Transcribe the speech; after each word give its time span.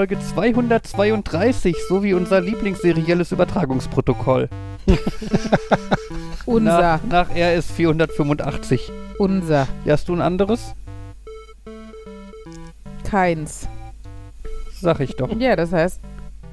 Folge 0.00 0.18
232, 0.18 1.76
sowie 1.86 2.14
unser 2.14 2.40
lieblingsserielles 2.40 3.32
Übertragungsprotokoll. 3.32 4.48
Unser. 6.46 7.00
Nach, 7.04 7.28
nach 7.28 7.28
RS 7.28 7.70
485. 7.72 8.90
Unser. 9.18 9.68
Ja, 9.84 9.92
hast 9.92 10.08
du 10.08 10.14
ein 10.14 10.22
anderes? 10.22 10.74
Keins. 13.04 13.68
Sag 14.72 15.00
ich 15.00 15.16
doch. 15.16 15.38
Ja, 15.38 15.54
das 15.54 15.70
heißt 15.70 16.00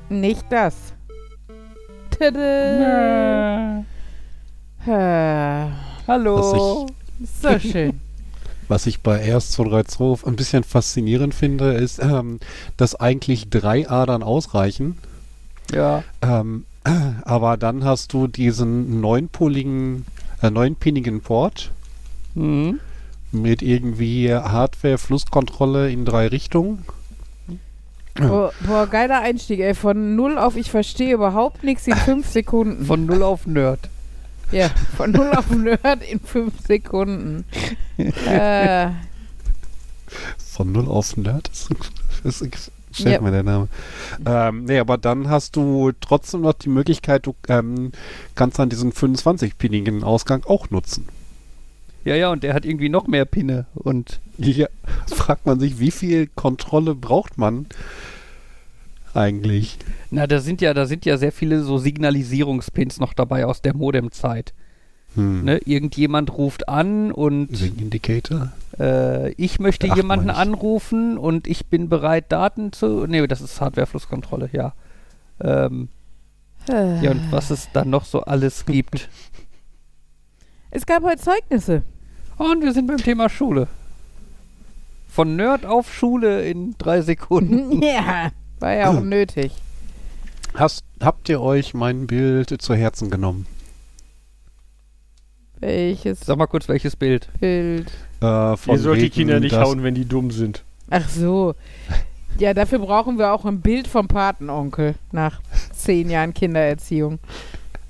nicht 0.09 0.43
das. 0.49 0.75
Tada. 2.19 3.85
Ah, 4.85 5.69
Hallo. 6.05 6.85
So 7.23 7.59
schön. 7.59 8.01
Was 8.67 8.85
ich 8.85 8.99
bei 9.01 9.23
RS232 9.33 10.27
ein 10.27 10.35
bisschen 10.35 10.63
faszinierend 10.63 11.33
finde, 11.33 11.73
ist, 11.73 11.99
ähm, 11.99 12.39
dass 12.75 12.95
eigentlich 12.95 13.49
drei 13.49 13.89
Adern 13.89 14.23
ausreichen. 14.23 14.97
Ja. 15.73 16.03
Ähm, 16.21 16.65
aber 17.23 17.57
dann 17.57 17.83
hast 17.83 18.13
du 18.13 18.27
diesen 18.27 19.01
neunpoligen, 19.01 20.05
äh, 20.41 20.49
neunpinigen 20.49 21.21
Port 21.21 21.71
Mhm. 22.35 22.79
mit 23.31 23.61
irgendwie 23.61 24.33
Hardware, 24.33 24.97
Flusskontrolle 24.97 25.89
in 25.91 26.05
drei 26.05 26.27
Richtungen. 26.27 26.85
Boah, 28.19 28.51
boah, 28.65 28.87
geiler 28.87 29.21
Einstieg, 29.21 29.59
ey. 29.59 29.75
Von 29.75 30.15
null 30.15 30.37
auf 30.39 30.55
ich 30.55 30.71
verstehe 30.71 31.13
überhaupt 31.13 31.63
nichts 31.63 31.85
in 31.87 31.95
fünf 31.95 32.27
Sekunden. 32.27 32.83
Von 32.85 33.05
Null 33.05 33.21
auf 33.21 33.45
Nerd. 33.45 33.79
Ja, 34.51 34.69
von 34.97 35.11
null 35.11 35.31
auf 35.35 35.49
Nerd 35.49 36.03
in 36.09 36.19
fünf 36.19 36.53
Sekunden. 36.65 37.45
äh, 37.97 38.89
Von 40.37 40.71
null 40.71 40.87
auf 40.87 41.17
Nerd. 41.17 41.49
Das, 41.49 41.69
das, 42.23 42.39
das 42.39 42.71
stellt 42.91 43.15
Ja. 43.15 43.21
mir 43.21 43.31
der 43.31 43.43
Name. 43.43 43.67
Ähm, 44.25 44.65
nee, 44.65 44.79
aber 44.79 44.97
dann 44.97 45.29
hast 45.29 45.55
du 45.55 45.91
trotzdem 46.01 46.41
noch 46.41 46.53
die 46.53 46.69
Möglichkeit, 46.69 47.25
du 47.25 47.35
ähm, 47.47 47.91
kannst 48.35 48.57
dann 48.59 48.69
diesen 48.69 48.91
25-pinigen 48.93 50.03
Ausgang 50.03 50.43
auch 50.45 50.69
nutzen. 50.69 51.07
Ja, 52.05 52.15
ja, 52.15 52.29
und 52.31 52.43
der 52.43 52.53
hat 52.53 52.63
irgendwie 52.65 52.89
noch 52.89 53.07
mehr 53.07 53.25
Pinne. 53.25 53.65
Und 53.75 54.19
Hier 54.37 54.69
fragt 55.07 55.45
man 55.45 55.59
sich, 55.59 55.79
wie 55.79 55.91
viel 55.91 56.27
Kontrolle 56.35 56.95
braucht 56.95 57.37
man 57.37 57.65
eigentlich? 59.17 59.77
na, 60.11 60.27
da 60.27 60.39
sind 60.39 60.61
ja, 60.61 60.73
da 60.73 60.85
sind 60.85 61.05
ja 61.05 61.17
sehr 61.17 61.31
viele 61.31 61.63
so 61.63 61.77
Signalisierungspins 61.77 62.99
noch 62.99 63.13
dabei 63.13 63.45
aus 63.45 63.61
der 63.61 63.75
Modemzeit. 63.75 64.53
Hm. 65.15 65.43
Ne? 65.43 65.57
Irgendjemand 65.65 66.37
ruft 66.37 66.69
an 66.69 67.11
und 67.11 67.59
Ring 67.61 67.77
Indicator? 67.77 68.51
äh, 68.79 69.31
ich 69.31 69.59
möchte 69.59 69.87
Ach, 69.89 69.95
jemanden 69.95 70.29
ich. 70.29 70.35
anrufen 70.35 71.17
und 71.17 71.47
ich 71.47 71.65
bin 71.67 71.89
bereit, 71.89 72.31
Daten 72.31 72.71
zu. 72.71 73.05
Nee, 73.07 73.25
das 73.27 73.41
ist 73.41 73.59
Hardwareflusskontrolle, 73.59 74.49
ja. 74.53 74.73
Ähm, 75.41 75.89
äh. 76.69 77.03
ja, 77.03 77.11
und 77.11 77.31
was 77.31 77.49
es 77.49 77.69
dann 77.73 77.89
noch 77.89 78.05
so 78.05 78.21
alles 78.21 78.65
gibt. 78.65 79.09
Es 80.69 80.85
gab 80.85 81.01
heute 81.03 81.21
Zeugnisse. 81.21 81.83
Und 82.37 82.61
wir 82.61 82.73
sind 82.73 82.87
beim 82.87 82.97
Thema 82.97 83.29
Schule. 83.29 83.69
Von 85.07 85.37
Nerd 85.37 85.65
auf 85.65 85.93
Schule 85.93 86.45
in 86.45 86.75
drei 86.77 87.01
Sekunden. 87.01 87.81
ja, 87.81 88.31
war 88.59 88.73
ja 88.73 88.89
auch 88.89 89.01
nötig. 89.01 89.51
Hast, 90.53 90.83
habt 91.01 91.29
ihr 91.29 91.41
euch 91.41 91.73
mein 91.73 92.07
Bild 92.07 92.61
zu 92.61 92.73
Herzen 92.73 93.09
genommen? 93.09 93.45
Welches 95.59 96.21
Sag 96.21 96.37
mal 96.37 96.47
kurz, 96.47 96.67
welches 96.67 96.95
Bild? 96.95 97.29
Bild? 97.39 97.91
Äh, 98.21 98.57
von 98.57 98.75
Ihr 98.75 98.79
sollt 98.79 99.01
die 99.01 99.09
Kinder 99.09 99.39
nicht 99.39 99.55
hauen, 99.55 99.83
wenn 99.83 99.95
die 99.95 100.05
dumm 100.05 100.31
sind. 100.31 100.63
Ach 100.89 101.07
so. 101.09 101.55
Ja, 102.37 102.53
dafür 102.53 102.79
brauchen 102.79 103.17
wir 103.17 103.33
auch 103.33 103.45
ein 103.45 103.61
Bild 103.61 103.87
vom 103.87 104.07
Patenonkel 104.07 104.95
nach 105.11 105.41
zehn 105.73 106.09
Jahren 106.09 106.33
Kindererziehung. 106.33 107.19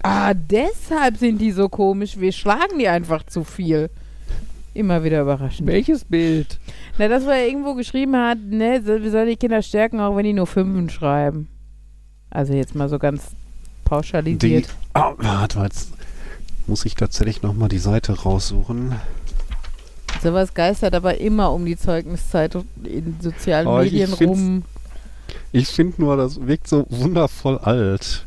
Ah, 0.01 0.33
deshalb 0.33 1.17
sind 1.17 1.39
die 1.39 1.51
so 1.51 1.67
komisch. 1.67 2.17
Wir 2.17 2.31
schlagen 2.31 2.79
die 2.79 2.87
einfach 2.87 3.23
zu 3.23 3.43
viel. 3.43 3.89
Immer 4.77 5.03
wieder 5.03 5.21
überraschend. 5.21 5.67
Welches 5.67 6.05
Bild? 6.05 6.59
Na, 6.99 7.07
das, 7.07 7.23
was 7.25 7.31
er 7.33 7.47
irgendwo 7.47 7.73
geschrieben 7.73 8.15
hat, 8.15 8.37
ne, 8.39 8.79
wir 8.85 9.09
sollen 9.11 9.27
die 9.27 9.35
Kinder 9.35 9.63
stärken, 9.63 9.99
auch 9.99 10.15
wenn 10.15 10.23
die 10.23 10.33
nur 10.33 10.45
Fünfen 10.45 10.89
schreiben. 10.91 11.47
Also 12.29 12.53
jetzt 12.53 12.75
mal 12.75 12.87
so 12.87 12.99
ganz 12.99 13.31
Die, 13.31 13.35
pauschalisiert. 13.85 14.67
oh, 14.93 15.13
warte 15.17 15.57
mal, 15.57 15.63
jetzt 15.65 15.89
muss 16.67 16.85
ich 16.85 16.93
tatsächlich 16.93 17.41
nochmal 17.41 17.69
die 17.69 17.79
Seite 17.79 18.13
raussuchen. 18.21 18.93
Sowas 20.21 20.53
geistert 20.53 20.93
aber 20.93 21.19
immer 21.19 21.51
um 21.53 21.65
die 21.65 21.77
Zeugniszeit 21.77 22.55
in 22.83 23.15
sozialen 23.19 23.65
Oh, 23.67 23.79
ich- 23.79 23.87
ich 23.93 24.01
Medien 24.01 24.15
find's- 24.17 24.39
rum. 24.39 24.63
Ich 25.53 25.67
finde 25.69 26.01
nur, 26.01 26.17
das 26.17 26.39
wirkt 26.45 26.67
so 26.67 26.85
wundervoll 26.89 27.57
alt. 27.57 28.25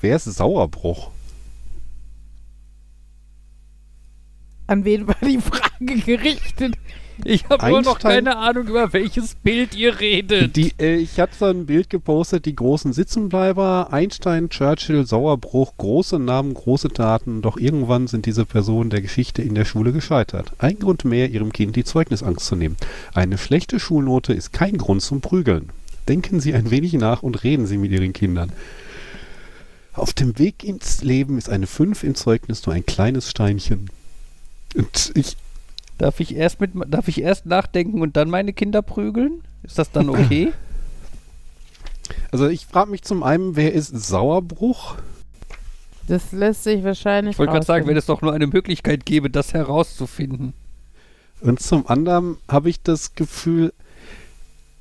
Wer 0.00 0.14
ist 0.16 0.26
Sauerbruch? 0.26 1.10
An 4.68 4.84
wen 4.84 5.08
war 5.08 5.16
die 5.22 5.38
Frage 5.38 5.96
gerichtet? 5.96 6.76
Ich 7.24 7.46
habe 7.48 7.70
nur 7.70 7.82
noch 7.82 7.98
keine 7.98 8.36
Ahnung, 8.36 8.68
über 8.68 8.92
welches 8.92 9.34
Bild 9.34 9.74
ihr 9.74 9.98
redet. 9.98 10.54
Die, 10.56 10.72
äh, 10.78 10.96
ich 10.96 11.18
hatte 11.18 11.34
so 11.36 11.46
ein 11.46 11.64
Bild 11.64 11.90
gepostet, 11.90 12.44
die 12.44 12.54
großen 12.54 12.92
Sitzenbleiber, 12.92 13.88
Einstein, 13.92 14.50
Churchill, 14.50 15.06
Sauerbruch, 15.06 15.72
große 15.78 16.18
Namen, 16.18 16.52
große 16.52 16.90
Taten, 16.90 17.40
doch 17.42 17.56
irgendwann 17.56 18.08
sind 18.08 18.26
diese 18.26 18.44
Personen 18.44 18.90
der 18.90 19.00
Geschichte 19.00 19.40
in 19.42 19.54
der 19.54 19.64
Schule 19.64 19.92
gescheitert. 19.92 20.52
Ein 20.58 20.78
Grund 20.78 21.04
mehr, 21.06 21.30
ihrem 21.30 21.52
Kind 21.52 21.74
die 21.74 21.84
Zeugnisangst 21.84 22.46
zu 22.46 22.54
nehmen. 22.54 22.76
Eine 23.14 23.38
schlechte 23.38 23.80
Schulnote 23.80 24.34
ist 24.34 24.52
kein 24.52 24.76
Grund 24.76 25.00
zum 25.00 25.22
Prügeln. 25.22 25.70
Denken 26.08 26.40
Sie 26.40 26.54
ein 26.54 26.70
wenig 26.70 26.92
nach 26.92 27.22
und 27.22 27.42
reden 27.42 27.66
Sie 27.66 27.78
mit 27.78 27.90
Ihren 27.90 28.12
Kindern. 28.12 28.52
Auf 29.94 30.12
dem 30.12 30.38
Weg 30.38 30.62
ins 30.62 31.02
Leben 31.02 31.38
ist 31.38 31.48
eine 31.48 31.66
5 31.66 32.04
im 32.04 32.14
Zeugnis 32.14 32.64
nur 32.66 32.74
ein 32.74 32.86
kleines 32.86 33.30
Steinchen. 33.30 33.90
Ich, 35.14 35.36
Darf 35.98 36.20
ich 36.20 36.36
erst 36.36 36.60
mit, 36.60 36.70
darf 36.86 37.08
ich 37.08 37.20
erst 37.20 37.44
nachdenken 37.44 38.00
und 38.00 38.16
dann 38.16 38.30
meine 38.30 38.52
Kinder 38.52 38.82
prügeln? 38.82 39.42
Ist 39.64 39.78
das 39.78 39.90
dann 39.90 40.08
okay? 40.08 40.52
also 42.30 42.46
ich 42.46 42.66
frage 42.66 42.90
mich 42.92 43.02
zum 43.02 43.24
einen, 43.24 43.56
wer 43.56 43.74
ist 43.74 43.88
Sauerbruch? 43.88 44.94
Das 46.06 46.30
lässt 46.30 46.62
sich 46.62 46.84
wahrscheinlich. 46.84 47.32
Ich 47.34 47.38
wollte 47.38 47.52
gerade 47.52 47.66
sagen, 47.66 47.86
wenn 47.88 47.96
es 47.96 48.06
doch 48.06 48.22
nur 48.22 48.32
eine 48.32 48.46
Möglichkeit 48.46 49.04
gäbe, 49.04 49.28
das 49.28 49.52
herauszufinden. 49.52 50.54
Und 51.40 51.60
zum 51.60 51.86
anderen 51.88 52.38
habe 52.48 52.70
ich 52.70 52.80
das 52.80 53.14
Gefühl, 53.14 53.72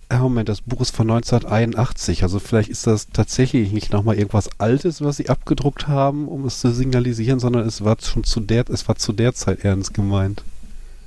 Moment, 0.09 0.47
das 0.49 0.61
Buch 0.61 0.81
ist 0.81 0.95
von 0.95 1.09
1981, 1.09 2.23
also 2.23 2.39
vielleicht 2.39 2.69
ist 2.69 2.87
das 2.87 3.07
tatsächlich 3.09 3.71
nicht 3.73 3.91
nochmal 3.91 4.15
irgendwas 4.15 4.49
Altes, 4.57 5.01
was 5.01 5.17
sie 5.17 5.29
abgedruckt 5.29 5.87
haben, 5.87 6.27
um 6.27 6.45
es 6.45 6.59
zu 6.61 6.71
signalisieren, 6.71 7.39
sondern 7.39 7.67
es 7.67 7.83
war 7.83 7.97
schon 8.01 8.23
zu 8.23 8.39
der, 8.39 8.69
es 8.69 8.87
war 8.87 8.95
zu 8.95 9.11
der 9.11 9.33
Zeit 9.33 9.65
ernst 9.65 9.93
gemeint. 9.93 10.43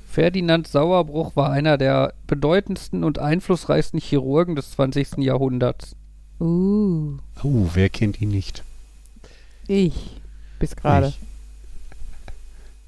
Ferdinand 0.07 0.67
Sauerbruch 0.67 1.35
war 1.35 1.51
einer 1.51 1.77
der 1.77 2.13
bedeutendsten 2.27 3.03
und 3.03 3.17
einflussreichsten 3.17 3.99
Chirurgen 3.99 4.55
des 4.55 4.71
20. 4.71 5.17
Jahrhunderts. 5.17 5.95
Uh, 6.39 7.17
Oh, 7.43 7.69
wer 7.73 7.89
kennt 7.89 8.21
ihn 8.21 8.29
nicht? 8.29 8.63
ich. 9.67 9.93
Bis 10.59 10.75
gerade. 10.75 11.13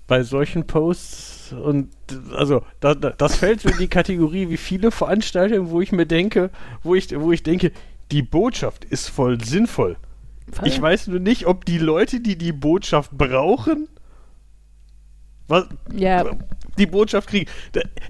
Bei 0.05 0.21
solchen 0.23 0.67
Posts 0.67 1.32
und 1.53 1.89
also 2.35 2.63
da, 2.79 2.95
da, 2.95 3.11
das 3.11 3.35
fällt 3.35 3.61
so 3.61 3.69
in 3.69 3.77
die 3.77 3.87
Kategorie 3.87 4.49
wie 4.49 4.57
viele 4.57 4.91
Veranstaltungen, 4.91 5.69
wo 5.69 5.81
ich 5.81 5.91
mir 5.91 6.05
denke, 6.05 6.49
wo 6.83 6.95
ich, 6.95 7.17
wo 7.19 7.31
ich 7.31 7.43
denke, 7.43 7.71
die 8.11 8.21
Botschaft 8.21 8.85
ist 8.85 9.09
voll 9.09 9.43
sinnvoll. 9.43 9.97
Ich 10.63 10.79
weiß 10.79 11.07
nur 11.07 11.19
nicht, 11.19 11.47
ob 11.47 11.65
die 11.65 11.77
Leute, 11.77 12.19
die 12.19 12.37
die 12.37 12.51
Botschaft 12.51 13.11
brauchen, 13.11 13.87
was, 15.47 15.67
Ja, 15.93 16.25
die 16.77 16.85
Botschaft 16.85 17.29
kriegen. 17.29 17.49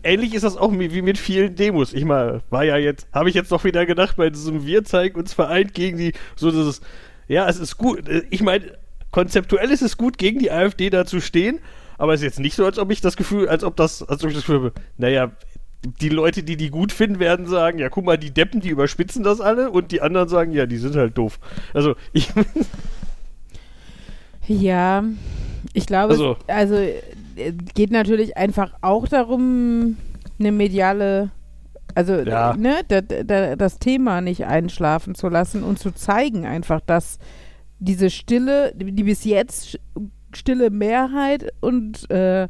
Ähnlich 0.04 0.34
ist 0.34 0.44
das 0.44 0.58
auch 0.58 0.72
wie 0.72 1.02
mit 1.02 1.18
vielen 1.18 1.56
Demos. 1.56 1.94
Ich 1.94 2.06
mal, 2.06 2.42
war 2.50 2.64
ja 2.64 2.78
jetzt, 2.78 3.08
habe 3.12 3.30
ich 3.30 3.36
jetzt 3.36 3.52
noch 3.52 3.64
wieder 3.64 3.86
gedacht, 3.86 4.18
bei 4.18 4.30
diesem 4.30 4.66
Wir 4.66 4.84
zeigen 4.84 5.20
uns 5.20 5.34
vereint 5.34 5.74
gegen 5.74 5.98
die, 5.98 6.14
so 6.36 6.52
dieses, 6.52 6.82
ja, 7.28 7.48
es 7.48 7.60
ist 7.60 7.78
gut. 7.78 8.04
Ich 8.30 8.42
meine, 8.42 8.78
konzeptuell 9.12 9.72
ist 9.72 9.82
es 9.82 9.98
gut, 9.98 10.18
gegen 10.18 10.40
die 10.40 10.52
AfD 10.52 10.90
da 10.90 11.06
zu 11.06 11.20
stehen, 11.20 11.60
aber 12.04 12.14
es 12.14 12.20
ist 12.20 12.26
jetzt 12.26 12.40
nicht 12.42 12.56
so, 12.56 12.66
als 12.66 12.78
ob 12.80 12.92
ich 12.92 13.00
das 13.00 13.16
Gefühl, 13.16 13.48
als 13.48 13.64
ob 13.64 13.78
das, 13.78 14.04
als 14.04 14.22
ob 14.26 14.30
ich 14.30 14.36
das 14.36 14.44
Gefühl 14.46 14.58
habe, 14.58 14.74
naja, 14.98 15.32
die 16.02 16.10
Leute, 16.10 16.44
die 16.44 16.58
die 16.58 16.70
gut 16.70 16.92
finden, 16.92 17.20
werden 17.20 17.46
sagen, 17.46 17.80
ja, 17.80 17.88
guck 17.88 18.04
mal, 18.04 18.18
die 18.18 18.32
Deppen, 18.32 18.60
die 18.60 18.68
überspitzen 18.70 19.24
das 19.24 19.40
alle 19.40 19.72
und 19.72 19.94
die 19.94 20.02
anderen 20.02 20.28
sagen, 20.28 20.52
ja, 20.52 20.66
die 20.66 20.76
sind 20.78 20.98
halt 20.98 21.18
doof. 21.18 21.40
Also, 21.74 21.96
ich, 22.12 22.30
ja. 24.48 25.04
Ich 25.74 25.86
glaube, 25.86 26.12
Also- 26.14 26.36
also, 26.48 26.76
äh, 26.76 27.00
geht 27.74 27.92
natürlich 27.92 28.36
einfach 28.38 28.74
auch 28.82 29.08
darum, 29.08 29.96
eine 30.40 30.52
mediale, 30.52 31.32
also 31.96 32.16
Ja. 32.16 32.54
ne, 32.58 32.82
da, 32.90 33.00
da, 33.02 33.56
das 33.56 33.80
Thema 33.80 34.20
nicht 34.20 34.46
einschlafen 34.46 35.16
zu 35.16 35.30
lassen 35.30 35.64
und 35.64 35.80
zu 35.80 35.92
zeigen 35.94 36.46
einfach, 36.46 36.82
dass 36.82 37.18
diese 37.80 38.10
stille, 38.10 38.74
die 38.76 39.04
bis 39.04 39.24
jetzt 39.24 39.80
stille 40.38 40.70
Mehrheit 40.70 41.52
und 41.62 42.10
äh, 42.12 42.48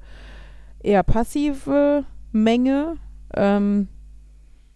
eher 0.82 1.04
passive 1.04 2.06
Menge 2.32 2.98
ähm, 3.36 3.88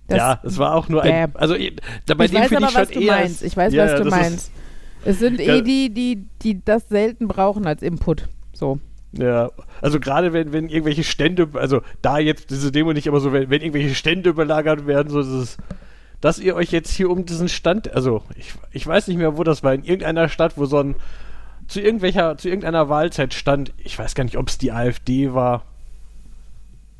Das- 0.08 0.18
ja, 0.18 0.40
es 0.44 0.58
war 0.58 0.76
auch 0.76 0.88
nur 0.90 1.04
ein. 1.04 1.12
Ja. 1.12 1.28
Also, 1.34 1.56
eh, 1.56 1.74
da, 2.06 2.14
bei 2.14 2.26
ich 2.26 2.32
dem 2.32 2.42
weiß 2.42 2.48
finde 2.50 2.64
aber, 2.64 2.68
ich 2.68 2.74
schon 2.74 2.82
was 2.82 2.90
du 2.90 3.00
eher. 3.02 3.14
meinst. 3.14 3.44
Ich 3.44 3.58
weiß, 3.58 3.74
ja, 3.74 3.84
was 3.86 3.92
du 3.92 3.98
das 3.98 4.08
ist- 4.08 4.12
meinst. 4.20 4.52
Es 5.06 5.20
sind 5.20 5.40
Ja. 5.40 5.56
eh 5.56 5.62
die, 5.62 5.94
die, 5.94 6.28
die 6.42 6.64
das 6.64 6.88
selten 6.90 7.28
brauchen 7.28 7.66
als 7.68 7.82
Input. 7.82 8.28
So. 8.54 8.80
Ja, 9.14 9.52
also 9.82 10.00
gerade 10.00 10.34
wenn, 10.34 10.52
wenn 10.54 10.70
irgendwelche 10.70 11.04
Stände, 11.04 11.48
also 11.54 11.82
da 12.02 12.20
jetzt 12.20 12.50
diese 12.50 12.72
Demo 12.72 12.94
nicht, 12.94 13.08
aber 13.08 13.20
so, 13.20 13.32
wenn, 13.32 13.50
wenn 13.50 13.62
irgendwelche 13.62 13.96
Stände 13.96 14.34
belagert 14.34 14.86
werden, 14.88 15.10
so 15.10 15.22
dieses, 15.22 15.58
dass 16.20 16.40
ihr 16.40 16.56
euch 16.56 16.72
jetzt 16.72 16.92
hier 16.92 17.10
um 17.10 17.26
diesen 17.26 17.48
Stand, 17.48 17.94
also 17.94 18.22
ich, 18.36 18.54
ich 18.72 18.86
weiß 18.86 19.08
nicht 19.08 19.18
mehr, 19.18 19.38
wo 19.38 19.44
das 19.44 19.64
war, 19.64 19.74
in 19.74 19.84
irgendeiner 19.84 20.30
Stadt, 20.30 20.58
wo 20.58 20.66
so 20.66 20.80
ein, 20.80 20.96
zu 21.68 21.82
irgendwelcher, 21.82 22.38
zu 22.38 22.50
irgendeiner 22.50 22.90
Wahlzeit 22.90 23.34
stand, 23.34 23.74
ich 23.78 23.98
weiß 23.98 24.16
gar 24.16 24.24
nicht, 24.24 24.38
ob 24.38 24.48
es 24.50 24.58
die 24.58 24.72
AfD 24.72 25.34
war, 25.34 25.64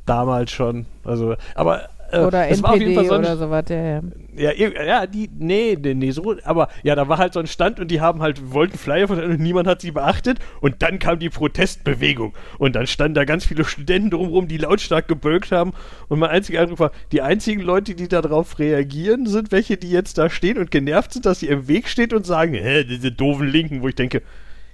damals 0.06 0.52
schon, 0.52 0.86
also, 1.04 1.36
aber 1.56 1.90
äh, 2.12 2.20
Oder 2.20 2.48
es 2.48 2.64
war 2.64 2.72
auf 2.72 2.80
jeden 2.80 2.94
Fall 2.94 3.04
NPD 3.04 3.08
so 3.08 3.14
ein, 3.16 3.20
oder 3.20 3.38
sowas. 3.38 3.66
Ja, 3.70 4.02
ja. 4.38 4.52
ja, 4.52 4.84
ja, 4.84 5.08
die, 5.08 5.30
nee, 5.38 5.78
nee, 5.82 5.94
nee, 5.94 6.12
so, 6.12 6.36
aber 6.44 6.70
ja, 6.84 6.96
da 6.96 7.10
war 7.10 7.18
halt 7.18 7.34
so 7.34 7.40
ein 7.40 7.48
Stand 7.48 7.80
und 7.80 7.92
die 7.92 8.00
haben 8.00 8.22
halt, 8.22 8.54
wollten 8.54 8.78
Flyer 8.78 9.08
verteilen 9.08 9.32
und 9.32 9.42
niemand 9.42 9.68
hat 9.68 9.82
sie 9.82 9.92
beachtet 9.92 10.40
und 10.62 10.82
dann 10.82 11.00
kam 11.00 11.20
die 11.20 11.30
Protestbewegung 11.30 12.34
und 12.60 12.76
dann 12.76 12.88
standen 12.88 13.16
da 13.16 13.26
ganz 13.26 13.46
viele 13.46 13.66
Studenten 13.66 14.12
drumherum, 14.12 14.48
die 14.48 14.58
lautstark 14.58 15.08
gebölkt 15.08 15.52
haben 15.52 15.74
und 16.08 16.20
mein 16.20 16.30
einziger 16.30 16.62
Eindruck 16.62 16.80
war, 16.80 16.92
die 17.12 17.22
einzigen 17.22 17.62
Leute, 17.62 17.94
die 17.94 18.08
darauf 18.08 18.58
reagieren, 18.58 19.26
sind 19.26 19.52
welche, 19.52 19.76
die 19.76 19.92
jetzt 19.92 20.18
da 20.18 20.30
stehen 20.30 20.58
und 20.58 20.72
genervt 20.72 21.12
sind, 21.14 21.26
dass 21.26 21.42
sie 21.42 21.48
im 21.48 21.68
Weg 21.68 21.90
steht 21.90 22.14
und 22.14 22.26
sagen, 22.26 22.54
hä, 22.54 22.86
diese 22.86 23.12
doofen 23.12 23.48
Linken, 23.48 23.82
wo 23.82 23.90
ich 23.90 23.96
denke, 23.96 24.22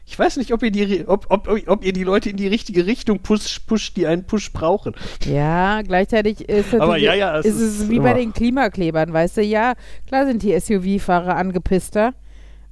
ich 0.05 0.19
weiß 0.19 0.37
nicht, 0.37 0.51
ob 0.51 0.61
ihr 0.63 0.71
die, 0.71 1.07
ob, 1.07 1.25
ob, 1.29 1.49
ob 1.67 1.85
ihr 1.85 1.93
die 1.93 2.03
Leute 2.03 2.29
in 2.29 2.35
die 2.37 2.47
richtige 2.47 2.85
Richtung 2.85 3.19
push, 3.19 3.59
push 3.59 3.93
die 3.93 4.05
einen 4.05 4.25
Push 4.25 4.51
brauchen. 4.51 4.93
Ja, 5.25 5.81
gleichzeitig 5.81 6.47
ist, 6.49 6.73
Aber 6.73 6.87
natürlich- 6.87 7.03
ja, 7.05 7.13
ja, 7.13 7.39
es 7.39 7.45
ist 7.45 7.55
es 7.55 7.79
ist 7.79 7.89
wie 7.89 7.99
bei 7.99 8.13
den 8.13 8.33
Klimaklebern, 8.33 9.13
weißt 9.13 9.37
du, 9.37 9.41
ja, 9.41 9.73
klar 10.07 10.25
sind 10.25 10.43
die 10.43 10.59
SUV-Fahrer 10.59 11.35
angepisster 11.37 12.13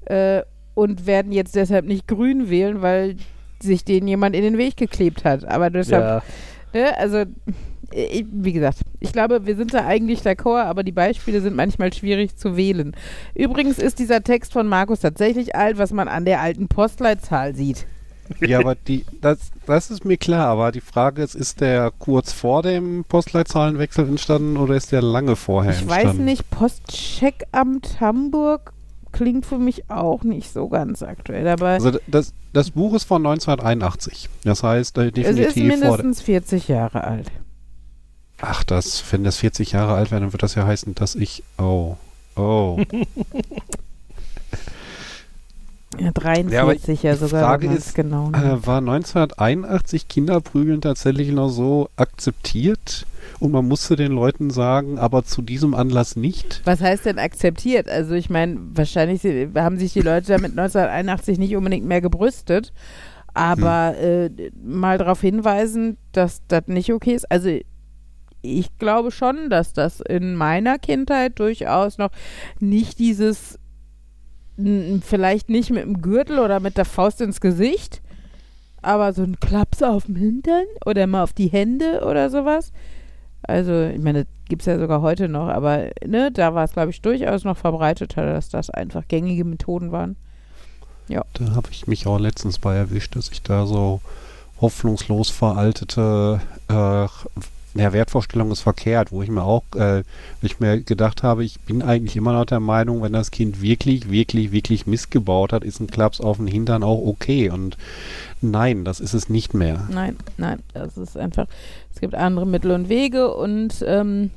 äh, 0.05 0.41
und 0.73 1.05
werden 1.07 1.31
jetzt 1.31 1.55
deshalb 1.55 1.85
nicht 1.85 2.07
grün 2.07 2.49
wählen, 2.49 2.81
weil 2.81 3.15
sich 3.61 3.85
denen 3.85 4.07
jemand 4.07 4.35
in 4.35 4.41
den 4.43 4.57
Weg 4.57 4.75
geklebt 4.75 5.23
hat. 5.23 5.45
Aber 5.45 5.69
deshalb, 5.69 6.23
Ja, 6.73 6.79
ne, 6.81 6.97
also, 6.97 7.23
wie 7.91 8.53
gesagt, 8.53 8.79
ich 8.99 9.11
glaube, 9.11 9.45
wir 9.45 9.55
sind 9.55 9.73
da 9.73 9.85
eigentlich 9.85 10.21
d'accord, 10.21 10.63
aber 10.63 10.83
die 10.83 10.91
Beispiele 10.91 11.41
sind 11.41 11.55
manchmal 11.55 11.91
schwierig 11.93 12.35
zu 12.37 12.55
wählen. 12.55 12.95
Übrigens 13.35 13.79
ist 13.79 13.99
dieser 13.99 14.23
Text 14.23 14.53
von 14.53 14.67
Markus 14.67 14.99
tatsächlich 15.01 15.55
alt, 15.55 15.77
was 15.77 15.91
man 15.91 16.07
an 16.07 16.23
der 16.25 16.39
alten 16.41 16.67
Postleitzahl 16.67 17.53
sieht. 17.55 17.85
Ja, 18.39 18.59
aber 18.59 18.75
die, 18.75 19.03
das, 19.19 19.51
das 19.65 19.91
ist 19.91 20.05
mir 20.05 20.15
klar, 20.15 20.47
aber 20.47 20.71
die 20.71 20.79
Frage 20.79 21.21
ist, 21.21 21.35
ist 21.35 21.59
der 21.59 21.91
kurz 21.99 22.31
vor 22.31 22.63
dem 22.63 23.03
Postleitzahlenwechsel 23.03 24.07
entstanden 24.07 24.55
oder 24.55 24.75
ist 24.75 24.93
der 24.93 25.01
lange 25.01 25.35
vorher 25.35 25.73
Ich 25.73 25.81
entstanden? 25.81 26.07
weiß 26.07 26.15
nicht, 26.25 26.49
Postcheckamt 26.49 27.99
Hamburg 27.99 28.73
klingt 29.11 29.45
für 29.45 29.57
mich 29.57 29.89
auch 29.89 30.23
nicht 30.23 30.53
so 30.53 30.69
ganz 30.69 31.03
aktuell, 31.03 31.45
aber 31.49 31.67
Also 31.67 31.91
das, 32.07 32.33
das 32.53 32.71
Buch 32.71 32.93
ist 32.93 33.03
von 33.03 33.25
1981. 33.25 34.29
Das 34.45 34.63
heißt 34.63 34.97
äh, 34.97 35.01
es 35.01 35.07
ist 35.07 35.17
definitiv 35.17 35.53
vor. 35.53 35.53
der- 35.67 35.77
mindestens 35.89 36.21
40 36.21 36.67
Jahre 36.69 37.03
alt. 37.03 37.29
Ach, 38.41 38.63
das, 38.63 39.03
wenn 39.11 39.23
das 39.23 39.37
40 39.37 39.71
Jahre 39.71 39.93
alt 39.93 40.11
wäre, 40.11 40.21
dann 40.21 40.33
wird 40.33 40.43
das 40.43 40.55
ja 40.55 40.65
heißen, 40.65 40.95
dass 40.95 41.15
ich. 41.15 41.43
Oh. 41.57 41.95
Oh. 42.35 42.79
Ja, 45.99 46.11
43 46.11 47.03
Ja, 47.03 47.09
ja, 47.11 47.15
die 47.15 47.25
sogar. 47.25 47.43
Frage 47.43 47.67
ist, 47.67 47.93
genau. 47.95 48.29
Äh, 48.29 48.65
war 48.65 48.77
1981 48.77 50.07
Kinderprügeln 50.07 50.81
tatsächlich 50.81 51.31
noch 51.31 51.49
so 51.49 51.89
akzeptiert 51.97 53.05
und 53.39 53.51
man 53.51 53.67
musste 53.67 53.95
den 53.95 54.13
Leuten 54.13 54.51
sagen, 54.51 54.97
aber 54.97 55.23
zu 55.25 55.41
diesem 55.41 55.75
Anlass 55.75 56.15
nicht? 56.15 56.61
Was 56.63 56.79
heißt 56.81 57.05
denn 57.05 57.19
akzeptiert? 57.19 57.89
Also 57.89 58.13
ich 58.13 58.29
meine, 58.29 58.57
wahrscheinlich 58.73 59.21
haben 59.55 59.77
sich 59.77 59.93
die 59.93 60.01
Leute 60.01 60.27
damit 60.27 60.51
1981 60.51 61.37
nicht 61.37 61.55
unbedingt 61.55 61.85
mehr 61.85 62.01
gebrüstet, 62.01 62.71
aber 63.33 63.97
äh, 63.97 64.29
mal 64.63 64.97
darauf 64.97 65.19
hinweisen, 65.21 65.97
dass 66.13 66.41
das 66.47 66.67
nicht 66.67 66.93
okay 66.93 67.13
ist. 67.15 67.29
Also 67.29 67.59
ich 68.41 68.77
glaube 68.77 69.11
schon, 69.11 69.49
dass 69.49 69.73
das 69.73 69.99
in 70.01 70.35
meiner 70.35 70.79
Kindheit 70.79 71.39
durchaus 71.39 71.97
noch 71.97 72.11
nicht 72.59 72.99
dieses, 72.99 73.59
vielleicht 75.01 75.49
nicht 75.49 75.71
mit 75.71 75.83
dem 75.83 76.01
Gürtel 76.01 76.39
oder 76.39 76.59
mit 76.59 76.77
der 76.77 76.85
Faust 76.85 77.21
ins 77.21 77.41
Gesicht, 77.41 78.01
aber 78.81 79.13
so 79.13 79.23
ein 79.23 79.39
Klaps 79.39 79.83
auf 79.83 80.05
dem 80.05 80.15
Hintern 80.15 80.65
oder 80.85 81.05
mal 81.07 81.23
auf 81.23 81.33
die 81.33 81.47
Hände 81.47 82.03
oder 82.05 82.29
sowas. 82.29 82.71
Also, 83.43 83.87
ich 83.87 84.01
meine, 84.01 84.25
das 84.25 84.33
gibt 84.49 84.61
es 84.61 84.65
ja 84.67 84.77
sogar 84.77 85.01
heute 85.01 85.27
noch, 85.27 85.47
aber 85.47 85.89
ne, 86.05 86.31
da 86.31 86.53
war 86.53 86.63
es, 86.63 86.73
glaube 86.73 86.91
ich, 86.91 87.01
durchaus 87.01 87.43
noch 87.43 87.57
verbreiteter, 87.57 88.25
dass 88.25 88.49
das 88.49 88.69
einfach 88.69 89.07
gängige 89.07 89.45
Methoden 89.45 89.91
waren. 89.91 90.15
Da 91.33 91.55
habe 91.55 91.69
ich 91.71 91.87
mich 91.87 92.07
auch 92.07 92.19
letztens 92.19 92.59
bei 92.59 92.75
erwischt, 92.75 93.15
dass 93.15 93.29
ich 93.29 93.41
da 93.41 93.65
so 93.65 94.01
hoffnungslos 94.61 95.29
veraltete 95.29 96.39
äh, 96.69 97.07
ja, 97.73 97.93
Wertvorstellung 97.93 98.51
ist 98.51 98.61
verkehrt, 98.61 99.11
wo 99.11 99.23
ich 99.23 99.29
mir 99.29 99.43
auch, 99.43 99.63
äh, 99.75 100.03
ich 100.41 100.59
mir 100.59 100.81
gedacht 100.81 101.23
habe, 101.23 101.43
ich 101.43 101.59
bin 101.61 101.81
eigentlich 101.81 102.17
immer 102.17 102.33
noch 102.33 102.45
der 102.45 102.59
Meinung, 102.59 103.01
wenn 103.01 103.13
das 103.13 103.31
Kind 103.31 103.61
wirklich, 103.61 104.09
wirklich, 104.09 104.51
wirklich 104.51 104.87
missgebaut 104.87 105.53
hat, 105.53 105.63
ist 105.63 105.79
ein 105.79 105.87
Klaps 105.87 106.19
auf 106.19 106.37
den 106.37 106.47
Hintern 106.47 106.83
auch 106.83 107.01
okay. 107.05 107.49
Und 107.49 107.77
nein, 108.41 108.83
das 108.83 108.99
ist 108.99 109.13
es 109.13 109.29
nicht 109.29 109.53
mehr. 109.53 109.87
Nein, 109.89 110.17
nein, 110.37 110.59
das 110.73 110.97
ist 110.97 111.15
einfach, 111.17 111.47
es 111.93 112.01
gibt 112.01 112.13
andere 112.13 112.45
Mittel 112.45 112.71
und 112.71 112.89
Wege 112.89 113.33
und 113.33 113.83
ähm, 113.87 114.31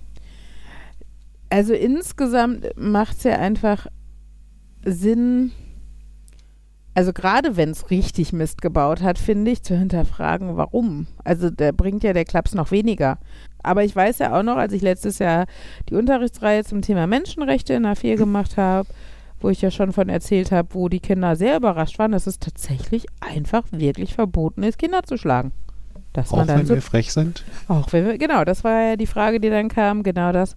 also 1.50 1.72
insgesamt 1.72 2.66
macht 2.76 3.16
es 3.18 3.24
ja 3.24 3.38
einfach 3.38 3.86
Sinn, 4.84 5.52
also 6.94 7.12
gerade 7.12 7.56
wenn 7.56 7.70
es 7.70 7.90
richtig 7.90 8.32
Mist 8.32 8.62
gebaut 8.62 9.02
hat, 9.02 9.18
finde 9.18 9.50
ich, 9.50 9.62
zu 9.62 9.76
hinterfragen, 9.76 10.56
warum. 10.56 11.06
Also 11.24 11.50
da 11.50 11.72
bringt 11.72 12.04
ja 12.04 12.12
der 12.12 12.24
Klaps 12.24 12.54
noch 12.54 12.70
weniger. 12.70 13.18
Aber 13.62 13.82
ich 13.82 13.96
weiß 13.96 14.18
ja 14.18 14.38
auch 14.38 14.42
noch, 14.42 14.56
als 14.56 14.72
ich 14.72 14.82
letztes 14.82 15.18
Jahr 15.18 15.46
die 15.88 15.94
Unterrichtsreihe 15.94 16.64
zum 16.64 16.82
Thema 16.82 17.06
Menschenrechte 17.06 17.72
in 17.74 17.86
A4 17.86 18.16
gemacht 18.16 18.56
habe, 18.56 18.88
wo 19.40 19.50
ich 19.50 19.60
ja 19.60 19.70
schon 19.70 19.92
von 19.92 20.08
erzählt 20.08 20.52
habe, 20.52 20.68
wo 20.72 20.88
die 20.88 21.00
Kinder 21.00 21.34
sehr 21.36 21.56
überrascht 21.56 21.98
waren, 21.98 22.12
dass 22.12 22.26
es 22.26 22.38
tatsächlich 22.38 23.06
einfach 23.20 23.64
wirklich 23.72 24.14
verboten 24.14 24.62
ist, 24.62 24.78
Kinder 24.78 25.02
zu 25.02 25.16
schlagen. 25.16 25.52
Dass 26.12 26.32
Auch 26.32 26.38
man 26.38 26.46
dann 26.46 26.58
wenn 26.60 26.66
so 26.66 26.74
wir 26.74 26.82
frech 26.82 27.12
sind. 27.12 27.44
auch 27.68 27.92
wenn 27.92 28.06
wir, 28.06 28.18
genau, 28.18 28.44
das 28.44 28.62
war 28.62 28.80
ja 28.80 28.96
die 28.96 29.06
Frage, 29.06 29.40
die 29.40 29.50
dann 29.50 29.68
kam, 29.68 30.02
genau 30.02 30.30
das. 30.30 30.56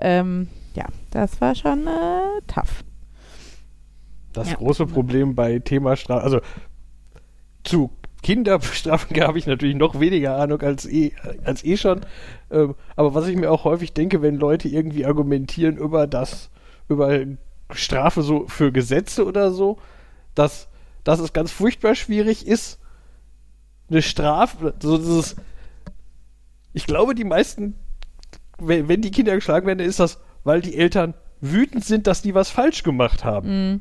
Ähm, 0.00 0.48
ja, 0.74 0.86
das 1.10 1.40
war 1.40 1.54
schon 1.54 1.86
äh, 1.86 2.40
tough. 2.46 2.84
Das 4.34 4.50
Ja. 4.50 4.56
große 4.56 4.86
Problem 4.86 5.34
bei 5.34 5.58
Thema 5.60 5.96
Strafe, 5.96 6.22
also 6.22 6.40
zu 7.62 7.90
Kinderstrafen 8.22 9.16
habe 9.22 9.38
ich 9.38 9.46
natürlich 9.46 9.76
noch 9.76 10.00
weniger 10.00 10.36
Ahnung 10.36 10.60
als 10.60 10.86
eh, 10.86 11.12
als 11.44 11.64
eh 11.64 11.76
schon. 11.76 12.00
Ähm, 12.50 12.74
aber 12.96 13.14
was 13.14 13.28
ich 13.28 13.36
mir 13.36 13.50
auch 13.50 13.64
häufig 13.64 13.92
denke, 13.92 14.20
wenn 14.22 14.36
Leute 14.36 14.68
irgendwie 14.68 15.06
argumentieren 15.06 15.76
über 15.76 16.06
das, 16.06 16.50
über 16.88 17.20
Strafe 17.70 18.22
so 18.22 18.46
für 18.48 18.72
Gesetze 18.72 19.24
oder 19.24 19.52
so, 19.52 19.78
dass, 20.34 20.68
dass 21.04 21.20
es 21.20 21.32
ganz 21.32 21.50
furchtbar 21.50 21.94
schwierig 21.94 22.46
ist, 22.46 22.80
eine 23.88 24.02
Strafe, 24.02 24.74
so 24.82 24.98
dieses, 24.98 25.36
ich 26.72 26.86
glaube, 26.86 27.14
die 27.14 27.24
meisten, 27.24 27.74
wenn, 28.58 28.88
wenn 28.88 29.02
die 29.02 29.10
Kinder 29.10 29.34
geschlagen 29.34 29.66
werden, 29.66 29.80
ist 29.80 30.00
das, 30.00 30.18
weil 30.42 30.60
die 30.60 30.76
Eltern 30.76 31.14
wütend 31.40 31.84
sind, 31.84 32.06
dass 32.06 32.22
die 32.22 32.34
was 32.34 32.50
falsch 32.50 32.82
gemacht 32.82 33.24
haben. 33.24 33.48
Mhm. 33.72 33.80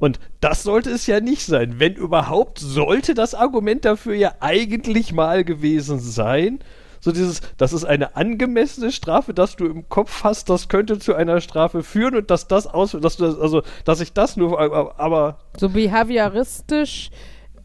Und 0.00 0.20
das 0.40 0.62
sollte 0.62 0.90
es 0.90 1.06
ja 1.06 1.20
nicht 1.20 1.44
sein. 1.44 1.74
Wenn 1.78 1.94
überhaupt, 1.94 2.58
sollte 2.58 3.14
das 3.14 3.34
Argument 3.34 3.84
dafür 3.84 4.14
ja 4.14 4.34
eigentlich 4.40 5.12
mal 5.12 5.44
gewesen 5.44 5.98
sein. 5.98 6.60
So 7.00 7.12
dieses, 7.12 7.40
das 7.56 7.72
ist 7.72 7.84
eine 7.84 8.16
angemessene 8.16 8.90
Strafe, 8.90 9.32
dass 9.32 9.56
du 9.56 9.66
im 9.66 9.88
Kopf 9.88 10.24
hast, 10.24 10.50
das 10.50 10.68
könnte 10.68 10.98
zu 10.98 11.14
einer 11.14 11.40
Strafe 11.40 11.82
führen 11.82 12.16
und 12.16 12.30
dass 12.30 12.48
das 12.48 12.66
aus, 12.66 12.92
dass 13.00 13.16
du 13.16 13.24
das, 13.24 13.38
also, 13.38 13.62
dass 13.84 14.00
ich 14.00 14.12
das 14.12 14.36
nur, 14.36 14.58
aber, 14.60 15.38
So 15.56 15.68
behavioristisch 15.68 17.10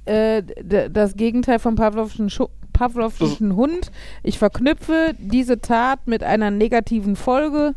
äh, 0.05 0.43
das 0.63 1.15
Gegenteil 1.15 1.59
vom 1.59 1.75
Pavlovschen, 1.75 2.29
Schu 2.29 2.47
Pavlovschen 2.73 3.55
Hund. 3.55 3.91
Ich 4.23 4.39
verknüpfe 4.39 5.13
diese 5.19 5.61
Tat 5.61 6.07
mit 6.07 6.23
einer 6.23 6.49
negativen 6.49 7.15
Folge, 7.15 7.75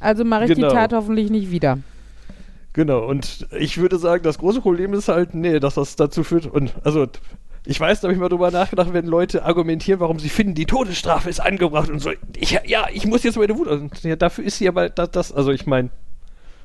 also 0.00 0.24
mache 0.24 0.44
ich 0.44 0.54
Genau. 0.54 0.68
die 0.68 0.74
Tat 0.74 0.92
hoffentlich 0.92 1.30
nicht 1.30 1.50
wieder. 1.50 1.78
Genau, 2.76 3.06
und 3.06 3.46
ich 3.58 3.78
würde 3.78 3.96
sagen, 3.98 4.22
das 4.22 4.36
große 4.36 4.60
Problem 4.60 4.92
ist 4.92 5.08
halt, 5.08 5.34
nee, 5.34 5.58
dass 5.60 5.76
das 5.76 5.96
dazu 5.96 6.22
führt. 6.22 6.44
Und 6.44 6.74
also, 6.84 7.06
ich 7.64 7.80
weiß, 7.80 8.02
da 8.02 8.08
habe 8.08 8.12
ich 8.12 8.20
mal 8.20 8.28
drüber 8.28 8.50
nachgedacht, 8.50 8.92
wenn 8.92 9.06
Leute 9.06 9.44
argumentieren, 9.46 9.98
warum 9.98 10.18
sie 10.18 10.28
finden, 10.28 10.54
die 10.54 10.66
Todesstrafe 10.66 11.30
ist 11.30 11.40
angebracht 11.40 11.88
und 11.88 12.00
so. 12.00 12.10
Ich, 12.36 12.50
ja, 12.66 12.84
ich 12.92 13.06
muss 13.06 13.22
jetzt 13.22 13.38
meine 13.38 13.56
Wut. 13.56 13.66
Und, 13.68 14.04
ja, 14.04 14.14
dafür 14.14 14.44
ist 14.44 14.58
sie 14.58 14.68
aber 14.68 14.90
das, 14.90 15.10
das 15.10 15.32
also 15.32 15.52
ich 15.52 15.64
meine. 15.66 15.88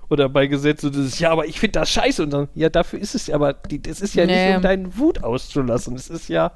Oder 0.10 0.28
bei 0.28 0.48
Gesetzen, 0.48 0.92
das 0.92 1.00
ist, 1.06 1.20
ja, 1.22 1.32
aber 1.32 1.46
ich 1.46 1.58
finde 1.62 1.80
das 1.80 1.90
scheiße. 1.90 2.24
Und 2.24 2.32
dann, 2.34 2.50
ja, 2.56 2.68
dafür 2.68 3.00
ist 3.00 3.16
es 3.16 3.28
ja, 3.28 3.36
aber 3.36 3.54
die, 3.54 3.82
das 3.82 4.02
ist 4.02 4.14
ja 4.14 4.26
Nee. 4.26 4.48
nicht, 4.48 4.58
um 4.58 4.62
deinen 4.62 4.98
Wut 4.98 5.24
auszulassen. 5.24 5.96
Es 5.96 6.10
ist 6.10 6.28
ja. 6.28 6.52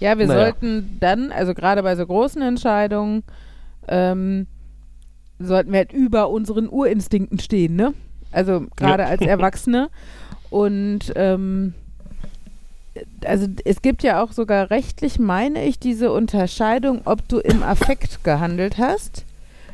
Ja, 0.00 0.18
wir 0.18 0.26
Naja. 0.26 0.40
sollten 0.40 0.98
dann, 1.00 1.32
also 1.32 1.54
gerade 1.54 1.82
bei 1.82 1.96
so 1.96 2.04
großen 2.04 2.42
Entscheidungen, 2.42 3.22
ähm, 3.88 4.46
sollten 5.38 5.72
wir 5.72 5.78
halt 5.78 5.94
über 5.94 6.28
unseren 6.28 6.68
Urinstinkten 6.68 7.38
stehen, 7.38 7.76
ne? 7.76 7.94
Also 8.34 8.66
gerade 8.76 9.04
Ja. 9.04 9.08
als 9.08 9.20
Erwachsene. 9.22 9.88
Und 10.50 11.12
ähm, 11.16 11.74
also 13.24 13.46
es 13.64 13.82
gibt 13.82 14.02
ja 14.02 14.22
auch 14.22 14.32
sogar 14.32 14.70
rechtlich, 14.70 15.18
meine 15.18 15.64
ich, 15.64 15.78
diese 15.78 16.12
Unterscheidung, 16.12 17.00
ob 17.04 17.26
du 17.28 17.38
im 17.38 17.62
Affekt 17.62 18.22
gehandelt 18.24 18.78
hast. 18.78 19.24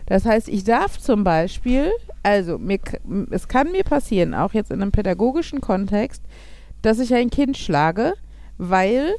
Das 0.06 0.24
heißt, 0.24 0.48
ich 0.48 0.64
darf 0.64 0.98
zum 0.98 1.22
Beispiel, 1.22 1.90
also 2.22 2.58
mir, 2.58 2.78
es 3.30 3.46
kann 3.46 3.70
mir 3.72 3.84
passieren, 3.84 4.34
auch 4.34 4.54
jetzt 4.54 4.70
in 4.70 4.82
einem 4.82 4.90
pädagogischen 4.90 5.60
Kontext, 5.60 6.22
dass 6.82 6.98
ich 6.98 7.14
ein 7.14 7.30
Kind 7.30 7.56
schlage, 7.58 8.14
weil 8.58 9.14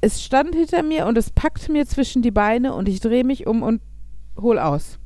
es 0.00 0.22
stand 0.24 0.54
hinter 0.54 0.82
mir 0.82 1.06
und 1.06 1.16
es 1.18 1.30
packt 1.30 1.68
mir 1.68 1.86
zwischen 1.86 2.22
die 2.22 2.30
Beine 2.30 2.74
und 2.74 2.88
ich 2.88 3.00
drehe 3.00 3.24
mich 3.24 3.46
um 3.46 3.62
und 3.62 3.80
hol 4.40 4.58
aus. 4.58 4.98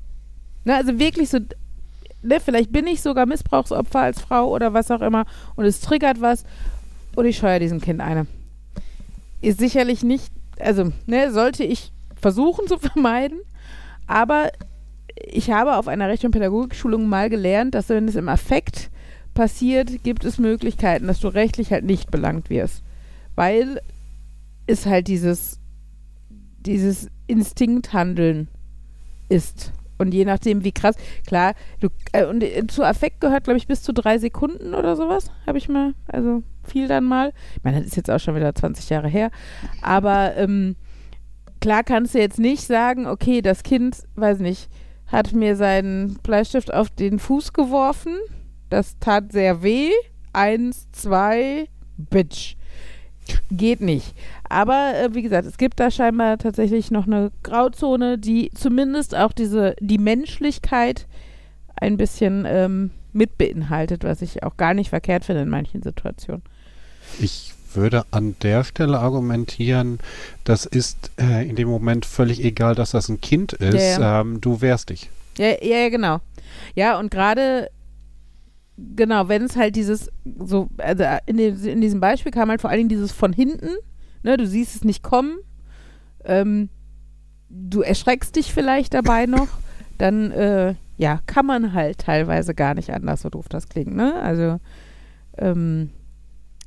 Ne, 0.64 0.76
also 0.76 0.98
wirklich 0.98 1.28
so, 1.28 1.38
ne, 2.22 2.40
vielleicht 2.40 2.72
bin 2.72 2.86
ich 2.86 3.02
sogar 3.02 3.26
Missbrauchsopfer 3.26 4.00
als 4.00 4.20
Frau 4.20 4.48
oder 4.48 4.72
was 4.72 4.90
auch 4.90 5.00
immer 5.00 5.24
und 5.56 5.64
es 5.64 5.80
triggert 5.80 6.20
was 6.20 6.44
und 7.16 7.26
ich 7.26 7.38
scheuere 7.38 7.60
diesem 7.60 7.80
Kind 7.80 8.00
eine. 8.00 8.26
Ist 9.40 9.58
sicherlich 9.58 10.02
nicht, 10.02 10.32
also 10.58 10.92
ne, 11.06 11.32
sollte 11.32 11.64
ich 11.64 11.92
versuchen 12.20 12.66
zu 12.66 12.78
vermeiden, 12.78 13.40
aber 14.06 14.50
ich 15.16 15.50
habe 15.50 15.76
auf 15.76 15.88
einer 15.88 16.08
Recht- 16.08 16.24
und 16.24 16.30
Pädagogikschulung 16.30 17.08
mal 17.08 17.30
gelernt, 17.30 17.74
dass 17.74 17.88
wenn 17.88 18.08
es 18.08 18.16
im 18.16 18.28
Affekt 18.28 18.90
passiert, 19.34 20.02
gibt 20.02 20.24
es 20.24 20.38
Möglichkeiten, 20.38 21.06
dass 21.06 21.20
du 21.20 21.28
rechtlich 21.28 21.72
halt 21.72 21.84
nicht 21.84 22.10
belangt 22.10 22.50
wirst. 22.50 22.82
Weil 23.34 23.80
es 24.66 24.86
halt 24.86 25.08
dieses, 25.08 25.58
dieses 26.60 27.08
Instinkthandeln 27.26 28.48
ist. 29.28 29.72
Und 30.00 30.14
je 30.14 30.24
nachdem, 30.24 30.64
wie 30.64 30.72
krass, 30.72 30.96
klar, 31.26 31.52
du, 31.78 31.88
äh, 32.12 32.24
und 32.24 32.42
äh, 32.42 32.66
zu 32.66 32.82
Affekt 32.82 33.20
gehört, 33.20 33.44
glaube 33.44 33.58
ich, 33.58 33.66
bis 33.66 33.82
zu 33.82 33.92
drei 33.92 34.16
Sekunden 34.16 34.74
oder 34.74 34.96
sowas, 34.96 35.30
habe 35.46 35.58
ich 35.58 35.68
mal, 35.68 35.92
also 36.06 36.42
viel 36.64 36.88
dann 36.88 37.04
mal. 37.04 37.34
Ich 37.56 37.62
meine, 37.64 37.78
das 37.78 37.88
ist 37.88 37.96
jetzt 37.96 38.10
auch 38.10 38.18
schon 38.18 38.34
wieder 38.34 38.54
20 38.54 38.88
Jahre 38.88 39.08
her. 39.08 39.30
Aber 39.82 40.34
ähm, 40.36 40.76
klar 41.60 41.84
kannst 41.84 42.14
du 42.14 42.18
jetzt 42.18 42.38
nicht 42.38 42.62
sagen, 42.62 43.06
okay, 43.06 43.42
das 43.42 43.62
Kind, 43.62 44.04
weiß 44.14 44.38
nicht, 44.38 44.70
hat 45.06 45.34
mir 45.34 45.54
seinen 45.54 46.14
Bleistift 46.22 46.72
auf 46.72 46.88
den 46.88 47.18
Fuß 47.18 47.52
geworfen. 47.52 48.16
Das 48.70 48.98
tat 49.00 49.32
sehr 49.32 49.62
weh. 49.62 49.90
Eins, 50.32 50.90
zwei, 50.92 51.68
Bitch. 51.98 52.56
Geht 53.50 53.80
nicht. 53.80 54.14
Aber 54.48 54.92
äh, 54.96 55.14
wie 55.14 55.22
gesagt, 55.22 55.46
es 55.46 55.58
gibt 55.58 55.80
da 55.80 55.90
scheinbar 55.90 56.38
tatsächlich 56.38 56.90
noch 56.90 57.06
eine 57.06 57.30
Grauzone, 57.42 58.18
die 58.18 58.50
zumindest 58.54 59.14
auch 59.14 59.32
diese, 59.32 59.74
die 59.80 59.98
Menschlichkeit 59.98 61.06
ein 61.76 61.96
bisschen 61.96 62.44
ähm, 62.46 62.90
mit 63.12 63.38
beinhaltet, 63.38 64.04
was 64.04 64.22
ich 64.22 64.42
auch 64.42 64.56
gar 64.56 64.74
nicht 64.74 64.90
verkehrt 64.90 65.24
finde 65.24 65.42
in 65.42 65.48
manchen 65.48 65.82
Situationen. 65.82 66.42
Ich 67.18 67.54
würde 67.74 68.04
an 68.10 68.36
der 68.42 68.64
Stelle 68.64 68.98
argumentieren, 68.98 69.98
das 70.44 70.66
ist 70.66 71.10
äh, 71.20 71.48
in 71.48 71.56
dem 71.56 71.68
Moment 71.68 72.06
völlig 72.06 72.44
egal, 72.44 72.74
dass 72.74 72.90
das 72.90 73.08
ein 73.08 73.20
Kind 73.20 73.52
ist. 73.52 73.98
Ja, 73.98 74.20
Ähm, 74.20 74.40
du 74.40 74.60
wehrst 74.60 74.90
dich. 74.90 75.10
Ja, 75.38 75.48
ja, 75.62 75.78
ja, 75.78 75.88
genau. 75.88 76.20
Ja, 76.74 76.98
und 76.98 77.10
gerade, 77.10 77.70
genau, 78.96 79.28
wenn 79.28 79.42
es 79.42 79.56
halt 79.56 79.76
dieses, 79.76 80.10
so, 80.38 80.68
also 80.78 81.04
in, 81.26 81.36
dem, 81.36 81.64
in 81.64 81.80
diesem 81.80 82.00
Beispiel 82.00 82.32
kam 82.32 82.48
halt 82.50 82.60
vor 82.60 82.70
allen 82.70 82.78
Dingen 82.78 82.88
dieses 82.88 83.12
von 83.12 83.32
hinten, 83.32 83.70
ne, 84.22 84.36
du 84.36 84.46
siehst 84.46 84.74
es 84.76 84.84
nicht 84.84 85.02
kommen, 85.02 85.38
ähm, 86.24 86.68
du 87.48 87.82
erschreckst 87.82 88.36
dich 88.36 88.52
vielleicht 88.52 88.94
dabei 88.94 89.26
noch, 89.26 89.48
dann, 89.98 90.30
äh, 90.32 90.74
ja, 90.96 91.20
kann 91.26 91.46
man 91.46 91.72
halt 91.72 91.98
teilweise 91.98 92.54
gar 92.54 92.74
nicht 92.74 92.90
anders, 92.92 93.22
so 93.22 93.30
doof 93.30 93.48
das 93.48 93.68
klingt, 93.68 93.94
ne, 93.94 94.14
also, 94.20 94.58
ähm, 95.38 95.90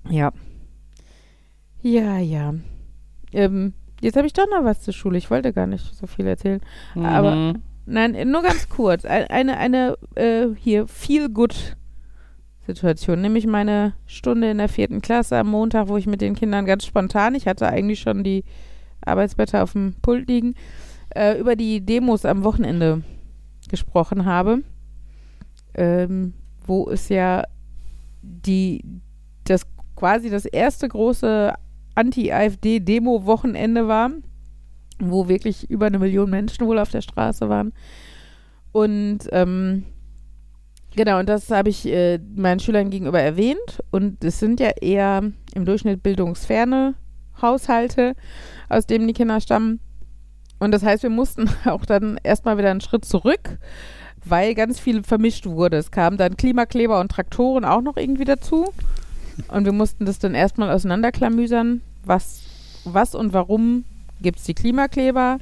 ja. 0.10 0.32
Ja, 1.82 2.18
ja. 2.18 2.54
Ähm, 3.34 3.74
jetzt 4.02 4.16
habe 4.16 4.28
ich 4.28 4.34
doch 4.34 4.48
noch 4.50 4.64
was 4.64 4.82
zur 4.82 4.94
Schule, 4.94 5.18
ich 5.18 5.30
wollte 5.30 5.54
gar 5.54 5.68
nicht 5.68 5.96
so 5.96 6.08
viel 6.08 6.26
erzählen. 6.28 6.62
Aber- 6.96 7.36
Mhm. 7.36 7.62
Nein, 7.86 8.30
nur 8.32 8.42
ganz 8.44 8.70
kurz. 8.70 9.04
Ein- 9.04 9.28
Eine, 9.28 9.58
eine 9.58 9.98
äh, 10.16 10.48
hier 10.56 10.88
Feel-Good-Situation. 12.66 13.22
Nämlich 13.22 13.48
meine 13.48 13.94
Stunde 14.06 14.52
in 14.52 14.58
der 14.58 14.70
vierten 14.70 15.02
Klasse 15.02 15.38
am 15.38 15.48
Montag, 15.50 15.88
wo 15.88 15.98
ich 15.98 16.08
mit 16.08 16.22
den 16.22 16.36
Kindern 16.36 16.66
ganz 16.66 16.86
spontan, 16.86 17.36
ich 17.36 17.48
hatte 17.48 17.68
eigentlich 17.68 18.00
schon 18.00 18.24
die 18.24 18.44
Arbeitsblätter 19.06 19.64
auf 19.64 19.74
dem 19.74 19.96
Pult 20.02 20.28
liegen, 20.28 20.56
äh, 21.16 21.38
über 21.40 21.56
die 21.56 21.82
Demos 21.82 22.26
am 22.26 22.44
Wochenende 22.44 23.04
gesprochen 23.70 24.26
habe. 24.26 24.64
Ähm, 25.76 26.34
wo 26.66 26.90
es 26.90 27.10
ja 27.10 27.44
die, 28.22 28.84
das 29.44 29.66
quasi 29.96 30.30
das 30.30 30.46
erste 30.46 30.88
große 30.88 31.54
Anti-AfD-Demo-Wochenende 31.96 33.88
war 33.88 34.12
wo 35.00 35.28
wirklich 35.28 35.70
über 35.70 35.88
eine 35.88 36.00
Million 36.00 36.30
Menschen 36.30 36.68
wohl 36.68 36.80
auf 36.80 36.92
der 36.92 37.02
Straße 37.02 37.50
waren. 37.50 37.74
Und 38.72 39.20
ähm, 39.32 39.84
genau, 40.96 41.20
und 41.20 41.30
das 41.30 41.50
habe 41.52 41.70
ich 41.70 41.86
äh, 41.86 42.20
meinen 42.36 42.60
Schülern 42.60 42.90
gegenüber 42.90 43.20
erwähnt. 43.20 43.84
Und 43.92 44.24
es 44.24 44.40
sind 44.40 44.60
ja 44.60 44.70
eher 44.82 45.32
im 45.54 45.66
Durchschnitt 45.66 46.04
bildungsferne 46.04 46.96
Haushalte, 47.42 48.16
aus 48.70 48.86
denen 48.86 49.08
die 49.08 49.14
Kinder 49.14 49.42
stammen. 49.42 49.80
Und 50.60 50.72
das 50.72 50.84
heißt, 50.84 51.04
wir 51.04 51.10
mussten 51.10 51.50
auch 51.66 51.86
dann 51.86 52.20
erstmal 52.24 52.58
wieder 52.58 52.72
einen 52.72 52.82
Schritt 52.82 53.06
zurück, 53.06 53.58
weil 54.26 54.56
ganz 54.56 54.80
viel 54.80 55.04
vermischt 55.04 55.46
wurde. 55.46 55.78
Es 55.78 55.92
kamen 55.92 56.18
dann 56.18 56.38
Klimakleber 56.38 57.00
und 57.00 57.12
Traktoren 57.12 57.66
auch 57.66 57.82
noch 57.82 57.98
irgendwie 57.98 58.26
dazu. 58.26 58.74
Und 59.50 59.66
wir 59.66 59.74
mussten 59.74 60.06
das 60.06 60.20
dann 60.20 60.36
erstmal 60.36 60.70
auseinanderklamüsern, 60.70 61.82
was, 62.06 62.44
was 62.86 63.16
und 63.16 63.34
warum 63.34 63.86
gibt 64.22 64.40
es 64.40 64.46
die 64.46 64.54
Klimakleber, 64.54 65.40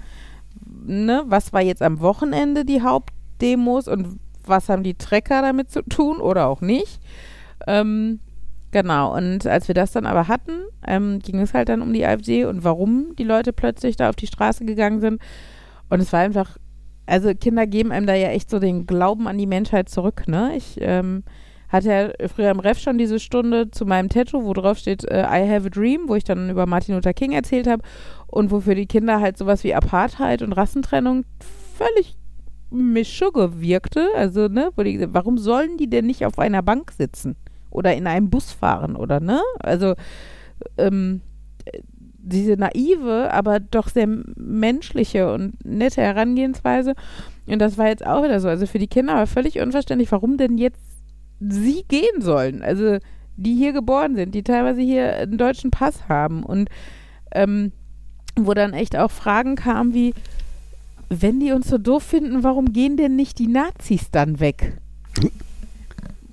ne? 0.86 1.24
was 1.26 1.54
war 1.54 1.62
jetzt 1.62 1.82
am 1.82 2.00
Wochenende 2.00 2.66
die 2.66 2.82
Hauptdemos 2.82 3.88
und 3.88 4.20
was 4.46 4.70
haben 4.70 4.84
die 4.84 4.96
Trecker 4.96 5.42
damit 5.42 5.72
zu 5.72 5.82
tun 5.84 6.18
oder 6.20 6.48
auch 6.48 6.62
nicht. 6.62 7.00
Ähm, 7.68 8.20
genau, 8.72 9.16
und 9.16 9.46
als 9.48 9.68
wir 9.68 9.76
das 9.76 9.92
dann 9.92 10.06
aber 10.06 10.28
hatten, 10.28 10.64
ähm, 10.86 11.20
ging 11.20 11.40
es 11.40 11.54
halt 11.54 11.70
dann 11.70 11.82
um 11.82 11.94
die 11.94 12.06
AfD 12.06 12.46
und 12.46 12.64
warum 12.64 13.16
die 13.18 13.24
Leute 13.24 13.54
plötzlich 13.54 13.96
da 13.96 14.10
auf 14.10 14.16
die 14.16 14.28
Straße 14.28 14.66
gegangen 14.66 15.02
sind. 15.02 15.22
Und 15.90 16.00
es 16.00 16.14
war 16.14 16.22
einfach, 16.22 16.58
also 17.06 17.34
Kinder 17.34 17.68
geben 17.68 17.92
einem 17.92 18.08
da 18.08 18.16
ja 18.16 18.30
echt 18.30 18.50
so 18.50 18.60
den 18.60 18.86
Glauben 18.86 19.28
an 19.28 19.38
die 19.38 19.48
Menschheit 19.48 19.90
zurück, 19.90 20.28
ne? 20.28 20.56
Ich 20.56 20.78
ähm, 20.80 21.24
hatte 21.72 21.90
ja 21.90 22.28
früher 22.28 22.52
im 22.52 22.60
Ref 22.60 22.80
schon 22.80 22.98
diese 22.98 23.20
Stunde 23.20 23.72
zu 23.72 23.86
meinem 23.86 24.10
Tattoo, 24.10 24.44
wo 24.44 24.54
drauf 24.54 24.78
steht 24.78 25.06
äh, 25.06 25.22
I 25.22 25.50
have 25.50 25.68
a 25.68 25.70
dream, 25.70 26.04
wo 26.08 26.16
ich 26.16 26.24
dann 26.24 26.50
über 26.50 26.66
Martin 26.66 26.96
Luther 26.96 27.14
King 27.14 27.32
erzählt 27.32 27.68
habe 27.68 27.84
und 28.28 28.52
wo 28.52 28.60
für 28.60 28.76
die 28.76 28.88
Kinder 28.88 29.22
halt 29.22 29.38
sowas 29.38 29.64
wie 29.64 29.74
Apartheid 29.74 30.42
und 30.42 30.54
Rassentrennung 30.54 31.24
völlig 31.78 32.18
Mischugge 32.72 33.62
wirkte. 33.62 34.08
Also, 34.16 34.48
ne, 34.48 34.72
die, 34.80 34.94
gesagt, 34.94 35.14
warum 35.14 35.38
sollen 35.38 35.78
die 35.78 35.90
denn 35.90 36.06
nicht 36.06 36.26
auf 36.26 36.40
einer 36.40 36.62
Bank 36.62 36.92
sitzen 36.92 37.36
oder 37.70 37.96
in 37.96 38.08
einem 38.08 38.30
Bus 38.30 38.52
fahren 38.52 38.96
oder 38.96 39.20
ne? 39.20 39.42
Also, 39.60 39.96
ähm, 40.78 41.22
diese 42.24 42.54
naive, 42.54 43.32
aber 43.32 43.60
doch 43.60 43.88
sehr 43.88 44.08
menschliche 44.08 45.32
und 45.34 45.54
nette 45.66 46.02
Herangehensweise. 46.02 46.94
Und 47.48 47.60
das 47.60 47.78
war 47.78 47.88
jetzt 47.88 48.06
auch 48.06 48.24
wieder 48.24 48.40
so. 48.40 48.48
Also 48.48 48.66
für 48.68 48.80
die 48.80 48.88
Kinder 48.88 49.16
war 49.16 49.28
völlig 49.28 49.60
unverständlich, 49.60 50.12
warum 50.12 50.38
denn 50.38 50.58
jetzt 50.58 50.82
sie 51.40 51.84
gehen 51.88 52.22
sollen. 52.22 52.62
Also 52.62 53.00
die 53.36 53.56
hier 53.56 53.74
geboren 53.74 54.16
sind, 54.16 54.36
die 54.36 54.44
teilweise 54.44 54.82
hier 54.82 55.16
einen 55.16 55.38
deutschen 55.38 55.72
Pass 55.72 56.08
haben 56.08 56.44
und 56.44 56.70
ähm, 57.34 57.72
wo 58.40 58.54
dann 58.54 58.74
echt 58.74 58.96
auch 58.96 59.12
Fragen 59.12 59.56
kamen 59.56 59.94
wie, 59.94 60.14
wenn 61.12 61.42
die 61.42 61.52
uns 61.52 61.68
so 61.68 61.78
doof 61.78 62.04
finden, 62.04 62.44
warum 62.44 62.72
gehen 62.72 62.96
denn 62.96 63.18
nicht 63.18 63.38
die 63.38 63.48
Nazis 63.48 64.12
dann 64.12 64.40
weg? 64.40 64.78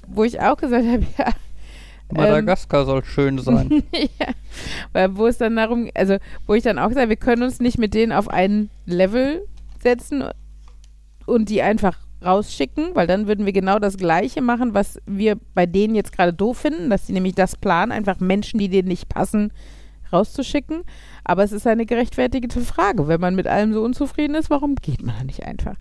Wo 0.06 0.23
ich 0.23 0.40
auch 0.40 0.56
gesagt 0.56 0.87
habe, 0.87 1.04
ja, 1.18 1.32
Madagaskar 2.12 2.87
soll 2.87 3.04
schön 3.04 3.38
sein. 3.38 3.82
ja, 3.92 4.28
weil 4.92 5.16
wo 5.16 5.26
es 5.26 5.38
dann 5.38 5.56
darum, 5.56 5.90
also 5.94 6.18
wo 6.47 6.54
ich 6.54 6.62
dann 6.62 6.78
auch 6.78 6.92
sage, 6.92 7.08
wir 7.08 7.16
können 7.16 7.42
uns 7.42 7.58
nicht 7.58 7.76
mit 7.76 7.92
denen 7.92 8.12
auf 8.12 8.28
ein 8.28 8.70
Level 8.87 9.47
setzen 9.82 10.23
und 11.26 11.49
die 11.49 11.61
einfach 11.61 11.99
rausschicken, 12.25 12.94
weil 12.94 13.08
dann 13.08 13.26
würden 13.26 13.47
wir 13.47 13.52
genau 13.52 13.80
das 13.80 13.97
Gleiche 13.97 14.42
machen, 14.42 14.75
was 14.75 15.00
wir 15.06 15.37
bei 15.54 15.66
denen 15.66 15.97
jetzt 15.97 16.12
gerade 16.12 16.32
doof 16.32 16.58
finden, 16.58 16.88
dass 16.88 17.06
sie 17.08 17.12
nämlich 17.12 17.35
das 17.35 17.56
planen, 17.56 17.90
einfach 17.90 18.20
Menschen, 18.20 18.58
die 18.58 18.68
denen 18.68 18.88
nicht 18.88 19.08
passen, 19.08 19.52
rauszuschicken. 20.12 20.82
Aber 21.24 21.44
es 21.44 21.52
ist 21.52 21.66
eine 21.66 21.86
gerechtfertigte 21.86 22.60
Frage. 22.60 23.08
Wenn 23.08 23.20
man 23.20 23.34
mit 23.34 23.46
allem 23.46 23.72
so 23.72 23.82
unzufrieden 23.82 24.34
ist, 24.34 24.50
warum 24.50 24.74
geht 24.76 25.02
man 25.02 25.16
da 25.18 25.24
nicht 25.24 25.44
einfach? 25.44 25.76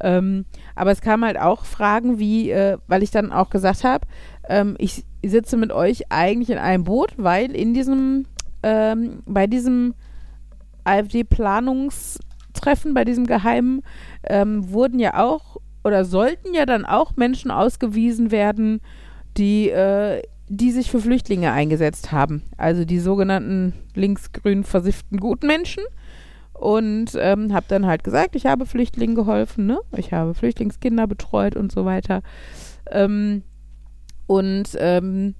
Ähm, 0.00 0.44
aber 0.74 0.90
es 0.90 1.00
kamen 1.00 1.24
halt 1.24 1.38
auch 1.38 1.64
Fragen 1.64 2.18
wie, 2.18 2.50
äh, 2.50 2.78
weil 2.86 3.02
ich 3.02 3.10
dann 3.10 3.32
auch 3.32 3.50
gesagt 3.50 3.84
habe, 3.84 4.06
ähm, 4.48 4.76
ich 4.78 5.04
sitze 5.24 5.56
mit 5.56 5.72
euch 5.72 6.10
eigentlich 6.10 6.50
in 6.50 6.58
einem 6.58 6.84
Boot, 6.84 7.14
weil 7.16 7.52
in 7.52 7.74
diesem, 7.74 8.26
ähm, 8.62 9.22
bei 9.26 9.46
diesem 9.46 9.94
Treffen, 12.54 12.94
bei 12.94 13.04
diesem 13.04 13.26
Geheimen, 13.26 13.82
ähm, 14.24 14.70
wurden 14.70 14.98
ja 14.98 15.22
auch 15.22 15.58
oder 15.84 16.04
sollten 16.04 16.54
ja 16.54 16.66
dann 16.66 16.84
auch 16.84 17.16
Menschen 17.16 17.50
ausgewiesen 17.50 18.30
werden, 18.30 18.80
die, 19.36 19.70
äh, 19.70 20.22
die 20.48 20.70
sich 20.70 20.90
für 20.90 21.00
Flüchtlinge 21.00 21.52
eingesetzt 21.52 22.12
haben. 22.12 22.42
Also 22.56 22.84
die 22.84 22.98
sogenannten 22.98 23.74
linksgrün 23.94 24.64
versifften 24.64 25.18
Gutmenschen. 25.18 25.84
Und 26.52 27.12
ähm, 27.16 27.52
habe 27.54 27.66
dann 27.68 27.86
halt 27.86 28.02
gesagt, 28.02 28.34
ich 28.34 28.46
habe 28.46 28.66
Flüchtlingen 28.66 29.14
geholfen, 29.14 29.66
ne? 29.66 29.78
Ich 29.96 30.12
habe 30.12 30.34
Flüchtlingskinder 30.34 31.06
betreut 31.06 31.54
und 31.54 31.70
so 31.70 31.84
weiter. 31.84 32.22
Ähm, 32.90 33.44
und 34.26 34.70
ähm, 34.78 35.36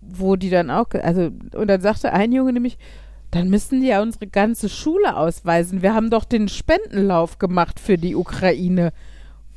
wo 0.00 0.36
die 0.36 0.48
dann 0.48 0.70
auch, 0.70 0.86
also, 0.94 1.30
und 1.54 1.68
dann 1.68 1.82
sagte 1.82 2.14
ein 2.14 2.32
Junge 2.32 2.54
nämlich, 2.54 2.78
dann 3.30 3.50
müssen 3.50 3.80
die 3.80 3.88
ja 3.88 4.00
unsere 4.00 4.26
ganze 4.26 4.70
Schule 4.70 5.14
ausweisen. 5.14 5.82
Wir 5.82 5.94
haben 5.94 6.08
doch 6.08 6.24
den 6.24 6.48
Spendenlauf 6.48 7.38
gemacht 7.38 7.78
für 7.78 7.98
die 7.98 8.16
Ukraine. 8.16 8.92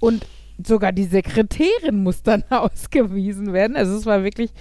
Und 0.02 0.26
sogar 0.64 0.92
die 0.92 1.06
Sekretärin 1.06 2.04
muss 2.04 2.24
dann 2.24 2.44
ausgewiesen 2.50 3.54
werden. 3.54 3.76
Also 3.76 3.96
es 3.96 4.06
war 4.06 4.24
wirklich 4.24 4.52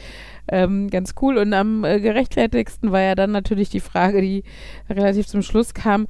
ähm, 0.48 0.90
ganz 0.90 1.14
cool. 1.20 1.38
Und 1.38 1.52
am 1.52 1.84
äh, 1.84 2.00
gerechtfertigsten 2.00 2.92
war 2.92 3.00
ja 3.00 3.14
dann 3.14 3.32
natürlich 3.32 3.70
die 3.70 3.80
Frage, 3.80 4.20
die 4.20 4.44
relativ 4.88 5.26
zum 5.26 5.42
Schluss 5.42 5.74
kam, 5.74 6.06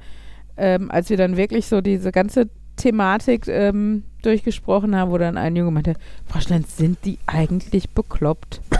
ähm, 0.57 0.91
als 0.91 1.09
wir 1.09 1.17
dann 1.17 1.37
wirklich 1.37 1.67
so 1.67 1.81
diese 1.81 2.11
ganze 2.11 2.49
Thematik 2.75 3.47
ähm, 3.47 4.03
durchgesprochen 4.23 4.95
haben, 4.95 5.11
wo 5.11 5.17
dann 5.17 5.37
ein 5.37 5.55
Junge 5.55 5.71
meinte, 5.71 5.93
Frau 6.25 6.39
Schlenz, 6.39 6.77
sind 6.77 6.97
die 7.05 7.19
eigentlich 7.27 7.89
bekloppt? 7.91 8.61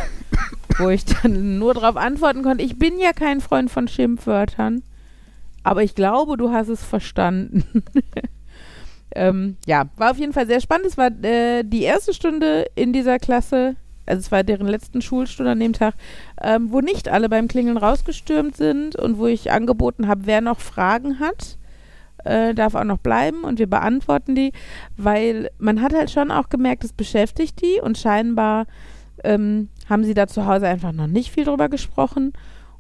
wo 0.79 0.89
ich 0.89 1.05
dann 1.05 1.59
nur 1.59 1.73
darauf 1.73 1.97
antworten 1.97 2.43
konnte, 2.43 2.63
ich 2.63 2.79
bin 2.79 2.99
ja 2.99 3.13
kein 3.13 3.41
Freund 3.41 3.69
von 3.69 3.87
Schimpfwörtern, 3.87 4.83
aber 5.63 5.83
ich 5.83 5.95
glaube, 5.95 6.37
du 6.37 6.51
hast 6.51 6.69
es 6.69 6.83
verstanden. 6.83 7.83
ähm, 9.15 9.57
ja, 9.65 9.85
war 9.97 10.11
auf 10.11 10.17
jeden 10.17 10.33
Fall 10.33 10.47
sehr 10.47 10.61
spannend. 10.61 10.87
Es 10.87 10.97
war 10.97 11.11
äh, 11.23 11.63
die 11.63 11.83
erste 11.83 12.13
Stunde 12.13 12.65
in 12.75 12.93
dieser 12.93 13.19
Klasse, 13.19 13.75
also 14.05 14.19
es 14.19 14.31
war 14.31 14.43
deren 14.43 14.67
letzten 14.67 15.01
Schulstunde 15.01 15.51
an 15.51 15.59
dem 15.59 15.73
Tag, 15.73 15.95
ähm, 16.41 16.71
wo 16.71 16.81
nicht 16.81 17.09
alle 17.09 17.29
beim 17.29 17.47
Klingeln 17.47 17.77
rausgestürmt 17.77 18.55
sind 18.55 18.95
und 18.95 19.17
wo 19.17 19.27
ich 19.27 19.51
angeboten 19.51 20.07
habe, 20.07 20.25
wer 20.25 20.41
noch 20.41 20.59
Fragen 20.59 21.19
hat, 21.19 21.57
äh, 22.23 22.53
darf 22.53 22.75
auch 22.75 22.83
noch 22.83 22.97
bleiben 22.97 23.43
und 23.43 23.59
wir 23.59 23.67
beantworten 23.67 24.35
die, 24.35 24.51
weil 24.97 25.49
man 25.57 25.81
hat 25.81 25.93
halt 25.93 26.11
schon 26.11 26.31
auch 26.31 26.49
gemerkt, 26.49 26.83
es 26.83 26.93
beschäftigt 26.93 27.61
die 27.61 27.79
und 27.81 27.97
scheinbar 27.97 28.65
ähm, 29.23 29.69
haben 29.89 30.03
sie 30.03 30.13
da 30.13 30.27
zu 30.27 30.45
Hause 30.45 30.67
einfach 30.67 30.91
noch 30.91 31.07
nicht 31.07 31.31
viel 31.31 31.45
drüber 31.45 31.69
gesprochen 31.69 32.33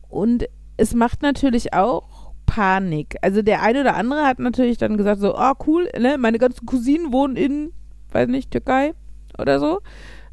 und 0.09 0.45
es 0.77 0.93
macht 0.93 1.21
natürlich 1.21 1.73
auch 1.73 2.22
Panik. 2.45 3.15
Also 3.21 3.41
der 3.41 3.61
eine 3.61 3.81
oder 3.81 3.95
andere 3.95 4.25
hat 4.25 4.39
natürlich 4.39 4.77
dann 4.77 4.97
gesagt 4.97 5.21
so, 5.21 5.35
ah 5.35 5.55
cool, 5.67 5.89
ne, 5.97 6.17
meine 6.17 6.39
ganzen 6.39 6.65
Cousinen 6.65 7.11
wohnen 7.13 7.35
in, 7.35 7.71
weiß 8.11 8.27
nicht, 8.27 8.51
Türkei 8.51 8.93
oder 9.37 9.59
so. 9.59 9.81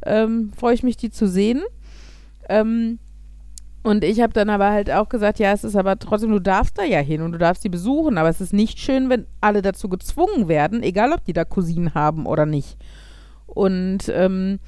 Ähm, 0.05 0.53
Freue 0.57 0.75
ich 0.75 0.83
mich, 0.83 0.97
die 0.97 1.11
zu 1.11 1.27
sehen. 1.27 1.63
Ähm, 2.49 2.99
und 3.83 4.05
ich 4.05 4.21
habe 4.21 4.33
dann 4.33 4.51
aber 4.51 4.71
halt 4.71 4.91
auch 4.91 5.09
gesagt, 5.09 5.39
ja, 5.39 5.53
es 5.53 5.65
ist 5.65 5.77
aber 5.77 5.99
trotzdem, 5.99 6.31
du 6.31 6.41
darfst 6.41 6.77
da 6.77 6.85
ja 6.85 6.99
hin 6.99 7.23
und 7.23 7.33
du 7.33 7.39
darfst 7.39 7.63
sie 7.63 7.71
besuchen, 7.71 8.19
aber 8.19 8.29
es 8.29 8.41
ist 8.41 8.53
nicht 8.53 8.79
schön, 8.79 9.09
wenn 9.09 9.27
alle 9.41 9.63
dazu 9.63 9.89
gezwungen 9.89 10.49
werden, 10.49 10.83
egal 10.83 11.13
ob 11.13 11.25
die 11.25 11.33
da 11.33 11.45
Cousinen 11.45 11.95
haben 11.95 12.27
oder 12.27 12.45
nicht. 12.45 12.77
Und 13.47 14.11
ähm, 14.11 14.59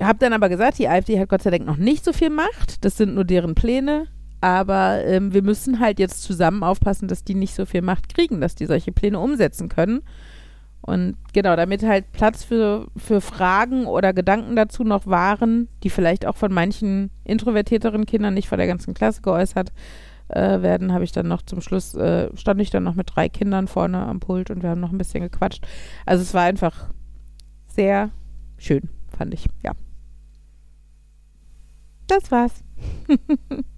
habe 0.00 0.18
dann 0.18 0.32
aber 0.32 0.48
gesagt, 0.48 0.78
die 0.78 0.88
AfD 0.88 1.20
hat 1.20 1.28
Gott 1.28 1.42
sei 1.42 1.50
Dank 1.50 1.66
noch 1.66 1.76
nicht 1.76 2.04
so 2.04 2.12
viel 2.12 2.30
Macht, 2.30 2.84
das 2.84 2.96
sind 2.96 3.14
nur 3.14 3.24
deren 3.24 3.54
Pläne, 3.54 4.06
aber 4.40 5.04
ähm, 5.04 5.32
wir 5.32 5.42
müssen 5.42 5.80
halt 5.80 5.98
jetzt 5.98 6.22
zusammen 6.22 6.62
aufpassen, 6.62 7.08
dass 7.08 7.24
die 7.24 7.34
nicht 7.34 7.54
so 7.54 7.66
viel 7.66 7.82
Macht 7.82 8.14
kriegen, 8.14 8.40
dass 8.40 8.54
die 8.54 8.66
solche 8.66 8.92
Pläne 8.92 9.18
umsetzen 9.18 9.68
können. 9.68 10.02
Und 10.80 11.16
genau, 11.32 11.56
damit 11.56 11.82
halt 11.82 12.12
Platz 12.12 12.44
für, 12.44 12.86
für 12.96 13.20
Fragen 13.20 13.86
oder 13.86 14.12
Gedanken 14.12 14.56
dazu 14.56 14.84
noch 14.84 15.06
waren, 15.06 15.68
die 15.82 15.90
vielleicht 15.90 16.24
auch 16.24 16.36
von 16.36 16.52
manchen 16.52 17.10
introvertierteren 17.24 18.06
Kindern 18.06 18.34
nicht 18.34 18.48
von 18.48 18.58
der 18.58 18.68
ganzen 18.68 18.94
Klasse 18.94 19.20
geäußert 19.22 19.72
äh, 20.28 20.62
werden, 20.62 20.92
habe 20.92 21.04
ich 21.04 21.12
dann 21.12 21.28
noch 21.28 21.42
zum 21.42 21.60
Schluss, 21.60 21.94
äh, 21.94 22.34
stand 22.36 22.60
ich 22.60 22.70
dann 22.70 22.84
noch 22.84 22.94
mit 22.94 23.14
drei 23.14 23.28
Kindern 23.28 23.66
vorne 23.66 23.98
am 23.98 24.20
Pult 24.20 24.50
und 24.50 24.62
wir 24.62 24.70
haben 24.70 24.80
noch 24.80 24.92
ein 24.92 24.98
bisschen 24.98 25.22
gequatscht. 25.22 25.66
Also 26.06 26.22
es 26.22 26.32
war 26.32 26.44
einfach 26.44 26.88
sehr 27.66 28.10
schön, 28.56 28.88
fand 29.16 29.34
ich, 29.34 29.46
ja. 29.62 29.72
Das 32.06 32.30
war's. 32.30 32.64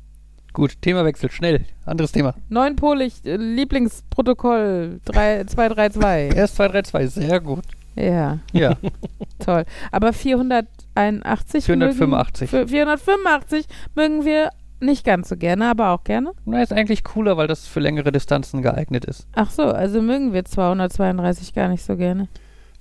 Gut, 0.53 0.81
Themawechsel, 0.83 1.31
schnell. 1.31 1.65
Anderes 1.87 2.13
Thema. 2.13 2.35
Neunpolig, 2.49 3.25
äh, 3.25 3.37
Lieblingsprotokoll 3.37 5.01
3, 5.05 5.45
232. 5.45 6.37
Erst 6.37 6.57
232, 6.57 7.27
sehr 7.27 7.41
gut. 7.41 7.65
ja, 7.97 8.39
Ja, 8.53 8.77
toll. 9.39 9.65
Aber 9.93 10.13
481 10.13 11.65
485. 11.65 12.53
Mögen, 12.53 12.69
für 12.69 12.73
485 12.73 13.67
mögen 13.95 14.25
wir 14.25 14.51
nicht 14.81 15.05
ganz 15.05 15.29
so 15.29 15.37
gerne, 15.37 15.71
aber 15.71 15.91
auch 15.91 16.05
gerne. 16.05 16.33
Na, 16.45 16.63
ist 16.63 16.73
eigentlich 16.73 17.05
cooler, 17.05 17.37
weil 17.37 17.47
das 17.47 17.67
für 17.67 17.81
längere 17.81 18.13
Distanzen 18.13 18.63
geeignet 18.63 19.05
ist. 19.05 19.27
Ach 19.35 19.51
so, 19.51 19.65
also 19.65 20.01
mögen 20.03 20.33
wir 20.33 20.45
232 20.45 21.55
gar 21.55 21.69
nicht 21.69 21.85
so 21.85 21.97
gerne. 21.97 22.29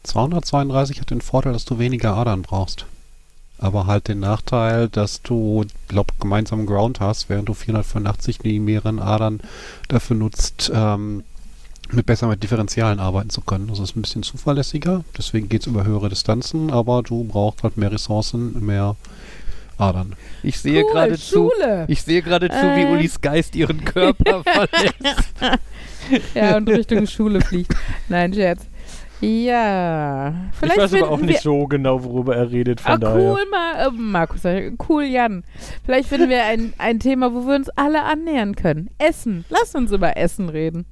232 0.03 1.01
hat 1.01 1.10
den 1.12 1.21
Vorteil, 1.21 1.53
dass 1.53 1.65
du 1.65 1.77
weniger 1.77 2.15
Adern 2.15 2.41
brauchst. 2.41 2.86
Aber 3.60 3.88
halt 3.88 4.08
den 4.08 4.19
Nachteil, 4.19 4.88
dass 4.88 5.22
du, 5.22 5.65
glaub, 5.89 6.19
gemeinsamen 6.19 6.65
Ground 6.65 7.00
hast, 7.00 7.30
während 7.30 7.50
du 7.50 7.54
485 7.54 8.39
die 8.39 8.60
mehreren 8.60 9.00
Adern 9.00 9.41
dafür 9.89 10.15
nutzt, 10.15 10.72
ähm, 10.74 11.24
mit 11.91 12.06
besser 12.06 12.28
mit 12.28 12.41
Differentialen 12.43 13.00
arbeiten 13.00 13.30
zu 13.32 13.41
können. 13.41 13.67
Das 13.67 13.80
ist 13.80 13.95
ein 13.95 14.02
bisschen 14.02 14.24
zuverlässiger, 14.24 15.04
deswegen 15.17 15.50
geht 15.50 15.62
es 15.62 15.67
über 15.67 15.84
höhere 15.86 16.08
Distanzen, 16.10 16.72
aber 16.72 17.02
du 17.04 17.24
brauchst 17.24 17.63
halt 17.63 17.78
mehr 17.78 17.91
Ressourcen, 17.91 18.63
mehr 18.65 18.95
Adern. 19.78 20.15
Ich 20.43 20.60
sehe 20.60 20.84
Cool, 20.84 20.91
geradezu, 20.93 21.50
Schule. 21.52 21.86
ich 21.88 22.02
sehe 22.04 22.22
geradezu, 22.22 22.56
wie 22.56 22.82
Äh. 22.84 22.91
Ulis 22.91 23.19
Geist 23.22 23.56
ihren 23.56 23.84
Körper 23.86 24.43
verlässt. 24.43 25.34
Ja, 26.36 26.58
und 26.58 26.69
Richtung 26.69 27.08
Schule 27.08 27.41
fliegt. 27.41 27.74
Nein, 28.08 28.34
Scherz. 28.34 28.62
Ja, 29.21 30.34
vielleicht 30.53 30.77
ich 30.77 30.84
weiß 30.84 30.93
aber 30.93 31.12
auch 31.12 31.17
finden 31.17 31.25
nicht 31.25 31.43
wir 31.45 31.51
so 31.51 31.67
genau, 31.67 32.03
worüber 32.03 32.36
er 32.36 32.49
redet, 32.51 32.79
von 32.82 32.91
Ah, 32.93 32.97
daher. 32.97 33.32
cool, 33.32 33.39
Ma 33.51 33.86
äh, 33.88 33.91
Markus, 33.91 34.45
ich, 34.45 34.73
cool, 34.88 35.03
Jan. 35.03 35.43
Vielleicht 35.86 36.08
finden 36.10 36.29
wir 36.29 36.45
ein, 36.45 36.73
ein 36.77 36.99
Thema, 36.99 37.34
wo 37.34 37.45
wir 37.45 37.55
uns 37.55 37.69
alle 37.69 38.03
annähern 38.03 38.55
können. 38.55 38.89
Essen. 38.97 39.43
Lass 39.49 39.75
uns 39.75 39.91
über 39.91 40.15
Essen 40.17 40.47
reden. 40.49 40.86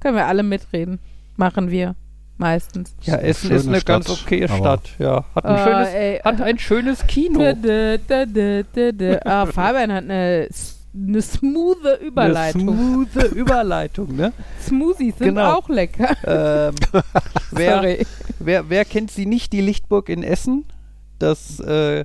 Können 0.00 0.16
wir 0.16 0.26
alle 0.26 0.42
mitreden. 0.42 0.98
Machen 1.36 1.70
wir. 1.70 1.94
Meistens. 2.36 2.96
Ja, 3.02 3.16
Essen 3.16 3.52
ist 3.52 3.68
eine 3.68 3.80
ganz 3.80 4.06
Stadt, 4.06 4.22
okaye 4.26 4.44
aber- 4.44 4.56
Stadt. 4.56 4.90
Ja, 4.98 5.24
hat 5.36 5.44
ein, 5.44 5.54
Ah, 5.54 5.64
schönes, 5.64 5.88
ey, 5.94 6.18
hat 6.24 6.40
ein 6.40 6.58
schönes 6.58 7.06
Kino. 7.06 7.40
Ah, 9.24 9.46
Fabian 9.46 9.92
hat 9.92 10.04
eine, 10.04 10.48
eine 10.96 11.20
smooth 11.22 12.00
Überleitung. 12.00 12.68
Eine 12.68 12.76
smoothe 12.76 13.26
Überleitung, 13.26 14.14
ne? 14.16 14.32
Smoothies 14.60 15.18
sind 15.18 15.28
Genau. 15.28 15.54
auch 15.54 15.68
lecker. 15.68 16.16
ähm, 16.24 16.74
wer, 17.50 17.74
Sorry. 17.76 18.06
wer, 18.38 18.70
wer 18.70 18.84
kennt 18.84 19.10
sie 19.10 19.26
nicht, 19.26 19.52
die 19.52 19.60
Lichtburg 19.60 20.08
in 20.08 20.22
Essen? 20.22 20.64
Das 21.18 21.58
äh, 21.60 22.04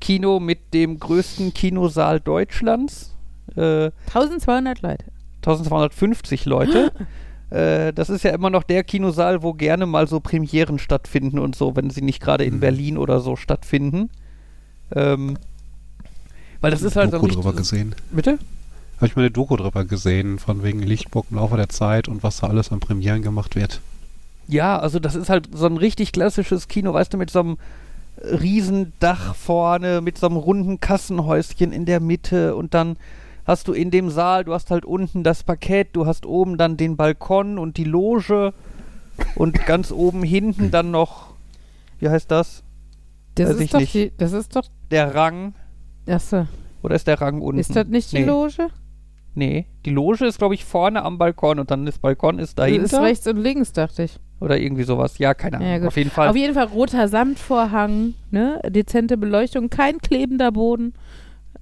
Kino 0.00 0.40
mit 0.40 0.72
dem 0.74 0.98
größten 0.98 1.52
Kinosaal 1.54 2.20
Deutschlands. 2.20 3.16
Äh, 3.56 3.90
1200 4.06 4.82
Leute. 4.82 5.04
1250 5.38 6.44
Leute. 6.44 6.92
äh, 7.50 7.92
das 7.92 8.08
ist 8.10 8.22
ja 8.24 8.30
immer 8.30 8.50
noch 8.50 8.62
der 8.62 8.84
Kinosaal, 8.84 9.42
wo 9.42 9.52
gerne 9.52 9.86
mal 9.86 10.06
so 10.06 10.20
Premieren 10.20 10.78
stattfinden 10.78 11.38
und 11.38 11.56
so, 11.56 11.74
wenn 11.76 11.90
sie 11.90 12.02
nicht 12.02 12.20
gerade 12.22 12.44
in 12.44 12.54
Mhm. 12.56 12.60
Berlin 12.60 12.98
oder 12.98 13.20
so 13.20 13.36
stattfinden. 13.36 14.10
Ähm, 14.94 15.38
weil 16.62 16.70
das 16.70 16.80
ist 16.82 16.96
halt 16.96 17.10
so 17.10 17.18
ein 17.18 17.22
Doku 17.22 17.34
drüber 17.34 17.50
richtig- 17.50 17.70
gesehen. 17.70 17.94
Bitte? 18.10 18.38
Habe 18.96 19.06
ich 19.06 19.16
mal 19.16 19.22
eine 19.22 19.30
Doku 19.30 19.56
drüber 19.56 19.84
gesehen, 19.84 20.38
von 20.38 20.62
wegen 20.62 20.80
Lichtburg 20.80 21.26
im 21.30 21.36
Laufe 21.36 21.56
der 21.56 21.68
Zeit 21.68 22.08
und 22.08 22.22
was 22.22 22.38
da 22.38 22.46
alles 22.46 22.72
an 22.72 22.80
Premieren 22.80 23.20
gemacht 23.22 23.54
wird. 23.56 23.80
Ja, 24.48 24.78
also 24.78 24.98
das 24.98 25.14
ist 25.14 25.28
halt 25.28 25.48
so 25.52 25.66
ein 25.66 25.76
richtig 25.76 26.12
klassisches 26.12 26.68
Kino, 26.68 26.94
weißt 26.94 27.12
du, 27.12 27.18
mit 27.18 27.30
so 27.30 27.40
einem 27.40 27.58
Riesendach 28.22 29.34
vorne, 29.34 30.00
mit 30.00 30.18
so 30.18 30.26
einem 30.26 30.36
runden 30.36 30.80
Kassenhäuschen 30.80 31.72
in 31.72 31.84
der 31.84 32.00
Mitte 32.00 32.54
und 32.54 32.74
dann 32.74 32.96
hast 33.44 33.66
du 33.68 33.72
in 33.72 33.90
dem 33.90 34.10
Saal, 34.10 34.44
du 34.44 34.52
hast 34.54 34.70
halt 34.70 34.84
unten 34.84 35.24
das 35.24 35.42
Parkett, 35.42 35.88
du 35.94 36.06
hast 36.06 36.26
oben 36.26 36.56
dann 36.58 36.76
den 36.76 36.96
Balkon 36.96 37.58
und 37.58 37.76
die 37.76 37.84
Loge 37.84 38.52
und 39.34 39.66
ganz 39.66 39.90
oben 39.90 40.22
hinten 40.22 40.70
dann 40.70 40.90
noch, 40.90 41.34
wie 41.98 42.08
heißt 42.08 42.30
das? 42.30 42.62
Das 43.34 43.48
Weiß 43.50 43.56
ist, 43.60 43.74
doch 43.74 43.80
nicht. 43.80 43.94
die, 43.94 44.12
das 44.16 44.32
ist 44.32 44.54
doch. 44.54 44.66
Der 44.90 45.14
Rang. 45.14 45.54
Achso. 46.06 46.46
Oder 46.82 46.96
ist 46.96 47.06
der 47.06 47.20
Rang 47.20 47.40
unten? 47.40 47.60
Ist 47.60 47.76
das 47.76 47.86
nicht 47.86 48.12
die 48.12 48.20
nee. 48.20 48.24
Loge? 48.24 48.68
Nee, 49.34 49.66
die 49.86 49.90
Loge 49.90 50.26
ist, 50.26 50.38
glaube 50.38 50.54
ich, 50.54 50.64
vorne 50.64 51.02
am 51.02 51.16
Balkon 51.16 51.58
und 51.58 51.70
dann 51.70 51.86
das 51.86 51.98
Balkon 51.98 52.38
ist 52.38 52.58
dahinter. 52.58 52.84
Ist 52.84 52.94
rechts 52.94 53.26
und 53.26 53.38
links, 53.38 53.72
dachte 53.72 54.02
ich. 54.02 54.18
Oder 54.40 54.58
irgendwie 54.58 54.82
sowas. 54.82 55.18
Ja, 55.18 55.34
keine 55.34 55.58
Ahnung. 55.58 55.82
Ja. 55.82 55.86
Auf 55.86 55.96
jeden 55.96 56.10
Fall. 56.10 56.28
Auf 56.28 56.36
jeden 56.36 56.54
Fall 56.54 56.66
roter 56.66 57.08
Samtvorhang, 57.08 58.14
ne? 58.30 58.60
Dezente 58.68 59.16
Beleuchtung, 59.16 59.70
kein 59.70 59.98
klebender 59.98 60.52
Boden. 60.52 60.92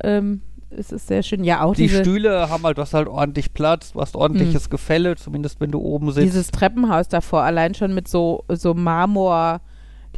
Ähm, 0.03 0.41
es 0.71 0.91
ist 0.91 1.09
sehr 1.09 1.23
schön. 1.23 1.45
Ja, 1.45 1.63
auch 1.63 1.75
Die 1.75 1.89
Stühle 1.89 2.49
haben 2.49 2.63
halt, 2.65 2.79
du 2.79 2.83
hast 2.83 2.95
halt 2.95 3.09
ordentlich 3.09 3.53
Platz, 3.53 3.93
du 3.93 4.01
hast 4.01 4.17
ordentliches 4.17 4.71
Gefälle, 4.71 5.17
zumindest 5.17 5.61
wenn 5.61 5.71
du 5.71 5.81
oben 5.81 6.11
sitzt. 6.13 6.27
dieses 6.27 6.51
Treppenhaus 6.51 7.09
davor, 7.09 7.43
allein 7.43 7.75
schon 7.75 7.93
mit 7.93 8.09
so, 8.09 8.45
so 8.49 8.75
Marmor, 8.75 9.61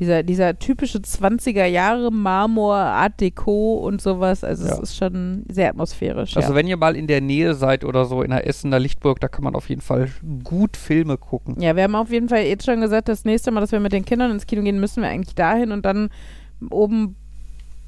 dieser, 0.03 0.25
dieser 0.25 0.59
typische 0.59 0.99
20er 0.99 1.65
Jahre 1.65 2.11
Marmor, 2.11 2.75
Art 2.75 3.21
Deco 3.21 3.75
und 3.75 4.03
sowas. 4.03 4.43
Also 4.43 4.67
Ja. 4.67 4.73
es 4.73 4.81
ist 4.81 4.97
schon 4.97 5.45
sehr 5.49 5.69
atmosphärisch. 5.71 6.37
also 6.37 6.49
ja. 6.51 6.55
wenn 6.57 6.67
ihr 6.67 6.77
mal 6.77 6.97
in 6.97 7.07
der 7.07 7.21
Nähe 7.21 7.55
seid 7.55 7.85
oder 7.85 8.05
so 8.05 8.23
in 8.23 8.31
der 8.31 8.45
Essener 8.49 8.81
Lichtburg, 8.81 9.21
da 9.21 9.29
kann 9.29 9.45
man 9.45 9.55
auf 9.55 9.69
jeden 9.69 9.81
Fall 9.81 10.11
gut 10.43 10.77
Filme 10.77 11.17
gucken. 11.19 11.61
ja, 11.61 11.77
wir 11.77 11.85
haben 11.85 11.95
auf 11.95 12.11
jeden 12.11 12.29
Fall 12.29 12.43
jetzt 12.43 12.67
schon 12.67 12.81
gesagt, 12.81 13.09
das 13.09 13.25
nächste 13.25 13.53
Mal, 13.53 13.61
dass 13.61 13.71
wir 13.71 13.79
mit 13.79 13.93
den 13.93 14.05
Kindern 14.05 14.33
ins 14.33 14.47
Kino 14.47 14.63
gehen, 14.63 14.81
müssen 14.81 15.03
wir 15.05 15.09
eigentlich 15.09 15.37
dahin 15.37 15.71
und 15.71 15.87
dann 15.87 16.11
oben 16.71 17.15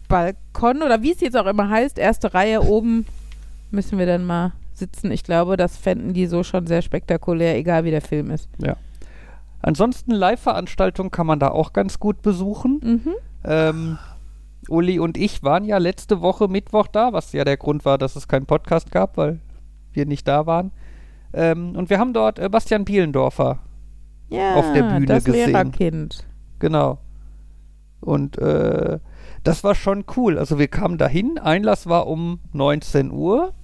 Balkon 0.07 0.83
oder 0.85 1.03
wie 1.03 1.11
es 1.13 1.21
jetzt 1.21 1.37
auch 1.37 1.47
immer 1.47 1.69
heißt, 1.69 1.99
erste 1.99 2.33
Reihe 2.33 2.63
oben 2.63 3.07
müssen 3.73 3.99
wir 3.99 4.07
dann 4.07 4.25
mal 4.25 4.53
sitzen. 4.73 5.11
Ich 5.11 5.25
glaube, 5.25 5.57
das 5.57 5.77
fänden 5.77 6.15
die 6.15 6.27
so 6.27 6.45
schon 6.45 6.69
sehr 6.69 6.83
spektakulär, 6.83 7.57
egal 7.57 7.85
wie 7.85 7.91
der 7.91 8.03
Film 8.03 8.31
ist. 8.31 8.49
Ansonsten 9.65 10.11
Live-Veranstaltungen 10.11 11.11
kann 11.11 11.27
man 11.27 11.39
da 11.39 11.49
auch 11.49 11.73
ganz 11.73 11.99
gut 11.99 12.21
besuchen. 12.21 12.81
Mhm. 12.83 13.15
Ähm, 13.45 13.99
Uli 14.69 14.99
und 14.99 15.17
ich 15.17 15.43
waren 15.43 15.65
ja 15.65 15.79
letzte 15.79 16.21
Woche 16.21 16.49
Mittwoch 16.49 16.87
da, 16.87 17.15
was 17.15 17.33
ja 17.33 17.45
der 17.45 17.57
Grund 17.57 17.85
war, 17.87 17.97
dass 17.97 18.15
es 18.15 18.29
keinen 18.29 18.45
Podcast 18.45 18.91
gab, 18.91 19.17
weil 19.17 19.41
wir 19.93 20.05
nicht 20.05 20.29
da 20.29 20.45
waren. 20.47 20.71
Ähm, 21.33 21.75
und 21.77 21.89
wir 21.89 21.99
haben 21.99 22.13
dort 22.13 22.39
äh, 22.39 22.49
Bastian 22.51 22.85
Bielendorfer, 22.85 23.59
Ja, 24.29 24.55
Auf 24.57 24.71
der 24.75 24.83
Bühne 24.83 25.07
das 25.07 25.25
gesehen. 25.25 25.53
Lehrerkind. 25.53 26.27
genau. 26.59 26.99
Und 28.03 28.37
äh, 28.37 28.99
das 29.45 29.65
war 29.65 29.75
schon 29.75 30.05
cool. 30.17 30.39
Also 30.39 30.59
wir 30.59 30.69
kamen 30.69 30.99
dahin, 30.99 31.39
Einlass 31.39 31.87
war 31.87 32.07
um 32.07 32.41
19 32.53 33.11
Uhr. 33.11 33.55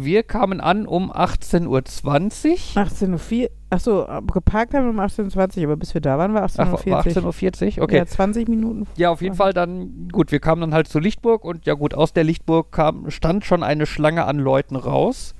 Wir 0.00 0.22
kamen 0.22 0.60
an 0.60 0.86
um 0.86 1.10
18.20 1.10 1.66
Uhr. 1.66 1.80
18.04 1.80 3.42
Uhr. 3.42 3.50
Achso, 3.70 4.06
geparkt 4.32 4.72
haben 4.72 4.84
wir 4.84 4.90
um 4.90 5.00
18.20 5.00 5.58
Uhr, 5.58 5.64
aber 5.64 5.76
bis 5.76 5.92
wir 5.92 6.00
da 6.00 6.16
waren, 6.16 6.34
war 6.34 6.44
Ach, 6.44 6.56
war 6.86 7.04
18.40 7.04 7.20
18.40 7.20 7.78
Uhr? 7.78 7.82
Okay. 7.82 7.96
Ja, 7.96 8.06
20 8.06 8.46
Minuten. 8.46 8.86
Ja, 8.96 9.10
auf 9.10 9.20
jeden 9.20 9.34
Fall 9.34 9.52
dann, 9.52 10.08
gut, 10.12 10.30
wir 10.30 10.38
kamen 10.38 10.60
dann 10.60 10.72
halt 10.72 10.86
zur 10.86 11.00
Lichtburg 11.00 11.44
und 11.44 11.66
ja 11.66 11.74
gut, 11.74 11.94
aus 11.94 12.12
der 12.12 12.22
Lichtburg 12.22 12.70
kam, 12.70 13.10
stand 13.10 13.44
schon 13.44 13.64
eine 13.64 13.86
Schlange 13.86 14.24
an 14.24 14.38
Leuten 14.38 14.76
raus. 14.76 15.34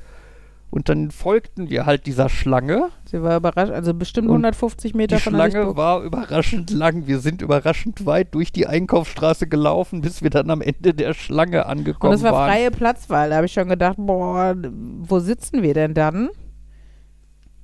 Und 0.71 0.91
dann 0.91 1.11
folgten 1.11 1.71
wir 1.71 1.87
halt 1.87 2.05
dieser 2.07 2.29
Schlange. 2.29 2.91
Sie 3.07 3.23
war 3.23 3.39
überrascht, 3.39 3.73
also 3.73 3.95
bestimmt 3.95 4.29
Und 4.29 4.35
150 4.35 4.95
Meter 4.95 5.17
Die 5.17 5.23
von 5.23 5.33
der 5.33 5.51
Schlange 5.51 5.77
war 5.77 6.03
überraschend 6.03 6.71
lang. 6.71 7.07
Wir 7.07 7.21
sind 7.21 7.41
überraschend 7.41 8.05
weit 8.05 8.35
durch 8.35 8.53
die 8.53 8.67
Einkaufsstraße 8.67 9.47
gelaufen, 9.47 10.03
bis 10.03 10.23
wir 10.23 10.29
dann 10.29 10.51
am 10.51 10.61
Ende 10.61 10.93
der 10.93 11.15
Schlange 11.15 11.65
Und 11.65 11.71
angekommen 11.71 12.13
es 12.13 12.23
war 12.23 12.33
waren. 12.33 12.51
freie 12.51 12.71
Platzwahl. 12.71 13.31
Da 13.31 13.37
habe 13.37 13.47
ich 13.47 13.53
schon 13.53 13.69
gedacht, 13.69 13.97
boah, 13.99 14.55
wo 15.01 15.19
sitzen 15.21 15.63
wir 15.63 15.73
denn 15.73 15.95
dann? 15.95 16.29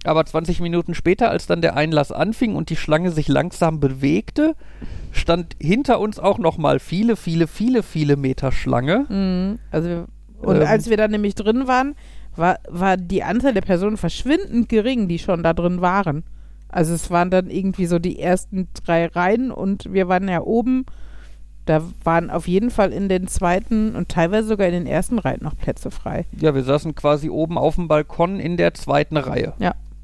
Aber 0.04 0.24
20 0.24 0.60
Minuten 0.60 0.94
später, 0.94 1.30
als 1.30 1.46
dann 1.46 1.62
der 1.62 1.76
Einlass 1.76 2.12
anfing 2.12 2.56
und 2.56 2.68
die 2.70 2.76
Schlange 2.76 3.10
sich 3.10 3.28
langsam 3.28 3.80
bewegte, 3.80 4.54
stand 5.12 5.56
hinter 5.60 5.98
uns 5.98 6.18
auch 6.18 6.38
noch 6.38 6.58
mal 6.58 6.78
viele, 6.78 7.16
viele, 7.16 7.46
viele, 7.46 7.82
viele 7.82 8.16
Meter 8.16 8.52
Schlange. 8.52 9.06
Mhm. 9.08 9.58
Also 9.70 10.04
und 10.42 10.56
Ähm. 10.56 10.66
als 10.66 10.90
wir 10.90 10.96
dann 10.98 11.10
nämlich 11.10 11.34
drin 11.34 11.66
waren, 11.66 11.94
war, 12.36 12.58
war 12.68 12.96
die 12.96 13.22
Anzahl 13.22 13.54
der 13.54 13.60
Personen 13.62 13.96
verschwindend 13.96 14.68
gering, 14.68 15.08
die 15.08 15.18
schon 15.18 15.42
da 15.42 15.52
drin 15.52 15.80
waren. 15.80 16.24
Also 16.68 16.92
es 16.94 17.10
waren 17.10 17.30
dann 17.30 17.50
irgendwie 17.50 17.86
so 17.86 17.98
die 17.98 18.18
ersten 18.18 18.68
drei 18.84 19.06
Reihen 19.06 19.50
und 19.52 19.92
wir 19.92 20.08
waren 20.08 20.28
ja 20.28 20.40
oben. 20.42 20.84
Da 21.66 21.82
waren 22.02 22.28
auf 22.30 22.46
jeden 22.46 22.70
Fall 22.70 22.92
in 22.92 23.08
den 23.08 23.26
zweiten 23.26 23.94
und 23.96 24.10
teilweise 24.10 24.48
sogar 24.48 24.66
in 24.66 24.74
den 24.74 24.86
ersten 24.86 25.18
Reihen 25.18 25.42
noch 25.42 25.56
Plätze 25.56 25.90
frei. 25.90 26.26
Ja, 26.38 26.54
wir 26.54 26.62
saßen 26.62 26.94
quasi 26.94 27.30
oben 27.30 27.56
auf 27.56 27.76
dem 27.76 27.88
Balkon 27.88 28.38
in 28.38 28.56
der 28.58 28.74
zweiten 28.74 29.16
Reihe. 29.16 29.54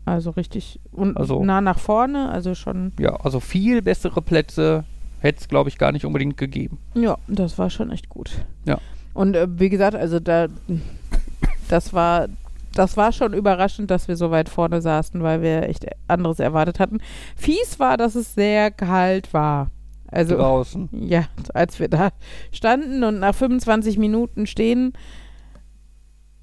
Also 0.07 0.31
richtig 0.31 0.81
und 0.93 1.16
Also- 1.19 1.45
nah 1.45 1.61
nach 1.61 1.79
vorne, 1.79 2.31
also 2.31 2.55
schon, 2.55 2.93
Ja, 2.99 3.16
also 3.16 3.40
viel 3.40 3.83
bessere 3.83 4.23
Plätze 4.23 4.85
hätte 5.19 5.40
es, 5.40 5.49
glaube 5.49 5.69
ich, 5.69 5.77
gar 5.77 5.93
nicht 5.93 6.07
unbedingt 6.07 6.38
gegeben. 6.38 6.79
ja, 6.95 7.19
das 7.29 7.59
war 7.59 7.69
schon 7.69 7.90
echt 7.90 8.09
gut. 8.09 8.31
Ja. 8.64 8.79
Und 9.12 9.37
äh, 9.37 9.47
wie 9.59 9.69
gesagt, 9.69 9.95
also 9.95 10.19
da, 10.19 10.47
das 11.70 11.92
war, 11.92 12.28
das 12.74 12.96
war 12.96 13.12
schon 13.12 13.33
überraschend, 13.35 13.90
dass 13.90 14.09
wir 14.09 14.16
so 14.16 14.30
weit 14.30 14.48
vorne 14.48 14.80
saßen, 14.80 15.22
weil 15.22 15.42
wir 15.42 15.62
echt 15.68 15.87
anderes 16.09 16.38
erwartet 16.40 16.78
hatten. 16.80 16.98
Fies 17.37 17.78
war, 17.78 17.96
dass 17.96 18.14
es 18.14 18.35
sehr 18.35 18.70
kalt 18.70 19.33
war. 19.33 19.70
Also 20.09 20.37
draußen. 20.37 20.88
ja, 20.92 21.24
als 21.54 21.78
wir 21.78 21.88
da 21.88 22.11
standen 22.52 23.04
und 23.04 23.20
nach 23.20 23.35
25 23.35 23.96
Minuten 23.98 24.46
stehen, 24.46 24.92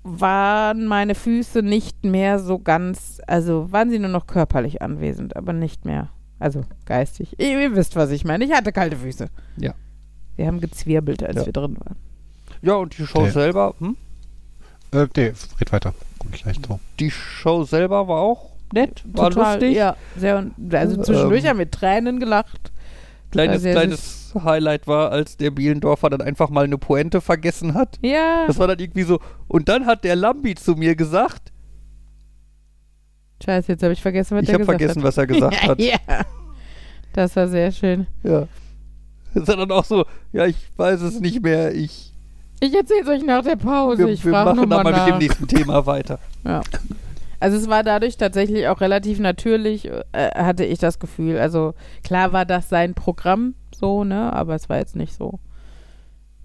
waren 0.04 0.86
meine 0.86 1.16
Füße 1.16 1.62
nicht 1.62 2.06
mehr 2.06 2.40
so 2.40 2.60
ganz, 2.60 3.20
also 3.28 3.72
waren 3.72 3.90
sie 3.90 4.00
nur 4.00 4.10
noch 4.10 4.26
körperlich 4.26 4.82
anwesend, 4.82 5.36
aber 5.36 5.52
nicht 5.52 5.84
mehr, 5.84 6.10
also 6.40 6.62
geistig. 6.86 7.36
Ihr, 7.40 7.60
ihr 7.60 7.76
wisst, 7.76 7.98
was 7.98 8.12
ich 8.12 8.24
meine. 8.24 8.46
Ich 8.46 8.54
hatte 8.54 8.72
kalte 8.72 8.96
Füße. 8.96 9.28
Ja. 9.58 9.74
Wir 10.38 10.48
haben 10.48 10.62
gezwirbelt, 10.62 11.24
als 11.24 11.36
Ja. 11.38 11.46
wir 11.48 11.52
drin 11.54 11.76
waren. 11.78 11.98
Ja, 12.62 12.76
und 12.76 12.98
die 12.98 13.06
Show 13.06 13.20
Okay. 13.20 13.32
selber, 13.32 13.76
hm? 13.80 13.98
Äh, 14.92 15.08
nee, 15.16 15.34
red 15.60 15.72
weiter. 15.72 15.94
Komm 16.20 16.32
gleich 16.32 16.60
drauf. 16.62 16.80
Die 17.00 17.12
Show 17.12 17.64
selber 17.64 18.08
war 18.08 18.20
auch 18.22 18.52
nett, 18.74 19.04
war 19.14 19.30
Total, 19.30 19.54
lustig. 19.54 19.76
Ja, 19.76 19.96
sehr, 20.18 20.50
also 20.72 21.02
zwischendurch 21.02 21.44
Ähm, 21.44 21.50
haben 21.50 21.60
wir 21.60 21.72
Tränen 21.72 22.20
gelacht. 22.20 22.72
Kleines, 23.32 23.62
kleines 23.64 24.34
Highlight 24.42 24.88
war, 24.88 25.12
als 25.12 25.36
der 25.36 25.52
Bielendorfer 25.52 26.10
dann 26.10 26.22
einfach 26.22 26.50
mal 26.50 26.64
eine 26.64 26.78
Pointe 26.78 27.20
vergessen 27.20 27.74
hat. 27.74 28.00
Ja, 28.02 28.46
Das 28.48 28.58
war 28.58 28.68
dann 28.68 28.80
irgendwie 28.80 29.04
so. 29.04 29.20
Und 29.50 29.68
dann 29.68 29.86
hat 29.86 30.04
der 30.06 30.16
Lambi 30.16 30.56
zu 30.56 30.76
mir 30.76 30.96
gesagt, 30.96 31.52
scheiße, 33.44 33.74
jetzt 33.74 33.84
habe 33.84 33.94
ich 33.94 34.02
vergessen, 34.02 34.36
was 34.36 34.44
ich 34.44 34.48
der 34.48 34.54
habe 34.56 34.66
gesagt 34.66 34.80
vergessen, 34.82 35.02
hat. 35.02 35.08
was 35.08 35.18
er 35.18 35.28
gesagt 35.28 35.64
hat. 35.68 35.80
ja, 35.82 35.98
das 37.14 37.36
war 37.36 37.48
sehr 37.48 37.72
schön. 37.72 38.08
Ja. 38.24 38.48
Das 39.34 39.44
ist 39.44 39.50
dann 39.50 39.72
auch 39.72 39.86
so, 39.86 40.06
ja, 40.32 40.46
ich 40.46 40.56
weiß 40.78 41.02
es 41.02 41.20
nicht 41.20 41.44
mehr, 41.44 41.74
ich, 41.76 42.14
Ich 42.60 42.74
erzähle 42.74 43.02
es 43.02 43.08
euch 43.08 43.24
nach 43.24 43.44
der 43.44 43.56
Pause. 43.56 44.06
wir, 44.06 44.08
ich 44.08 44.26
wir 44.26 44.32
machen 44.32 44.58
nochmal 44.58 44.84
mal 44.84 44.94
mit 44.94 45.14
dem 45.14 45.18
nächsten 45.20 45.48
Thema 45.48 45.86
weiter. 45.86 46.20
Ja. 46.44 46.62
Also 47.40 47.58
es 47.58 47.70
war 47.70 47.84
dadurch 47.84 48.18
tatsächlich 48.18 48.68
auch 48.68 48.82
relativ 48.82 49.20
natürlich, 49.20 49.86
äh, 49.86 50.32
hatte 50.34 50.66
ich 50.66 50.80
das 50.80 50.98
Gefühl. 50.98 51.38
Also 51.38 51.76
klar 52.04 52.34
war 52.34 52.46
das 52.46 52.70
sein 52.70 52.96
Programm 52.96 53.54
so, 53.76 54.04
ne, 54.04 54.34
aber 54.34 54.56
es 54.56 54.70
war 54.70 54.78
jetzt 54.78 54.96
nicht 54.96 55.14
so. 55.14 55.40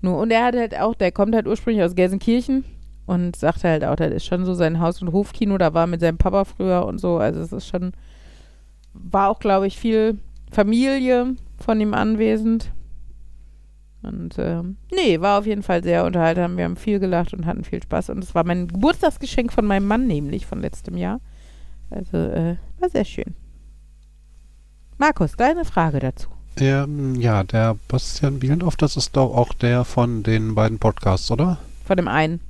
Nur, 0.02 0.18
und 0.18 0.30
er 0.30 0.44
hat 0.44 0.54
halt 0.54 0.78
auch, 0.78 0.94
der 0.94 1.12
kommt 1.12 1.34
halt 1.34 1.46
ursprünglich 1.46 1.82
aus 1.82 1.94
Gelsenkirchen 1.94 2.64
und 3.06 3.36
sagte 3.36 3.68
halt 3.68 3.84
auch, 3.84 3.96
das 3.96 4.12
ist 4.12 4.26
schon 4.26 4.44
so 4.44 4.52
sein 4.52 4.80
Haus- 4.80 5.00
und 5.00 5.12
Hofkino, 5.12 5.56
da 5.56 5.72
war 5.72 5.86
mit 5.86 6.00
seinem 6.00 6.18
Papa 6.18 6.44
früher 6.44 6.84
und 6.84 6.98
so. 6.98 7.16
Also 7.16 7.40
es 7.40 7.52
ist 7.52 7.68
schon, 7.68 7.92
war 8.92 9.30
auch, 9.30 9.38
glaube 9.38 9.66
ich, 9.66 9.78
viel 9.78 10.18
Familie 10.50 11.36
von 11.58 11.80
ihm 11.80 11.94
anwesend. 11.94 12.70
Und 14.02 14.34
ähm, 14.38 14.76
nee, 14.92 15.20
war 15.20 15.38
auf 15.38 15.46
jeden 15.46 15.62
Fall 15.62 15.82
sehr 15.84 16.04
unterhaltsam. 16.04 16.56
Wir 16.56 16.64
haben 16.64 16.76
viel 16.76 16.98
gelacht 16.98 17.32
und 17.34 17.46
hatten 17.46 17.62
viel 17.64 17.82
Spaß. 17.82 18.10
Und 18.10 18.24
es 18.24 18.34
war 18.34 18.44
mein 18.44 18.66
Geburtstagsgeschenk 18.68 19.52
von 19.52 19.64
meinem 19.64 19.86
Mann, 19.86 20.06
nämlich 20.06 20.44
von 20.46 20.60
letztem 20.60 20.96
Jahr. 20.96 21.20
Also 21.90 22.16
äh, 22.16 22.56
war 22.80 22.88
sehr 22.90 23.04
schön. 23.04 23.34
Markus, 24.98 25.32
deine 25.36 25.64
Frage 25.64 25.98
dazu. 26.00 26.28
Ähm, 26.58 27.14
ja, 27.16 27.44
der 27.44 27.76
Bastian 27.88 28.38
Bielendorf, 28.38 28.76
das 28.76 28.96
ist 28.96 29.16
doch 29.16 29.34
auch 29.36 29.52
der 29.54 29.84
von 29.84 30.22
den 30.22 30.54
beiden 30.54 30.78
Podcasts, 30.78 31.30
oder? 31.30 31.58
Von 31.84 31.96
dem 31.96 32.08
einen. 32.08 32.40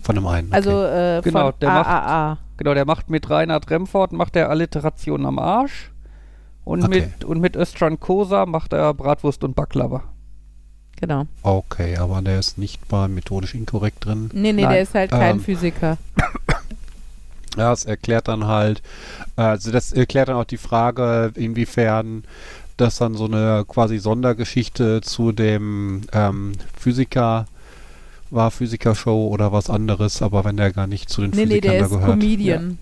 Von 0.00 0.14
dem 0.16 0.26
einen. 0.26 0.48
Okay. 0.48 0.56
Also 0.56 0.70
äh, 0.82 1.20
Genau, 1.22 1.50
von 1.50 1.60
der 1.60 1.68
macht- 1.70 1.86
AAA. 1.88 2.38
Genau, 2.56 2.74
der 2.74 2.84
macht 2.86 3.08
mit 3.08 3.30
Reinhard 3.30 3.70
Remford, 3.70 4.12
macht 4.12 4.36
er 4.36 4.50
Alliteration 4.50 5.24
am 5.26 5.38
Arsch. 5.38 5.90
Und, 6.64 6.84
Okay. 6.84 7.06
mit, 7.18 7.24
und 7.24 7.40
mit 7.40 7.56
Özcan 7.56 7.98
Kosa 8.00 8.46
macht 8.46 8.72
er 8.72 8.92
Bratwurst 8.94 9.42
und 9.44 9.54
Baklava. 9.56 10.02
Genau. 11.00 11.26
okay, 11.42 11.96
aber 11.96 12.20
der 12.20 12.38
ist 12.38 12.58
nicht 12.58 12.86
bei 12.88 13.08
methodisch 13.08 13.54
inkorrekt 13.54 14.04
drin. 14.04 14.28
Nee, 14.34 14.52
nee, 14.52 14.62
Nein. 14.62 14.72
der 14.72 14.82
ist 14.82 14.94
halt 14.94 15.10
kein 15.10 15.36
Ähm, 15.36 15.40
Physiker. 15.40 15.96
Ja, 17.56 17.72
es 17.72 17.84
erklärt 17.84 18.28
dann 18.28 18.46
halt, 18.46 18.80
also 19.34 19.72
das 19.72 19.92
erklärt 19.92 20.28
dann 20.28 20.36
auch 20.36 20.44
die 20.44 20.56
Frage, 20.56 21.32
inwiefern 21.34 22.22
das 22.76 22.98
dann 22.98 23.14
so 23.14 23.24
eine 23.24 23.64
quasi 23.66 23.98
Sondergeschichte 23.98 25.00
zu 25.00 25.32
dem 25.32 26.02
ähm, 26.12 26.52
Physiker 26.78 27.46
war, 28.30 28.52
Physiker-Show 28.52 29.26
oder 29.26 29.50
was 29.52 29.68
anderes, 29.68 30.22
aber 30.22 30.44
wenn 30.44 30.56
der 30.56 30.70
gar 30.72 30.86
nicht 30.86 31.08
zu 31.10 31.22
den 31.22 31.30
Nee, 31.32 31.38
nee, 31.44 31.60
Physikern 31.60 31.70
der 31.72 31.80
da 31.80 31.84
ist 31.86 31.90
gehört. 31.92 32.10
Comedian. 32.10 32.78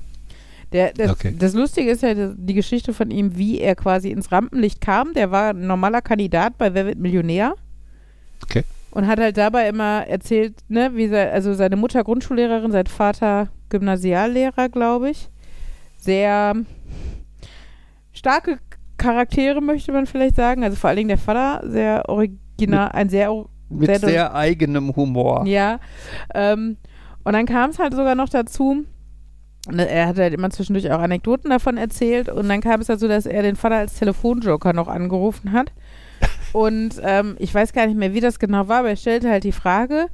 Der, 0.72 0.92
das, 0.92 1.11
Okay. 1.12 1.35
das 1.38 1.54
Lustige 1.54 1.90
ist 1.90 2.02
ja 2.02 2.12
die- 2.12 2.35
die 2.37 2.52
Geschichte 2.54 2.92
von 2.92 3.11
ihm, 3.11 3.38
wie 3.38 3.59
er 3.61 3.74
quasi 3.74 4.11
ins 4.11 4.31
Rampenlicht 4.31 4.83
kam. 4.83 5.14
Der 5.14 5.31
war 5.31 5.54
ein 5.54 5.66
normaler 5.66 6.02
Kandidat 6.02 6.59
bei 6.59 6.74
Wer 6.74 6.85
wird 6.85 6.98
Millionär. 6.98 7.54
Okay. 8.42 8.64
Und 8.90 9.07
hat 9.07 9.18
halt 9.18 9.37
dabei 9.37 9.68
immer 9.68 10.07
erzählt, 10.07 10.55
ne, 10.68 10.90
wie 10.94 11.09
sei, 11.09 11.31
also 11.31 11.55
seine 11.55 11.77
Mutter 11.77 12.03
Grundschullehrerin, 12.05 12.72
sein 12.72 12.87
Vater 12.87 13.48
Gymnasiallehrer, 13.68 14.68
glaube 14.68 15.11
ich. 15.11 15.29
Sehr 15.98 16.55
starke 18.12 18.59
Charaktere, 18.96 19.61
möchte 19.61 19.92
man 19.92 20.07
vielleicht 20.07 20.37
sagen. 20.37 20.64
Also 20.64 20.77
vor 20.77 20.88
allen 20.88 20.96
Dingen 20.96 21.09
der 21.09 21.18
Vater, 21.18 21.68
sehr 21.68 22.09
original, 22.09 22.90
ein 22.92 23.09
sehr 23.09 23.33
Mit 23.68 23.87
Sehr 23.87 23.98
sehr, 23.98 24.35
eigenem 24.35 24.94
Humor. 24.96 25.46
Ja. 25.46 25.79
Ähm, 26.35 26.79
und 27.24 27.33
dann 27.35 27.46
kam 27.46 27.70
es 27.70 27.79
halt 27.79 27.94
sogar 27.94 28.14
noch 28.14 28.29
dazu, 28.29 28.85
ne, 29.70 29.88
er 29.88 30.09
hat 30.09 30.18
halt 30.18 30.35
immer 30.35 30.51
zwischendurch 30.51 30.90
auch 30.90 31.01
Anekdoten 31.01 31.51
davon 31.51 31.77
erzählt 31.77 32.29
und 32.29 32.48
dann 32.48 32.61
kam 32.61 32.81
es 32.81 32.87
dazu, 32.87 33.07
dass 33.07 33.27
er 33.27 33.42
den 33.42 33.57
Vater 33.57 33.77
als 33.77 33.98
Telefonjoker 33.98 34.72
noch 34.72 34.88
angerufen 34.88 35.53
hat. 35.53 35.72
Und 36.52 36.94
ähm, 37.02 37.37
ich 37.38 37.54
weiß 37.54 37.72
gar 37.72 37.87
nicht 37.87 37.98
mehr, 37.98 38.14
wie 38.14 38.20
das 38.20 38.38
genau 38.38 38.68
war, 38.68 38.81
aber 38.81 38.90
er 38.90 38.96
stellte 38.96 39.31
halt 39.31 39.44
die 39.44 39.52
Frage 39.52 40.09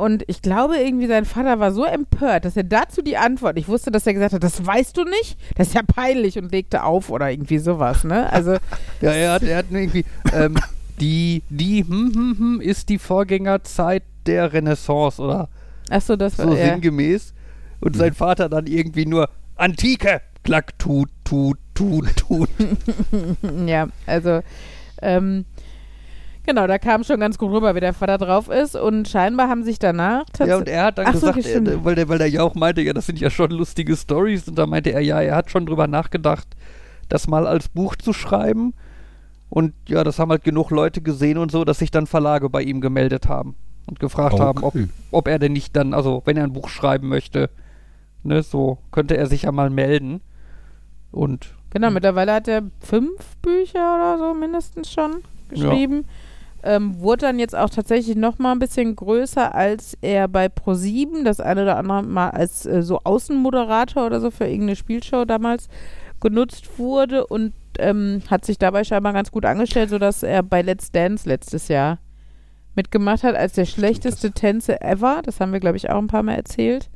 und 0.00 0.24
ich 0.28 0.40
glaube 0.40 0.78
irgendwie, 0.78 1.06
sein 1.08 1.26
Vater 1.26 1.60
war 1.60 1.72
so 1.72 1.84
empört, 1.84 2.46
dass 2.46 2.56
er 2.56 2.64
dazu 2.64 3.02
die 3.02 3.18
Antwort, 3.18 3.58
ich 3.58 3.68
wusste, 3.68 3.90
dass 3.90 4.06
er 4.06 4.14
gesagt 4.14 4.32
hat, 4.32 4.42
das 4.42 4.64
weißt 4.64 4.96
du 4.96 5.04
nicht, 5.04 5.36
das 5.56 5.68
ist 5.68 5.74
ja 5.74 5.82
peinlich 5.82 6.38
und 6.38 6.50
legte 6.50 6.84
auf 6.84 7.10
oder 7.10 7.30
irgendwie 7.30 7.58
sowas, 7.58 8.02
ne? 8.04 8.32
Also, 8.32 8.52
Ja, 9.02 9.12
er 9.12 9.32
hat, 9.32 9.42
er 9.42 9.58
hat 9.58 9.66
irgendwie, 9.70 10.06
ähm, 10.32 10.56
die, 11.00 11.42
die, 11.50 11.84
hm, 11.84 12.12
hm, 12.14 12.38
hm, 12.38 12.60
ist 12.62 12.88
die 12.88 12.96
Vorgängerzeit 12.96 14.02
der 14.24 14.54
Renaissance 14.54 15.20
oder 15.20 15.50
achso, 15.90 16.16
das 16.16 16.38
war 16.38 16.48
so 16.48 16.56
ja. 16.56 16.64
sinngemäß. 16.64 17.34
Und 17.80 17.94
sein 17.94 18.14
Vater 18.14 18.48
dann 18.48 18.68
irgendwie 18.68 19.04
nur 19.04 19.28
Antike, 19.56 20.22
klack, 20.44 20.78
tut, 20.78 21.10
tut, 21.24 21.58
tut, 21.74 22.16
tut. 22.16 22.48
Ja, 23.66 23.86
also 24.06 24.40
ähm, 25.02 25.44
genau, 26.44 26.66
da 26.66 26.78
kam 26.78 27.04
schon 27.04 27.20
ganz 27.20 27.38
gut 27.38 27.50
rüber, 27.52 27.74
wie 27.74 27.80
der 27.80 27.92
Vater 27.94 28.18
drauf 28.18 28.48
ist 28.48 28.76
und 28.76 29.08
scheinbar 29.08 29.48
haben 29.48 29.62
sich 29.62 29.78
danach 29.78 30.24
ja, 30.38 30.56
und 30.56 30.68
er 30.68 30.84
hat 30.84 30.98
dann 30.98 31.06
Ach 31.06 31.14
so, 31.14 31.28
gesagt, 31.32 31.44
stimmt. 31.44 31.68
er, 31.68 31.84
weil, 31.84 31.94
der, 31.94 32.08
weil 32.08 32.18
der 32.18 32.28
ja 32.28 32.42
auch 32.42 32.54
meinte, 32.54 32.80
ja, 32.82 32.92
das 32.92 33.06
sind 33.06 33.20
ja 33.20 33.30
schon 33.30 33.50
lustige 33.50 33.96
Stories. 33.96 34.48
Und 34.48 34.56
da 34.56 34.66
meinte 34.66 34.90
er, 34.90 35.00
ja, 35.00 35.20
er 35.20 35.36
hat 35.36 35.50
schon 35.50 35.66
drüber 35.66 35.86
nachgedacht, 35.86 36.48
das 37.08 37.26
mal 37.28 37.46
als 37.46 37.68
Buch 37.68 37.96
zu 37.96 38.12
schreiben. 38.12 38.74
Und 39.48 39.74
ja, 39.88 40.04
das 40.04 40.18
haben 40.18 40.30
halt 40.30 40.44
genug 40.44 40.70
Leute 40.70 41.00
gesehen 41.00 41.36
und 41.38 41.50
so, 41.50 41.64
dass 41.64 41.80
sich 41.80 41.90
dann 41.90 42.06
Verlage 42.06 42.48
bei 42.48 42.62
ihm 42.62 42.80
gemeldet 42.80 43.28
haben 43.28 43.56
und 43.86 43.98
gefragt 43.98 44.34
Okay. 44.34 44.42
haben, 44.42 44.62
ob, 44.62 44.74
ob 45.10 45.26
er 45.28 45.40
denn 45.40 45.52
nicht 45.52 45.74
dann, 45.74 45.92
also 45.92 46.22
wenn 46.24 46.36
er 46.36 46.44
ein 46.44 46.52
Buch 46.52 46.68
schreiben 46.68 47.08
möchte, 47.08 47.50
ne, 48.22 48.42
so 48.44 48.78
könnte 48.92 49.16
er 49.16 49.26
sich 49.26 49.42
ja 49.42 49.52
mal 49.52 49.70
melden. 49.70 50.20
Und 51.10 51.54
Genau, 51.70 51.90
mittlerweile 51.90 52.32
hat 52.32 52.48
er 52.48 52.62
fünf 52.80 53.36
Bücher 53.42 53.94
oder 53.94 54.18
so 54.18 54.34
mindestens 54.34 54.90
schon 54.90 55.22
geschrieben. 55.48 56.04
Ähm, 56.62 57.00
wurde 57.00 57.22
dann 57.22 57.38
jetzt 57.38 57.56
auch 57.56 57.70
tatsächlich 57.70 58.16
noch 58.16 58.38
mal 58.38 58.52
ein 58.52 58.58
bisschen 58.58 58.94
größer, 58.94 59.54
als 59.54 59.96
er 60.02 60.28
bei 60.28 60.46
Pro7 60.46 61.24
das 61.24 61.40
eine 61.40 61.62
oder 61.62 61.78
andere 61.78 62.02
Mal 62.02 62.30
als 62.30 62.66
äh, 62.66 62.82
so 62.82 63.00
Außenmoderator 63.02 64.04
oder 64.04 64.20
so 64.20 64.30
für 64.30 64.44
irgendeine 64.44 64.76
Spielshow 64.76 65.24
damals 65.24 65.68
genutzt 66.20 66.78
wurde 66.78 67.26
und 67.26 67.54
ähm, 67.78 68.22
hat 68.30 68.44
sich 68.44 68.58
dabei 68.58 68.84
scheinbar 68.84 69.14
ganz 69.14 69.30
gut 69.30 69.46
angestellt, 69.46 69.88
sodass 69.88 70.22
er 70.22 70.42
bei 70.42 70.60
Let's 70.60 70.92
Dance 70.92 71.26
letztes 71.26 71.68
Jahr 71.68 71.98
mitgemacht 72.74 73.22
hat 73.22 73.36
als 73.36 73.54
der 73.54 73.64
schlechteste 73.64 74.32
Tänze 74.32 74.82
ever. 74.82 75.22
Das 75.24 75.40
haben 75.40 75.52
wir, 75.52 75.60
glaube 75.60 75.78
ich, 75.78 75.88
auch 75.88 75.98
ein 75.98 76.08
paar 76.08 76.22
Mal 76.22 76.34
erzählt. 76.34 76.90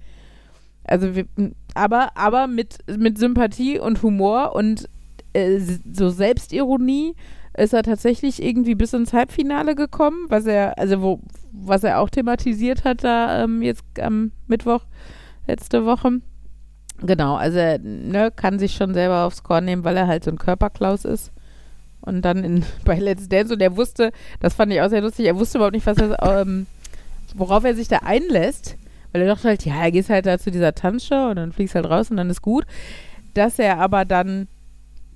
Also, 0.86 1.14
wir, 1.14 1.26
aber, 1.74 2.16
aber 2.16 2.46
mit, 2.46 2.78
mit 2.96 3.18
Sympathie 3.18 3.78
und 3.78 4.02
Humor 4.02 4.54
und 4.54 4.88
äh, 5.32 5.58
so 5.58 6.10
Selbstironie 6.10 7.14
ist 7.56 7.72
er 7.72 7.82
tatsächlich 7.82 8.42
irgendwie 8.42 8.74
bis 8.74 8.92
ins 8.92 9.12
Halbfinale 9.12 9.74
gekommen, 9.74 10.26
was 10.28 10.46
er, 10.46 10.78
also 10.78 11.02
wo, 11.02 11.20
was 11.52 11.84
er 11.84 12.00
auch 12.00 12.10
thematisiert 12.10 12.84
hat 12.84 13.04
da 13.04 13.44
ähm, 13.44 13.62
jetzt 13.62 13.84
am 14.00 14.32
Mittwoch 14.46 14.82
letzte 15.46 15.84
Woche. 15.84 16.20
Genau, 17.00 17.36
also 17.36 17.58
er 17.58 17.78
ne, 17.78 18.32
kann 18.34 18.58
sich 18.58 18.74
schon 18.74 18.94
selber 18.94 19.24
aufs 19.24 19.42
Korn 19.42 19.64
nehmen, 19.64 19.84
weil 19.84 19.96
er 19.96 20.06
halt 20.06 20.24
so 20.24 20.30
ein 20.30 20.38
Körperklaus 20.38 21.04
ist. 21.04 21.32
Und 22.00 22.22
dann 22.22 22.44
in, 22.44 22.64
bei 22.84 22.98
Let's 22.98 23.28
Dance 23.28 23.52
und 23.52 23.60
er 23.60 23.76
wusste, 23.76 24.12
das 24.40 24.54
fand 24.54 24.72
ich 24.72 24.80
auch 24.80 24.90
sehr 24.90 25.02
lustig, 25.02 25.26
er 25.26 25.38
wusste 25.38 25.58
überhaupt 25.58 25.74
nicht, 25.74 25.86
was 25.86 25.98
er, 25.98 26.22
ähm, 26.22 26.66
worauf 27.34 27.64
er 27.64 27.74
sich 27.74 27.88
da 27.88 27.98
einlässt. 27.98 28.76
Weil 29.14 29.22
er 29.22 29.28
dachte 29.28 29.46
halt, 29.46 29.64
ja, 29.64 29.80
er 29.80 29.92
geht 29.92 30.08
halt 30.08 30.26
da 30.26 30.40
zu 30.40 30.50
dieser 30.50 30.74
Tanzshow 30.74 31.28
und 31.30 31.36
dann 31.36 31.52
fliegst 31.52 31.76
halt 31.76 31.88
raus 31.88 32.10
und 32.10 32.16
dann 32.16 32.30
ist 32.30 32.42
gut. 32.42 32.64
Dass 33.32 33.60
er 33.60 33.78
aber 33.78 34.04
dann 34.04 34.48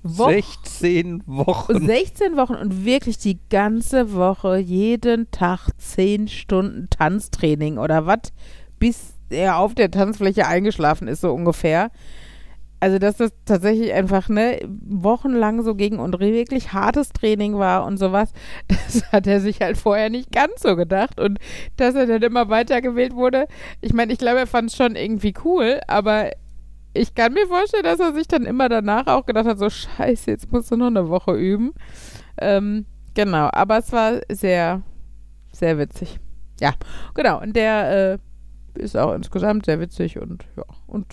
Wochen 0.03 0.31
16 0.31 1.23
Wochen. 1.25 1.85
16 1.85 2.37
Wochen 2.37 2.55
und 2.55 2.85
wirklich 2.85 3.17
die 3.17 3.39
ganze 3.49 4.13
Woche, 4.13 4.57
jeden 4.57 5.29
Tag 5.31 5.67
10 5.77 6.29
Stunden 6.29 6.87
Tanztraining 6.89 7.77
oder 7.77 8.05
was, 8.05 8.31
bis 8.79 9.15
er 9.29 9.57
auf 9.57 9.75
der 9.75 9.91
Tanzfläche 9.91 10.47
eingeschlafen 10.47 11.09
ist, 11.09 11.19
so 11.19 11.33
ungefähr. 11.33 11.91
Also, 12.79 12.97
dass 12.97 13.17
das 13.17 13.31
tatsächlich 13.45 13.93
einfach, 13.93 14.29
ne, 14.29 14.59
wochenlang 14.87 15.63
so 15.63 15.75
gegen 15.75 15.99
und 15.99 16.19
wirklich 16.19 16.71
hartes 16.71 17.09
Training 17.09 17.57
war 17.57 17.85
und 17.85 17.97
sowas, 17.97 18.31
das 18.67 19.11
hat 19.11 19.27
er 19.27 19.41
sich 19.41 19.61
halt 19.61 19.77
vorher 19.77 20.09
nicht 20.09 20.31
ganz 20.31 20.61
so 20.61 20.75
gedacht. 20.75 21.19
Und 21.19 21.39
dass 21.77 21.95
er 21.95 22.07
dann 22.07 22.21
immer 22.21 22.49
weitergewählt 22.49 23.13
wurde, 23.13 23.47
ich 23.81 23.93
meine, 23.93 24.13
ich 24.13 24.19
glaube, 24.19 24.39
er 24.39 24.47
fand 24.47 24.69
es 24.69 24.77
schon 24.77 24.95
irgendwie 24.95 25.33
cool, 25.43 25.81
aber 25.87 26.31
ich 26.93 27.13
kann 27.13 27.33
mir 27.33 27.47
vorstellen, 27.47 27.83
dass 27.83 27.99
er 27.99 28.13
sich 28.13 28.27
dann 28.27 28.45
immer 28.45 28.69
danach 28.69 29.07
auch 29.07 29.25
gedacht 29.25 29.45
hat, 29.45 29.59
so 29.59 29.69
scheiße, 29.69 30.31
jetzt 30.31 30.51
musst 30.51 30.71
du 30.71 30.77
noch 30.77 30.87
eine 30.87 31.09
Woche 31.09 31.33
üben. 31.33 31.73
Ähm, 32.37 32.85
genau, 33.13 33.49
aber 33.51 33.77
es 33.77 33.91
war 33.91 34.21
sehr, 34.29 34.81
sehr 35.51 35.77
witzig. 35.77 36.19
Ja, 36.59 36.73
genau. 37.13 37.41
Und 37.41 37.55
der 37.55 38.19
äh, 38.75 38.81
ist 38.81 38.97
auch 38.97 39.13
insgesamt 39.13 39.65
sehr 39.65 39.79
witzig 39.79 40.19
und 40.19 40.45
ja, 40.57 40.63
und 40.87 41.05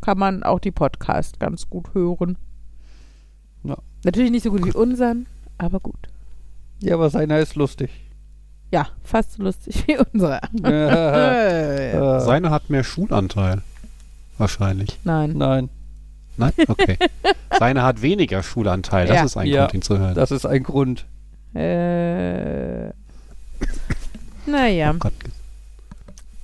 kann 0.00 0.18
man 0.18 0.42
auch 0.42 0.58
die 0.60 0.70
Podcast 0.70 1.38
ganz 1.40 1.68
gut 1.68 1.92
hören. 1.94 2.36
Ja. 3.64 3.76
Natürlich 4.04 4.30
nicht 4.30 4.42
so 4.44 4.50
gut 4.50 4.64
wie 4.64 4.72
unseren, 4.72 5.26
aber 5.58 5.80
gut. 5.80 6.08
Ja, 6.80 6.94
aber 6.94 7.10
seiner 7.10 7.38
ist 7.40 7.54
lustig. 7.56 7.90
Ja, 8.72 8.88
fast 9.02 9.32
so 9.32 9.42
lustig 9.42 9.84
wie 9.86 9.98
unser. 10.12 10.40
Äh, 10.64 12.20
Seine 12.20 12.50
hat 12.50 12.70
mehr 12.70 12.84
Schulanteil. 12.84 13.62
Wahrscheinlich. 14.38 14.98
Nein. 15.04 15.32
Nein, 15.36 15.68
Nein? 16.38 16.52
Okay. 16.68 16.96
Seine 17.58 17.82
hat 17.82 18.00
weniger 18.00 18.42
Schulanteil. 18.42 19.06
Das 19.06 19.16
Ja. 19.16 19.24
ist 19.24 19.36
ein 19.36 19.46
Ja. 19.48 19.60
Grund, 19.66 19.74
ihn 19.74 19.82
zu 19.82 19.98
hören. 19.98 20.14
das 20.14 20.30
ist 20.30 20.46
ein 20.46 20.62
Grund. 20.62 21.04
Äh, 21.54 22.90
naja. 24.46 24.92
Gott 24.98 25.12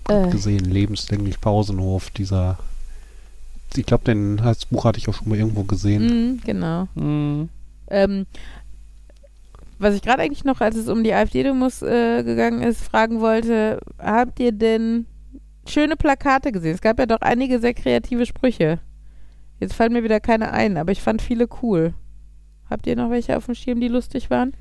Äh, 0.08 0.28
gesehen, 0.30 0.66
lebenslänglich 0.66 1.40
Pausenhof, 1.40 2.10
dieser. 2.10 2.58
Ich 3.78 3.86
glaube, 3.86 4.04
den 4.04 4.36
das 4.38 4.66
Buch 4.66 4.84
hatte 4.84 4.98
ich 4.98 5.08
auch 5.08 5.14
schon 5.14 5.28
mal 5.28 5.38
irgendwo 5.38 5.64
gesehen. 5.64 6.36
mh, 6.36 6.42
genau. 6.44 6.88
Hm. 6.94 7.48
Ähm, 7.88 8.26
was 9.78 9.94
ich 9.94 10.02
gerade 10.02 10.22
eigentlich 10.22 10.44
noch, 10.44 10.60
als 10.60 10.76
es 10.76 10.88
um 10.88 11.04
die 11.04 11.12
AfD-Demos 11.12 11.82
äh, 11.82 12.22
gegangen 12.24 12.62
ist, 12.62 12.82
fragen 12.82 13.20
wollte, 13.20 13.80
habt 13.98 14.40
ihr 14.40 14.52
denn 14.52 15.06
schöne 15.68 15.96
Plakate 15.96 16.52
gesehen? 16.52 16.74
Es 16.74 16.80
gab 16.80 16.98
ja 16.98 17.06
doch 17.06 17.20
einige 17.20 17.60
sehr 17.60 17.74
kreative 17.74 18.24
Sprüche. 18.24 18.78
Jetzt 19.60 19.74
fallen 19.74 19.92
mir 19.92 20.02
wieder 20.02 20.20
keine 20.20 20.52
ein, 20.52 20.76
aber 20.76 20.92
ich 20.92 21.02
fand 21.02 21.22
viele 21.22 21.46
cool. 21.62 21.94
Habt 22.68 22.86
ihr 22.86 22.96
noch 22.96 23.10
welche 23.10 23.36
auf 23.36 23.46
dem 23.46 23.54
Schirm, 23.54 23.80
die 23.80 23.88
lustig 23.88 24.30
waren? 24.30 24.54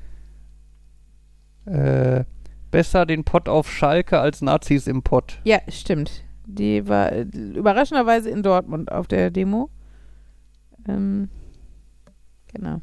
Äh, 1.64 2.24
besser 2.70 3.06
den 3.06 3.24
Pott 3.24 3.48
auf 3.48 3.70
Schalke 3.70 4.20
als 4.20 4.42
Nazis 4.42 4.86
im 4.86 5.02
Pott. 5.02 5.38
Ja, 5.44 5.60
stimmt. 5.68 6.24
Die 6.46 6.88
war 6.88 7.12
äh, 7.12 7.22
überraschenderweise 7.22 8.30
in 8.30 8.42
Dortmund 8.42 8.90
auf 8.92 9.08
der 9.08 9.30
Demo. 9.30 9.68
Ähm, 10.88 11.28
genau. 12.52 12.80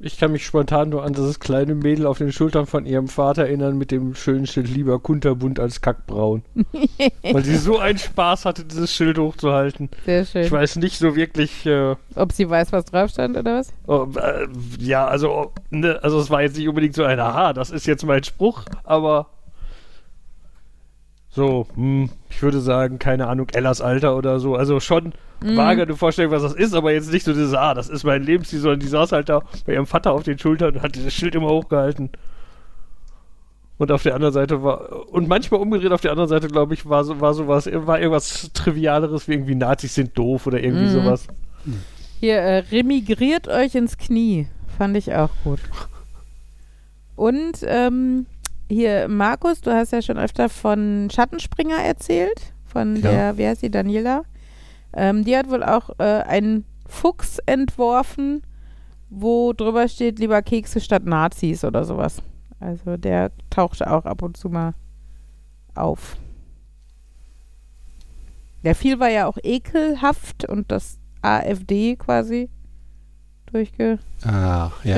Ich 0.00 0.16
kann 0.16 0.30
mich 0.30 0.46
spontan 0.46 0.90
nur 0.90 1.02
an 1.02 1.12
dieses 1.12 1.40
kleine 1.40 1.74
Mädel 1.74 2.06
auf 2.06 2.18
den 2.18 2.30
Schultern 2.30 2.66
von 2.66 2.86
ihrem 2.86 3.08
Vater 3.08 3.42
erinnern 3.46 3.76
mit 3.76 3.90
dem 3.90 4.14
schönen 4.14 4.46
Schild 4.46 4.68
lieber 4.68 5.00
kunterbunt 5.00 5.58
als 5.58 5.80
kackbraun. 5.80 6.44
Weil 7.22 7.44
sie 7.44 7.56
so 7.56 7.80
einen 7.80 7.98
Spaß 7.98 8.44
hatte, 8.44 8.64
dieses 8.64 8.94
Schild 8.94 9.18
hochzuhalten. 9.18 9.90
Sehr 10.04 10.24
schön. 10.24 10.44
Ich 10.44 10.52
weiß 10.52 10.76
nicht 10.76 10.98
so 10.98 11.16
wirklich, 11.16 11.66
äh, 11.66 11.96
Ob 12.14 12.32
sie 12.32 12.48
weiß, 12.48 12.70
was 12.70 12.84
drauf 12.84 13.10
stand 13.10 13.36
oder 13.36 13.58
was? 13.58 13.74
oh, 13.88 14.06
äh, 14.16 14.46
ja, 14.78 15.04
also, 15.08 15.52
ne, 15.70 15.98
also 16.00 16.20
es 16.20 16.30
war 16.30 16.42
jetzt 16.42 16.56
nicht 16.56 16.68
unbedingt 16.68 16.94
so 16.94 17.02
ein, 17.02 17.18
aha, 17.18 17.52
das 17.52 17.70
ist 17.70 17.86
jetzt 17.88 18.06
mein 18.06 18.22
Spruch, 18.22 18.66
aber 18.84 19.26
so, 21.30 21.66
hm, 21.74 22.10
ich 22.30 22.42
würde 22.42 22.60
sagen, 22.60 22.98
keine 22.98 23.26
Ahnung, 23.28 23.48
Ellas 23.52 23.80
Alter 23.80 24.16
oder 24.16 24.40
so. 24.40 24.54
Also 24.56 24.80
schon 24.80 25.12
Mhm. 25.40 25.56
vage 25.56 25.82
eine 25.82 25.94
Vorstellung, 25.94 26.32
was 26.32 26.42
das 26.42 26.54
ist, 26.54 26.74
aber 26.74 26.92
jetzt 26.92 27.12
nicht 27.12 27.24
so 27.24 27.32
dieses, 27.32 27.54
ah, 27.54 27.72
das 27.72 27.88
ist 27.88 28.02
mein 28.02 28.24
Lebensstil, 28.24 28.58
sondern 28.58 28.80
die 28.80 28.88
saß 28.88 29.12
halt 29.12 29.28
da 29.28 29.42
bei 29.66 29.74
ihrem 29.74 29.86
Vater 29.86 30.12
auf 30.12 30.24
den 30.24 30.36
Schultern 30.38 30.74
und 30.74 30.82
hat 30.82 30.96
dieses 30.96 31.14
Schild 31.14 31.36
immer 31.36 31.48
hochgehalten. 31.48 32.10
Und 33.76 33.92
auf 33.92 34.02
der 34.02 34.16
anderen 34.16 34.34
Seite 34.34 34.64
war, 34.64 35.08
und 35.12 35.28
manchmal 35.28 35.60
umgedreht 35.60 35.92
auf 35.92 36.00
der 36.00 36.10
anderen 36.10 36.28
Seite, 36.28 36.48
glaube 36.48 36.74
ich, 36.74 36.88
war 36.88 37.04
so, 37.04 37.20
war 37.20 37.34
sowas, 37.34 37.68
war 37.72 38.00
irgendwas 38.00 38.50
Trivialeres 38.52 39.28
wie 39.28 39.34
irgendwie 39.34 39.54
Nazis 39.54 39.94
sind 39.94 40.18
doof 40.18 40.48
oder 40.48 40.60
irgendwie 40.60 40.86
Mhm. 40.86 40.90
sowas. 40.90 41.28
Hier, 42.18 42.38
äh, 42.38 42.58
remigriert 42.72 43.46
euch 43.46 43.76
ins 43.76 43.96
Knie. 43.96 44.48
Fand 44.76 44.96
ich 44.96 45.14
auch 45.14 45.30
gut. 45.44 45.60
Und 47.14 47.58
ähm, 47.64 48.26
hier, 48.68 49.08
Markus, 49.08 49.60
du 49.60 49.72
hast 49.72 49.92
ja 49.92 50.02
schon 50.02 50.18
öfter 50.18 50.48
von 50.48 51.08
Schattenspringer 51.12 51.78
erzählt. 51.78 52.52
Von 52.64 52.96
Ja. 52.96 53.02
der, 53.10 53.38
wie 53.38 53.46
heißt 53.46 53.62
die, 53.62 53.70
Daniela? 53.70 54.22
Ähm, 54.92 55.24
die 55.24 55.36
hat 55.36 55.48
wohl 55.50 55.62
auch 55.62 55.90
äh, 55.98 56.02
einen 56.22 56.64
Fuchs 56.86 57.38
entworfen, 57.46 58.42
wo 59.10 59.52
drüber 59.52 59.88
steht, 59.88 60.18
lieber 60.18 60.42
Kekse 60.42 60.80
statt 60.80 61.04
Nazis 61.04 61.64
oder 61.64 61.84
sowas. 61.84 62.22
Also 62.60 62.96
der 62.96 63.30
tauchte 63.50 63.90
auch 63.90 64.04
ab 64.04 64.22
und 64.22 64.36
zu 64.36 64.48
mal 64.48 64.74
auf. 65.74 66.16
Der 68.64 68.74
viel 68.74 68.98
war 68.98 69.08
ja 69.08 69.26
auch 69.26 69.38
ekelhaft 69.42 70.44
und 70.48 70.70
das 70.70 70.98
AfD 71.22 71.96
quasi 71.96 72.50
durchgestrichen. 73.52 74.00
Ach, 74.24 74.84
ja. 74.84 74.96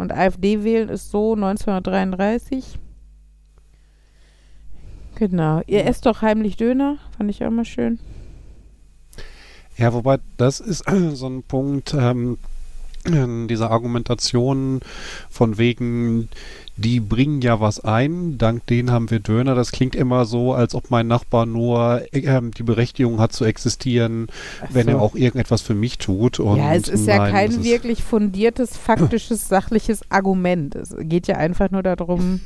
Und 0.00 0.12
AfD 0.12 0.64
wählen 0.64 0.88
ist 0.88 1.10
so 1.10 1.34
1933. 1.34 2.78
Genau. 5.16 5.60
Ihr 5.66 5.84
esst 5.84 6.06
doch 6.06 6.22
heimlich 6.22 6.56
Döner. 6.56 6.96
Fand 7.18 7.28
ich 7.28 7.44
auch 7.44 7.50
mal 7.50 7.66
schön. 7.66 7.98
Ja, 9.76 9.92
wobei 9.92 10.18
das 10.38 10.60
ist 10.60 10.84
so 11.12 11.28
ein 11.28 11.42
Punkt 11.42 11.92
ähm, 11.92 12.38
dieser 13.46 13.70
Argumentation 13.70 14.80
von 15.28 15.58
wegen, 15.58 16.30
die 16.76 17.00
bringen 17.00 17.42
ja 17.42 17.60
was 17.60 17.80
ein, 17.80 18.38
dank 18.38 18.66
denen 18.66 18.90
haben 18.90 19.10
wir 19.10 19.20
Döner. 19.20 19.54
Das 19.54 19.72
klingt 19.72 19.94
immer 19.94 20.24
so, 20.24 20.54
als 20.54 20.74
ob 20.74 20.90
mein 20.90 21.06
Nachbar 21.06 21.46
nur 21.46 22.02
äh, 22.12 22.40
die 22.56 22.62
Berechtigung 22.62 23.20
hat 23.20 23.32
zu 23.32 23.44
existieren, 23.44 24.28
Ach 24.62 24.68
wenn 24.70 24.86
so. 24.86 24.90
er 24.92 25.00
auch 25.00 25.14
irgendetwas 25.14 25.62
für 25.62 25.74
mich 25.74 25.98
tut. 25.98 26.40
Und 26.40 26.56
ja, 26.56 26.74
es 26.74 26.88
ist 26.88 27.06
ja 27.06 27.18
nein, 27.18 27.32
das 27.32 27.32
kein 27.32 27.64
wirklich 27.64 28.02
fundiertes, 28.02 28.76
faktisches, 28.76 29.48
sachliches 29.48 30.00
Argument. 30.10 30.74
Es 30.74 30.94
geht 31.00 31.26
ja 31.26 31.36
einfach 31.36 31.70
nur 31.70 31.82
darum, 31.82 32.40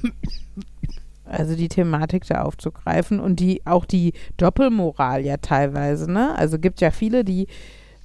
also 1.24 1.54
die 1.54 1.68
Thematik 1.68 2.26
da 2.26 2.42
aufzugreifen 2.42 3.20
und 3.20 3.40
die 3.40 3.62
auch 3.64 3.84
die 3.84 4.14
Doppelmoral 4.36 5.24
ja 5.24 5.36
teilweise, 5.36 6.10
ne? 6.10 6.36
Also 6.36 6.58
gibt 6.58 6.80
ja 6.80 6.90
viele, 6.90 7.24
die 7.24 7.46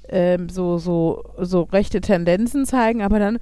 ähm, 0.09 0.49
so, 0.49 0.77
so, 0.77 1.23
so 1.37 1.63
rechte 1.63 2.01
Tendenzen 2.01 2.65
zeigen, 2.65 3.01
aber 3.01 3.19
dann, 3.19 3.39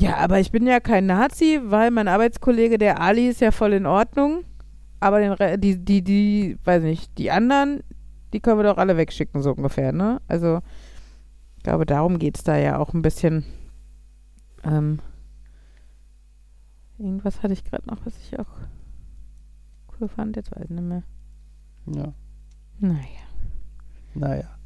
ja, 0.00 0.16
aber 0.18 0.38
ich 0.38 0.52
bin 0.52 0.66
ja 0.66 0.80
kein 0.80 1.06
Nazi, 1.06 1.60
weil 1.64 1.90
mein 1.90 2.08
Arbeitskollege, 2.08 2.78
der 2.78 3.00
Ali, 3.00 3.28
ist 3.28 3.40
ja 3.40 3.50
voll 3.50 3.72
in 3.72 3.86
Ordnung. 3.86 4.44
Aber 5.00 5.20
den, 5.20 5.60
die, 5.60 5.78
die, 5.84 6.02
die, 6.02 6.58
weiß 6.64 6.82
nicht, 6.82 7.16
die 7.18 7.30
anderen, 7.30 7.82
die 8.32 8.40
können 8.40 8.58
wir 8.58 8.64
doch 8.64 8.78
alle 8.78 8.96
wegschicken, 8.96 9.42
so 9.42 9.52
ungefähr, 9.52 9.92
ne? 9.92 10.20
Also, 10.28 10.60
ich 11.56 11.62
glaube, 11.62 11.86
darum 11.86 12.18
geht 12.18 12.36
es 12.36 12.44
da 12.44 12.56
ja 12.56 12.78
auch 12.78 12.94
ein 12.94 13.02
bisschen. 13.02 13.44
Ähm, 14.64 15.00
irgendwas 16.98 17.42
hatte 17.42 17.52
ich 17.52 17.64
gerade 17.64 17.88
noch, 17.88 17.98
was 18.04 18.16
ich 18.18 18.38
auch 18.38 18.50
cool 20.00 20.08
fand. 20.08 20.36
Jetzt 20.36 20.54
weiß 20.54 20.64
ich 20.64 20.70
nicht 20.70 20.82
mehr. 20.82 21.02
Ja. 21.86 22.12
Naja. 22.80 23.02
Naja. 24.14 24.58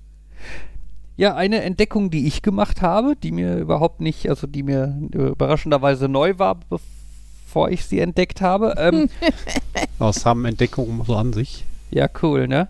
Ja, 1.16 1.34
eine 1.34 1.62
Entdeckung, 1.62 2.10
die 2.10 2.26
ich 2.26 2.42
gemacht 2.42 2.80
habe, 2.82 3.14
die 3.22 3.32
mir 3.32 3.56
überhaupt 3.56 4.00
nicht, 4.00 4.28
also 4.28 4.46
die 4.46 4.62
mir 4.62 4.96
überraschenderweise 5.12 6.08
neu 6.08 6.38
war, 6.38 6.58
bevor 6.70 7.70
ich 7.70 7.84
sie 7.84 8.00
entdeckt 8.00 8.40
habe. 8.40 8.74
Ähm, 8.78 9.08
Das 9.98 10.24
haben 10.26 10.44
Entdeckungen 10.46 11.04
so 11.04 11.14
an 11.16 11.32
sich. 11.32 11.64
ja, 11.90 12.08
cool, 12.22 12.48
ne? 12.48 12.68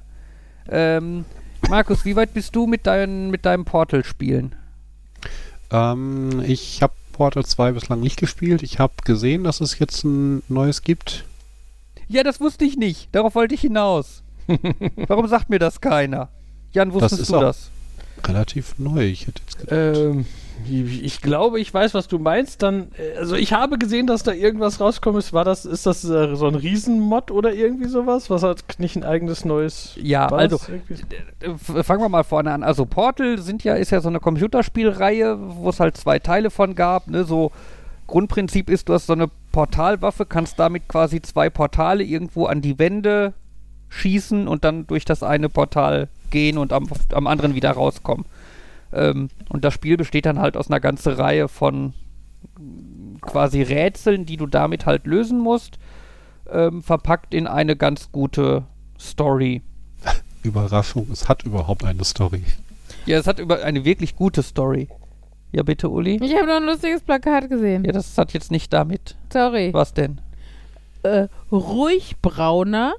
Ähm, 0.69 1.25
Markus, 1.69 2.05
wie 2.05 2.17
weit 2.17 2.35
bist 2.35 2.55
du 2.57 2.67
mit, 2.67 2.87
dein, 2.87 3.31
mit 3.31 3.47
deinem 3.47 3.65
Portal-Spielen? 3.65 4.55
Ähm, 5.71 6.43
ich 6.47 6.83
habe 6.83 6.93
Portal 7.13 7.45
2 7.45 7.73
bislang 7.73 8.01
nicht 8.01 8.19
gespielt. 8.19 8.63
Ich 8.63 8.79
habe 8.79 8.93
gesehen, 9.05 9.45
dass 9.45 9.61
es 9.61 9.79
jetzt 9.79 10.05
ein 10.05 10.43
neues 10.49 10.83
gibt. 10.83 11.25
Ja, 12.09 12.23
das 12.23 12.41
wusste 12.41 12.65
ich 12.65 12.77
nicht. 12.77 13.09
Darauf 13.13 13.35
wollte 13.35 13.55
ich 13.55 13.61
hinaus. 13.63 14.23
Warum 15.07 15.29
sagt 15.29 15.49
mir 15.51 15.59
das 15.59 15.81
keiner? 15.81 16.29
Jan, 16.73 16.93
wusstest 16.93 17.23
ist 17.23 17.33
du 17.33 17.41
das? 17.41 17.71
Relativ 18.27 18.79
neu. 18.79 19.07
Ich 19.07 19.27
hätte 19.27 19.41
jetzt 19.43 19.59
gedacht. 19.59 19.97
Ähm, 19.97 20.27
ich 20.71 21.21
glaube, 21.21 21.59
ich 21.61 21.73
weiß, 21.75 21.93
was 21.95 22.07
du 22.09 22.19
meinst. 22.19 22.63
Dann, 22.63 22.89
äh, 22.97 23.19
also 23.19 23.35
ich 23.35 23.53
habe 23.53 23.79
gesehen, 23.79 24.07
dass 24.07 24.23
da 24.23 24.33
irgendwas 24.33 24.81
rauskommt. 24.81 25.19
Ist, 25.19 25.33
war 25.33 25.45
das, 25.45 25.65
ist 25.65 25.87
das 25.87 26.05
äh, 26.05 26.35
so 26.37 26.47
ein 26.47 26.55
Riesenmod 26.55 27.31
oder 27.31 27.53
irgendwie 27.53 27.89
sowas? 27.89 28.31
Was 28.31 28.43
hat 28.43 28.63
nicht 28.79 28.97
ein 28.97 29.05
eigenes 29.05 29.45
neues? 29.45 29.97
Ja, 30.01 30.31
war 30.31 30.39
also 30.39 30.61
irgendwie- 30.69 31.03
äh, 31.79 31.83
fangen 31.83 32.01
wir 32.03 32.09
mal 32.09 32.25
vorne 32.25 32.53
an. 32.53 32.63
Also 32.63 32.87
Portal 32.87 33.39
sind 33.39 33.65
ja, 33.65 33.75
ist 33.75 33.91
ja 33.91 34.01
so 34.01 34.09
eine 34.09 34.21
Computerspielreihe, 34.21 35.37
wo 35.57 35.71
es 35.71 35.81
halt 35.81 35.97
zwei 35.97 36.19
Teile 36.19 36.51
von 36.51 36.75
gab. 36.75 37.09
Ne? 37.09 37.25
So 37.25 37.51
Grundprinzip 38.07 38.71
ist, 38.71 38.89
du 38.89 38.95
hast 38.95 39.07
so 39.07 39.15
eine 39.15 39.29
Portalwaffe, 39.53 40.27
kannst 40.27 40.59
damit 40.59 40.87
quasi 40.89 41.23
zwei 41.23 41.51
Portale 41.51 42.05
irgendwo 42.05 42.47
an 42.47 42.61
die 42.61 42.79
Wände 42.79 43.33
schießen 43.89 44.49
und 44.49 44.65
dann 44.65 44.87
durch 44.87 45.05
das 45.05 45.23
eine 45.23 45.49
Portal 45.49 46.09
gehen 46.33 46.59
und 46.59 46.73
am, 46.73 46.89
am 47.13 47.29
anderen 47.29 47.55
wieder 47.55 47.71
rauskommen. 47.71 48.27
Ähm, 48.93 49.29
und 49.49 49.65
das 49.65 49.75
Spiel 49.75 49.97
besteht 49.97 50.27
dann 50.27 50.41
halt 50.41 50.57
aus 50.57 50.69
einer 50.69 50.81
ganzen 50.81 51.13
Reihe 51.13 51.47
von 51.47 51.95
quasi 53.21 53.63
Rätseln, 53.63 54.27
die 54.27 54.37
du 54.37 54.47
damit 54.47 54.85
halt 54.85 55.07
lösen 55.07 55.39
musst, 55.39 55.79
ähm, 56.51 56.83
verpackt 56.83 57.35
in 57.35 57.47
eine 57.47 57.77
ganz 57.77 58.11
gute 58.11 58.65
Story. 58.99 59.63
Überraschung, 60.43 61.09
es 61.13 61.29
hat 61.29 61.45
überhaupt 61.45 61.85
eine 61.85 62.05
Story. 62.05 62.43
Ja, 63.07 63.19
es 63.19 63.27
hat 63.27 63.39
über 63.39 63.63
eine 63.63 63.85
wirklich 63.85 64.17
gute 64.17 64.43
Story. 64.43 64.89
Ja, 65.53 65.63
bitte, 65.63 65.91
Uli? 65.91 66.19
Ich 66.23 66.35
habe 66.35 66.47
noch 66.47 66.57
ein 66.57 66.65
lustiges 66.65 67.03
Plakat 67.03 67.51
gesehen. 67.51 67.85
Ja, 67.85 67.93
das 67.93 68.17
hat 68.17 68.33
jetzt 68.33 68.51
nicht 68.51 68.73
damit. 68.73 69.17
Sorry. 69.33 69.73
Was 69.73 69.93
denn? 69.93 70.21
Äh, 71.03 71.29
ruhig 71.51 72.17
brauner 72.23 72.95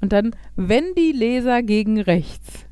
und 0.00 0.12
dann, 0.12 0.34
wenn 0.56 0.94
die 0.96 1.12
Leser 1.12 1.62
gegen 1.62 2.00
rechts. 2.00 2.67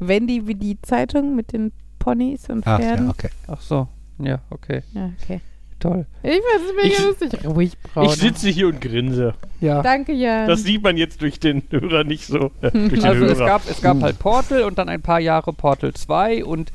Wenn 0.00 0.26
die 0.26 0.46
wie 0.46 0.54
die 0.54 0.80
Zeitung 0.82 1.36
mit 1.36 1.52
den 1.52 1.72
Ponys 1.98 2.48
und 2.50 2.66
Ach 2.66 2.78
Pferden. 2.80 3.06
ja, 3.06 3.10
okay. 3.10 3.28
Ach 3.46 3.60
so. 3.60 3.86
Ja, 4.18 4.40
okay. 4.50 4.82
Ja, 4.92 5.10
okay. 5.22 5.40
Toll. 5.78 6.04
Ich 6.22 6.30
weiß, 6.30 6.60
es 6.68 6.76
mega 6.76 6.94
Ich- 6.94 7.04
lustig. 7.30 7.46
Ruhig. 7.46 7.72
Ich 8.02 8.10
sitze 8.16 8.48
hier 8.50 8.68
und 8.68 8.80
grinse. 8.82 9.32
Ja. 9.62 9.80
Danke, 9.82 10.12
Jan. 10.12 10.46
Das 10.46 10.62
sieht 10.62 10.82
man 10.82 10.96
jetzt 10.98 11.22
durch 11.22 11.40
den 11.40 11.62
Hörer 11.70 12.04
nicht 12.04 12.26
so. 12.26 12.50
Äh, 12.60 12.70
durch 12.72 13.00
den 13.00 13.04
Also 13.04 13.24
es 13.24 13.38
Hörer. 13.38 13.46
gab, 13.46 13.70
es 13.70 13.80
gab 13.80 14.02
halt 14.02 14.18
Portal 14.18 14.64
und 14.64 14.76
dann 14.78 14.88
ein 14.90 15.00
paar 15.00 15.20
Jahre 15.20 15.52
Portal 15.54 15.94
2 15.94 16.44
und 16.44 16.70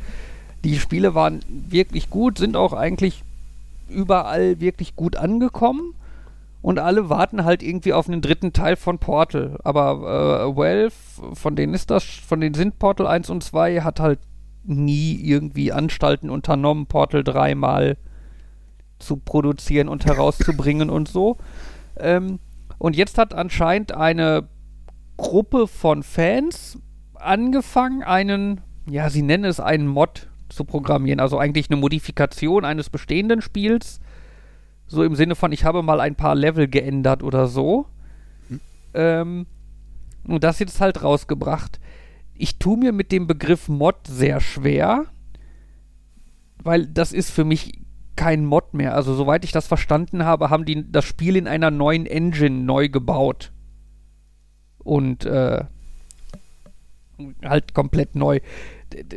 die 0.63 0.79
Spiele 0.79 1.13
waren 1.13 1.41
wirklich 1.47 2.09
gut, 2.09 2.39
sind 2.39 2.55
auch 2.55 2.73
eigentlich 2.73 3.21
überall 3.89 4.59
wirklich 4.59 4.95
gut 4.95 5.15
angekommen 5.15 5.93
und 6.65 6.79
alle 6.79 7.09
warten 7.11 7.45
halt 7.45 7.61
irgendwie 7.61 7.93
auf 7.93 8.09
einen 8.09 8.21
dritten 8.21 8.51
Teil 8.51 8.75
von 8.75 8.97
Portal. 8.97 9.59
Aber 9.63 10.47
äh, 10.49 10.57
Valve, 10.57 10.91
von 11.35 11.55
denen 11.55 11.75
ist 11.75 11.91
das, 11.91 12.03
von 12.03 12.41
denen 12.41 12.55
sind 12.55 12.79
Portal 12.79 13.05
1 13.05 13.29
und 13.29 13.43
2, 13.43 13.81
hat 13.81 13.99
halt 13.99 14.17
nie 14.63 15.13
irgendwie 15.13 15.71
Anstalten 15.71 16.31
unternommen, 16.31 16.87
Portal 16.87 17.23
3 17.23 17.53
mal 17.53 17.97
zu 18.97 19.17
produzieren 19.17 19.87
und 19.87 20.07
herauszubringen 20.07 20.89
und 20.89 21.07
so. 21.07 21.37
Ähm, 21.97 22.39
und 22.79 22.95
jetzt 22.95 23.19
hat 23.19 23.35
anscheinend 23.35 23.91
eine 23.91 24.47
Gruppe 25.17 25.67
von 25.67 26.01
Fans 26.01 26.79
angefangen, 27.13 28.01
einen, 28.01 28.61
ja, 28.89 29.11
sie 29.11 29.21
nennen 29.21 29.45
es 29.45 29.59
einen 29.59 29.85
Mod 29.85 30.29
zu 30.49 30.63
programmieren, 30.63 31.19
also 31.19 31.37
eigentlich 31.37 31.69
eine 31.69 31.79
Modifikation 31.79 32.65
eines 32.65 32.89
bestehenden 32.89 33.43
Spiels. 33.43 33.99
So 34.87 35.03
im 35.03 35.15
Sinne 35.15 35.35
von, 35.35 35.51
ich 35.51 35.65
habe 35.65 35.81
mal 35.81 35.99
ein 35.99 36.15
paar 36.15 36.35
Level 36.35 36.67
geändert 36.67 37.23
oder 37.23 37.47
so. 37.47 37.87
Ähm, 38.93 39.45
und 40.27 40.43
das 40.43 40.59
jetzt 40.59 40.79
halt 40.81 41.03
rausgebracht. 41.03 41.79
Ich 42.33 42.57
tue 42.59 42.77
mir 42.77 42.91
mit 42.91 43.11
dem 43.11 43.27
Begriff 43.27 43.67
Mod 43.67 44.07
sehr 44.07 44.41
schwer, 44.41 45.05
weil 46.63 46.85
das 46.85 47.13
ist 47.13 47.31
für 47.31 47.45
mich 47.45 47.79
kein 48.15 48.45
Mod 48.45 48.73
mehr. 48.73 48.95
Also 48.95 49.13
soweit 49.13 49.43
ich 49.43 49.51
das 49.51 49.67
verstanden 49.67 50.23
habe, 50.23 50.49
haben 50.49 50.65
die 50.65 50.91
das 50.91 51.05
Spiel 51.05 51.35
in 51.35 51.47
einer 51.47 51.71
neuen 51.71 52.05
Engine 52.05 52.63
neu 52.63 52.89
gebaut. 52.89 53.51
Und 54.79 55.25
äh, 55.25 55.65
halt 57.43 57.73
komplett 57.73 58.15
neu. 58.15 58.39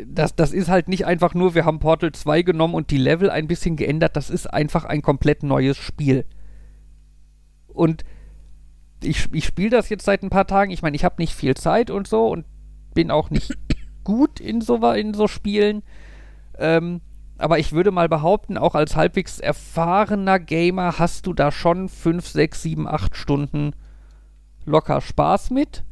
Das, 0.07 0.35
das 0.35 0.53
ist 0.53 0.69
halt 0.69 0.89
nicht 0.89 1.07
einfach 1.07 1.35
nur, 1.35 1.55
wir 1.55 1.65
haben 1.65 1.79
Portal 1.79 2.13
2 2.13 2.43
genommen 2.43 2.75
und 2.75 2.91
die 2.91 2.99
Level 2.99 3.31
ein 3.31 3.47
bisschen 3.47 3.77
geändert. 3.77 4.17
Das 4.17 4.31
ist 4.31 4.47
einfach 4.47 4.85
ein 4.85 5.03
komplett 5.03 5.43
neues 5.43 5.77
Spiel. 5.77 6.25
Und 7.69 8.05
ich, 9.03 9.33
ich 9.33 9.45
spiele 9.45 9.71
das 9.71 9.89
jetzt 9.89 10.05
seit 10.05 10.23
ein 10.23 10.31
paar 10.31 10.47
Tagen. 10.47 10.71
Ich 10.71 10.83
meine, 10.83 10.97
ich 10.97 11.05
habe 11.05 11.17
nicht 11.19 11.35
viel 11.35 11.55
Zeit 11.55 11.91
und 11.91 12.09
so 12.09 12.29
und 12.29 12.45
bin 12.95 13.11
auch 13.11 13.31
nicht 13.31 13.53
gut 14.05 14.41
in 14.41 14.61
so, 14.61 14.77
in 14.93 15.15
so 15.15 15.29
Spielen. 15.29 15.83
Ähm, 16.59 17.01
aber 17.39 17.61
ich 17.61 17.73
würde 17.73 17.93
mal 17.93 18.09
behaupten, 18.09 18.59
auch 18.59 18.75
als 18.75 18.97
halbwegs 18.97 19.39
erfahrener 19.39 20.41
Gamer 20.41 20.99
hast 20.99 21.27
du 21.27 21.33
da 21.33 21.53
schon 21.53 21.89
5, 21.89 22.27
6, 22.27 22.63
7, 22.63 22.89
8 22.89 23.17
Stunden 23.17 23.73
locker 24.65 25.01
Spaß 25.01 25.51
mit. 25.51 25.85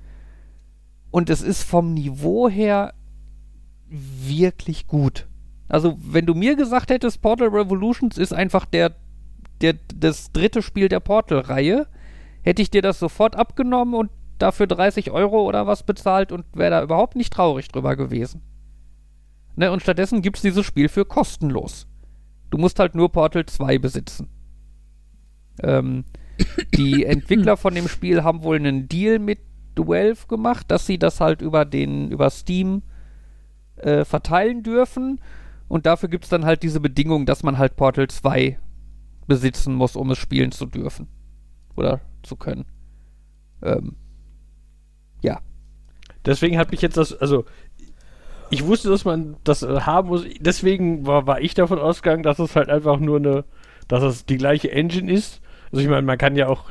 Und 1.10 1.30
es 1.30 1.42
ist 1.42 1.62
vom 1.62 1.94
Niveau 1.94 2.48
her 2.48 2.94
wirklich 3.88 4.86
gut. 4.86 5.26
Also, 5.68 5.98
wenn 6.00 6.26
du 6.26 6.34
mir 6.34 6.56
gesagt 6.56 6.90
hättest, 6.90 7.22
Portal 7.22 7.48
Revolutions 7.48 8.18
ist 8.18 8.32
einfach 8.32 8.64
der, 8.64 8.94
der, 9.60 9.74
das 9.94 10.32
dritte 10.32 10.62
Spiel 10.62 10.88
der 10.88 11.00
Portal-Reihe, 11.00 11.86
hätte 12.42 12.62
ich 12.62 12.70
dir 12.70 12.82
das 12.82 12.98
sofort 12.98 13.34
abgenommen 13.36 13.94
und 13.94 14.10
dafür 14.38 14.66
30 14.66 15.10
Euro 15.10 15.42
oder 15.44 15.66
was 15.66 15.82
bezahlt 15.82 16.30
und 16.30 16.44
wäre 16.54 16.70
da 16.70 16.82
überhaupt 16.82 17.16
nicht 17.16 17.32
traurig 17.32 17.68
drüber 17.68 17.96
gewesen. 17.96 18.42
Ne, 19.56 19.72
und 19.72 19.80
stattdessen 19.82 20.22
gibt 20.22 20.36
es 20.36 20.42
dieses 20.42 20.64
Spiel 20.66 20.88
für 20.88 21.04
kostenlos. 21.04 21.88
Du 22.50 22.58
musst 22.58 22.78
halt 22.78 22.94
nur 22.94 23.10
Portal 23.10 23.46
2 23.46 23.78
besitzen. 23.78 24.28
Ähm, 25.62 26.04
die 26.74 27.04
Entwickler 27.06 27.56
von 27.56 27.74
dem 27.74 27.88
Spiel 27.88 28.22
haben 28.22 28.42
wohl 28.42 28.56
einen 28.56 28.88
Deal 28.88 29.18
mit 29.18 29.40
Valve 29.74 30.26
gemacht, 30.28 30.70
dass 30.70 30.86
sie 30.86 30.98
das 30.98 31.20
halt 31.20 31.42
über 31.42 31.64
den, 31.64 32.10
über 32.10 32.30
Steam 32.30 32.78
äh, 32.78 32.95
verteilen 33.76 34.62
dürfen. 34.62 35.20
Und 35.68 35.86
dafür 35.86 36.08
gibt 36.08 36.24
es 36.24 36.30
dann 36.30 36.44
halt 36.44 36.62
diese 36.62 36.80
Bedingung, 36.80 37.26
dass 37.26 37.42
man 37.42 37.58
halt 37.58 37.76
Portal 37.76 38.08
2 38.08 38.58
besitzen 39.26 39.74
muss, 39.74 39.96
um 39.96 40.10
es 40.10 40.18
spielen 40.18 40.52
zu 40.52 40.66
dürfen. 40.66 41.08
Oder 41.76 42.00
zu 42.22 42.36
können. 42.36 42.64
Ähm, 43.62 43.96
ja. 45.22 45.40
Deswegen 46.24 46.58
hat 46.58 46.70
mich 46.70 46.82
jetzt 46.82 46.96
das, 46.96 47.12
also 47.12 47.44
ich 48.50 48.64
wusste, 48.64 48.88
dass 48.88 49.04
man 49.04 49.36
das 49.44 49.62
äh, 49.62 49.80
haben 49.80 50.08
muss. 50.08 50.24
Deswegen 50.40 51.06
war, 51.06 51.26
war 51.26 51.40
ich 51.40 51.54
davon 51.54 51.78
ausgegangen, 51.78 52.22
dass 52.22 52.38
es 52.38 52.56
halt 52.56 52.68
einfach 52.68 52.98
nur 52.98 53.18
eine, 53.18 53.44
dass 53.88 54.02
es 54.02 54.26
die 54.26 54.36
gleiche 54.36 54.70
Engine 54.70 55.12
ist. 55.12 55.40
Also 55.70 55.82
ich 55.82 55.88
meine, 55.88 56.02
man 56.02 56.18
kann 56.18 56.36
ja 56.36 56.48
auch. 56.48 56.70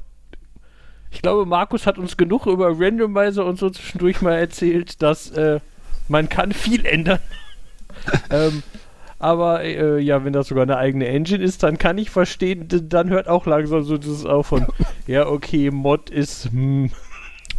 Ich 1.11 1.21
glaube, 1.21 1.45
Markus 1.45 1.85
hat 1.85 1.97
uns 1.97 2.17
genug 2.17 2.45
über 2.45 2.77
Randomizer 2.77 3.45
und 3.45 3.57
so 3.57 3.69
zwischendurch 3.69 4.21
mal 4.21 4.33
erzählt, 4.33 5.01
dass 5.01 5.31
äh, 5.31 5.59
man 6.07 6.29
kann 6.29 6.51
viel 6.51 6.85
ändern. 6.85 7.19
ähm, 8.29 8.63
aber 9.19 9.63
äh, 9.63 9.99
ja, 9.99 10.23
wenn 10.25 10.33
das 10.33 10.47
sogar 10.47 10.63
eine 10.63 10.77
eigene 10.77 11.07
Engine 11.07 11.43
ist, 11.43 11.63
dann 11.63 11.77
kann 11.77 11.97
ich 11.97 12.09
verstehen, 12.09 12.67
dann 12.89 13.09
hört 13.09 13.27
auch 13.27 13.45
langsam 13.45 13.83
so 13.83 13.97
dieses 13.97 14.25
auch 14.25 14.43
von, 14.43 14.67
ja, 15.07 15.27
okay, 15.27 15.71
Mod 15.71 16.09
ist, 16.09 16.45
hm, 16.51 16.91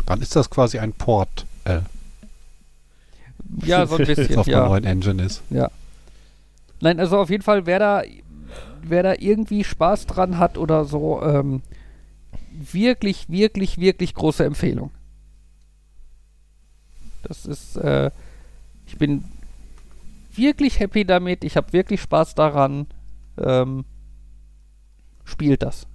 Dann 0.05 0.21
ist 0.21 0.37
das 0.37 0.51
quasi 0.51 0.79
ein 0.79 0.93
Port, 0.93 1.47
äh, 1.65 1.81
Ja, 3.65 3.87
so 3.87 3.97
ein 3.97 4.05
das 4.05 4.09
bisschen, 4.17 4.39
auf 4.39 4.45
der 4.47 4.59
ja. 4.59 4.69
neuen 4.69 4.85
Engine 4.85 5.23
ist. 5.23 5.43
Ja. 5.51 5.71
Nein, 6.81 7.01
also 7.01 7.19
auf 7.19 7.31
jeden 7.31 7.43
Fall, 7.43 7.65
wer 7.67 7.79
da, 7.79 8.03
wer 8.83 9.03
da 9.03 9.15
irgendwie 9.19 9.65
Spaß 9.65 10.07
dran 10.07 10.39
hat 10.39 10.59
oder 10.59 10.85
so, 10.85 11.23
ähm, 11.23 11.63
wirklich, 12.51 13.29
wirklich, 13.31 13.79
wirklich 13.79 14.15
große 14.15 14.45
Empfehlung. 14.45 14.91
Das 17.23 17.47
ist, 17.47 17.77
äh, 17.77 18.11
ich 18.97 18.99
bin 18.99 19.25
wirklich 20.35 20.81
happy 20.81 21.05
damit, 21.05 21.45
ich 21.45 21.59
habe 21.59 21.75
wirklich 21.75 22.01
Spaß 22.01 22.35
daran. 22.35 22.87
Ähm, 23.37 23.85
spielt 25.25 25.63
das. 25.63 25.87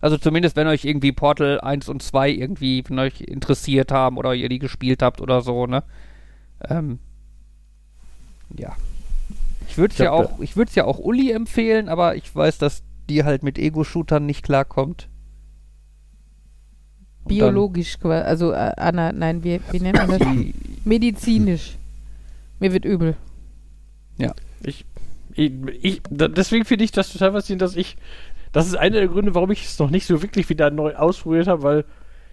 Also 0.00 0.18
zumindest, 0.18 0.56
wenn 0.56 0.66
euch 0.66 0.84
irgendwie 0.84 1.12
Portal 1.12 1.60
1 1.60 1.88
und 1.88 2.02
2 2.02 2.30
irgendwie, 2.30 2.82
wenn 2.88 2.98
euch 2.98 3.20
interessiert 3.20 3.92
haben 3.92 4.16
oder 4.16 4.34
ihr 4.34 4.48
die 4.48 4.58
gespielt 4.58 5.00
habt 5.00 5.20
oder 5.20 5.40
so, 5.40 5.68
ne? 5.68 5.84
Ähm, 6.68 6.98
ja. 8.56 8.74
Ich 9.68 9.78
würde 9.78 9.92
es 9.92 9.98
ja 9.98 10.10
auch, 10.10 10.40
ich 10.40 10.56
würde 10.56 10.70
es 10.70 10.74
ja 10.74 10.86
auch 10.86 10.98
Uli 10.98 11.30
empfehlen, 11.30 11.88
aber 11.88 12.16
ich 12.16 12.34
weiß, 12.34 12.58
dass 12.58 12.82
die 13.08 13.22
halt 13.22 13.44
mit 13.44 13.58
Ego-Shootern 13.58 14.26
nicht 14.26 14.42
klarkommt. 14.42 15.08
Biologisch, 17.28 17.98
qua- 18.00 18.22
also 18.22 18.52
äh, 18.52 18.72
Anna, 18.76 19.12
nein, 19.12 19.42
wie, 19.44 19.60
wie 19.70 19.80
nennt 19.80 19.96
man 19.98 20.08
das? 20.10 20.20
Medizinisch. 20.84 21.76
Mir 22.60 22.72
wird 22.72 22.84
übel. 22.84 23.14
Ich, 24.64 24.84
ich, 25.34 25.52
ich 25.80 26.02
da, 26.10 26.26
deswegen 26.26 26.64
finde 26.64 26.84
ich 26.84 26.90
das 26.90 27.12
total 27.12 27.30
faszinierend, 27.32 27.62
dass 27.62 27.76
ich, 27.76 27.96
das 28.52 28.66
ist 28.66 28.74
einer 28.76 28.96
der 28.96 29.06
Gründe, 29.08 29.36
warum 29.36 29.52
ich 29.52 29.64
es 29.66 29.78
noch 29.78 29.90
nicht 29.90 30.04
so 30.06 30.20
wirklich 30.20 30.48
wieder 30.48 30.70
neu 30.70 30.96
ausprobiert 30.96 31.46
habe, 31.46 31.62
weil 31.62 31.84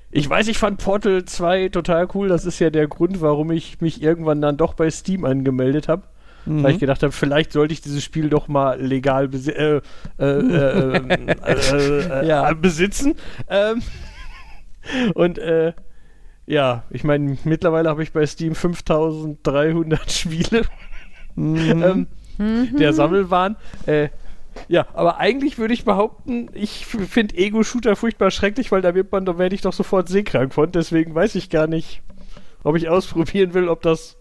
ich 0.09 0.27
weiß, 0.27 0.47
ich 0.47 0.57
fand 0.57 0.79
Portal 0.83 1.25
2 1.25 1.69
total 1.69 2.07
cool. 2.15 2.29
Das 2.29 2.45
ist 2.45 2.57
ja 2.59 2.69
der 2.71 2.87
Grund, 2.87 3.21
warum 3.21 3.51
ich 3.51 3.81
mich 3.81 4.01
irgendwann 4.01 4.41
dann 4.41 4.57
doch 4.57 4.73
bei 4.73 4.89
Steam 4.89 5.25
angemeldet 5.25 5.87
habe. 5.87 6.03
Mhm. 6.47 6.63
Weil 6.63 6.73
ich 6.73 6.79
gedacht 6.79 7.03
habe, 7.03 7.11
vielleicht 7.11 7.51
sollte 7.51 7.73
ich 7.73 7.81
dieses 7.81 8.03
Spiel 8.03 8.29
doch 8.29 8.47
mal 8.47 8.79
legal 8.81 9.27
besi 9.27 9.51
äh, 9.51 9.81
äh, 10.17 10.23
äh, 10.23 10.95
ähm, 10.97 11.09
äh, 11.09 11.53
äh, 12.21 12.27
Ja. 12.27 12.53
besitzen. 12.53 13.15
Ähm, 13.49 13.81
und 15.13 15.37
äh, 15.37 15.73
ja, 16.47 16.83
ich 16.89 17.03
meine, 17.03 17.37
mittlerweile 17.43 17.89
habe 17.89 18.03
ich 18.03 18.11
bei 18.11 18.25
Steam 18.25 18.55
5300 18.55 20.11
Spiele. 20.11 20.61
Mhm. 21.35 21.83
Ähm, 21.83 22.07
Mhm. 22.37 22.77
der 22.77 22.93
Sammelwahn. 22.93 23.55
Äh, 23.85 24.09
ja, 24.67 24.87
aber 24.93 25.17
eigentlich 25.17 25.57
würde 25.57 25.73
ich 25.73 25.83
behaupten, 25.83 26.49
ich 26.53 26.85
finde 26.85 27.35
Ego-Shooter 27.37 27.95
furchtbar 27.95 28.31
schrecklich, 28.31 28.71
weil 28.71 28.81
da 28.81 28.95
wird 28.95 29.11
man, 29.11 29.25
da 29.25 29.37
werde 29.37 29.55
ich 29.55 29.61
doch 29.61 29.73
sofort 29.73 30.07
seekrank 30.07 30.53
von. 30.53 30.71
Deswegen 30.71 31.13
weiß 31.13 31.35
ich 31.35 31.49
gar 31.49 31.67
nicht, 31.67 32.01
ob 32.63 32.75
ich 32.75 32.87
ausprobieren 32.89 33.53
will, 33.53 33.67
ob 33.67 33.81
das 33.81 34.15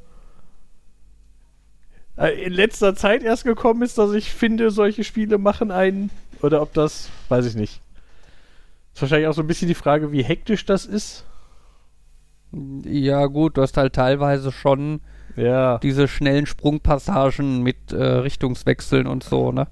äh, 2.17 2.45
in 2.45 2.53
letzter 2.53 2.95
Zeit 2.95 3.23
erst 3.23 3.45
gekommen 3.45 3.83
ist, 3.83 3.97
dass 3.97 4.13
ich 4.13 4.33
finde, 4.33 4.71
solche 4.71 5.05
Spiele 5.05 5.39
machen 5.39 5.71
einen. 5.71 6.11
Oder 6.43 6.63
ob 6.63 6.73
das, 6.75 7.09
weiß 7.29 7.47
ich 7.47 7.55
nicht. 7.55 7.81
Ist 8.95 9.03
wahrscheinlich 9.03 9.29
auch 9.29 9.35
so 9.35 9.43
ein 9.43 9.47
bisschen 9.49 9.69
die 9.69 9.75
Frage, 9.75 10.13
wie 10.13 10.23
hektisch 10.23 10.65
das 10.67 10.87
ist. 10.87 11.25
ja, 12.85 13.27
gut, 13.27 13.57
du 13.57 13.63
hast 13.63 13.77
halt 13.77 13.95
teilweise 13.95 14.53
schon 14.53 15.01
Ja. 15.37 15.79
diese 15.79 16.07
schnellen 16.07 16.47
Sprungpassagen 16.47 17.63
mit 17.63 17.93
äh, 17.93 17.97
Richtungswechseln 18.03 19.07
und 19.09 19.25
so, 19.25 19.51
ne? 19.51 19.67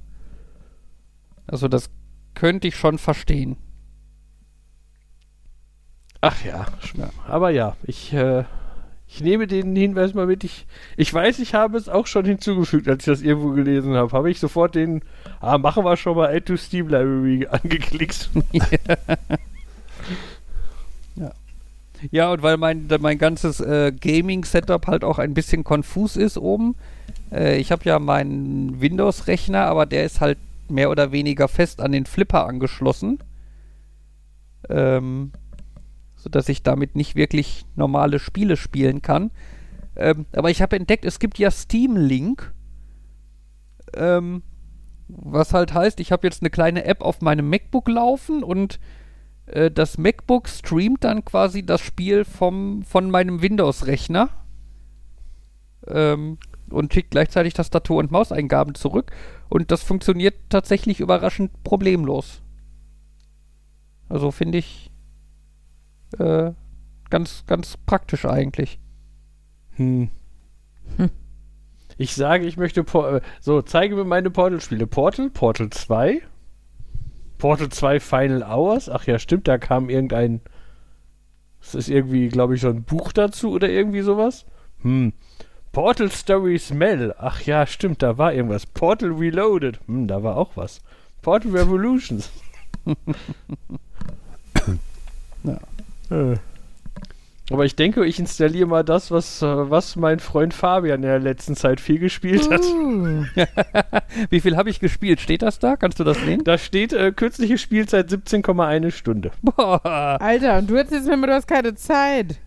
Also 1.46 1.68
das 1.68 1.90
könnte 2.34 2.66
ich 2.66 2.76
schon 2.76 2.98
verstehen. 2.98 3.56
Ach 6.20 6.44
ja, 6.44 6.66
Ja. 6.94 7.10
aber 7.26 7.50
ja, 7.50 7.76
ich, 7.84 8.12
äh, 8.12 8.44
ich 9.14 9.20
nehme 9.20 9.46
den 9.46 9.76
Hinweis 9.76 10.14
mal 10.14 10.26
mit. 10.26 10.42
Ich, 10.42 10.64
ich 10.96 11.12
weiß, 11.12 11.38
ich 11.40 11.52
habe 11.52 11.76
es 11.76 11.90
auch 11.90 12.06
schon 12.06 12.24
hinzugefügt, 12.24 12.88
als 12.88 13.00
ich 13.00 13.12
das 13.12 13.20
irgendwo 13.20 13.50
gelesen 13.50 13.94
habe. 13.94 14.10
Habe 14.16 14.30
ich 14.30 14.40
sofort 14.40 14.74
den, 14.74 15.02
ah, 15.40 15.58
machen 15.58 15.84
wir 15.84 15.98
schon 15.98 16.16
mal 16.16 16.34
Add 16.34 16.46
to 16.46 16.56
Steam 16.56 16.88
Library 16.88 17.46
angeklickt. 17.50 18.30
Ja, 22.10 22.32
und 22.32 22.42
weil 22.42 22.56
mein, 22.56 22.88
mein 23.00 23.18
ganzes 23.18 23.60
äh, 23.60 23.92
Gaming-Setup 23.92 24.86
halt 24.86 25.04
auch 25.04 25.18
ein 25.18 25.34
bisschen 25.34 25.62
konfus 25.62 26.16
ist 26.16 26.38
oben. 26.38 26.74
Äh, 27.30 27.58
ich 27.58 27.70
habe 27.70 27.84
ja 27.84 27.98
meinen 27.98 28.80
Windows-Rechner, 28.80 29.66
aber 29.66 29.84
der 29.84 30.04
ist 30.04 30.22
halt 30.22 30.38
mehr 30.70 30.90
oder 30.90 31.12
weniger 31.12 31.48
fest 31.48 31.82
an 31.82 31.92
den 31.92 32.06
Flipper 32.06 32.46
angeschlossen. 32.46 33.18
Ähm, 34.70 35.32
sodass 36.22 36.48
ich 36.48 36.62
damit 36.62 36.94
nicht 36.94 37.16
wirklich 37.16 37.66
normale 37.74 38.20
Spiele 38.20 38.56
spielen 38.56 39.02
kann. 39.02 39.32
Ähm, 39.96 40.26
aber 40.32 40.50
ich 40.50 40.62
habe 40.62 40.76
entdeckt, 40.76 41.04
es 41.04 41.18
gibt 41.18 41.36
ja 41.38 41.50
Steam 41.50 41.96
Link. 41.96 42.54
Ähm, 43.94 44.44
was 45.08 45.52
halt 45.52 45.74
heißt, 45.74 45.98
ich 45.98 46.12
habe 46.12 46.26
jetzt 46.26 46.40
eine 46.42 46.50
kleine 46.50 46.84
App 46.84 47.02
auf 47.02 47.20
meinem 47.22 47.50
MacBook 47.50 47.88
laufen 47.88 48.44
und 48.44 48.78
äh, 49.46 49.68
das 49.70 49.98
MacBook 49.98 50.48
streamt 50.48 51.02
dann 51.02 51.24
quasi 51.24 51.66
das 51.66 51.80
Spiel 51.80 52.24
vom, 52.24 52.84
von 52.84 53.10
meinem 53.10 53.42
Windows-Rechner 53.42 54.30
ähm, 55.88 56.38
und 56.70 56.94
schickt 56.94 57.10
gleichzeitig 57.10 57.54
Tastatur- 57.54 57.98
und 57.98 58.12
Mauseingaben 58.12 58.76
zurück. 58.76 59.10
Und 59.48 59.72
das 59.72 59.82
funktioniert 59.82 60.36
tatsächlich 60.50 61.00
überraschend 61.00 61.64
problemlos. 61.64 62.42
Also 64.08 64.30
finde 64.30 64.58
ich 64.58 64.91
äh, 66.14 66.52
ganz, 67.10 67.44
ganz 67.46 67.76
praktisch 67.76 68.24
eigentlich. 68.24 68.78
Hm. 69.76 70.10
Ich 71.98 72.14
sage, 72.14 72.46
ich 72.46 72.56
möchte. 72.56 72.84
Por 72.84 73.16
äh, 73.16 73.20
so, 73.40 73.62
zeige 73.62 73.94
mir 73.94 74.04
meine 74.04 74.30
Portal-Spiele. 74.30 74.86
Portal, 74.86 75.30
Portal 75.30 75.70
2. 75.70 76.22
Portal 77.38 77.68
2 77.68 78.00
Final 78.00 78.42
Hours. 78.42 78.88
Ach 78.88 79.06
ja, 79.06 79.18
stimmt, 79.18 79.48
da 79.48 79.58
kam 79.58 79.88
irgendein. 79.88 80.40
Das 81.60 81.74
ist 81.74 81.88
irgendwie, 81.88 82.28
glaube 82.28 82.54
ich, 82.54 82.60
so 82.60 82.68
ein 82.68 82.82
Buch 82.82 83.12
dazu 83.12 83.52
oder 83.52 83.68
irgendwie 83.68 84.00
sowas. 84.00 84.46
Hm. 84.80 85.12
Portal 85.70 86.10
Story 86.10 86.58
Smell. 86.58 87.14
Ach 87.18 87.40
ja, 87.42 87.66
stimmt, 87.66 88.02
da 88.02 88.18
war 88.18 88.34
irgendwas. 88.34 88.66
Portal 88.66 89.12
Reloaded. 89.12 89.80
Hm, 89.86 90.06
da 90.06 90.22
war 90.22 90.36
auch 90.36 90.56
was. 90.56 90.80
Portal 91.22 91.52
Revolutions. 91.52 92.30
Äh. 96.12 96.36
Aber 97.50 97.64
ich 97.64 97.74
denke, 97.74 98.06
ich 98.06 98.18
installiere 98.18 98.66
mal 98.66 98.84
das, 98.84 99.10
was, 99.10 99.42
äh, 99.42 99.70
was 99.70 99.96
mein 99.96 100.20
Freund 100.20 100.54
Fabian 100.54 101.02
in 101.02 101.08
der 101.08 101.18
letzten 101.18 101.56
Zeit 101.56 101.80
viel 101.80 101.98
gespielt 101.98 102.50
hat. 102.50 102.62
Uh, 102.62 103.24
Wie 104.30 104.40
viel 104.40 104.56
habe 104.56 104.70
ich 104.70 104.80
gespielt? 104.80 105.20
Steht 105.20 105.42
das 105.42 105.58
da? 105.58 105.76
Kannst 105.76 105.98
du 106.00 106.04
das 106.04 106.18
sehen? 106.18 106.44
Da 106.44 106.56
steht 106.56 106.92
äh, 106.92 107.12
kürzliche 107.12 107.58
Spielzeit 107.58 108.08
17,1 108.10 108.90
Stunde. 108.92 109.32
Boah, 109.42 110.18
Alter, 110.20 110.58
und 110.58 110.70
du 110.70 110.76
erzählst 110.76 111.08
mir 111.08 111.14
immer, 111.14 111.26
du 111.26 111.34
hast 111.34 111.48
keine 111.48 111.74
Zeit. 111.74 112.38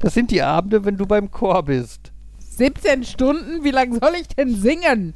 das 0.00 0.14
sind 0.14 0.30
die 0.30 0.42
Abende, 0.42 0.84
wenn 0.84 0.96
du 0.96 1.06
beim 1.06 1.30
Chor 1.30 1.62
bist. 1.62 2.10
17 2.38 3.04
Stunden? 3.04 3.62
Wie 3.62 3.70
lange 3.70 3.98
soll 4.00 4.14
ich 4.20 4.28
denn 4.28 4.56
singen? 4.56 5.14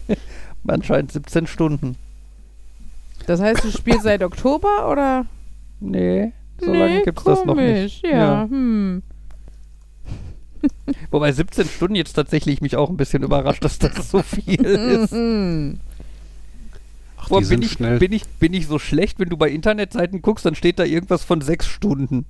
Anscheinend 0.68 1.10
17 1.10 1.46
Stunden. 1.46 1.96
Das 3.26 3.40
heißt, 3.40 3.64
du 3.64 3.70
spielst 3.70 4.02
seit 4.02 4.22
Oktober 4.22 4.88
oder? 4.88 5.26
Nee, 5.80 6.32
so 6.60 6.72
lange 6.72 6.98
nee, 6.98 7.02
gibt's 7.04 7.24
das 7.24 7.44
noch 7.44 7.54
nicht. 7.56 8.04
Ja, 8.06 8.46
Hm. 8.48 9.02
Wobei 11.12 11.30
17 11.30 11.66
Stunden 11.68 11.94
jetzt 11.94 12.14
tatsächlich 12.14 12.60
mich 12.60 12.74
auch 12.76 12.90
ein 12.90 12.96
bisschen 12.96 13.22
überrascht, 13.22 13.64
dass 13.64 13.78
das 13.78 14.10
so 14.10 14.22
viel 14.22 14.64
ist. 14.64 15.12
Mhm. 15.12 15.78
Ach, 17.16 17.28
Boah, 17.28 17.40
die 17.40 17.46
bin, 17.46 17.48
sind 17.48 17.64
ich, 17.64 17.72
schnell. 17.72 17.98
bin, 17.98 18.12
ich, 18.12 18.24
bin 18.26 18.52
ich 18.54 18.66
so 18.66 18.78
schlecht, 18.80 19.20
wenn 19.20 19.28
du 19.28 19.36
bei 19.36 19.50
Internetseiten 19.50 20.20
guckst, 20.20 20.44
dann 20.46 20.54
steht 20.56 20.78
da 20.80 20.84
irgendwas 20.84 21.22
von 21.24 21.40
sechs 21.42 21.66
Stunden. 21.68 22.26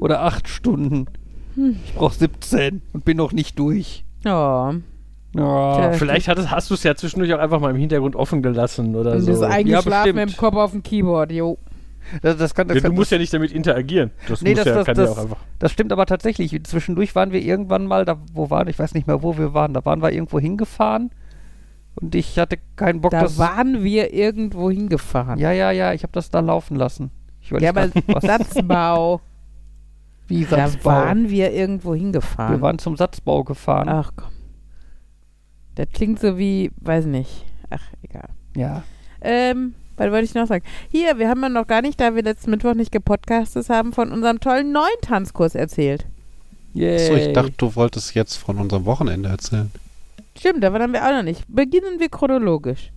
Oder 0.00 0.22
acht 0.22 0.48
Stunden. 0.48 1.06
Ich 1.84 1.94
brauche 1.94 2.14
17 2.14 2.82
und 2.92 3.04
bin 3.04 3.16
noch 3.16 3.32
nicht 3.32 3.58
durch. 3.58 4.04
Ja. 4.24 4.74
Ja. 5.34 5.92
Vielleicht 5.92 6.28
hattest, 6.28 6.50
hast 6.50 6.70
du 6.70 6.74
es 6.74 6.82
ja 6.82 6.94
zwischendurch 6.94 7.32
auch 7.34 7.38
einfach 7.38 7.60
mal 7.60 7.70
im 7.70 7.76
Hintergrund 7.76 8.14
offen 8.16 8.42
gelassen 8.42 8.94
oder 8.94 9.12
Und 9.12 9.20
so. 9.22 9.32
ist 9.32 9.42
eingeschlafen 9.42 9.90
bestimmt. 9.90 10.16
mit 10.16 10.30
dem 10.30 10.36
Kopf 10.36 10.54
auf 10.56 10.70
dem 10.72 10.82
Keyboard, 10.82 11.32
jo. 11.32 11.58
Das, 12.22 12.36
das 12.36 12.54
kann 12.54 12.68
das 12.68 12.76
Ja, 12.76 12.80
du 12.82 12.88
kann, 12.88 12.94
musst 12.94 13.10
ja 13.12 13.18
nicht 13.18 13.32
damit 13.32 13.52
interagieren. 13.52 14.10
Das, 14.28 14.42
Nee, 14.42 14.50
muss 14.50 14.58
das- 14.58 14.66
ja, 14.66 14.74
das- 14.74 14.86
kann 14.86 14.94
das- 14.96 15.10
ja 15.10 15.16
auch 15.16 15.22
einfach. 15.24 15.38
Das 15.58 15.72
stimmt 15.72 15.92
aber 15.92 16.06
tatsächlich. 16.06 16.62
Zwischendurch 16.64 17.14
waren 17.14 17.32
wir 17.32 17.40
irgendwann 17.42 17.86
mal, 17.86 18.04
da 18.04 18.18
wo 18.32 18.50
waren, 18.50 18.68
ich 18.68 18.78
weiß 18.78 18.94
nicht 18.94 19.06
mehr, 19.06 19.22
wo 19.22 19.36
wir 19.38 19.54
waren. 19.54 19.72
Da 19.74 19.84
waren 19.84 20.00
wir 20.02 20.12
irgendwo 20.12 20.38
hingefahren 20.38 21.10
und 21.96 22.14
ich 22.14 22.38
hatte 22.38 22.58
keinen 22.76 23.00
Bock, 23.00 23.10
Da 23.12 23.22
das. 23.22 23.38
waren 23.38 23.82
wir 23.82 24.12
irgendwo 24.12 24.70
hingefahren. 24.70 25.38
ja, 25.38 25.52
ja, 25.52 25.70
ja, 25.70 25.92
ich 25.92 26.02
habe 26.02 26.12
das 26.12 26.30
da 26.30 26.40
laufen 26.40 26.76
lassen. 26.76 27.10
Ich 27.40 27.50
Ja, 27.50 27.70
aber 27.70 27.88
Satzbau. 28.20 29.20
wie 30.28 30.44
Da 30.44 30.68
Satzbau. 30.68 30.90
waren 30.90 31.30
wir 31.30 31.52
irgendwo 31.52 31.94
hingefahren. 31.94 32.54
wir 32.56 32.60
waren 32.60 32.78
zum 32.78 32.96
Satzbau 32.96 33.44
gefahren. 33.44 33.88
Ach 33.88 34.10
komm. 34.16 34.28
Das 35.76 35.86
klingt 35.92 36.18
so 36.18 36.38
wie, 36.38 36.70
weiß 36.80 37.04
nicht. 37.06 37.44
Ach, 37.70 37.82
egal. 38.02 38.28
Ja. 38.56 38.82
Ähm, 39.20 39.74
was 39.96 40.10
wollte 40.10 40.24
ich 40.24 40.34
noch 40.34 40.46
sagen? 40.46 40.64
Hier, 40.90 41.18
wir 41.18 41.28
haben 41.28 41.42
ja 41.42 41.48
noch 41.48 41.66
gar 41.66 41.82
nicht, 41.82 42.00
da 42.00 42.14
wir 42.14 42.22
letzten 42.22 42.50
Mittwoch 42.50 42.74
nicht 42.74 42.92
gepodcastet 42.92 43.68
haben, 43.68 43.92
von 43.92 44.12
unserem 44.12 44.40
tollen 44.40 44.72
neuen 44.72 45.00
Tanzkurs 45.02 45.54
erzählt. 45.54 46.06
Yay. 46.74 46.96
Achso, 46.96 47.14
ich 47.14 47.32
dachte, 47.32 47.52
du 47.56 47.74
wolltest 47.76 48.14
jetzt 48.14 48.36
von 48.36 48.58
unserem 48.58 48.84
Wochenende 48.84 49.28
erzählen. 49.30 49.70
Stimmt, 50.38 50.62
davon 50.62 50.82
haben 50.82 50.92
wir 50.92 51.04
auch 51.06 51.12
noch 51.12 51.22
nicht. 51.22 51.42
Beginnen 51.48 51.98
wir 51.98 52.10
chronologisch. 52.10 52.90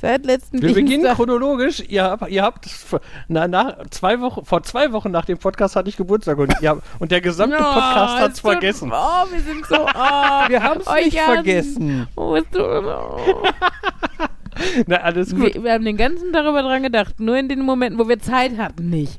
Seit 0.00 0.26
letzten 0.26 0.60
Wir 0.60 0.68
beginnen 0.68 0.86
Dienstag. 0.88 1.16
chronologisch. 1.16 1.80
Ihr 1.88 2.04
habt, 2.04 2.28
ihr 2.30 2.42
habt 2.42 2.66
vor- 2.66 3.00
na, 3.28 3.48
nach 3.48 3.76
zwei 3.90 4.20
Wochen, 4.20 4.44
vor 4.44 4.62
zwei 4.62 4.92
Wochen 4.92 5.10
nach 5.10 5.24
dem 5.24 5.38
Podcast 5.38 5.76
hatte 5.76 5.88
ich 5.88 5.96
Geburtstag 5.96 6.36
und, 6.38 6.52
ihr 6.60 6.70
habt, 6.70 6.82
und 7.00 7.10
der 7.10 7.20
gesamte 7.20 7.56
Oh, 7.60 7.62
Podcast 7.62 8.16
hat 8.18 8.30
es 8.32 8.36
es 8.36 8.42
tut- 8.42 8.50
vergessen. 8.52 8.92
Oh, 8.92 9.24
wir 9.32 9.40
sind 9.40 9.64
so. 9.66 9.76
Oh, 9.76 9.88
wir 10.48 10.62
haben 10.62 10.80
es 10.80 10.86
euch 10.86 11.04
nicht 11.06 11.20
vergessen. 11.20 12.06
Oh, 12.16 12.34
es 12.36 12.44
tut, 12.50 12.60
oh. 12.60 13.18
Na, 14.86 14.96
alles 14.96 15.34
gut. 15.34 15.54
Wir, 15.54 15.64
wir 15.64 15.72
haben 15.72 15.84
den 15.84 15.96
ganzen 15.96 16.32
darüber 16.32 16.62
dran 16.62 16.82
gedacht, 16.82 17.20
nur 17.20 17.36
in 17.36 17.48
den 17.48 17.60
Momenten, 17.62 17.98
wo 17.98 18.08
wir 18.08 18.18
Zeit 18.18 18.56
hatten, 18.58 18.90
nicht. 18.90 19.18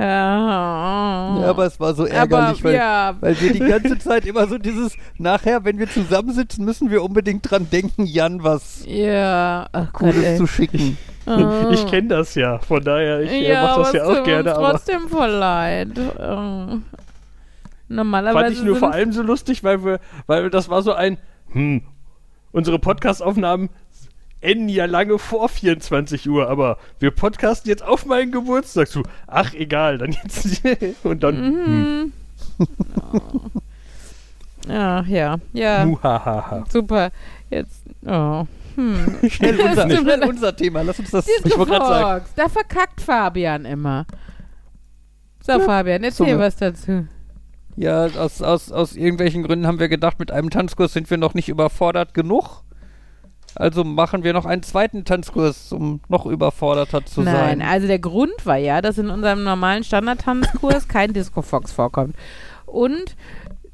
Ja, 0.00 1.38
Ja, 1.42 1.50
aber 1.50 1.66
es 1.66 1.78
war 1.78 1.92
so 1.92 2.04
aber 2.04 2.12
ärgerlich, 2.12 2.64
weil, 2.64 2.74
ja, 2.74 3.14
weil 3.20 3.38
wir 3.38 3.52
die 3.52 3.58
ganze 3.58 3.98
Zeit 3.98 4.24
immer 4.24 4.46
so 4.46 4.56
dieses, 4.56 4.96
nachher, 5.18 5.62
wenn 5.66 5.78
wir 5.78 5.90
zusammensitzen, 5.90 6.64
müssen 6.64 6.90
wir 6.90 7.02
unbedingt 7.04 7.50
dran 7.50 7.68
denken, 7.70 8.06
Jan 8.06 8.42
was 8.42 8.82
ja, 8.86 9.68
ach 9.72 9.92
Gott, 9.92 10.12
Cooles 10.12 10.24
ey. 10.24 10.36
zu 10.38 10.46
schicken. 10.46 10.96
Ah. 11.26 11.68
Ich 11.70 11.86
kenne 11.86 12.08
das 12.08 12.34
ja, 12.34 12.58
von 12.60 12.82
daher, 12.82 13.20
ich 13.20 13.46
ja, 13.46 13.62
mach 13.62 13.76
das 13.76 13.88
aber 13.88 13.96
ja 13.98 14.04
auch 14.04 14.24
gerne, 14.24 14.48
uns 14.48 14.58
aber 14.58 14.70
trotzdem 14.70 15.08
voll 15.08 15.30
leid. 15.30 15.98
Äh, 15.98 16.78
Normalerweise 17.88 18.44
fand 18.44 18.56
ich 18.56 18.62
nur 18.62 18.76
vor 18.76 18.92
allem 18.92 19.12
so 19.12 19.20
lustig, 19.20 19.62
weil 19.64 19.84
wir, 19.84 20.00
weil 20.26 20.48
das 20.48 20.70
war 20.70 20.80
so 20.80 20.94
ein, 20.94 21.18
hm, 21.52 21.82
unsere 22.52 22.78
Podcast-Aufnahmen 22.78 23.68
enden 24.40 24.68
ja 24.68 24.86
lange 24.86 25.18
vor 25.18 25.48
24 25.48 26.28
Uhr, 26.28 26.48
aber 26.48 26.78
wir 26.98 27.10
podcasten 27.10 27.68
jetzt 27.68 27.82
auf 27.82 28.06
meinen 28.06 28.32
Geburtstag 28.32 28.88
zu. 28.88 29.02
Ach, 29.26 29.52
egal, 29.54 29.98
dann 29.98 30.12
jetzt. 30.12 30.62
und 31.04 31.22
dann. 31.22 31.36
Hm. 31.36 32.00
Mhm. 32.02 32.12
Ja, 34.68 35.02
ja, 35.08 35.38
ja, 35.54 35.86
Muhahaha. 35.86 36.64
super. 36.70 37.10
Jetzt, 37.48 37.82
oh. 38.06 38.46
Hm. 38.76 39.16
Schnell 39.30 39.56
Das 39.56 39.66
unser, 39.70 39.90
schnell 39.90 40.24
unser 40.24 40.54
Thema. 40.54 40.82
Lass 40.82 40.98
uns 40.98 41.10
das. 41.10 41.26
Ich 41.44 41.56
wollte 41.58 41.72
sagen. 41.72 42.24
Da 42.36 42.48
verkackt 42.48 43.00
Fabian 43.00 43.64
immer. 43.64 44.06
So, 45.42 45.58
Fabian, 45.60 46.04
erzähl 46.04 46.26
Zunge. 46.26 46.38
was 46.38 46.56
dazu. 46.56 47.06
Ja, 47.76 48.04
aus, 48.06 48.42
aus, 48.42 48.70
aus 48.70 48.94
irgendwelchen 48.94 49.42
Gründen 49.42 49.66
haben 49.66 49.80
wir 49.80 49.88
gedacht, 49.88 50.18
mit 50.18 50.30
einem 50.30 50.50
Tanzkurs 50.50 50.92
sind 50.92 51.08
wir 51.10 51.16
noch 51.16 51.34
nicht 51.34 51.48
überfordert 51.48 52.14
genug. 52.14 52.62
Also 53.54 53.84
machen 53.84 54.24
wir 54.24 54.32
noch 54.32 54.46
einen 54.46 54.62
zweiten 54.62 55.04
Tanzkurs, 55.04 55.72
um 55.72 56.00
noch 56.08 56.26
überforderter 56.26 57.04
zu 57.04 57.22
Nein, 57.22 57.34
sein. 57.34 57.62
also 57.62 57.86
der 57.86 57.98
Grund 57.98 58.44
war 58.44 58.56
ja, 58.56 58.80
dass 58.80 58.98
in 58.98 59.10
unserem 59.10 59.44
normalen 59.44 59.84
Standardtanzkurs 59.84 60.88
kein 60.88 61.12
Disco 61.12 61.42
Fox 61.42 61.72
vorkommt. 61.72 62.14
Und 62.66 63.16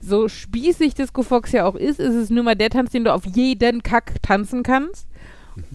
so 0.01 0.29
spießig 0.29 0.95
Disco 0.95 1.23
Fox 1.23 1.53
ja 1.53 1.67
auch 1.67 1.75
ist, 1.75 2.01
ist 2.01 2.15
es 2.15 2.31
nur 2.31 2.45
mal 2.45 2.55
der 2.55 2.71
Tanz, 2.71 2.91
den 2.91 3.05
du 3.05 3.13
auf 3.13 3.25
jeden 3.27 3.83
Kack 3.83 4.23
tanzen 4.23 4.63
kannst. 4.63 5.09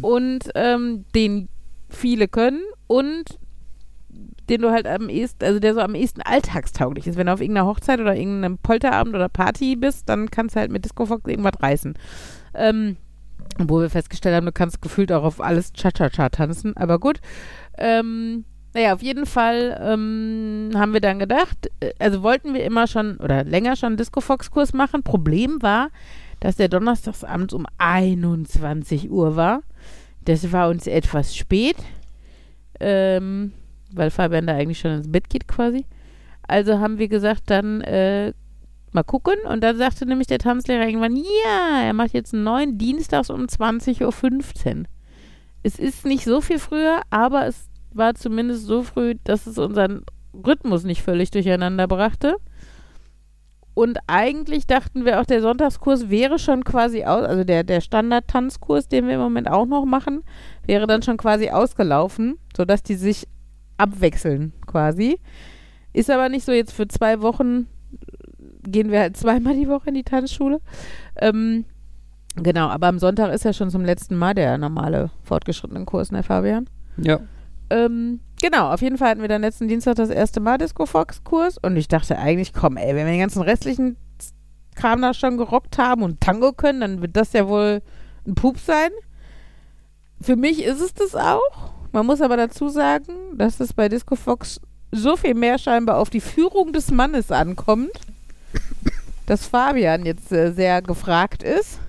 Und 0.01 0.49
ähm, 0.55 1.05
den 1.15 1.49
viele 1.89 2.27
können 2.27 2.61
und 2.87 3.39
den 4.49 4.61
du 4.61 4.71
halt 4.71 4.85
am 4.85 5.09
ehesten, 5.09 5.45
also 5.45 5.59
der 5.59 5.73
so 5.73 5.79
am 5.79 5.95
ehesten 5.95 6.21
alltagstauglich 6.21 7.07
ist. 7.07 7.17
Wenn 7.17 7.27
du 7.27 7.33
auf 7.33 7.41
irgendeiner 7.41 7.67
Hochzeit 7.67 7.99
oder 7.99 8.15
irgendeinem 8.15 8.57
Polterabend 8.57 9.15
oder 9.15 9.29
Party 9.29 9.75
bist, 9.75 10.09
dann 10.09 10.29
kannst 10.29 10.55
du 10.55 10.59
halt 10.59 10.71
mit 10.71 10.83
Disco 10.83 11.05
Fox 11.05 11.25
irgendwas 11.25 11.61
reißen. 11.61 11.95
Ähm, 12.53 12.97
obwohl 13.61 13.83
wir 13.83 13.89
festgestellt 13.89 14.35
haben, 14.35 14.45
du 14.45 14.51
kannst 14.51 14.81
gefühlt 14.81 15.11
auch 15.11 15.23
auf 15.23 15.41
alles 15.41 15.73
Cha-Cha-Cha 15.73 16.29
tanzen, 16.29 16.75
aber 16.77 16.99
gut. 16.99 17.19
Ähm, 17.77 18.45
naja, 18.73 18.93
auf 18.93 19.01
jeden 19.01 19.25
Fall 19.25 19.77
ähm, 19.81 20.71
haben 20.75 20.93
wir 20.93 21.01
dann 21.01 21.19
gedacht, 21.19 21.69
äh, 21.81 21.91
also 21.99 22.23
wollten 22.23 22.53
wir 22.53 22.63
immer 22.63 22.87
schon 22.87 23.17
oder 23.17 23.43
länger 23.43 23.75
schon 23.75 23.87
einen 23.87 23.97
Disco-Fox-Kurs 23.97 24.73
machen. 24.73 25.03
Problem 25.03 25.61
war, 25.61 25.89
dass 26.39 26.55
der 26.55 26.69
Donnerstagsabend 26.69 27.53
um 27.53 27.65
21 27.77 29.11
Uhr 29.11 29.35
war. 29.35 29.61
Das 30.23 30.51
war 30.51 30.69
uns 30.69 30.87
etwas 30.87 31.35
spät, 31.35 31.75
ähm, 32.79 33.53
weil 33.91 34.09
Fabian 34.09 34.47
da 34.47 34.55
eigentlich 34.55 34.79
schon 34.79 34.91
ins 34.91 35.11
Bett 35.11 35.29
geht 35.29 35.47
quasi. 35.47 35.85
Also 36.47 36.79
haben 36.79 36.97
wir 36.97 37.07
gesagt, 37.07 37.43
dann 37.47 37.81
äh, 37.81 38.33
mal 38.93 39.03
gucken. 39.03 39.35
Und 39.47 39.63
dann 39.63 39.77
sagte 39.77 40.05
nämlich 40.05 40.27
der 40.27 40.39
Tanzlehrer 40.39 40.85
irgendwann, 40.85 41.15
ja, 41.15 41.81
er 41.83 41.93
macht 41.93 42.13
jetzt 42.13 42.33
einen 42.33 42.43
neuen 42.43 42.77
Dienstags 42.77 43.29
um 43.29 43.41
20.15 43.41 44.01
Uhr. 44.79 44.85
Es 45.63 45.77
ist 45.77 46.05
nicht 46.05 46.23
so 46.23 46.41
viel 46.41 46.59
früher, 46.59 47.01
aber 47.09 47.45
es 47.45 47.69
war 47.93 48.15
zumindest 48.15 48.65
so 48.65 48.83
früh, 48.83 49.15
dass 49.23 49.47
es 49.47 49.57
unseren 49.57 50.03
Rhythmus 50.33 50.83
nicht 50.83 51.03
völlig 51.03 51.31
durcheinander 51.31 51.87
brachte. 51.87 52.37
Und 53.73 53.99
eigentlich 54.07 54.67
dachten 54.67 55.05
wir 55.05 55.21
auch, 55.21 55.25
der 55.25 55.41
Sonntagskurs 55.41 56.09
wäre 56.09 56.39
schon 56.39 56.63
quasi 56.63 57.05
aus, 57.05 57.23
also 57.23 57.43
der, 57.43 57.63
der 57.63 57.79
Standard-Tanzkurs, 57.79 58.89
den 58.89 59.07
wir 59.07 59.15
im 59.15 59.21
Moment 59.21 59.49
auch 59.49 59.65
noch 59.65 59.85
machen, 59.85 60.23
wäre 60.65 60.87
dann 60.87 61.03
schon 61.03 61.17
quasi 61.17 61.49
ausgelaufen, 61.49 62.37
sodass 62.55 62.83
die 62.83 62.95
sich 62.95 63.27
abwechseln 63.77 64.53
quasi. 64.67 65.19
Ist 65.93 66.09
aber 66.09 66.29
nicht 66.29 66.45
so, 66.45 66.51
jetzt 66.51 66.73
für 66.73 66.87
zwei 66.87 67.21
Wochen 67.21 67.67
gehen 68.63 68.91
wir 68.91 68.99
halt 68.99 69.17
zweimal 69.17 69.55
die 69.55 69.67
Woche 69.67 69.89
in 69.89 69.95
die 69.95 70.03
Tanzschule. 70.03 70.59
Ähm, 71.17 71.65
genau, 72.35 72.67
aber 72.67 72.87
am 72.87 72.99
Sonntag 72.99 73.33
ist 73.33 73.45
ja 73.45 73.53
schon 73.53 73.69
zum 73.69 73.85
letzten 73.85 74.15
Mal 74.15 74.33
der 74.33 74.57
normale 74.57 75.11
fortgeschrittene 75.23 75.85
Kurs, 75.85 76.11
ne 76.11 76.23
Fabian? 76.23 76.69
Ja. 76.97 77.19
Ähm, 77.69 78.19
genau, 78.41 78.71
auf 78.71 78.81
jeden 78.81 78.97
Fall 78.97 79.11
hatten 79.11 79.21
wir 79.21 79.29
dann 79.29 79.41
letzten 79.41 79.67
Dienstag 79.67 79.95
das 79.95 80.09
erste 80.09 80.41
Mal 80.41 80.57
Disco 80.57 80.85
Fox 80.85 81.23
Kurs 81.23 81.57
und 81.57 81.77
ich 81.77 81.87
dachte 81.87 82.17
eigentlich, 82.17 82.53
komm, 82.53 82.77
ey, 82.77 82.95
wenn 82.95 83.05
wir 83.05 83.13
den 83.13 83.21
ganzen 83.21 83.41
restlichen 83.41 83.95
Kram 84.75 85.01
da 85.01 85.13
schon 85.13 85.37
gerockt 85.37 85.77
haben 85.77 86.03
und 86.03 86.21
Tango 86.21 86.53
können, 86.53 86.81
dann 86.81 87.01
wird 87.01 87.15
das 87.15 87.33
ja 87.33 87.47
wohl 87.47 87.81
ein 88.27 88.35
Pup 88.35 88.57
sein. 88.57 88.89
Für 90.19 90.35
mich 90.35 90.63
ist 90.63 90.81
es 90.81 90.93
das 90.93 91.15
auch. 91.15 91.73
Man 91.91 92.05
muss 92.05 92.21
aber 92.21 92.37
dazu 92.37 92.69
sagen, 92.69 93.13
dass 93.35 93.59
es 93.59 93.73
bei 93.73 93.89
Disco 93.89 94.15
Fox 94.15 94.61
so 94.91 95.17
viel 95.17 95.33
mehr 95.33 95.57
scheinbar 95.57 95.97
auf 95.97 96.09
die 96.09 96.21
Führung 96.21 96.73
des 96.73 96.91
Mannes 96.91 97.31
ankommt, 97.31 97.91
dass 99.25 99.47
Fabian 99.47 100.05
jetzt 100.05 100.31
äh, 100.31 100.51
sehr 100.51 100.81
gefragt 100.81 101.43
ist. 101.43 101.79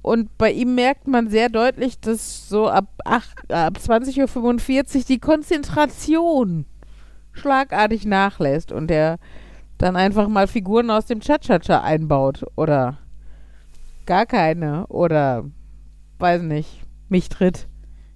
Und 0.00 0.38
bei 0.38 0.52
ihm 0.52 0.74
merkt 0.74 1.06
man 1.06 1.28
sehr 1.28 1.48
deutlich, 1.48 2.00
dass 2.00 2.48
so 2.48 2.68
ab, 2.68 2.86
ab 3.04 3.78
20.45 3.78 4.96
Uhr 4.96 5.04
die 5.08 5.18
Konzentration 5.18 6.66
schlagartig 7.32 8.06
nachlässt 8.06 8.72
und 8.72 8.90
er 8.90 9.18
dann 9.76 9.96
einfach 9.96 10.28
mal 10.28 10.46
Figuren 10.46 10.90
aus 10.90 11.06
dem 11.06 11.20
Cha-Cha-Cha 11.20 11.82
einbaut 11.82 12.44
oder 12.56 12.98
gar 14.06 14.26
keine 14.26 14.86
oder 14.88 15.44
weiß 16.18 16.42
nicht, 16.42 16.82
mich 17.08 17.28
tritt. 17.28 17.68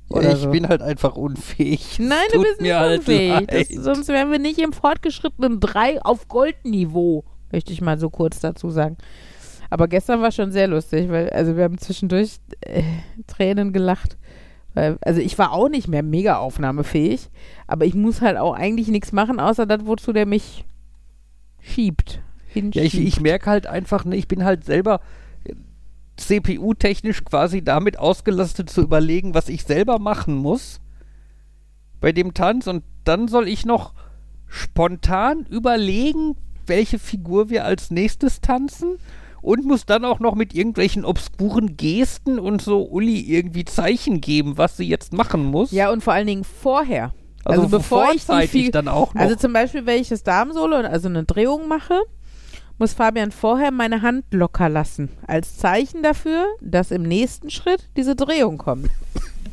Oder 0.09 0.33
ich 0.33 0.41
so. 0.41 0.51
bin 0.51 0.68
halt 0.68 0.83
einfach 0.83 1.16
unfähig. 1.16 1.99
Nein, 1.99 2.18
Es 2.26 2.33
du 2.33 2.43
bist 2.43 2.61
nicht 2.61 2.74
halt 2.74 2.99
unfähig. 2.99 3.47
Das, 3.47 3.70
leid. 3.70 3.85
sonst 3.85 4.09
wären 4.09 4.30
wir 4.30 4.39
nicht 4.39 4.59
im 4.59 4.72
fortgeschrittenen 4.72 5.61
3 5.61 6.03
auf 6.03 6.28
Goldniveau, 6.28 7.24
möchte 7.53 7.72
ich 7.72 7.80
mal 7.80 7.98
so 7.98 8.11
kurz 8.11 8.40
dazu 8.40 8.70
sagen. 8.70 8.96
Aber 9.70 9.88
gestern 9.88 10.20
war 10.20 10.32
schon 10.32 10.53
sehr 10.53 10.68
lustig, 10.68 11.09
weil, 11.11 11.30
also 11.30 11.57
wir 11.57 11.64
haben 11.64 11.78
zwischendurch 11.78 12.36
äh, 12.61 12.82
Tränen 13.26 13.72
gelacht. 13.72 14.18
Weil, 14.74 14.98
also 15.03 15.20
ich 15.20 15.38
war 15.38 15.53
auch 15.53 15.68
nicht 15.68 15.88
mehr 15.88 16.03
mega 16.03 16.36
aufnahmefähig, 16.36 17.30
aber 17.66 17.84
ich 17.84 17.94
muss 17.94 18.20
halt 18.20 18.36
auch 18.36 18.55
eigentlich 18.55 18.88
nichts 18.88 19.12
machen, 19.12 19.40
außer 19.40 19.66
das, 19.66 19.86
wozu 19.86 20.12
der 20.12 20.26
mich 20.26 20.64
schiebt. 21.61 22.20
Ja, 22.55 22.82
ich, 22.82 22.98
ich 23.00 23.20
merke 23.20 23.48
halt 23.48 23.66
einfach, 23.66 24.05
ne, 24.05 24.16
ich 24.16 24.28
bin 24.28 24.44
halt 24.44 24.64
selber 24.64 25.00
äh, 25.44 25.55
CPU-technisch 26.16 27.24
quasi 27.24 27.62
damit 27.62 27.98
ausgelastet 27.98 28.68
zu 28.68 28.82
überlegen, 28.82 29.34
was 29.34 29.48
ich 29.48 29.64
selber 29.64 29.98
machen 29.98 30.34
muss 30.34 30.80
bei 32.00 32.12
dem 32.12 32.34
Tanz 32.34 32.66
und 32.66 32.84
dann 33.05 33.28
soll 33.28 33.48
ich 33.48 33.64
noch 33.64 33.94
spontan 34.48 35.46
überlegen, 35.46 36.36
welche 36.66 36.98
Figur 36.98 37.50
wir 37.50 37.64
als 37.64 37.90
nächstes 37.90 38.40
tanzen 38.40 38.98
und 39.42 39.64
muss 39.64 39.84
dann 39.84 40.04
auch 40.04 40.20
noch 40.20 40.34
mit 40.34 40.54
irgendwelchen 40.54 41.04
obskuren 41.04 41.76
Gesten 41.76 42.38
und 42.38 42.62
so 42.62 42.88
Uli 42.88 43.20
irgendwie 43.20 43.64
Zeichen 43.64 44.20
geben, 44.20 44.56
was 44.56 44.76
sie 44.76 44.88
jetzt 44.88 45.12
machen 45.12 45.44
muss. 45.44 45.72
Ja, 45.72 45.90
und 45.90 46.02
vor 46.02 46.12
allen 46.12 46.28
Dingen 46.28 46.44
vorher. 46.44 47.12
also, 47.44 47.62
also 47.62 47.76
bevor 47.76 48.12
ich 48.12 48.24
die 48.50 48.70
dann 48.70 48.88
auch 48.88 49.14
noch. 49.14 49.20
Also 49.20 49.34
zum 49.34 49.52
Beispiel, 49.52 49.84
wenn 49.84 50.00
ich 50.00 50.08
das 50.08 50.22
Darmsolo, 50.22 50.76
also 50.76 51.08
eine 51.08 51.24
Drehung 51.24 51.68
mache, 51.68 52.00
muss 52.78 52.94
Fabian 52.94 53.32
vorher 53.32 53.70
meine 53.70 54.02
Hand 54.02 54.24
locker 54.32 54.68
lassen. 54.68 55.10
Als 55.26 55.56
Zeichen 55.56 56.02
dafür, 56.02 56.46
dass 56.60 56.90
im 56.90 57.02
nächsten 57.02 57.50
Schritt 57.50 57.90
diese 57.96 58.16
Drehung 58.16 58.58
kommt. 58.58 58.90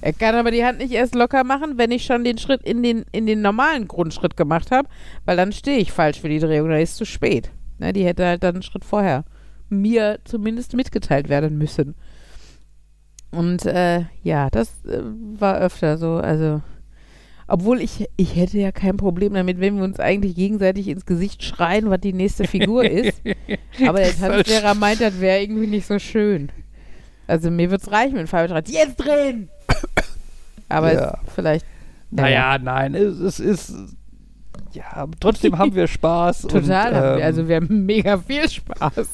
Er 0.02 0.14
kann 0.14 0.36
aber 0.36 0.52
die 0.52 0.64
Hand 0.64 0.80
nicht 0.80 0.94
erst 0.94 1.16
locker 1.16 1.44
machen, 1.44 1.78
wenn 1.78 1.92
ich 1.92 2.06
schon 2.06 2.24
den 2.24 2.38
Schritt 2.38 2.64
in 2.64 2.84
den, 2.84 3.06
in 3.12 3.26
den 3.26 3.42
normalen 3.42 3.88
Grundschritt 3.88 4.38
gemacht 4.38 4.72
habe, 4.72 4.88
weil 5.26 5.38
dann 5.38 5.52
stehe 5.52 5.80
ich 5.80 5.92
falsch 5.92 6.22
für 6.22 6.30
die 6.30 6.40
Drehung, 6.40 6.70
dann 6.70 6.80
ist 6.80 6.92
es 6.92 6.98
zu 6.98 7.06
spät. 7.06 7.52
Ne, 7.80 7.94
die 7.94 8.06
hätte 8.06 8.26
halt 8.26 8.44
dann 8.44 8.56
einen 8.56 8.64
Schritt 8.64 8.86
vorher 8.86 9.26
mir 9.70 10.20
zumindest 10.26 10.74
mitgeteilt 10.74 11.30
werden 11.30 11.58
müssen. 11.58 11.96
Und 13.32 13.66
äh, 13.66 14.06
ja, 14.24 14.50
das 14.50 14.84
äh, 14.86 15.02
war 15.04 15.60
öfter 15.60 15.98
so, 15.98 16.16
also 16.16 16.62
obwohl 17.48 17.82
ich, 17.82 18.08
ich 18.16 18.36
hätte 18.36 18.60
ja 18.60 18.72
kein 18.72 18.98
Problem 18.98 19.34
damit, 19.34 19.60
wenn 19.60 19.78
wir 19.78 19.84
uns 19.84 20.00
eigentlich 20.00 20.36
gegenseitig 20.36 20.88
ins 20.88 21.06
Gesicht 21.06 21.44
schreien, 21.44 21.90
was 21.90 22.00
die 22.00 22.14
nächste 22.14 22.46
Figur 22.46 22.86
ist. 22.86 23.22
Aber 23.88 24.00
der 24.00 24.16
Tanzlehrer 24.16 24.76
meint, 24.76 25.02
das 25.02 25.20
wäre 25.20 25.42
irgendwie 25.42 25.68
nicht 25.68 25.88
so 25.88 25.98
schön. 26.00 26.52
Also 27.28 27.50
mir 27.50 27.72
würde 27.72 27.84
es 27.84 27.92
reichen, 27.92 28.16
wenn 28.16 28.28
Fabian 28.28 28.50
schreit, 28.50 28.70
jetzt 28.70 28.98
drehen! 28.98 29.50
Aber 30.70 30.94
Ja. 30.94 31.18
vielleicht. 31.34 31.66
Naja, 32.12 32.58
nein, 32.58 32.96
es, 32.96 33.20
es 33.20 33.40
ist. 33.40 33.74
Ja, 34.74 35.08
trotzdem 35.20 35.58
haben 35.58 35.74
wir 35.76 35.88
Spaß. 35.88 36.44
Total. 36.44 36.62
Und, 36.62 36.70
haben 36.74 36.94
wir, 36.94 37.18
ähm, 37.18 37.24
also 37.24 37.48
wir 37.48 37.56
haben 37.58 37.86
mega 37.86 38.18
viel 38.18 38.48
Spaß. 38.50 39.08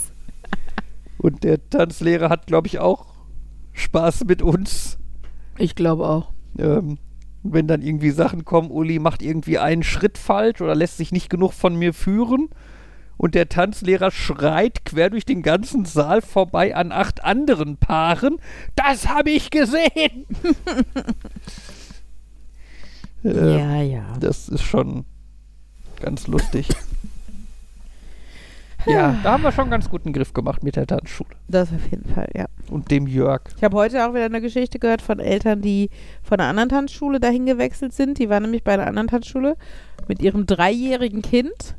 und 1.17 1.43
der 1.43 1.69
Tanzlehrer 1.69 2.29
hat, 2.29 2.47
glaube 2.47 2.67
ich, 2.67 2.79
auch 2.79 3.05
Spaß 3.73 4.25
mit 4.25 4.41
uns. 4.41 4.97
Ich 5.57 5.75
glaube 5.75 6.07
auch. 6.07 6.31
Ähm, 6.57 6.97
wenn 7.43 7.67
dann 7.67 7.81
irgendwie 7.81 8.09
Sachen 8.11 8.43
kommen, 8.43 8.71
Uli 8.71 8.99
macht 8.99 9.21
irgendwie 9.21 9.59
einen 9.59 9.83
Schritt 9.83 10.17
falsch 10.17 10.61
oder 10.61 10.73
lässt 10.75 10.97
sich 10.97 11.11
nicht 11.11 11.29
genug 11.29 11.53
von 11.53 11.75
mir 11.75 11.93
führen. 11.93 12.49
Und 13.17 13.35
der 13.35 13.49
Tanzlehrer 13.49 14.11
schreit 14.11 14.85
quer 14.85 15.09
durch 15.09 15.25
den 15.25 15.41
ganzen 15.41 15.85
Saal 15.85 16.21
vorbei 16.21 16.75
an 16.75 16.91
acht 16.91 17.23
anderen 17.23 17.77
Paaren. 17.77 18.37
Das 18.75 19.07
habe 19.07 19.31
ich 19.31 19.51
gesehen! 19.51 19.85
äh, 23.23 23.57
ja, 23.57 23.81
ja. 23.81 24.13
Das 24.19 24.49
ist 24.49 24.63
schon 24.63 25.05
ganz 26.01 26.27
lustig. 26.27 26.67
ja, 28.85 29.17
da 29.23 29.31
haben 29.31 29.43
wir 29.43 29.51
schon 29.51 29.63
einen 29.63 29.71
ganz 29.71 29.89
guten 29.89 30.13
Griff 30.13 30.33
gemacht 30.33 30.63
mit 30.63 30.75
der 30.75 30.85
Tanzschule. 30.85 31.29
Das 31.47 31.71
auf 31.71 31.89
jeden 31.89 32.13
Fall, 32.13 32.29
ja. 32.35 32.45
Und 32.69 32.91
dem 32.91 33.07
Jörg. 33.07 33.41
Ich 33.55 33.63
habe 33.63 33.77
heute 33.77 34.07
auch 34.07 34.13
wieder 34.13 34.25
eine 34.25 34.41
Geschichte 34.41 34.79
gehört 34.79 35.01
von 35.01 35.19
Eltern, 35.19 35.61
die 35.61 35.89
von 36.21 36.39
einer 36.39 36.49
anderen 36.49 36.69
Tanzschule 36.69 37.19
dahin 37.19 37.45
gewechselt 37.45 37.93
sind. 37.93 38.19
Die 38.19 38.29
waren 38.29 38.43
nämlich 38.43 38.63
bei 38.63 38.73
einer 38.73 38.87
anderen 38.87 39.07
Tanzschule 39.07 39.55
mit 40.07 40.21
ihrem 40.21 40.45
dreijährigen 40.45 41.21
Kind, 41.21 41.75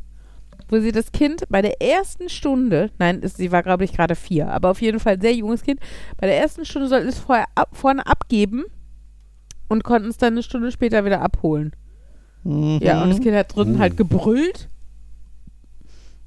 wo 0.69 0.79
sie 0.81 0.93
das 0.93 1.13
Kind 1.13 1.45
bei 1.49 1.63
der 1.63 1.81
ersten 1.81 2.29
Stunde, 2.29 2.91
nein, 2.99 3.21
es, 3.23 3.35
sie 3.37 3.53
war 3.53 3.63
glaube 3.63 3.85
ich 3.85 3.93
gerade 3.93 4.15
vier, 4.17 4.49
aber 4.51 4.71
auf 4.71 4.81
jeden 4.83 4.99
Fall 5.01 5.15
ein 5.15 5.21
sehr 5.21 5.35
junges 5.35 5.63
Kind, 5.63 5.81
bei 6.17 6.27
der 6.27 6.39
ersten 6.39 6.65
Stunde 6.65 6.89
sollten 6.89 7.09
es 7.09 7.19
vorher 7.19 7.47
ab, 7.55 7.69
vorne 7.73 8.07
abgeben 8.07 8.65
und 9.69 9.85
konnten 9.85 10.09
es 10.09 10.17
dann 10.17 10.35
eine 10.35 10.43
Stunde 10.43 10.71
später 10.73 11.05
wieder 11.05 11.21
abholen. 11.23 11.73
Mhm. 12.45 12.79
Ja, 12.83 13.03
und 13.03 13.11
das 13.11 13.21
Kind 13.21 13.35
hat 13.37 13.55
drunten 13.55 13.77
Mhm. 13.77 13.81
halt 13.81 13.97
gebrüllt. 13.97 14.69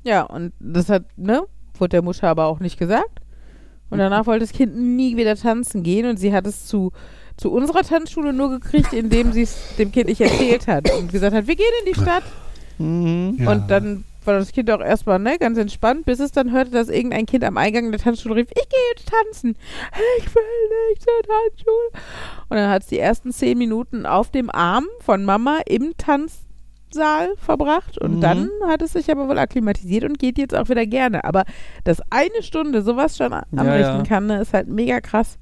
Ja, 0.03 0.23
und 0.23 0.53
das 0.59 0.89
hat, 0.89 1.03
ne, 1.17 1.41
wurde 1.77 1.89
der 1.89 2.01
Mutter 2.01 2.27
aber 2.27 2.45
auch 2.45 2.59
nicht 2.59 2.77
gesagt. 2.79 3.19
Und 3.89 3.97
danach 3.97 4.27
wollte 4.27 4.41
das 4.45 4.53
Kind 4.53 4.75
nie 4.77 5.17
wieder 5.17 5.35
tanzen 5.35 5.81
gehen 5.83 6.05
und 6.07 6.17
sie 6.17 6.31
hat 6.31 6.45
es 6.45 6.67
zu, 6.67 6.91
zu 7.37 7.51
unserer 7.51 7.81
Tanzschule 7.81 8.33
nur 8.33 8.49
gekriegt, 8.51 8.93
indem 8.93 9.31
sie 9.31 9.41
es 9.41 9.75
dem 9.77 9.91
Kind 9.91 10.07
nicht 10.09 10.21
erzählt 10.21 10.67
hat 10.67 10.91
und 10.93 11.11
gesagt 11.11 11.35
hat, 11.35 11.47
wir 11.47 11.55
gehen 11.55 11.65
in 11.85 11.93
die 11.93 11.99
Stadt. 11.99 12.23
Mhm. 12.77 13.37
Ja. 13.39 13.51
Und 13.51 13.71
dann 13.71 14.03
war 14.29 14.39
das 14.39 14.51
Kind 14.51 14.69
auch 14.71 14.79
erstmal 14.81 15.19
ne, 15.19 15.37
ganz 15.37 15.57
entspannt, 15.57 16.05
bis 16.05 16.19
es 16.19 16.31
dann 16.31 16.51
hörte, 16.51 16.71
dass 16.71 16.87
irgendein 16.89 17.25
Kind 17.25 17.43
am 17.43 17.57
Eingang 17.57 17.91
der 17.91 17.99
Tanzschule 17.99 18.35
rief, 18.35 18.47
ich 18.51 18.69
gehe 18.69 18.79
jetzt 18.95 19.09
tanzen. 19.09 19.55
Ich 20.19 20.33
will 20.35 20.43
nicht 20.89 21.01
zur 21.01 21.21
Tanzschule. 21.23 22.03
Und 22.49 22.57
dann 22.57 22.69
hat 22.69 22.83
es 22.83 22.87
die 22.89 22.99
ersten 22.99 23.31
zehn 23.31 23.57
Minuten 23.57 24.05
auf 24.05 24.29
dem 24.31 24.49
Arm 24.49 24.85
von 25.01 25.25
Mama 25.25 25.59
im 25.67 25.93
Tanzsaal 25.97 27.35
verbracht. 27.37 27.97
Und 27.97 28.17
Mhm. 28.17 28.21
dann 28.21 28.49
hat 28.67 28.81
es 28.81 28.93
sich 28.93 29.11
aber 29.11 29.27
wohl 29.27 29.37
akklimatisiert 29.39 30.03
und 30.03 30.19
geht 30.19 30.37
jetzt 30.37 30.55
auch 30.55 30.69
wieder 30.69 30.85
gerne. 30.85 31.23
Aber 31.23 31.43
dass 31.83 32.01
eine 32.09 32.41
Stunde 32.43 32.81
sowas 32.81 33.17
schon 33.17 33.33
a- 33.33 33.45
Ja, 33.51 33.61
anrichten 33.61 33.97
ja. 33.97 34.03
kann, 34.03 34.27
ne, 34.27 34.41
ist 34.41 34.53
halt 34.53 34.67
mega 34.67 35.01
krass. 35.01 35.37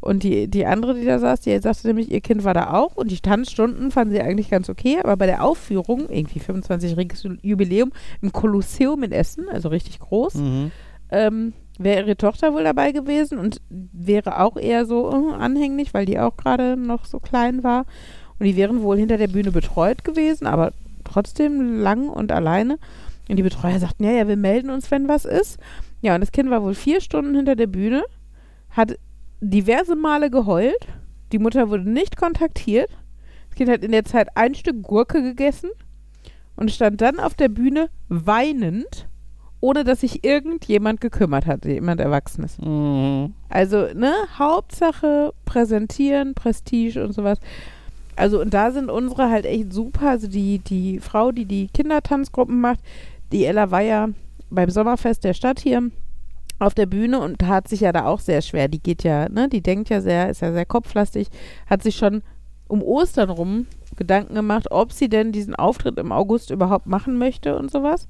Und 0.00 0.22
die, 0.22 0.46
die 0.48 0.64
andere, 0.64 0.94
die 0.94 1.04
da 1.04 1.18
saß, 1.18 1.40
die 1.40 1.58
sagte 1.58 1.88
nämlich, 1.88 2.10
ihr 2.12 2.20
Kind 2.20 2.44
war 2.44 2.54
da 2.54 2.72
auch 2.72 2.94
und 2.96 3.10
die 3.10 3.18
Tanzstunden 3.20 3.90
fanden 3.90 4.14
sie 4.14 4.20
eigentlich 4.20 4.48
ganz 4.48 4.68
okay, 4.68 4.98
aber 5.02 5.16
bei 5.16 5.26
der 5.26 5.42
Aufführung, 5.44 6.08
irgendwie 6.08 6.38
25-jähriges 6.40 7.38
Jubiläum 7.42 7.90
im 8.22 8.32
Kolosseum 8.32 9.02
in 9.02 9.10
Essen, 9.12 9.48
also 9.48 9.68
richtig 9.68 9.98
groß, 9.98 10.34
Mhm. 10.34 10.70
ähm, 11.10 11.52
wäre 11.80 12.00
ihre 12.06 12.16
Tochter 12.16 12.54
wohl 12.54 12.62
dabei 12.64 12.92
gewesen 12.92 13.38
und 13.38 13.60
wäre 13.70 14.40
auch 14.40 14.56
eher 14.56 14.86
so 14.86 15.10
äh, 15.10 15.34
anhänglich, 15.34 15.94
weil 15.94 16.06
die 16.06 16.18
auch 16.20 16.36
gerade 16.36 16.76
noch 16.76 17.04
so 17.04 17.18
klein 17.18 17.64
war. 17.64 17.84
Und 18.38 18.46
die 18.46 18.56
wären 18.56 18.82
wohl 18.82 18.98
hinter 18.98 19.16
der 19.16 19.28
Bühne 19.28 19.50
betreut 19.50 20.04
gewesen, 20.04 20.46
aber 20.46 20.72
trotzdem 21.04 21.80
lang 21.80 22.08
und 22.08 22.30
alleine. 22.30 22.78
Und 23.28 23.36
die 23.36 23.42
Betreuer 23.42 23.78
sagten, 23.80 24.04
ja, 24.04 24.12
ja, 24.12 24.28
wir 24.28 24.36
melden 24.36 24.70
uns, 24.70 24.90
wenn 24.92 25.08
was 25.08 25.24
ist. 25.24 25.58
Ja, 26.02 26.14
und 26.14 26.20
das 26.20 26.30
Kind 26.32 26.50
war 26.50 26.62
wohl 26.62 26.74
vier 26.74 27.00
Stunden 27.00 27.34
hinter 27.34 27.56
der 27.56 27.66
Bühne, 27.66 28.04
hat 28.70 28.96
diverse 29.40 29.96
Male 29.96 30.30
geheult. 30.30 30.86
Die 31.32 31.38
Mutter 31.38 31.70
wurde 31.70 31.88
nicht 31.88 32.16
kontaktiert. 32.16 32.90
Das 33.48 33.56
Kind 33.56 33.70
hat 33.70 33.82
in 33.82 33.92
der 33.92 34.04
Zeit 34.04 34.28
ein 34.34 34.54
Stück 34.54 34.82
Gurke 34.82 35.22
gegessen 35.22 35.70
und 36.56 36.70
stand 36.70 37.00
dann 37.00 37.20
auf 37.20 37.34
der 37.34 37.48
Bühne 37.48 37.88
weinend, 38.08 39.08
ohne 39.60 39.84
dass 39.84 40.00
sich 40.00 40.24
irgendjemand 40.24 41.00
gekümmert 41.00 41.46
hat, 41.46 41.64
jemand 41.64 42.00
Erwachsenes. 42.00 42.58
Mhm. 42.58 43.34
Also, 43.48 43.88
ne, 43.94 44.12
Hauptsache 44.38 45.32
präsentieren, 45.44 46.34
Prestige 46.34 47.04
und 47.04 47.12
sowas. 47.12 47.38
Also, 48.16 48.40
und 48.40 48.54
da 48.54 48.72
sind 48.72 48.90
unsere 48.90 49.30
halt 49.30 49.46
echt 49.46 49.72
super. 49.72 50.10
Also, 50.10 50.28
die, 50.28 50.58
die 50.58 51.00
Frau, 51.00 51.32
die 51.32 51.44
die 51.44 51.68
Kindertanzgruppen 51.68 52.60
macht, 52.60 52.80
die 53.32 53.44
Ella 53.44 53.70
war 53.70 53.82
ja 53.82 54.08
beim 54.50 54.70
Sommerfest 54.70 55.24
der 55.24 55.34
Stadt 55.34 55.60
hier 55.60 55.90
auf 56.58 56.74
der 56.74 56.86
Bühne 56.86 57.20
und 57.20 57.42
hat 57.46 57.68
sich 57.68 57.80
ja 57.80 57.92
da 57.92 58.06
auch 58.06 58.20
sehr 58.20 58.42
schwer. 58.42 58.68
Die 58.68 58.82
geht 58.82 59.04
ja, 59.04 59.28
ne, 59.28 59.48
die 59.48 59.62
denkt 59.62 59.88
ja 59.88 60.00
sehr, 60.00 60.30
ist 60.30 60.42
ja 60.42 60.52
sehr 60.52 60.66
kopflastig, 60.66 61.28
hat 61.66 61.82
sich 61.82 61.96
schon 61.96 62.22
um 62.66 62.82
Ostern 62.82 63.30
rum 63.30 63.66
Gedanken 63.96 64.34
gemacht, 64.34 64.70
ob 64.70 64.92
sie 64.92 65.08
denn 65.08 65.32
diesen 65.32 65.54
Auftritt 65.54 65.98
im 65.98 66.12
August 66.12 66.50
überhaupt 66.50 66.86
machen 66.86 67.18
möchte 67.18 67.56
und 67.56 67.70
sowas. 67.70 68.08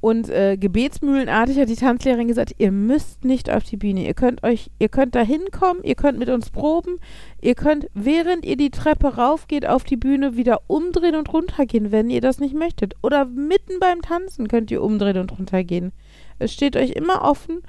Und 0.00 0.30
äh, 0.30 0.56
gebetsmühlenartig 0.56 1.58
hat 1.58 1.68
die 1.68 1.76
Tanzlehrerin 1.76 2.26
gesagt, 2.26 2.54
ihr 2.56 2.72
müsst 2.72 3.22
nicht 3.22 3.50
auf 3.50 3.64
die 3.64 3.76
Bühne. 3.76 4.06
Ihr 4.06 4.14
könnt 4.14 4.42
euch, 4.42 4.70
ihr 4.78 4.88
könnt 4.88 5.14
da 5.14 5.20
hinkommen, 5.20 5.84
ihr 5.84 5.94
könnt 5.94 6.18
mit 6.18 6.30
uns 6.30 6.48
proben, 6.48 6.98
ihr 7.42 7.54
könnt, 7.54 7.86
während 7.92 8.46
ihr 8.46 8.56
die 8.56 8.70
Treppe 8.70 9.16
raufgeht, 9.16 9.66
auf 9.68 9.84
die 9.84 9.98
Bühne 9.98 10.36
wieder 10.36 10.62
umdrehen 10.68 11.16
und 11.16 11.30
runtergehen, 11.30 11.92
wenn 11.92 12.08
ihr 12.08 12.22
das 12.22 12.40
nicht 12.40 12.54
möchtet. 12.54 12.94
Oder 13.02 13.26
mitten 13.26 13.78
beim 13.78 14.00
Tanzen 14.00 14.48
könnt 14.48 14.70
ihr 14.70 14.82
umdrehen 14.82 15.18
und 15.18 15.38
runtergehen. 15.38 15.92
Es 16.40 16.52
steht 16.52 16.76
euch 16.76 16.90
immer 16.90 17.22
offen. 17.22 17.62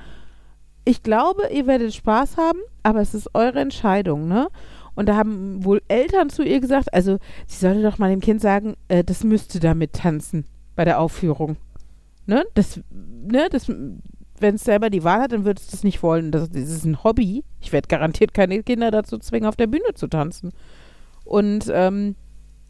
Ich 0.83 1.03
glaube, 1.03 1.49
ihr 1.53 1.67
werdet 1.67 1.93
Spaß 1.93 2.37
haben, 2.37 2.59
aber 2.83 3.01
es 3.01 3.13
ist 3.13 3.35
eure 3.35 3.59
Entscheidung, 3.59 4.27
ne? 4.27 4.47
Und 4.95 5.07
da 5.07 5.15
haben 5.15 5.63
wohl 5.63 5.81
Eltern 5.87 6.29
zu 6.29 6.43
ihr 6.43 6.59
gesagt, 6.59 6.93
also 6.93 7.17
sie 7.47 7.59
sollte 7.59 7.81
doch 7.81 7.97
mal 7.97 8.09
dem 8.09 8.19
Kind 8.19 8.41
sagen, 8.41 8.75
äh, 8.87 9.03
das 9.03 9.23
müsste 9.23 9.59
damit 9.59 9.93
tanzen 9.93 10.45
bei 10.75 10.83
der 10.83 10.99
Aufführung. 10.99 11.57
Ne? 12.25 12.45
Das, 12.55 12.79
ne, 12.89 13.47
das, 13.49 13.67
wenn 13.69 14.55
es 14.55 14.63
selber 14.63 14.89
die 14.89 15.03
Wahl 15.03 15.21
hat, 15.21 15.31
dann 15.31 15.45
würde 15.45 15.61
es 15.61 15.67
das 15.67 15.83
nicht 15.83 16.03
wollen. 16.03 16.31
Das, 16.31 16.49
das 16.49 16.69
ist 16.69 16.85
ein 16.85 17.03
Hobby. 17.03 17.43
Ich 17.61 17.71
werde 17.71 17.87
garantiert 17.87 18.33
keine 18.33 18.63
Kinder 18.63 18.91
dazu 18.91 19.17
zwingen, 19.17 19.47
auf 19.47 19.55
der 19.55 19.67
Bühne 19.67 19.93
zu 19.95 20.07
tanzen. 20.07 20.51
Und 21.23 21.71
ähm, 21.73 22.15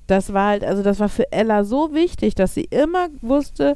das 0.08 0.34
war 0.34 0.50
halt, 0.50 0.64
also 0.64 0.84
das 0.84 1.00
war 1.00 1.10
für 1.10 1.32
Ella 1.32 1.64
so 1.64 1.94
wichtig, 1.94 2.36
dass 2.36 2.54
sie 2.54 2.66
immer 2.66 3.08
wusste, 3.22 3.76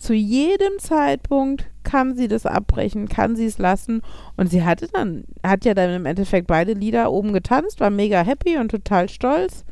zu 0.00 0.14
jedem 0.14 0.78
Zeitpunkt 0.78 1.66
kann 1.84 2.16
sie 2.16 2.26
das 2.26 2.46
abbrechen, 2.46 3.08
kann 3.08 3.36
sie 3.36 3.44
es 3.44 3.58
lassen. 3.58 4.00
Und 4.36 4.50
sie 4.50 4.64
hatte 4.64 4.88
dann, 4.88 5.24
hat 5.44 5.64
ja 5.66 5.74
dann 5.74 5.90
im 5.90 6.06
Endeffekt 6.06 6.46
beide 6.46 6.72
Lieder 6.72 7.12
oben 7.12 7.32
getanzt, 7.32 7.80
war 7.80 7.90
mega 7.90 8.22
happy 8.22 8.56
und 8.56 8.70
total 8.70 9.08
stolz. 9.10 9.64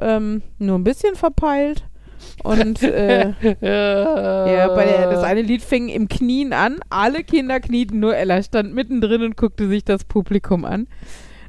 Ähm, 0.00 0.42
nur 0.58 0.78
ein 0.78 0.84
bisschen 0.84 1.14
verpeilt. 1.14 1.84
Und 2.42 2.82
äh, 2.82 3.28
ja, 3.60 4.68
bei 4.68 4.84
der, 4.84 5.10
das 5.10 5.24
eine 5.24 5.42
Lied 5.42 5.62
fing 5.62 5.88
im 5.88 6.08
Knien 6.08 6.52
an. 6.52 6.80
Alle 6.90 7.24
Kinder 7.24 7.58
knieten, 7.58 8.00
nur 8.00 8.14
Ella 8.14 8.42
stand 8.42 8.74
mittendrin 8.74 9.22
und 9.22 9.36
guckte 9.36 9.68
sich 9.68 9.84
das 9.84 10.04
Publikum 10.04 10.66
an. 10.66 10.88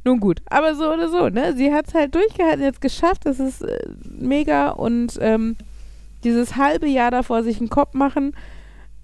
Nun 0.06 0.22
gut, 0.22 0.42
aber 0.50 0.76
so 0.76 0.94
oder 0.94 1.10
so, 1.10 1.30
ne? 1.30 1.54
Sie 1.58 1.74
hat 1.74 1.88
es 1.88 1.94
halt 1.94 2.16
durchgehalten, 2.16 2.64
jetzt 2.64 2.80
geschafft, 2.80 3.26
das 3.26 3.40
ist 3.40 3.62
äh, 3.64 3.80
mega 4.04 4.70
und 4.70 5.18
ähm, 5.20 5.58
dieses 6.26 6.58
halbe 6.58 6.88
Jahr 6.88 7.12
davor 7.12 7.44
sich 7.44 7.60
einen 7.60 7.70
Kopf 7.70 7.94
machen, 7.94 8.36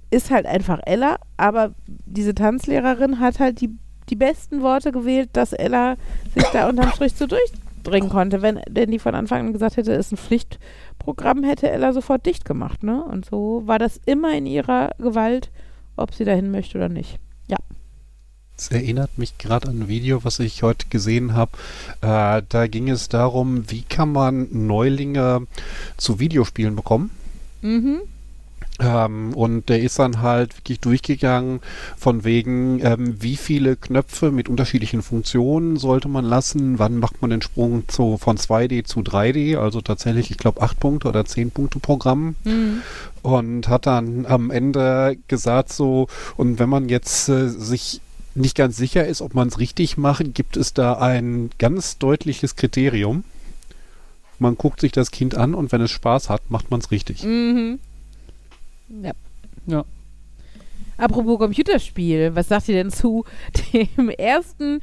ist 0.10 0.30
halt 0.30 0.46
einfach 0.46 0.80
Ella, 0.86 1.18
aber 1.38 1.74
diese 1.88 2.36
Tanzlehrerin 2.36 3.20
hat 3.20 3.40
halt 3.40 3.62
die, 3.62 3.78
die 4.10 4.16
besten 4.16 4.62
Worte 4.62 4.92
gewählt, 4.92 5.30
dass 5.34 5.54
Ella 5.54 5.96
sich 6.36 6.44
da 6.52 6.68
unterm 6.68 6.92
Strich 6.92 7.14
so 7.14 7.28
durchdringen 7.28 8.10
konnte. 8.10 8.42
Wenn 8.42 8.60
denn 8.68 8.92
die 8.92 9.00
von 9.00 9.16
Anfang 9.16 9.48
an 9.48 9.54
gesagt 9.54 9.78
hätte, 9.78 9.94
ist 9.94 10.12
ein 10.12 10.18
Pflichtprogramm, 10.18 11.44
hätte 11.44 11.70
Ella 11.72 11.94
sofort 11.94 12.26
dicht 12.26 12.44
gemacht, 12.44 12.84
ne? 12.84 13.04
Und 13.06 13.26
so 13.26 13.62
war 13.66 13.80
das 13.80 14.02
immer 14.06 14.34
in 14.34 14.46
ihrer 14.46 14.90
Gewalt, 14.98 15.50
ob 15.96 16.14
sie 16.14 16.26
dahin 16.26 16.52
möchte 16.52 16.78
oder 16.78 16.90
nicht. 16.90 17.20
Ja. 17.48 17.58
Es 18.62 18.70
erinnert 18.70 19.18
mich 19.18 19.40
gerade 19.40 19.70
an 19.70 19.80
ein 19.80 19.88
Video, 19.88 20.24
was 20.24 20.38
ich 20.38 20.62
heute 20.62 20.86
gesehen 20.92 21.34
habe. 21.34 21.54
Äh, 22.02 22.44
da 22.48 22.68
ging 22.68 22.92
es 22.92 23.10
darum, 23.10 23.64
wie 23.72 23.82
kann 23.82 24.12
man 24.12 24.50
Neulinge 24.52 25.48
zu 25.98 26.20
Videospielen 26.20 26.76
bekommen. 26.76 27.10
Mhm. 27.64 28.02
Ähm, 28.80 29.34
und 29.34 29.68
der 29.68 29.82
ist 29.82 29.98
dann 29.98 30.22
halt 30.22 30.56
wirklich 30.60 30.80
durchgegangen 30.80 31.62
von 31.98 32.24
wegen, 32.24 32.80
ähm, 32.86 33.16
wie 33.20 33.36
viele 33.36 33.78
Knöpfe 33.78 34.30
mit 34.30 34.48
unterschiedlichen 34.48 35.02
Funktionen 35.02 35.78
sollte 35.78 36.08
man 36.08 36.26
lassen, 36.26 36.78
wann 36.78 37.00
macht 37.00 37.20
man 37.20 37.32
den 37.32 37.42
Sprung 37.42 37.88
zu, 37.88 38.20
von 38.20 38.38
2D 38.38 38.84
zu 38.84 39.00
3D, 39.00 39.58
also 39.58 39.82
tatsächlich, 39.82 40.30
ich 40.30 40.38
glaube, 40.38 40.62
8 40.62 40.80
Punkte 40.80 41.08
oder 41.08 41.26
10 41.26 41.50
Punkte 41.50 41.80
Programm. 41.80 42.36
Mhm. 42.44 42.84
Und 43.24 43.68
hat 43.70 43.88
dann 43.88 44.28
am 44.28 44.52
Ende 44.52 45.18
gesagt 45.28 45.74
so, 45.74 46.08
und 46.38 46.60
wenn 46.60 46.70
man 46.70 46.90
jetzt 46.90 47.28
äh, 47.28 47.50
sich 47.50 48.02
nicht 48.36 48.56
ganz 48.56 48.78
sicher 48.78 49.06
ist, 49.06 49.22
ob 49.22 49.34
man 49.34 49.48
es 49.48 49.60
richtig 49.60 49.98
macht, 49.98 50.34
gibt 50.34 50.58
es 50.58 50.74
da 50.74 50.94
ein 50.94 51.50
ganz 51.58 51.98
deutliches 51.98 52.56
Kriterium. 52.56 53.24
Man 54.40 54.58
guckt 54.58 54.82
sich 54.82 54.92
das 54.92 55.12
Kind 55.12 55.36
an 55.36 55.54
und 55.54 55.72
wenn 55.72 55.82
es 55.82 55.92
Spaß 55.92 56.30
hat, 56.30 56.50
macht 56.50 56.72
man 56.72 56.80
es 56.80 56.92
richtig. 56.92 57.24
Mhm. 57.24 57.80
Ja. 59.04 59.12
Ja. 59.68 59.86
Apropos 60.98 61.40
Computerspiel, 61.40 62.36
was 62.36 62.48
sagt 62.48 62.70
ihr 62.70 62.76
denn 62.76 62.92
zu 62.92 63.26
dem 63.74 64.10
ersten 64.10 64.82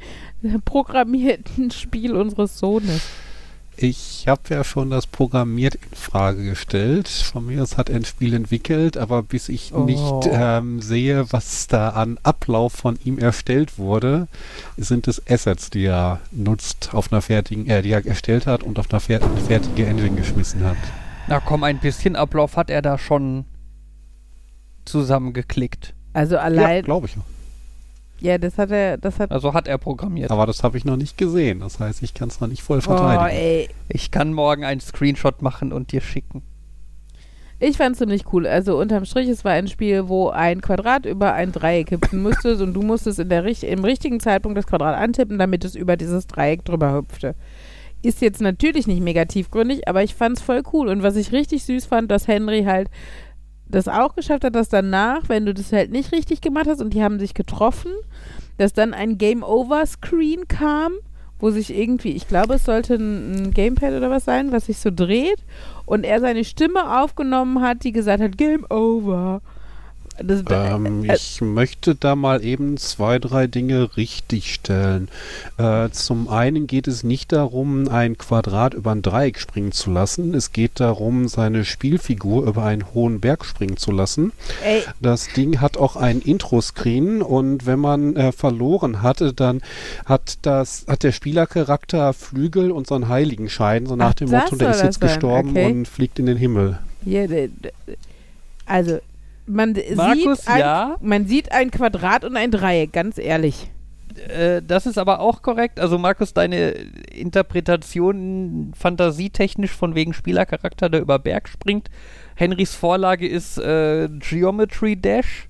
programmierten 0.65 1.71
Spiel 1.71 2.15
unseres 2.15 2.59
Sohnes? 2.59 3.01
Ich 3.81 4.25
habe 4.27 4.41
ja 4.49 4.65
schon 4.65 4.89
das 4.89 5.07
Programmiert 5.07 5.75
in 5.75 5.95
Frage 5.95 6.43
gestellt. 6.43 7.07
Von 7.07 7.45
mir 7.45 7.63
aus 7.63 7.77
hat 7.77 7.89
er 7.89 7.95
ein 7.95 8.03
Spiel 8.03 8.33
entwickelt, 8.33 8.97
aber 8.97 9.23
bis 9.23 9.47
ich 9.47 9.73
Oh. 9.73 9.85
nicht 9.85 10.27
ähm, 10.29 10.81
sehe, 10.81 11.31
was 11.31 11.67
da 11.67 11.89
an 11.91 12.17
Ablauf 12.23 12.73
von 12.73 12.99
ihm 13.05 13.17
erstellt 13.19 13.77
wurde, 13.77 14.27
sind 14.75 15.07
es 15.07 15.21
Assets, 15.29 15.69
die 15.69 15.85
er 15.85 16.19
nutzt, 16.31 16.89
auf 16.93 17.09
einer 17.13 17.21
fertigen, 17.21 17.67
äh, 17.67 17.81
die 17.81 17.91
er 17.91 18.05
erstellt 18.05 18.47
hat 18.47 18.63
und 18.63 18.79
auf 18.79 18.91
einer 18.91 18.99
fer 18.99 19.21
fertige 19.47 19.85
Engine 19.85 20.17
geschmissen 20.17 20.65
hat. 20.65 20.75
Na 21.27 21.39
komm, 21.39 21.63
ein 21.63 21.79
bisschen 21.79 22.17
Ablauf 22.17 22.57
hat 22.57 22.69
er 22.69 22.81
da 22.81 22.97
schon 22.97 23.45
zusammengeklickt. 24.83 25.93
Also 26.13 26.35
Ja, 26.35 26.41
allein, 26.41 26.83
glaube 26.83 27.07
ich. 27.07 27.15
Ja, 28.21 28.37
das 28.37 28.57
hat 28.57 28.71
er, 28.71 28.97
das 28.97 29.19
hat, 29.19 29.31
Also 29.31 29.53
hat 29.53 29.67
er 29.67 29.77
programmiert. 29.77 30.31
Aber 30.31 30.45
das 30.45 30.63
habe 30.63 30.77
ich 30.77 30.85
noch 30.85 30.97
nicht 30.97 31.17
gesehen. 31.17 31.59
Das 31.61 31.79
heißt, 31.79 32.03
ich 32.03 32.13
kann 32.13 32.29
es 32.29 32.39
noch 32.39 32.47
nicht 32.47 32.61
voll 32.61 32.79
oh, 32.79 32.81
verteidigen. 32.81 33.39
ey. 33.39 33.69
Ich 33.87 34.11
kann 34.11 34.33
morgen 34.33 34.63
einen 34.63 34.81
Screenshot 34.81 35.41
machen 35.41 35.71
und 35.71 35.91
dir 35.91 36.01
schicken. 36.01 36.43
Ich 37.61 37.75
fand 37.75 37.93
es 37.93 37.99
ziemlich 37.99 38.23
cool. 38.31 38.47
Also 38.47 38.77
unterm 38.79 39.03
Strich, 39.03 39.27
es 39.27 39.43
war 39.43 39.51
ein 39.51 39.67
Spiel, 39.67 40.07
wo 40.07 40.29
ein 40.29 40.61
Quadrat 40.61 41.05
über 41.05 41.33
ein 41.33 41.51
Dreieck 41.51 41.91
hüpfen 41.91 42.21
musste 42.23 42.61
und 42.63 42.73
du 42.73 42.81
musstest 42.81 43.19
in 43.19 43.27
der, 43.27 43.45
im 43.45 43.83
richtigen 43.83 44.21
Zeitpunkt 44.21 44.57
das 44.57 44.67
Quadrat 44.67 44.95
antippen, 44.95 45.37
damit 45.37 45.65
es 45.65 45.75
über 45.75 45.97
dieses 45.97 46.25
Dreieck 46.27 46.63
drüber 46.63 46.93
hüpfte. 46.93 47.35
Ist 48.01 48.21
jetzt 48.21 48.39
natürlich 48.39 48.87
nicht 48.87 49.01
mega 49.01 49.25
tiefgründig, 49.25 49.89
aber 49.89 50.03
ich 50.03 50.15
fand 50.15 50.37
es 50.37 50.43
voll 50.43 50.63
cool. 50.71 50.87
Und 50.87 51.03
was 51.03 51.17
ich 51.17 51.33
richtig 51.33 51.65
süß 51.65 51.85
fand, 51.85 52.09
dass 52.09 52.29
Henry 52.29 52.63
halt 52.63 52.89
das 53.69 53.87
auch 53.87 54.15
geschafft 54.15 54.43
hat, 54.43 54.55
dass 54.55 54.69
danach, 54.69 55.29
wenn 55.29 55.45
du 55.45 55.53
das 55.53 55.71
halt 55.71 55.91
nicht 55.91 56.11
richtig 56.11 56.41
gemacht 56.41 56.67
hast 56.67 56.81
und 56.81 56.93
die 56.93 57.03
haben 57.03 57.19
sich 57.19 57.33
getroffen, 57.33 57.91
dass 58.57 58.73
dann 58.73 58.93
ein 58.93 59.17
Game-Over-Screen 59.17 60.47
kam, 60.47 60.93
wo 61.39 61.51
sich 61.51 61.73
irgendwie, 61.73 62.11
ich 62.11 62.27
glaube, 62.27 62.55
es 62.55 62.65
sollte 62.65 62.95
ein 62.95 63.51
Gamepad 63.51 63.93
oder 63.93 64.09
was 64.09 64.25
sein, 64.25 64.51
was 64.51 64.65
sich 64.65 64.79
so 64.79 64.89
dreht 64.93 65.45
und 65.85 66.03
er 66.03 66.19
seine 66.19 66.43
Stimme 66.43 66.99
aufgenommen 67.01 67.61
hat, 67.61 67.83
die 67.83 67.93
gesagt 67.93 68.21
hat, 68.21 68.37
Game 68.37 68.65
Over. 68.69 69.41
Das, 70.23 70.43
Ähm, 70.49 71.03
äh, 71.05 71.15
ich 71.15 71.41
möchte 71.41 71.95
da 71.95 72.15
mal 72.15 72.43
eben 72.43 72.77
zwei, 72.77 73.19
drei 73.19 73.47
Dinge 73.47 73.95
richtigstellen. 73.97 75.07
Äh, 75.57 75.89
zum 75.91 76.27
einen 76.29 76.67
geht 76.67 76.87
es 76.87 77.03
nicht 77.03 77.31
darum, 77.31 77.87
ein 77.87 78.17
Quadrat 78.17 78.73
über 78.73 78.91
ein 78.91 79.01
Dreieck 79.01 79.39
springen 79.39 79.71
zu 79.71 79.91
lassen. 79.91 80.33
Es 80.33 80.51
geht 80.51 80.79
darum, 80.79 81.27
seine 81.27 81.65
Spielfigur 81.65 82.45
über 82.47 82.63
einen 82.65 82.93
hohen 82.93 83.19
Berg 83.19 83.45
springen 83.45 83.77
zu 83.77 83.91
lassen. 83.91 84.31
ey, 84.63 84.83
Das 85.01 85.27
Ding 85.33 85.61
hat 85.61 85.77
auch 85.77 85.95
einen 85.95 86.21
Intro-Screen 86.21 87.21
und 87.21 87.65
wenn 87.65 87.79
man 87.79 88.15
äh, 88.15 88.31
verloren 88.31 89.01
hatte, 89.01 89.33
dann 89.33 89.61
hat 90.05 90.39
das 90.41 90.85
hat 90.87 91.03
der 91.03 91.11
Spielercharakter 91.11 92.13
Flügel 92.13 92.71
und 92.71 92.87
so 92.87 92.95
einen 92.95 93.07
Heiligenschein, 93.07 93.85
so 93.85 93.95
nach 93.95 94.11
Ach, 94.11 94.13
dem 94.15 94.29
Motto, 94.31 94.55
der 94.55 94.71
ist 94.71 94.83
jetzt 94.83 94.99
sein, 94.99 95.09
gestorben 95.09 95.51
okay. 95.51 95.65
und 95.71 95.87
fliegt 95.87 96.19
in 96.19 96.25
den 96.25 96.37
Himmel. 96.37 96.79
d- 97.47 97.71
also 98.65 98.99
man 99.49 99.75
Markus, 99.95 100.39
sieht 100.39 100.47
ein, 100.47 100.59
ja. 100.59 100.97
man 101.01 101.25
sieht 101.25 101.51
ein 101.51 101.71
Quadrat 101.71 102.23
und 102.23 102.37
ein 102.37 102.51
Dreieck, 102.51 102.93
ganz 102.93 103.17
ehrlich. 103.17 103.71
Äh, 104.27 104.61
das 104.61 104.85
ist 104.85 104.97
aber 104.97 105.19
auch 105.19 105.41
korrekt. 105.41 105.79
Also 105.79 105.97
Markus, 105.97 106.33
deine 106.33 106.69
Interpretation 106.69 108.73
fantasietechnisch 108.75 109.71
von 109.71 109.95
wegen 109.95 110.13
Spielercharakter, 110.13 110.89
der 110.89 111.01
über 111.01 111.19
Berg 111.19 111.49
springt. 111.49 111.89
Henrys 112.35 112.75
Vorlage 112.75 113.27
ist 113.27 113.57
äh, 113.57 114.07
Geometry 114.19 114.95
Dash. 114.95 115.49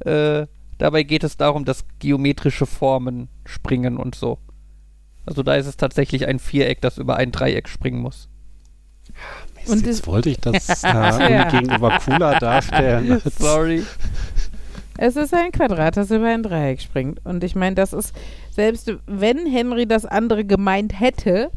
Äh, 0.00 0.46
dabei 0.78 1.02
geht 1.02 1.24
es 1.24 1.36
darum, 1.36 1.64
dass 1.64 1.84
geometrische 1.98 2.66
Formen 2.66 3.28
springen 3.44 3.96
und 3.96 4.14
so. 4.14 4.38
Also 5.26 5.42
da 5.42 5.56
ist 5.56 5.66
es 5.66 5.76
tatsächlich 5.76 6.26
ein 6.26 6.38
Viereck, 6.38 6.80
das 6.80 6.98
über 6.98 7.16
ein 7.16 7.32
Dreieck 7.32 7.68
springen 7.68 8.00
muss. 8.00 8.28
Mist, 9.60 9.72
Und 9.72 9.86
jetzt 9.86 10.06
wollte 10.06 10.30
ich 10.30 10.40
das 10.40 10.68
äh, 10.84 11.50
gegenüber 11.50 11.98
cooler 12.04 12.38
darstellen. 12.38 13.20
Sorry. 13.38 13.84
Es 14.96 15.16
ist 15.16 15.32
ein 15.32 15.52
Quadrat, 15.52 15.96
das 15.96 16.10
über 16.10 16.26
ein 16.26 16.42
Dreieck 16.42 16.80
springt. 16.80 17.24
Und 17.24 17.44
ich 17.44 17.54
meine, 17.54 17.76
das 17.76 17.92
ist, 17.92 18.14
selbst 18.50 18.92
wenn 19.06 19.46
Henry 19.46 19.86
das 19.86 20.04
andere 20.04 20.44
gemeint 20.44 20.98
hätte, 20.98 21.50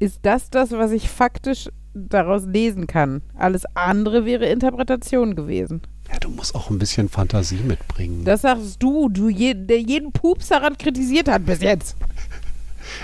ist 0.00 0.18
das 0.22 0.50
das, 0.50 0.72
was 0.72 0.90
ich 0.90 1.08
faktisch 1.08 1.68
daraus 1.94 2.44
lesen 2.44 2.86
kann. 2.86 3.22
Alles 3.36 3.64
andere 3.74 4.24
wäre 4.24 4.46
Interpretation 4.46 5.36
gewesen. 5.36 5.82
Ja, 6.12 6.18
du 6.18 6.30
musst 6.30 6.54
auch 6.54 6.70
ein 6.70 6.78
bisschen 6.78 7.08
Fantasie 7.08 7.60
mitbringen. 7.62 8.24
Das 8.24 8.42
sagst 8.42 8.82
du, 8.82 9.08
du 9.08 9.28
je, 9.28 9.54
der 9.54 9.80
jeden 9.80 10.12
Pups 10.12 10.48
daran 10.48 10.76
kritisiert 10.76 11.28
hat 11.28 11.46
bis 11.46 11.60
jetzt. 11.60 11.96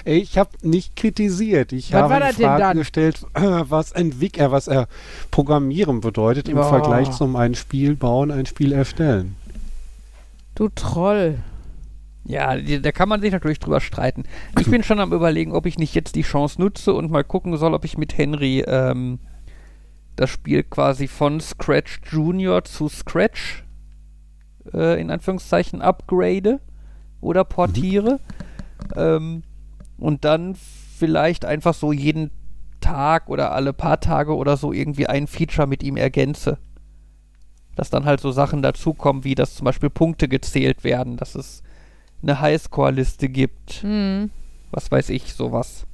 Ey, 0.05 0.19
ich 0.19 0.39
habe 0.39 0.51
nicht 0.63 0.97
kritisiert. 0.97 1.73
Ich 1.73 1.93
Was 1.93 2.03
habe 2.03 2.15
war 2.15 2.21
die 2.21 2.27
das 2.27 2.37
denn 2.37 2.47
Frage 2.47 2.63
dann? 2.63 2.77
gestellt, 2.79 3.27
äh, 3.35 3.41
was 3.69 3.93
Entwick 3.93 4.39
äh, 4.39 4.51
was 4.51 4.69
er 4.69 4.89
Programmieren 5.31 6.01
bedeutet 6.01 6.49
im 6.49 6.59
Oh. 6.59 6.63
Vergleich 6.63 7.11
zum 7.11 7.37
ein 7.37 7.55
Spiel 7.55 7.97
bauen, 7.97 8.31
ein 8.31 8.47
Spiel 8.47 8.73
erstellen. 8.73 9.37
Du 10.55 10.69
Troll. 10.75 11.39
Ja, 12.25 12.57
da 12.57 12.93
kann 12.93 13.09
man 13.09 13.23
sich 13.23 13.33
natürlich 13.33 13.59
drüber 13.59 13.81
streiten. 13.81 14.25
Ich 14.61 14.69
bin 14.71 14.83
schon 14.83 15.01
am 15.01 15.15
überlegen, 15.15 15.53
ob 15.53 15.65
ich 15.65 15.79
nicht 15.79 15.95
jetzt 15.95 16.15
die 16.15 16.23
Chance 16.23 16.61
nutze 16.61 16.93
und 16.93 17.11
mal 17.11 17.25
gucken 17.25 17.57
soll, 17.57 17.73
ob 17.73 17.87
ich 17.87 17.97
mit 17.97 18.19
Henry 18.19 18.61
ähm, 18.67 19.19
das 20.15 20.29
Spiel 20.29 20.63
quasi 20.63 21.09
von 21.09 21.41
Scratch 21.41 22.01
Junior 22.11 22.65
zu 22.65 22.89
Scratch 22.89 23.65
äh, 24.75 25.01
in 25.01 25.11
Anführungszeichen 25.11 25.81
upgrade 25.81 26.61
oder 27.23 27.45
portiere. 27.45 28.21
Ähm, 28.95 29.43
und 29.99 30.25
dann 30.25 30.55
vielleicht 30.55 31.45
einfach 31.45 31.75
so 31.75 31.93
jeden 31.93 32.31
Tag 32.81 33.29
oder 33.29 33.53
alle 33.53 33.73
paar 33.73 34.01
Tage 34.01 34.35
oder 34.35 34.57
so 34.57 34.73
irgendwie 34.73 35.07
ein 35.07 35.27
Feature 35.27 35.67
mit 35.67 35.83
ihm 35.83 35.97
ergänze. 35.97 36.59
Dass 37.77 37.91
dann 37.91 38.05
halt 38.05 38.21
so 38.21 38.31
Sachen 38.33 38.63
dazukommen, 38.63 39.25
wie 39.25 39.35
dass 39.35 39.55
zum 39.55 39.65
Beispiel 39.65 39.91
Punkte 39.91 40.29
gezählt 40.29 40.85
werden, 40.85 41.17
dass 41.17 41.35
es 41.35 41.63
eine 42.23 42.41
Highscore-Liste 42.41 43.29
gibt. 43.29 43.83
Hm. 43.83 44.31
Was 44.71 44.91
weiß 44.91 45.11
ich, 45.11 45.35
sowas. 45.35 45.87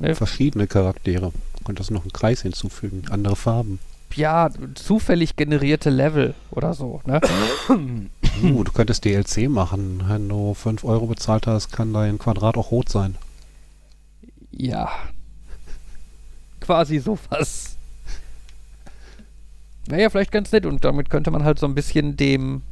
Ne? 0.00 0.14
Verschiedene 0.14 0.66
Charaktere. 0.66 1.32
Du 1.58 1.64
könntest 1.64 1.90
noch 1.90 2.02
einen 2.02 2.12
Kreis 2.12 2.42
hinzufügen, 2.42 3.04
andere 3.10 3.36
Farben. 3.36 3.78
Ja, 4.14 4.48
zufällig 4.74 5.34
generierte 5.36 5.90
Level 5.90 6.34
oder 6.50 6.74
so, 6.74 7.00
ne? 7.04 7.20
Uh, 8.42 8.64
du 8.64 8.72
könntest 8.72 9.04
DLC 9.04 9.48
machen. 9.48 10.02
Wenn 10.08 10.28
du 10.28 10.54
5 10.54 10.82
Euro 10.82 11.06
bezahlt 11.06 11.46
hast, 11.46 11.70
kann 11.70 11.92
dein 11.92 12.18
Quadrat 12.18 12.56
auch 12.56 12.72
rot 12.72 12.88
sein. 12.88 13.14
Ja. 14.50 14.90
quasi 16.60 16.98
sowas. 16.98 17.76
Wäre 19.86 20.02
ja 20.02 20.10
vielleicht 20.10 20.32
ganz 20.32 20.50
nett 20.50 20.66
und 20.66 20.84
damit 20.84 21.10
könnte 21.10 21.30
man 21.30 21.44
halt 21.44 21.58
so 21.58 21.66
ein 21.66 21.74
bisschen 21.74 22.16
dem 22.16 22.62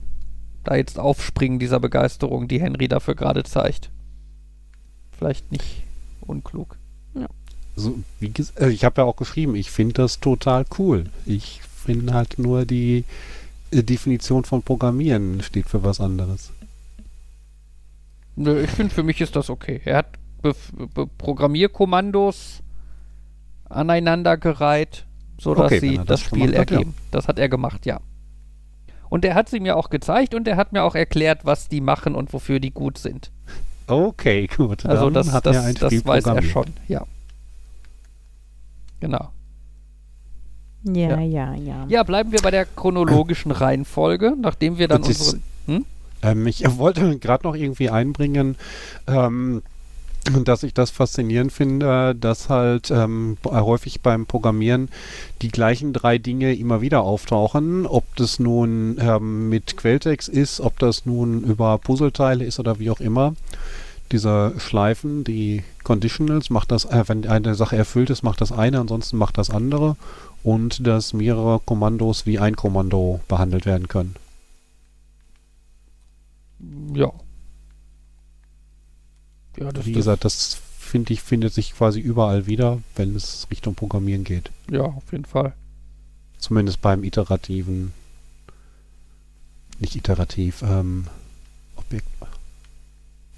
da 0.65 0.77
jetzt 0.77 0.99
aufspringen, 0.99 1.59
dieser 1.59 1.81
Begeisterung, 1.81 2.49
die 2.49 2.61
Henry 2.61 2.89
dafür 2.89 3.15
gerade 3.15 3.43
zeigt. 3.43 3.91
Vielleicht 5.17 5.51
nicht 5.53 5.85
unklug. 6.21 6.77
So, 7.83 7.99
wie 8.21 8.33
äh, 8.61 8.71
ich 8.71 8.85
habe 8.85 9.01
ja 9.01 9.05
auch 9.07 9.17
geschrieben, 9.17 9.55
ich 9.55 9.71
finde 9.71 9.95
das 9.95 10.21
total 10.21 10.65
cool. 10.79 11.05
Ich 11.27 11.61
finde 11.85 12.15
halt 12.15 12.39
nur 12.39 12.65
die 12.65 13.05
äh, 13.71 13.83
Definition 13.83 14.45
von 14.45 14.63
Programmieren 14.63 15.43
steht 15.43 15.69
für 15.69 15.83
was 15.83 16.01
anderes. 16.01 16.51
Nö, 18.37 18.63
ich 18.63 18.71
finde, 18.71 18.95
für 18.95 19.03
mich 19.03 19.21
ist 19.21 19.37
das 19.37 19.51
okay. 19.51 19.81
Er 19.85 19.99
hat 19.99 20.07
Be 20.41 20.55
Be 20.95 21.07
Programmierkommandos 21.07 22.63
aneinandergereiht, 23.69 25.07
sodass 25.39 25.67
Okay, 25.67 25.81
sie 25.81 25.97
das 25.97 26.07
das 26.07 26.21
Spiel 26.21 26.47
gemacht 26.47 26.59
hat, 26.59 26.71
ja. 26.71 26.77
ergeben. 26.77 26.95
Das 27.11 27.29
hat 27.29 27.39
er 27.39 27.49
gemacht, 27.49 27.87
ja. 27.87 28.01
Und 29.09 29.25
er 29.25 29.35
hat 29.35 29.49
sie 29.49 29.61
mir 29.61 29.77
auch 29.77 29.91
gezeigt 29.91 30.35
und 30.35 30.49
er 30.49 30.57
hat 30.57 30.73
mir 30.73 30.83
auch 30.83 30.95
erklärt, 30.95 31.45
was 31.45 31.69
die 31.69 31.81
machen 31.81 32.15
und 32.15 32.33
wofür 32.33 32.61
die 32.61 32.71
gut 32.71 32.97
sind. 32.99 33.31
Okay, 33.87 34.47
gut. 34.47 34.87
Also 34.87 35.11
das, 35.11 35.33
hat 35.33 35.45
das, 35.45 35.57
er 35.57 35.75
das 35.75 36.07
weiß 36.07 36.25
er 36.25 36.43
schon, 36.43 36.67
ja. 36.89 37.05
Genau. 39.03 39.33
Ja, 40.85 41.19
Ja. 41.19 41.21
ja, 41.21 41.55
ja. 41.55 41.87
Ja, 41.89 42.03
bleiben 42.05 42.31
wir 42.31 42.41
bei 42.41 42.53
der 42.53 42.65
chronologischen 42.65 43.51
Reihenfolge, 43.51 44.37
nachdem 44.41 44.79
wir 44.79 44.87
dann 44.87 45.03
unsere... 45.03 45.41
Hm? 45.67 45.85
Ähm, 46.23 46.47
ich 46.47 46.65
wollte 46.79 47.19
gerade 47.19 47.45
noch 47.45 47.57
irgendwie 47.57 47.91
einbringen, 47.91 48.57
ähm, 49.09 49.63
dass 50.45 50.63
ich 50.63 50.73
das 50.73 50.91
faszinierend 50.91 51.53
finde, 51.53 52.15
dass 52.15 52.49
halt 52.49 52.93
ähm, 52.93 53.39
häufig 53.45 54.03
beim 54.03 54.27
Programmieren 54.27 54.89
die 55.43 55.49
gleichen 55.49 55.93
drei 55.93 56.19
Dinge 56.19 56.55
immer 56.55 56.81
wieder 56.81 57.03
auftauchen. 57.03 57.87
Ob 57.87 58.05
das 58.15 58.39
nun 58.39 58.99
ähm, 59.01 59.49
mit 59.49 59.77
Quelltext 59.77 60.29
ist, 60.29 60.61
ob 60.61 60.79
das 60.79 61.07
nun 61.07 61.43
über 61.43 61.77
Puzzleteile 61.79 62.45
ist 62.45 62.61
oder 62.61 62.79
wie 62.79 62.91
auch 62.91 63.01
immer. 63.01 63.35
Diese 64.13 64.53
Schleifen, 64.59 65.25
die 65.25 65.65
Conditionals, 65.85 66.51
macht 66.51 66.71
das, 66.71 66.85
äh, 66.85 67.05
wenn 67.07 67.27
eine 67.27 67.55
Sache 67.55 67.77
erfüllt 67.77 68.11
ist, 68.11 68.23
macht 68.23 68.43
das 68.43 68.53
eine, 68.53 68.79
ansonsten 68.79 69.17
macht 69.17 69.39
das 69.39 69.49
andere. 69.49 69.97
Und 70.43 70.87
dass 70.87 71.13
mehrere 71.15 71.61
Kommandos 71.61 72.27
wie 72.27 72.39
ein 72.39 72.55
Kommando 72.55 73.21
behandelt 73.29 73.65
werden 73.65 73.89
können. 73.89 74.17
Ja. 76.95 77.13
Ja, 79.57 79.73
das, 79.73 79.87
Wie 79.87 79.93
gesagt, 79.93 80.25
das 80.25 80.59
finde 80.79 81.13
ich, 81.13 81.23
findet 81.23 81.55
sich 81.55 81.75
quasi 81.75 82.01
überall 82.01 82.47
wieder, 82.47 82.79
wenn 82.97 83.15
es 83.15 83.47
Richtung 83.51 83.75
Programmieren 83.75 84.25
geht. 84.25 84.51
ja, 84.71 84.83
auf 84.83 85.11
jeden 85.11 85.25
Fall. 85.25 85.55
Zumindest 86.39 86.81
beim 86.81 87.05
iterativen, 87.05 87.93
nicht 89.79 89.95
iterativ, 89.95 90.63
ähm, 90.63 91.07
Objekt. 91.77 92.09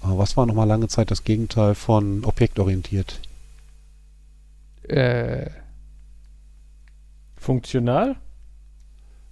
Was 0.07 0.37
war 0.37 0.45
nochmal 0.45 0.67
lange 0.67 0.87
Zeit 0.87 1.11
das 1.11 1.23
Gegenteil 1.23 1.75
von 1.75 2.23
objektorientiert? 2.23 3.19
Äh, 4.83 5.49
Funktional? 7.37 8.15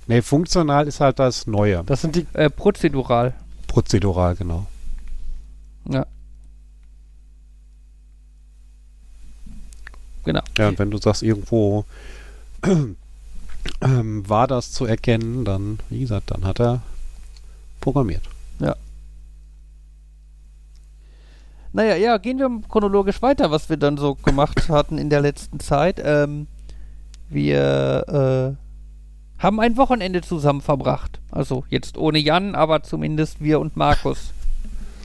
Ne, 0.08 0.22
funktional 0.22 0.88
ist 0.88 1.00
halt 1.00 1.20
das 1.20 1.48
Neue. 1.48 1.84
Das 1.86 2.02
sind 2.02 2.16
die. 2.16 2.28
äh, 2.34 2.50
prozedural. 2.50 3.34
Prozedural, 3.68 4.36
genau. 4.36 4.68
Ja. 5.90 6.06
Genau. 10.26 10.42
Ja, 10.58 10.70
und 10.70 10.80
wenn 10.80 10.92
du 10.92 10.98
sagst, 10.98 11.24
irgendwo 11.24 11.86
ähm, 13.82 14.30
war 14.30 14.48
das 14.48 14.72
zu 14.72 14.86
erkennen, 14.86 15.46
dann, 15.46 15.80
wie 15.90 16.00
gesagt, 16.02 16.32
dann 16.32 16.46
hat 16.46 16.60
er 16.60 16.82
programmiert. 17.82 18.24
Naja, 21.74 21.96
ja, 21.96 22.18
gehen 22.18 22.38
wir 22.38 22.50
chronologisch 22.70 23.22
weiter, 23.24 23.50
was 23.50 23.68
wir 23.68 23.78
dann 23.78 23.98
so 23.98 24.14
gemacht 24.16 24.70
hatten 24.70 24.98
in 25.00 25.10
der 25.10 25.22
letzten 25.22 25.60
Zeit. 25.60 26.02
Ähm, 26.04 26.48
wir 27.30 28.56
äh, 28.58 29.44
haben 29.44 29.60
ein 29.60 29.76
Wochenende 29.76 30.22
zusammen 30.22 30.62
verbracht. 30.62 31.20
Also 31.32 31.66
jetzt 31.70 31.98
ohne 31.98 32.20
Jan, 32.20 32.54
aber 32.54 32.84
zumindest 32.84 33.42
wir 33.42 33.60
und 33.60 33.76
Markus. 33.76 34.34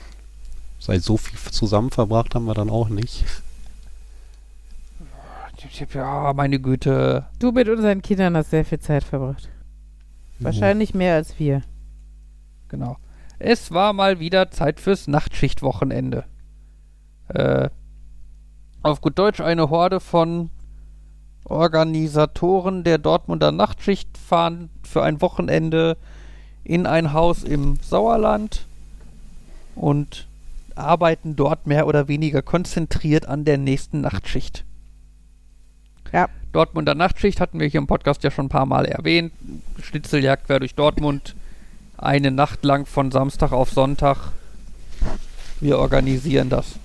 Seit 0.79 1.01
so 1.01 1.17
viel 1.17 1.39
zusammen 1.51 1.89
verbracht 1.89 2.35
haben 2.35 2.45
wir 2.45 2.53
dann 2.53 2.69
auch 2.69 2.89
nicht. 2.89 3.25
Ja, 5.93 6.31
meine 6.33 6.59
Güte. 6.59 7.25
Du 7.39 7.51
mit 7.51 7.67
unseren 7.67 8.01
Kindern 8.01 8.37
hast 8.37 8.51
sehr 8.51 8.63
viel 8.63 8.79
Zeit 8.79 9.03
verbracht. 9.03 9.49
Wahrscheinlich 10.39 10.93
mehr 10.93 11.15
als 11.15 11.37
wir. 11.37 11.63
Genau. 12.69 12.97
Es 13.39 13.71
war 13.71 13.91
mal 13.91 14.19
wieder 14.19 14.51
Zeit 14.51 14.79
fürs 14.79 15.07
Nachtschichtwochenende. 15.07 16.23
Äh, 17.29 17.69
auf 18.81 19.01
gut 19.01 19.17
Deutsch 19.19 19.41
eine 19.41 19.69
Horde 19.69 19.99
von 19.99 20.49
Organisatoren 21.45 22.83
der 22.83 22.97
Dortmunder 22.97 23.51
Nachtschicht 23.51 24.17
fahren 24.17 24.69
für 24.83 25.03
ein 25.03 25.21
Wochenende 25.21 25.97
in 26.63 26.85
ein 26.85 27.13
Haus 27.13 27.43
im 27.43 27.77
Sauerland 27.81 28.65
und 29.75 30.27
arbeiten 30.75 31.35
dort 31.35 31.67
mehr 31.67 31.87
oder 31.87 32.07
weniger 32.07 32.41
konzentriert 32.41 33.27
an 33.27 33.45
der 33.45 33.57
nächsten 33.57 34.01
Nachtschicht. 34.01 34.63
Ja. 36.13 36.29
Dortmunder 36.51 36.95
Nachtschicht 36.95 37.39
hatten 37.41 37.59
wir 37.59 37.67
hier 37.67 37.79
im 37.79 37.85
Podcast 37.85 38.23
ja 38.23 38.31
schon 38.31 38.47
ein 38.47 38.49
paar 38.49 38.65
Mal 38.65 38.85
erwähnt. 38.85 39.31
Schnitzeljagd 39.83 40.47
quer 40.47 40.59
durch 40.59 40.73
Dortmund. 40.73 41.35
Eine 41.97 42.31
Nacht 42.31 42.63
lang 42.63 42.87
von 42.87 43.11
Samstag 43.11 43.51
auf 43.51 43.69
Sonntag. 43.69 44.31
Wir 45.59 45.77
organisieren 45.77 46.49
das. 46.49 46.79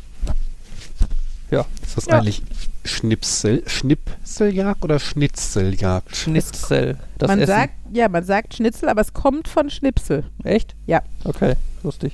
Ist 1.83 1.97
das 1.97 2.07
Ja. 2.07 2.19
eigentlich 2.19 2.43
Schnipsel, 2.85 3.63
Schnipseljagd 3.67 4.85
oder 4.85 4.99
Schnitzeljagd? 4.99 6.15
Schnitzel. 6.15 6.99
Das 7.19 7.29
man 7.29 7.39
Essen. 7.41 7.47
sagt, 7.55 7.73
ja, 7.93 8.09
man 8.09 8.25
sagt 8.25 8.55
Schnitzel, 8.55 8.89
aber 8.89 9.01
es 9.01 9.13
kommt 9.15 9.49
von 9.49 9.71
Schnipsel. 9.71 10.25
Echt? 10.43 10.75
Ja. 10.87 11.03
Okay, 11.25 11.55
lustig. 11.83 12.13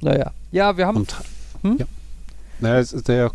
Naja. 0.00 0.32
Ja, 0.52 0.76
wir 0.76 0.86
haben. 0.86 0.96
Und, 0.98 1.16
Hm? 1.62 1.76
ja. 1.78 1.86
Naja, 2.60 2.78
es 2.78 2.92
ist 2.92 3.08
der, 3.08 3.32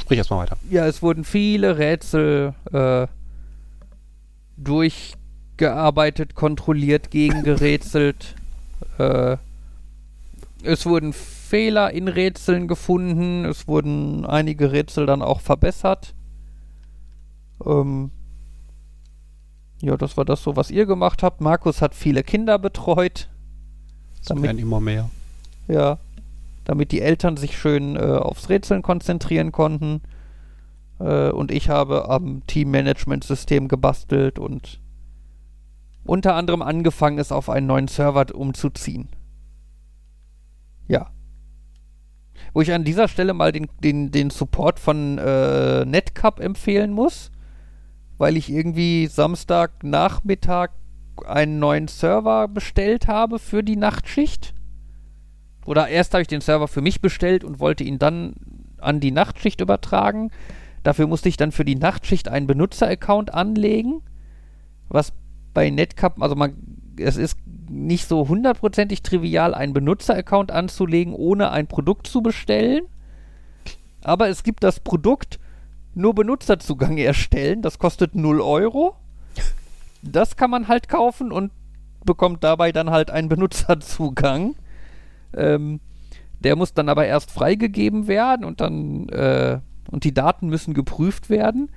sprich 0.00 0.18
erstmal 0.18 0.40
weiter. 0.40 0.56
Ja, 0.70 0.86
es 0.86 1.02
wurden 1.02 1.24
viele 1.24 1.78
Rätsel 1.78 2.54
äh, 2.72 3.06
durchgearbeitet, 4.56 6.34
kontrolliert, 6.34 7.10
gegengerätselt. 7.10 8.34
äh, 8.98 9.36
es 10.62 10.84
wurden 10.86 11.14
Fehler 11.48 11.92
in 11.92 12.08
Rätseln 12.08 12.66
gefunden. 12.66 13.44
Es 13.44 13.68
wurden 13.68 14.26
einige 14.26 14.72
Rätsel 14.72 15.06
dann 15.06 15.22
auch 15.22 15.40
verbessert. 15.40 16.14
Ähm, 17.64 18.10
ja, 19.80 19.96
das 19.96 20.16
war 20.16 20.24
das 20.24 20.42
so, 20.42 20.56
was 20.56 20.70
ihr 20.70 20.86
gemacht 20.86 21.22
habt. 21.22 21.40
Markus 21.40 21.82
hat 21.82 21.94
viele 21.94 22.22
Kinder 22.22 22.58
betreut. 22.58 23.28
Es 24.20 24.30
werden 24.30 24.58
immer 24.58 24.80
mehr. 24.80 25.08
Ja, 25.68 25.98
damit 26.64 26.90
die 26.90 27.00
Eltern 27.00 27.36
sich 27.36 27.56
schön 27.56 27.96
äh, 27.96 28.00
aufs 28.00 28.48
Rätseln 28.48 28.82
konzentrieren 28.82 29.52
konnten. 29.52 30.02
Äh, 30.98 31.30
und 31.30 31.50
ich 31.52 31.68
habe 31.68 32.08
am 32.08 32.44
Teammanagementsystem 32.46 33.68
gebastelt 33.68 34.38
und 34.38 34.80
unter 36.04 36.34
anderem 36.34 36.62
angefangen, 36.62 37.18
es 37.18 37.32
auf 37.32 37.48
einen 37.50 37.66
neuen 37.66 37.88
Server 37.88 38.26
umzuziehen. 38.34 39.08
Ja. 40.88 41.10
Wo 42.56 42.62
ich 42.62 42.72
an 42.72 42.84
dieser 42.84 43.06
Stelle 43.06 43.34
mal 43.34 43.52
den, 43.52 43.68
den, 43.84 44.10
den 44.10 44.30
Support 44.30 44.80
von 44.80 45.18
äh, 45.18 45.84
Netcup 45.84 46.40
empfehlen 46.40 46.90
muss, 46.90 47.30
weil 48.16 48.34
ich 48.38 48.50
irgendwie 48.50 49.08
Samstagnachmittag 49.08 50.70
einen 51.26 51.58
neuen 51.58 51.86
Server 51.86 52.48
bestellt 52.48 53.08
habe 53.08 53.38
für 53.38 53.62
die 53.62 53.76
Nachtschicht. 53.76 54.54
Oder 55.66 55.88
erst 55.88 56.14
habe 56.14 56.22
ich 56.22 56.28
den 56.28 56.40
Server 56.40 56.66
für 56.66 56.80
mich 56.80 57.02
bestellt 57.02 57.44
und 57.44 57.60
wollte 57.60 57.84
ihn 57.84 57.98
dann 57.98 58.36
an 58.78 59.00
die 59.00 59.12
Nachtschicht 59.12 59.60
übertragen. 59.60 60.30
Dafür 60.82 61.08
musste 61.08 61.28
ich 61.28 61.36
dann 61.36 61.52
für 61.52 61.66
die 61.66 61.76
Nachtschicht 61.76 62.26
einen 62.26 62.46
Benutzeraccount 62.46 63.34
anlegen, 63.34 64.00
was 64.88 65.12
bei 65.52 65.68
Netcup, 65.68 66.22
also 66.22 66.34
man, 66.36 66.56
es 66.98 67.16
ist 67.16 67.38
nicht 67.68 68.06
so 68.08 68.28
hundertprozentig 68.28 69.02
trivial, 69.02 69.54
einen 69.54 69.72
Benutzeraccount 69.72 70.52
anzulegen, 70.52 71.14
ohne 71.14 71.50
ein 71.50 71.66
Produkt 71.66 72.06
zu 72.06 72.22
bestellen. 72.22 72.86
Aber 74.02 74.28
es 74.28 74.42
gibt 74.42 74.62
das 74.62 74.80
Produkt 74.80 75.38
nur 75.94 76.14
Benutzerzugang 76.14 76.98
erstellen, 76.98 77.62
das 77.62 77.78
kostet 77.78 78.14
0 78.14 78.40
Euro. 78.40 78.96
Das 80.02 80.36
kann 80.36 80.50
man 80.50 80.68
halt 80.68 80.88
kaufen 80.88 81.32
und 81.32 81.50
bekommt 82.04 82.44
dabei 82.44 82.72
dann 82.72 82.90
halt 82.90 83.10
einen 83.10 83.28
Benutzerzugang. 83.30 84.54
Ähm, 85.34 85.80
der 86.40 86.54
muss 86.54 86.74
dann 86.74 86.88
aber 86.88 87.06
erst 87.06 87.30
freigegeben 87.30 88.06
werden 88.06 88.44
und 88.44 88.60
dann 88.60 89.08
äh, 89.08 89.58
und 89.90 90.04
die 90.04 90.14
Daten 90.14 90.48
müssen 90.48 90.74
geprüft 90.74 91.30
werden. 91.30 91.70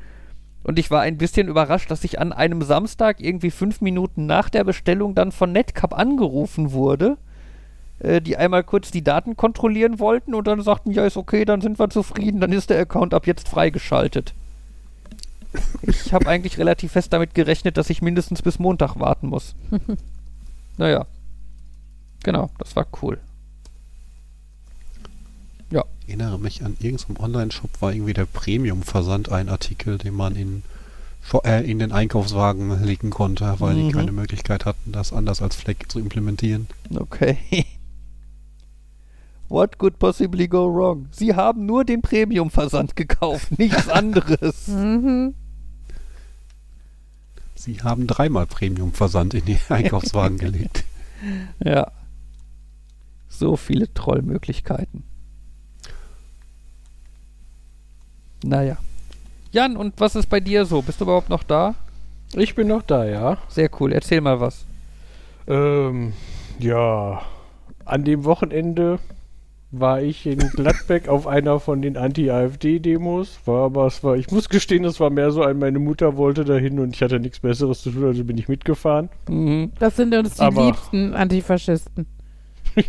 Und 0.64 0.78
ich 0.78 0.91
war 0.91 1.01
ein 1.01 1.18
bisschen 1.18 1.47
überrascht, 1.47 1.89
dass 1.89 2.03
ich 2.03 2.20
an 2.20 2.34
einem 2.34 2.62
Samstag 2.62 3.22
irgendwie 3.22 3.51
fünf 3.51 3.82
Minuten 3.82 4.26
nach 4.26 4.49
der 4.49 4.64
Bestellung 4.64 5.16
dann 5.16 5.32
von 5.32 5.51
Netcap 5.51 5.97
angerufen 5.97 6.74
wurde, 6.74 7.18
äh, 7.99 8.22
die 8.22 8.38
einmal 8.38 8.64
kurz 8.64 8.91
die 8.91 9.03
Daten 9.03 9.38
kontrollieren 9.38 9.99
wollten 9.99 10.34
und 10.36 10.47
dann 10.47 10.62
sagten, 10.62 10.91
ja, 10.91 11.05
ist 11.05 11.18
okay, 11.18 11.45
dann 11.45 11.62
sind 11.62 11.80
wir 11.80 11.89
zufrieden, 11.89 12.41
dann 12.41 12.51
ist 12.51 12.70
der 12.70 12.80
Account 12.80 13.14
ab 13.14 13.26
jetzt 13.26 13.47
freigeschaltet. 13.47 14.34
Ich 15.82 16.14
habe 16.14 16.28
eigentlich 16.28 16.57
relativ 16.57 16.91
fest 16.91 17.12
damit 17.14 17.34
gerechnet, 17.34 17.78
dass 17.78 17.89
ich 17.89 18.01
mindestens 18.01 18.41
bis 18.41 18.60
Montag 18.60 18.99
warten 18.99 19.28
muss. 19.28 19.55
naja. 20.78 21.05
Genau, 22.24 22.49
das 22.60 22.76
war 22.76 22.86
cool. 23.01 23.18
Ich 25.72 26.16
erinnere 26.16 26.40
mich 26.40 26.64
an 26.66 26.76
irgendeinem 26.80 27.18
Online-Shop 27.24 27.70
war 27.82 27.94
irgendwie 27.94 28.14
der 28.14 28.26
Premium-Versand 28.26 29.32
ein 29.32 29.48
Artikel, 29.50 30.00
den 30.00 30.16
man 30.16 30.36
in, 30.36 30.64
äh, 31.44 31.70
in 31.70 31.78
den 31.78 31.92
Einkaufswagen 31.92 32.84
legen 32.84 33.12
konnte, 33.12 33.56
weil 33.60 33.76
Mhm. 33.76 33.88
die 33.88 33.92
keine 33.94 34.12
Möglichkeit 34.12 34.66
hatten, 34.66 34.92
das 34.92 35.14
anders 35.14 35.42
als 35.44 35.56
Fleck 35.56 35.86
zu 35.92 36.00
implementieren. 36.00 36.68
Okay. 36.96 37.38
What 39.50 39.78
could 39.78 40.00
possibly 40.00 40.48
go 40.48 40.66
wrong? 40.74 41.08
Sie 41.12 41.36
haben 41.36 41.66
nur 41.68 41.86
den 41.86 42.02
Premium-Versand 42.02 42.96
gekauft, 42.96 43.58
nichts 43.60 43.88
anderes. 43.90 44.68
Mhm. 44.68 45.36
Sie 47.56 47.82
haben 47.82 48.08
dreimal 48.08 48.48
Premium-Versand 48.48 49.34
in 49.36 49.46
die 49.46 49.58
Einkaufswagen 49.70 50.38
gelegt. 50.40 50.86
ja. 51.64 51.92
So 53.28 53.56
viele 53.56 53.94
Trollmöglichkeiten. 53.94 55.04
Naja. 58.44 58.78
Jan, 59.52 59.76
und 59.78 59.94
was 60.00 60.16
ist 60.16 60.28
bei 60.30 60.40
dir 60.40 60.66
so? 60.66 60.82
Bist 60.82 61.00
du 61.02 61.06
überhaupt 61.06 61.30
noch 61.30 61.44
da? 61.44 61.76
Ich 62.34 62.54
bin 62.56 62.68
noch 62.68 62.84
da, 62.84 63.06
ja. 63.06 63.38
Sehr 63.48 63.70
cool. 63.80 63.92
Erzähl 63.92 64.22
mal 64.22 64.40
was. 64.40 64.66
Ähm, 65.48 66.14
ja. 66.60 67.22
An 67.86 68.04
dem 68.06 68.24
Wochenende 68.26 69.00
war 69.72 70.02
ich 70.02 70.26
in 70.28 70.38
Gladbeck 70.56 71.08
auf 71.10 71.26
einer 71.26 71.60
von 71.60 71.82
den 71.82 71.98
Anti-AfD-Demos. 71.98 73.40
War 73.46 73.66
aber, 73.66 73.88
es 73.88 74.04
war, 74.04 74.16
ich 74.16 74.30
muss 74.32 74.50
gestehen, 74.50 74.86
es 74.86 75.00
war 75.00 75.10
mehr 75.10 75.32
so 75.32 75.42
ein, 75.44 75.58
meine 75.58 75.80
Mutter 75.80 76.18
wollte 76.18 76.46
dahin 76.46 76.80
und 76.80 76.96
ich 76.96 77.02
hatte 77.02 77.20
nichts 77.20 77.40
Besseres 77.40 77.82
zu 77.82 77.92
tun, 77.92 78.06
also 78.06 78.24
bin 78.24 78.38
ich 78.38 78.48
mitgefahren. 78.48 79.10
Mhm. 79.28 79.72
Das 79.80 79.96
sind 79.96 80.14
uns 80.16 80.36
die 80.36 80.42
Aber- 80.42 80.66
liebsten 80.68 81.14
Antifaschisten. 81.16 82.06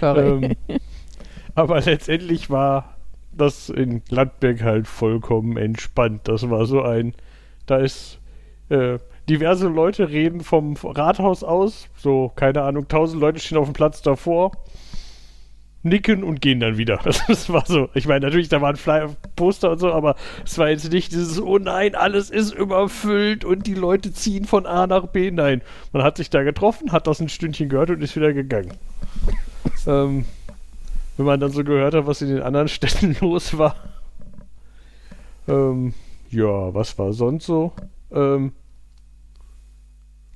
Sorry. 0.00 0.56
Ähm, 0.68 0.78
aber 1.54 1.80
letztendlich 1.80 2.48
war 2.50 2.96
das 3.36 3.68
in 3.68 4.04
Gladbeck 4.04 4.62
halt 4.62 4.86
vollkommen 4.86 5.56
entspannt. 5.56 6.22
Das 6.24 6.48
war 6.50 6.66
so 6.66 6.82
ein, 6.82 7.14
da 7.66 7.76
ist 7.76 8.18
äh, 8.68 8.98
diverse 9.28 9.68
Leute 9.68 10.10
reden 10.10 10.40
vom 10.40 10.76
Rathaus 10.82 11.44
aus, 11.44 11.88
so 11.96 12.32
keine 12.34 12.62
Ahnung, 12.62 12.88
tausend 12.88 13.20
Leute 13.20 13.40
stehen 13.40 13.58
auf 13.58 13.66
dem 13.66 13.74
Platz 13.74 14.02
davor, 14.02 14.52
nicken 15.82 16.22
und 16.22 16.40
gehen 16.40 16.60
dann 16.60 16.76
wieder. 16.76 17.00
Das 17.28 17.50
war 17.50 17.64
so. 17.66 17.88
Ich 17.94 18.06
meine, 18.06 18.26
natürlich, 18.26 18.48
da 18.48 18.60
waren 18.60 18.76
Flyer, 18.76 19.14
Poster 19.36 19.70
und 19.70 19.78
so, 19.78 19.92
aber 19.92 20.16
es 20.44 20.58
war 20.58 20.68
jetzt 20.68 20.92
nicht 20.92 21.12
dieses, 21.12 21.40
oh 21.40 21.58
nein, 21.58 21.94
alles 21.94 22.30
ist 22.30 22.54
überfüllt 22.54 23.44
und 23.44 23.66
die 23.66 23.74
Leute 23.74 24.12
ziehen 24.12 24.44
von 24.44 24.66
A 24.66 24.86
nach 24.86 25.06
B. 25.06 25.30
Nein, 25.30 25.62
man 25.92 26.02
hat 26.02 26.16
sich 26.16 26.30
da 26.30 26.42
getroffen, 26.42 26.92
hat 26.92 27.06
das 27.06 27.20
ein 27.20 27.28
Stündchen 27.28 27.68
gehört 27.68 27.90
und 27.90 28.02
ist 28.02 28.16
wieder 28.16 28.32
gegangen. 28.32 28.72
ähm, 29.86 30.24
wenn 31.16 31.26
man 31.26 31.40
dann 31.40 31.50
so 31.50 31.64
gehört 31.64 31.94
hat, 31.94 32.06
was 32.06 32.22
in 32.22 32.28
den 32.28 32.42
anderen 32.42 32.68
Städten 32.68 33.16
los 33.20 33.56
war. 33.58 33.76
Ähm, 35.48 35.94
ja, 36.30 36.72
was 36.74 36.98
war 36.98 37.12
sonst 37.12 37.46
so? 37.46 37.72
Ähm, 38.10 38.52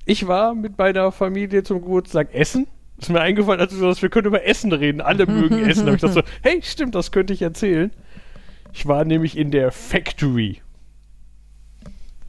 ich 0.05 0.27
war 0.27 0.53
mit 0.53 0.77
meiner 0.77 1.11
Familie 1.11 1.63
zum 1.63 1.81
Geburtstag 1.81 2.33
essen. 2.33 2.67
Ist 2.97 3.09
mir 3.09 3.21
eingefallen, 3.21 3.59
als 3.59 3.73
du 3.73 3.79
sagst, 3.79 4.01
wir 4.01 4.09
können 4.09 4.27
über 4.27 4.45
Essen 4.45 4.71
reden. 4.71 5.01
Alle 5.01 5.25
mögen 5.27 5.65
Essen. 5.65 5.85
Da 5.85 5.91
habe 5.91 5.95
ich 5.95 6.01
gedacht 6.01 6.25
so, 6.25 6.33
hey, 6.41 6.61
stimmt, 6.63 6.95
das 6.95 7.11
könnte 7.11 7.33
ich 7.33 7.41
erzählen. 7.41 7.91
Ich 8.73 8.87
war 8.87 9.05
nämlich 9.05 9.37
in 9.37 9.51
der 9.51 9.71
Factory. 9.71 10.61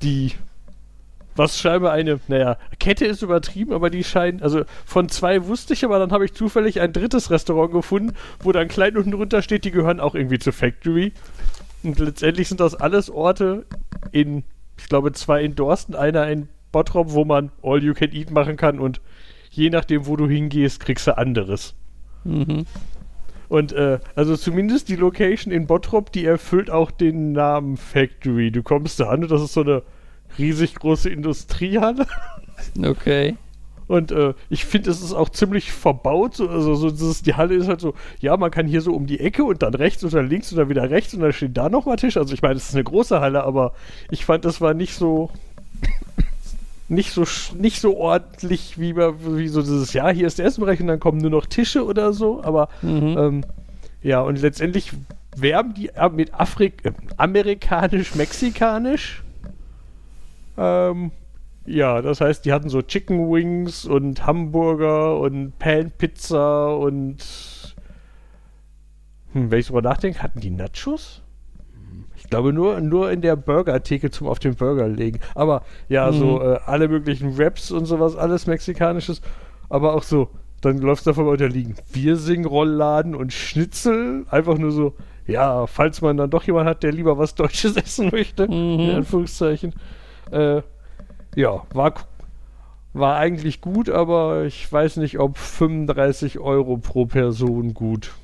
Die, 0.03 0.33
was 1.39 1.59
scheinbar 1.59 1.93
eine, 1.93 2.20
naja, 2.26 2.59
Kette 2.80 3.07
ist 3.07 3.22
übertrieben, 3.22 3.72
aber 3.72 3.91
die 3.91 4.05
scheinen, 4.05 4.43
also 4.43 4.64
von 4.84 5.09
zwei 5.09 5.47
wusste 5.47 5.72
ich, 5.72 5.84
aber 5.84 5.99
dann 5.99 6.11
habe 6.11 6.24
ich 6.24 6.34
zufällig 6.34 6.80
ein 6.80 6.93
drittes 6.93 7.30
Restaurant 7.30 7.72
gefunden, 7.72 8.14
wo 8.41 8.53
dann 8.53 8.68
klein 8.68 8.97
unten 8.97 9.12
drunter 9.12 9.41
steht, 9.41 9.64
die 9.64 9.70
gehören 9.70 10.01
auch 10.01 10.14
irgendwie 10.14 10.39
zur 10.39 10.53
Factory. 10.53 11.12
Und 11.84 11.99
letztendlich 12.01 12.49
sind 12.49 12.61
das 12.61 12.74
alles 12.74 13.09
Orte 13.09 13.66
in, 14.11 14.43
ich 14.78 14.89
glaube, 14.89 15.12
zwei 15.12 15.43
in 15.43 15.55
Dorsten, 15.55 15.95
einer 15.95 16.28
in 16.28 16.49
Bottrop, 16.72 17.12
wo 17.12 17.24
man 17.24 17.53
All 17.62 17.82
You 17.82 17.95
Can 17.95 18.12
Eat 18.12 18.30
machen 18.30 18.57
kann 18.57 18.78
und 18.80 19.01
je 19.51 19.70
nachdem, 19.70 20.07
wo 20.07 20.16
du 20.16 20.28
hingehst, 20.28 20.80
kriegst 20.80 21.07
du 21.07 21.16
anderes. 21.16 21.74
Mhm. 22.24 22.66
Und 23.49 23.72
äh, 23.72 24.01
also 24.14 24.36
zumindest 24.36 24.89
die 24.89 24.97
Location 24.97 25.53
in 25.53 25.66
Bottrop, 25.66 26.12
die 26.12 26.26
erfüllt 26.26 26.70
auch 26.70 26.91
den 26.91 27.32
Namen 27.32 27.76
Factory. 27.76 28.51
Du 28.51 28.62
kommst 28.62 29.01
da 29.01 29.09
an 29.09 29.22
und 29.22 29.30
das 29.30 29.41
ist 29.41 29.55
so 29.55 29.62
eine 29.62 29.82
riesig 30.39 30.74
große 30.74 31.09
Industriehalle. 31.11 32.07
Okay. 32.83 33.37
Und 33.87 34.11
äh, 34.12 34.35
ich 34.51 34.64
finde, 34.66 34.91
es 34.91 35.01
ist 35.01 35.14
auch 35.14 35.31
ziemlich 35.31 35.72
verbaut. 35.72 36.35
So, 36.37 36.47
also 36.49 36.74
so 36.74 36.91
dieses, 36.91 37.22
die 37.22 37.35
Halle 37.37 37.55
ist 37.55 37.68
halt 37.68 37.81
so, 37.81 37.95
ja, 38.20 38.37
man 38.37 38.51
kann 38.51 38.66
hier 38.66 38.83
so 38.83 38.93
um 38.93 39.07
die 39.07 39.20
Ecke 39.20 39.45
und 39.45 39.62
dann 39.62 39.72
rechts 39.74 40.05
und 40.05 40.12
dann 40.12 40.29
links 40.29 40.53
und 40.53 40.59
dann 40.59 40.68
wieder 40.68 40.91
rechts 40.91 41.14
und 41.14 41.20
dann 41.20 41.33
steht 41.33 41.57
da 41.57 41.70
nochmal 41.70 41.97
Tisch. 41.97 42.16
Also 42.18 42.35
ich 42.35 42.43
meine, 42.43 42.57
es 42.57 42.68
ist 42.68 42.74
eine 42.74 42.85
große 42.85 43.20
Halle, 43.20 43.45
aber 43.45 43.72
ich 44.11 44.24
fand, 44.26 44.45
das 44.45 44.61
war 44.61 44.74
nicht 44.74 44.95
so 44.95 45.31
nicht 46.91 47.12
so 47.12 47.24
nicht 47.57 47.81
so 47.81 47.97
ordentlich 47.97 48.79
wie, 48.79 48.93
bei- 48.95 49.12
wie 49.37 49.49
so 49.49 49.61
dieses, 49.62 49.93
ja, 49.93 50.09
hier 50.09 50.26
ist 50.26 50.39
der 50.39 50.47
Essenbereich 50.47 50.81
und 50.81 50.87
dann 50.89 51.01
kommen 51.01 51.18
nur 51.18 51.31
noch 51.31 51.47
Tische 51.47 51.85
oder 51.85 52.12
so. 52.12 52.43
Aber 52.43 52.68
Mhm. 52.83 53.16
ähm, 53.18 53.45
ja, 54.03 54.20
und 54.20 54.41
letztendlich 54.41 54.93
werben 55.37 55.74
die 55.74 55.89
äh, 55.91 56.09
mit 56.11 56.35
Afrik 56.35 56.85
äh, 56.85 56.93
amerikanisch-mexikanisch. 57.16 59.22
Ähm, 60.59 61.13
ja, 61.67 62.03
das 62.03 62.21
heißt, 62.21 62.45
die 62.45 62.53
hatten 62.53 62.69
so 62.69 62.83
Chicken 62.83 63.31
Wings 63.31 63.85
und 63.85 64.27
Hamburger 64.27 65.19
und 65.21 65.59
Pan 65.59 65.91
Pizza 65.97 66.75
und 66.77 67.19
hm, 69.33 69.51
wenn 69.51 69.59
ich 69.61 69.67
drüber 69.67 69.83
nachdenke, 69.83 70.23
hatten 70.23 70.41
die 70.41 70.51
Nachos? 70.51 71.23
Hm, 71.75 72.05
Ich 72.17 72.25
glaube 72.25 72.53
nur, 72.53 72.81
nur 72.81 73.11
in 73.11 73.21
der 73.21 73.37
Burger-Theke 73.37 74.11
zum 74.11 74.27
auf 74.27 74.39
den 74.39 74.55
Burger 74.55 74.89
legen. 74.89 75.21
Aber 75.35 75.63
ja, 75.89 76.13
so 76.13 76.39
Mhm. 76.39 76.43
äh, 76.53 76.59
alle 76.67 76.89
möglichen 76.89 77.37
Wraps 77.39 77.71
und 77.71 77.85
sowas, 77.85 78.17
alles 78.17 78.47
Mexikanisches. 78.47 79.21
Aber 79.69 79.95
auch 79.95 80.03
so, 80.03 80.31
dann 80.63 80.79
läuft 80.79 81.01
es 81.01 81.05
davon 81.05 81.27
weiter 81.27 81.49
liegen. 81.49 81.75
Wirsing-Rollladen 81.93 83.15
und 83.15 83.33
Schnitzel. 83.35 84.25
Einfach 84.31 84.57
nur 84.57 84.71
so, 84.73 84.95
ja, 85.27 85.67
falls 85.67 86.01
man 86.01 86.17
dann 86.17 86.31
doch 86.31 86.45
jemand 86.45 86.67
hat, 86.69 86.83
der 86.83 86.93
lieber 86.93 87.19
was 87.19 87.35
Deutsches 87.35 87.77
essen 87.77 88.09
möchte. 88.11 88.45
In 88.45 88.85
Mhm. 88.87 88.95
Anführungszeichen. 88.97 89.75
Äh, 90.31 90.62
ja, 91.37 91.62
war, 91.72 91.95
war 92.93 93.16
eigentlich 93.16 93.61
gut, 93.61 93.89
aber 93.91 94.45
ich 94.45 94.70
weiß 94.70 94.97
nicht, 94.99 95.18
ob 95.18 95.39
35 95.39 96.39
Euro 96.39 96.79
pro 96.79 97.07
Person 97.07 97.74
gut. 97.74 98.14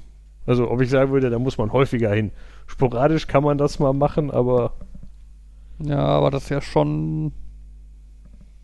Also, 0.47 0.71
ob 0.71 0.81
ich 0.81 0.91
sagen 0.91 1.13
würde, 1.13 1.31
da 1.31 1.39
muss 1.39 1.59
man 1.59 1.73
häufiger 1.73 2.13
hin. 2.13 2.33
Sporadisch 2.67 3.27
kann 3.27 3.45
man 3.45 3.59
das 3.59 3.79
mal 3.79 3.93
machen, 3.93 4.31
aber 4.31 4.73
Ja, 5.79 5.99
aber 6.05 6.31
das 6.31 6.45
ist 6.45 6.49
ja 6.51 6.61
schon 6.61 7.33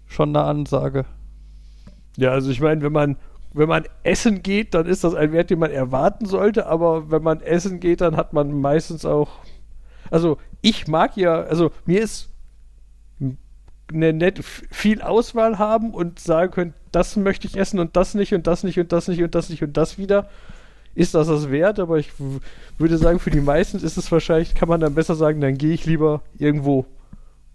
schon 0.06 0.30
eine 0.36 0.44
Ansage. 0.44 1.04
ja, 2.16 2.30
also 2.32 2.50
ich 2.50 2.60
meine, 2.60 2.82
wenn 2.82 2.92
man 2.92 3.16
wenn 3.52 3.68
man 3.68 3.84
essen 4.04 4.42
geht, 4.42 4.74
dann 4.74 4.86
ist 4.86 5.02
das 5.02 5.14
ein 5.14 5.32
Wert, 5.32 5.50
den 5.50 5.58
man 5.58 5.72
erwarten 5.72 6.26
sollte, 6.26 6.66
aber 6.66 7.10
wenn 7.10 7.22
man 7.22 7.40
essen 7.40 7.80
geht, 7.80 8.00
dann 8.00 8.16
hat 8.16 8.32
man 8.32 8.60
meistens 8.60 9.04
auch 9.04 9.30
also 10.10 10.38
ich 10.62 10.88
mag 10.88 11.16
ja, 11.16 11.42
also 11.42 11.70
mir 11.86 12.02
ist 12.02 12.30
eine 13.92 14.12
nett 14.12 14.40
viel 14.44 15.02
Auswahl 15.02 15.58
haben 15.58 15.92
und 15.92 16.18
sagen 16.18 16.52
können, 16.52 16.74
das 16.92 17.16
möchte 17.16 17.46
ich 17.46 17.56
essen 17.56 17.78
und 17.78 17.96
das 17.96 18.14
nicht 18.14 18.34
und 18.34 18.46
das 18.46 18.62
nicht 18.64 18.78
und 18.78 18.92
das 18.92 19.08
nicht 19.08 19.22
und 19.22 19.34
das 19.34 19.48
nicht 19.50 19.62
und 19.62 19.76
das 19.76 19.98
wieder. 19.98 20.28
Ist 20.94 21.14
das 21.14 21.28
das 21.28 21.50
wert? 21.50 21.78
Aber 21.78 21.98
ich 21.98 22.10
würde 22.78 22.98
sagen, 22.98 23.20
für 23.20 23.30
die 23.30 23.40
meisten 23.40 23.78
ist 23.78 23.96
es 23.96 24.10
wahrscheinlich, 24.10 24.54
kann 24.54 24.68
man 24.68 24.80
dann 24.80 24.94
besser 24.94 25.14
sagen, 25.14 25.40
dann 25.40 25.56
gehe 25.56 25.72
ich 25.72 25.86
lieber 25.86 26.22
irgendwo 26.38 26.84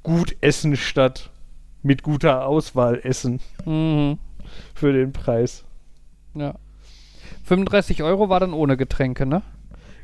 gut 0.03 0.35
essen 0.41 0.75
statt 0.77 1.31
mit 1.83 2.01
guter 2.01 2.45
Auswahl 2.47 2.99
essen 3.03 3.39
Mhm. 3.65 4.17
für 4.73 4.93
den 4.93 5.11
Preis. 5.11 5.63
Ja. 6.33 6.55
35 7.43 8.03
Euro 8.03 8.29
war 8.29 8.39
dann 8.39 8.53
ohne 8.53 8.77
Getränke, 8.77 9.25
ne? 9.25 9.41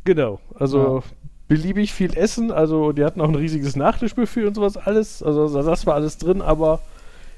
Genau, 0.03 0.39
also 0.55 1.03
beliebig 1.51 1.91
viel 1.91 2.17
Essen, 2.17 2.49
also 2.49 2.93
die 2.93 3.03
hatten 3.03 3.19
auch 3.19 3.27
ein 3.27 3.35
riesiges 3.35 3.75
Nachtischbuffet 3.75 4.45
und 4.45 4.55
sowas 4.55 4.77
alles, 4.77 5.21
also 5.21 5.61
das 5.61 5.85
war 5.85 5.95
alles 5.95 6.17
drin, 6.17 6.41
aber 6.41 6.79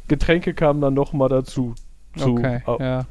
Getränke 0.07 0.53
kamen 0.53 0.81
dann 0.81 0.93
noch 0.93 1.13
mal 1.13 1.29
dazu. 1.29 1.73
Zu, 2.15 2.33
okay, 2.33 2.61
ja. 2.79 3.07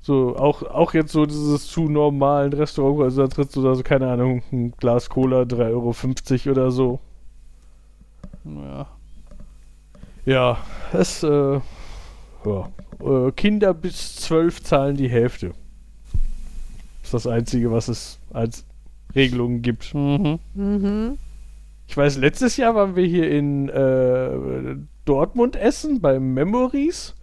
So, 0.00 0.36
auch, 0.38 0.62
auch 0.62 0.94
jetzt 0.94 1.12
so 1.12 1.26
dieses 1.26 1.66
zu 1.66 1.90
normalen 1.90 2.54
Restaurant, 2.54 3.02
also 3.02 3.20
da 3.20 3.28
trittst 3.28 3.54
du 3.54 3.62
da 3.62 3.74
so, 3.74 3.82
keine 3.82 4.10
Ahnung, 4.10 4.42
ein 4.50 4.72
Glas 4.78 5.10
Cola, 5.10 5.42
3,50 5.42 6.46
Euro 6.46 6.52
oder 6.52 6.70
so. 6.70 6.98
Ja. 8.46 8.86
Ja, 10.24 10.58
es, 10.94 11.22
äh, 11.22 11.60
ja. 12.46 12.68
Äh, 13.02 13.32
Kinder 13.32 13.74
bis 13.74 14.16
12 14.16 14.62
zahlen 14.62 14.96
die 14.96 15.10
Hälfte. 15.10 15.52
ist 17.02 17.12
das 17.12 17.26
Einzige, 17.26 17.70
was 17.70 17.88
es 17.88 18.18
als 18.32 18.64
Regelungen 19.14 19.62
gibt. 19.62 19.94
Mhm. 19.94 20.38
Mhm. 20.54 21.18
Ich 21.86 21.96
weiß, 21.96 22.18
letztes 22.18 22.56
Jahr 22.56 22.74
waren 22.74 22.94
wir 22.94 23.04
hier 23.04 23.30
in 23.30 23.68
äh, 23.68 24.76
Dortmund 25.04 25.56
essen 25.56 26.00
beim 26.00 26.34
Memories 26.34 27.16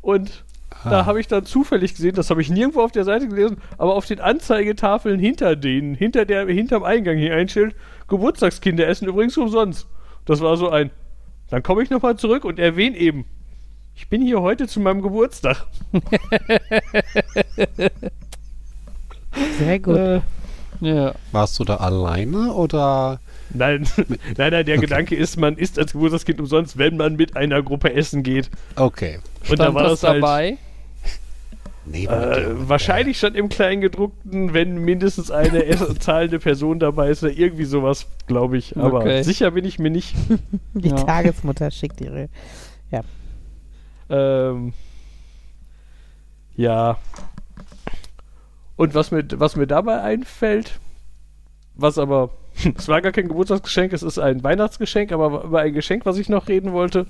und 0.00 0.44
da 0.84 1.06
habe 1.06 1.18
ich 1.18 1.26
dann 1.26 1.44
zufällig 1.44 1.94
gesehen, 1.94 2.14
das 2.14 2.30
habe 2.30 2.40
ich 2.40 2.50
nirgendwo 2.50 2.82
auf 2.82 2.92
der 2.92 3.04
Seite 3.04 3.26
gelesen, 3.26 3.56
aber 3.78 3.94
auf 3.94 4.06
den 4.06 4.20
Anzeigetafeln 4.20 5.18
hinter 5.18 5.56
denen, 5.56 5.94
hinter 5.94 6.24
der, 6.24 6.46
hinterm 6.46 6.84
Eingang 6.84 7.16
hier 7.16 7.34
ein 7.34 7.48
Schild, 7.48 7.74
Geburtstagskinder 8.06 8.86
essen 8.86 9.08
übrigens 9.08 9.36
umsonst. 9.36 9.88
Das 10.24 10.40
war 10.40 10.56
so 10.56 10.68
ein, 10.68 10.90
dann 11.50 11.62
komme 11.62 11.82
ich 11.82 11.90
nochmal 11.90 12.16
zurück 12.16 12.44
und 12.44 12.58
erwähne 12.58 12.96
eben, 12.96 13.24
ich 13.94 14.08
bin 14.08 14.22
hier 14.22 14.40
heute 14.40 14.68
zu 14.68 14.78
meinem 14.78 15.02
Geburtstag. 15.02 15.66
Sehr 19.58 19.78
gut. 19.80 19.96
Äh, 19.96 20.20
Ja. 20.80 21.14
Warst 21.32 21.58
du 21.58 21.64
da 21.64 21.76
alleine 21.76 22.52
oder? 22.54 23.20
nein, 23.50 23.86
nein, 23.96 24.50
nein, 24.52 24.66
der 24.66 24.76
Okay. 24.76 24.80
Gedanke 24.80 25.14
ist, 25.16 25.36
man 25.36 25.56
isst 25.56 25.78
als 25.78 25.92
Geburtstagskind 25.92 26.40
umsonst, 26.40 26.78
wenn 26.78 26.96
man 26.96 27.16
mit 27.16 27.36
einer 27.36 27.62
Gruppe 27.62 27.92
essen 27.94 28.22
geht. 28.22 28.50
Okay. 28.76 29.18
Und 29.48 29.58
da 29.58 29.64
Stand 29.64 29.74
war 29.74 29.82
das 29.84 30.02
halt, 30.02 30.22
dabei? 30.22 30.58
Neben 31.86 32.12
Äh, 32.12 32.68
wahrscheinlich 32.68 33.16
stand 33.16 33.34
im 33.36 33.48
Kleingedruckten, 33.48 34.52
wenn 34.52 34.76
mindestens 34.78 35.30
eine 35.30 35.64
zahlende 35.98 36.38
Person 36.38 36.78
dabei 36.78 37.08
ist 37.08 37.22
oder 37.22 37.32
irgendwie 37.32 37.64
sowas, 37.64 38.06
glaube 38.26 38.58
ich. 38.58 38.76
Aber 38.76 38.98
Okay. 38.98 39.22
sicher 39.22 39.50
bin 39.52 39.64
ich 39.64 39.78
mir 39.78 39.90
nicht. 39.90 40.14
Die 40.74 40.88
Ja. 40.90 40.96
Tagesmutter 40.96 41.70
schickt 41.70 42.00
ihre. 42.02 42.28
Ähm, 44.10 44.72
ja. 46.56 46.96
Und 48.78 48.94
was 48.94 49.10
mir, 49.10 49.24
was 49.34 49.56
mir 49.56 49.66
dabei 49.66 50.00
einfällt, 50.02 50.78
was 51.74 51.98
aber, 51.98 52.30
es 52.78 52.86
war 52.88 53.02
gar 53.02 53.10
kein 53.12 53.26
Geburtstagsgeschenk, 53.26 53.92
es 53.92 54.04
ist 54.04 54.18
ein 54.18 54.42
Weihnachtsgeschenk, 54.44 55.10
aber 55.12 55.42
über 55.44 55.60
ein 55.60 55.74
Geschenk, 55.74 56.06
was 56.06 56.16
ich 56.16 56.28
noch 56.28 56.48
reden 56.48 56.72
wollte, 56.72 57.06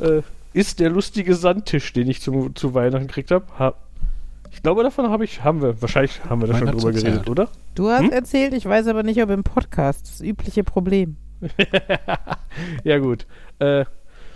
äh, 0.00 0.22
ist 0.52 0.80
der 0.80 0.90
lustige 0.90 1.36
Sandtisch, 1.36 1.92
den 1.92 2.08
ich 2.10 2.20
zum, 2.20 2.56
zu 2.56 2.74
Weihnachten 2.74 3.06
gekriegt 3.06 3.30
habe. 3.30 3.46
Ha, 3.56 3.74
ich 4.50 4.62
glaube, 4.64 4.82
davon 4.82 5.10
habe 5.10 5.24
ich, 5.24 5.44
haben 5.44 5.62
wir, 5.62 5.80
wahrscheinlich 5.80 6.24
haben 6.24 6.40
wir 6.42 6.48
da 6.48 6.58
schon 6.58 6.66
drüber 6.66 6.82
Weihnachtskonzert. 6.88 7.04
geredet, 7.04 7.30
oder? 7.30 7.48
Du 7.76 7.88
hast 7.88 8.02
Hm? 8.02 8.10
erzählt, 8.10 8.52
ich 8.52 8.66
weiß 8.66 8.88
aber 8.88 9.04
nicht, 9.04 9.22
ob 9.22 9.30
im 9.30 9.44
Podcast. 9.44 10.08
Das 10.08 10.20
übliche 10.20 10.64
Problem. 10.64 11.16
ja, 12.84 12.98
gut. 12.98 13.26
Äh, 13.60 13.84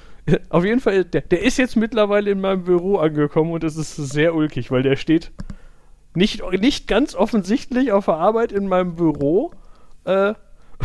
auf 0.51 0.65
jeden 0.65 0.81
Fall, 0.81 1.05
der, 1.05 1.23
der 1.23 1.43
ist 1.43 1.57
jetzt 1.59 1.75
mittlerweile 1.77 2.31
in 2.31 2.41
meinem 2.41 2.63
Büro 2.63 2.99
angekommen 2.99 3.51
und 3.53 3.65
es 3.65 3.77
ist 3.77 3.97
sehr 3.97 4.37
ulkig, 4.37 4.71
weil 4.71 4.83
der 4.85 4.95
steht 4.97 5.33
nicht, 6.19 6.43
nicht 6.53 6.87
ganz 6.87 7.15
offensichtlich 7.15 7.93
auf 7.93 8.05
der 8.05 8.15
Arbeit 8.15 8.53
in 8.53 8.69
meinem 8.69 8.97
Büro. 8.97 9.53
Äh, 10.05 10.35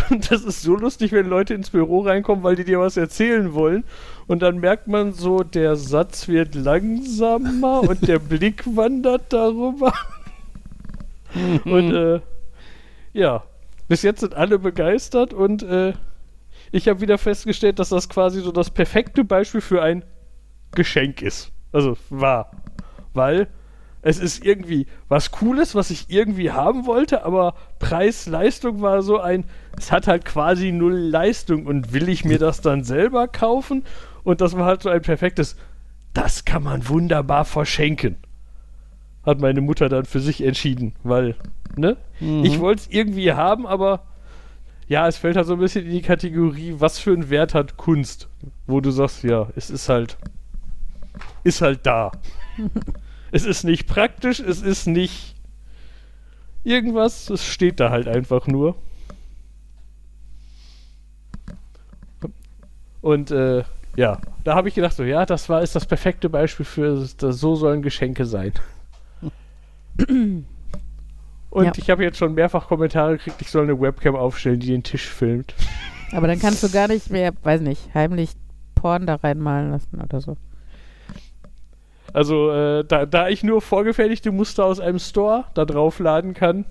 und 0.09 0.31
das 0.31 0.43
ist 0.43 0.61
so 0.61 0.75
lustig, 0.75 1.11
wenn 1.11 1.27
Leute 1.27 1.53
ins 1.53 1.69
Büro 1.69 2.01
reinkommen, 2.01 2.43
weil 2.43 2.55
die 2.55 2.63
dir 2.63 2.79
was 2.79 2.97
erzählen 2.97 3.53
wollen. 3.53 3.83
Und 4.27 4.41
dann 4.41 4.59
merkt 4.59 4.87
man 4.87 5.13
so, 5.13 5.43
der 5.43 5.75
Satz 5.75 6.27
wird 6.27 6.55
langsamer 6.55 7.81
und 7.81 8.07
der 8.07 8.19
Blick 8.29 8.63
wandert 8.75 9.33
darüber. 9.33 9.93
Und 11.65 11.93
äh, 11.93 12.21
ja, 13.13 13.43
bis 13.87 14.01
jetzt 14.01 14.21
sind 14.21 14.33
alle 14.35 14.59
begeistert 14.59 15.33
und 15.33 15.63
äh, 15.63 15.93
ich 16.71 16.87
habe 16.87 17.01
wieder 17.01 17.17
festgestellt, 17.17 17.79
dass 17.79 17.89
das 17.89 18.09
quasi 18.09 18.41
so 18.41 18.51
das 18.51 18.71
perfekte 18.71 19.23
Beispiel 19.23 19.61
für 19.61 19.81
ein 19.81 20.03
Geschenk 20.71 21.21
ist. 21.21 21.51
Also 21.71 21.97
war. 22.09 22.51
Weil 23.13 23.47
es 24.03 24.19
ist 24.19 24.45
irgendwie 24.45 24.85
was 25.07 25.31
Cooles, 25.31 25.75
was 25.75 25.89
ich 25.89 26.09
irgendwie 26.09 26.51
haben 26.51 26.85
wollte, 26.85 27.23
aber 27.23 27.55
Preis-Leistung 27.79 28.81
war 28.81 29.01
so 29.01 29.19
ein, 29.19 29.45
es 29.77 29.91
hat 29.91 30.07
halt 30.07 30.25
quasi 30.25 30.71
null 30.71 30.93
Leistung 30.93 31.65
und 31.65 31.93
will 31.93 32.09
ich 32.09 32.25
mir 32.25 32.37
das 32.37 32.61
dann 32.61 32.83
selber 32.83 33.29
kaufen? 33.29 33.83
Und 34.23 34.41
das 34.41 34.57
war 34.57 34.65
halt 34.65 34.83
so 34.83 34.89
ein 34.89 35.01
perfektes, 35.01 35.55
das 36.13 36.43
kann 36.43 36.63
man 36.63 36.87
wunderbar 36.87 37.45
verschenken. 37.45 38.17
Hat 39.25 39.39
meine 39.39 39.61
Mutter 39.61 39.87
dann 39.87 40.03
für 40.03 40.19
sich 40.19 40.43
entschieden, 40.43 40.93
weil, 41.03 41.35
ne? 41.77 41.95
Mhm. 42.19 42.43
Ich 42.43 42.59
wollte 42.59 42.81
es 42.81 42.87
irgendwie 42.89 43.31
haben, 43.31 43.65
aber 43.65 44.03
ja, 44.89 45.07
es 45.07 45.15
fällt 45.15 45.37
halt 45.37 45.47
so 45.47 45.53
ein 45.53 45.59
bisschen 45.59 45.85
in 45.85 45.91
die 45.91 46.01
Kategorie, 46.01 46.75
was 46.77 46.99
für 46.99 47.13
einen 47.13 47.29
Wert 47.29 47.53
hat 47.53 47.77
Kunst? 47.77 48.27
Wo 48.67 48.81
du 48.81 48.91
sagst, 48.91 49.23
ja, 49.23 49.47
es 49.55 49.69
ist 49.69 49.87
halt, 49.87 50.17
ist 51.45 51.61
halt 51.61 51.85
da. 51.85 52.11
es 53.33 53.45
ist 53.45 53.63
nicht 53.63 53.87
praktisch, 53.87 54.39
es 54.39 54.61
ist 54.61 54.85
nicht 54.85 55.35
irgendwas, 56.63 57.29
es 57.31 57.43
steht 57.45 57.79
da 57.79 57.89
halt 57.89 58.07
einfach 58.07 58.45
nur. 58.47 58.75
Und 63.01 63.31
äh, 63.31 63.63
ja, 63.95 64.19
da 64.43 64.55
habe 64.55 64.69
ich 64.69 64.75
gedacht, 64.75 64.95
so, 64.95 65.03
ja, 65.03 65.25
das 65.25 65.49
war 65.49 65.61
ist 65.61 65.75
das 65.75 65.85
perfekte 65.85 66.29
Beispiel 66.29 66.65
für, 66.65 67.05
das, 67.17 67.39
so 67.39 67.55
sollen 67.55 67.81
Geschenke 67.81 68.25
sein. 68.25 68.53
Und 71.49 71.65
Ja. 71.65 71.71
ich 71.75 71.89
habe 71.89 72.03
jetzt 72.03 72.17
schon 72.17 72.33
mehrfach 72.33 72.67
Kommentare 72.67 73.17
gekriegt, 73.17 73.41
ich 73.41 73.49
soll 73.49 73.63
eine 73.63 73.79
Webcam 73.79 74.15
aufstellen, 74.15 74.59
die 74.59 74.67
den 74.67 74.83
Tisch 74.83 75.07
filmt. 75.07 75.53
Aber 76.11 76.27
dann 76.27 76.39
kannst 76.39 76.63
du 76.63 76.69
gar 76.69 76.87
nicht 76.87 77.09
mehr, 77.09 77.31
weiß 77.43 77.61
nicht, 77.61 77.93
heimlich 77.93 78.31
Porn 78.75 79.05
da 79.05 79.15
reinmalen 79.15 79.71
lassen 79.71 80.01
oder 80.01 80.21
so. 80.21 80.37
Also, 82.13 82.51
äh, 82.51 82.85
da, 82.85 83.05
da 83.05 83.27
ich 83.27 83.43
nur 83.43 83.61
vorgefertigte 83.61 84.31
Muster 84.31 84.65
aus 84.65 84.79
einem 84.79 84.99
Store 84.99 85.45
da 85.53 85.65
drauf 85.65 85.99
laden 85.99 86.33
kann, 86.33 86.65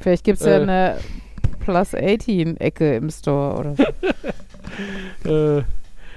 Vielleicht 0.00 0.24
gibt 0.24 0.40
es 0.40 0.46
ja 0.46 0.58
Äh. 0.58 0.62
eine 0.62 0.98
Plus 1.60 1.94
18 1.94 2.56
Ecke 2.56 2.96
im 2.96 3.10
Store 3.10 3.58
oder 3.58 3.76
so. 3.76 3.84
Äh, 5.24 5.62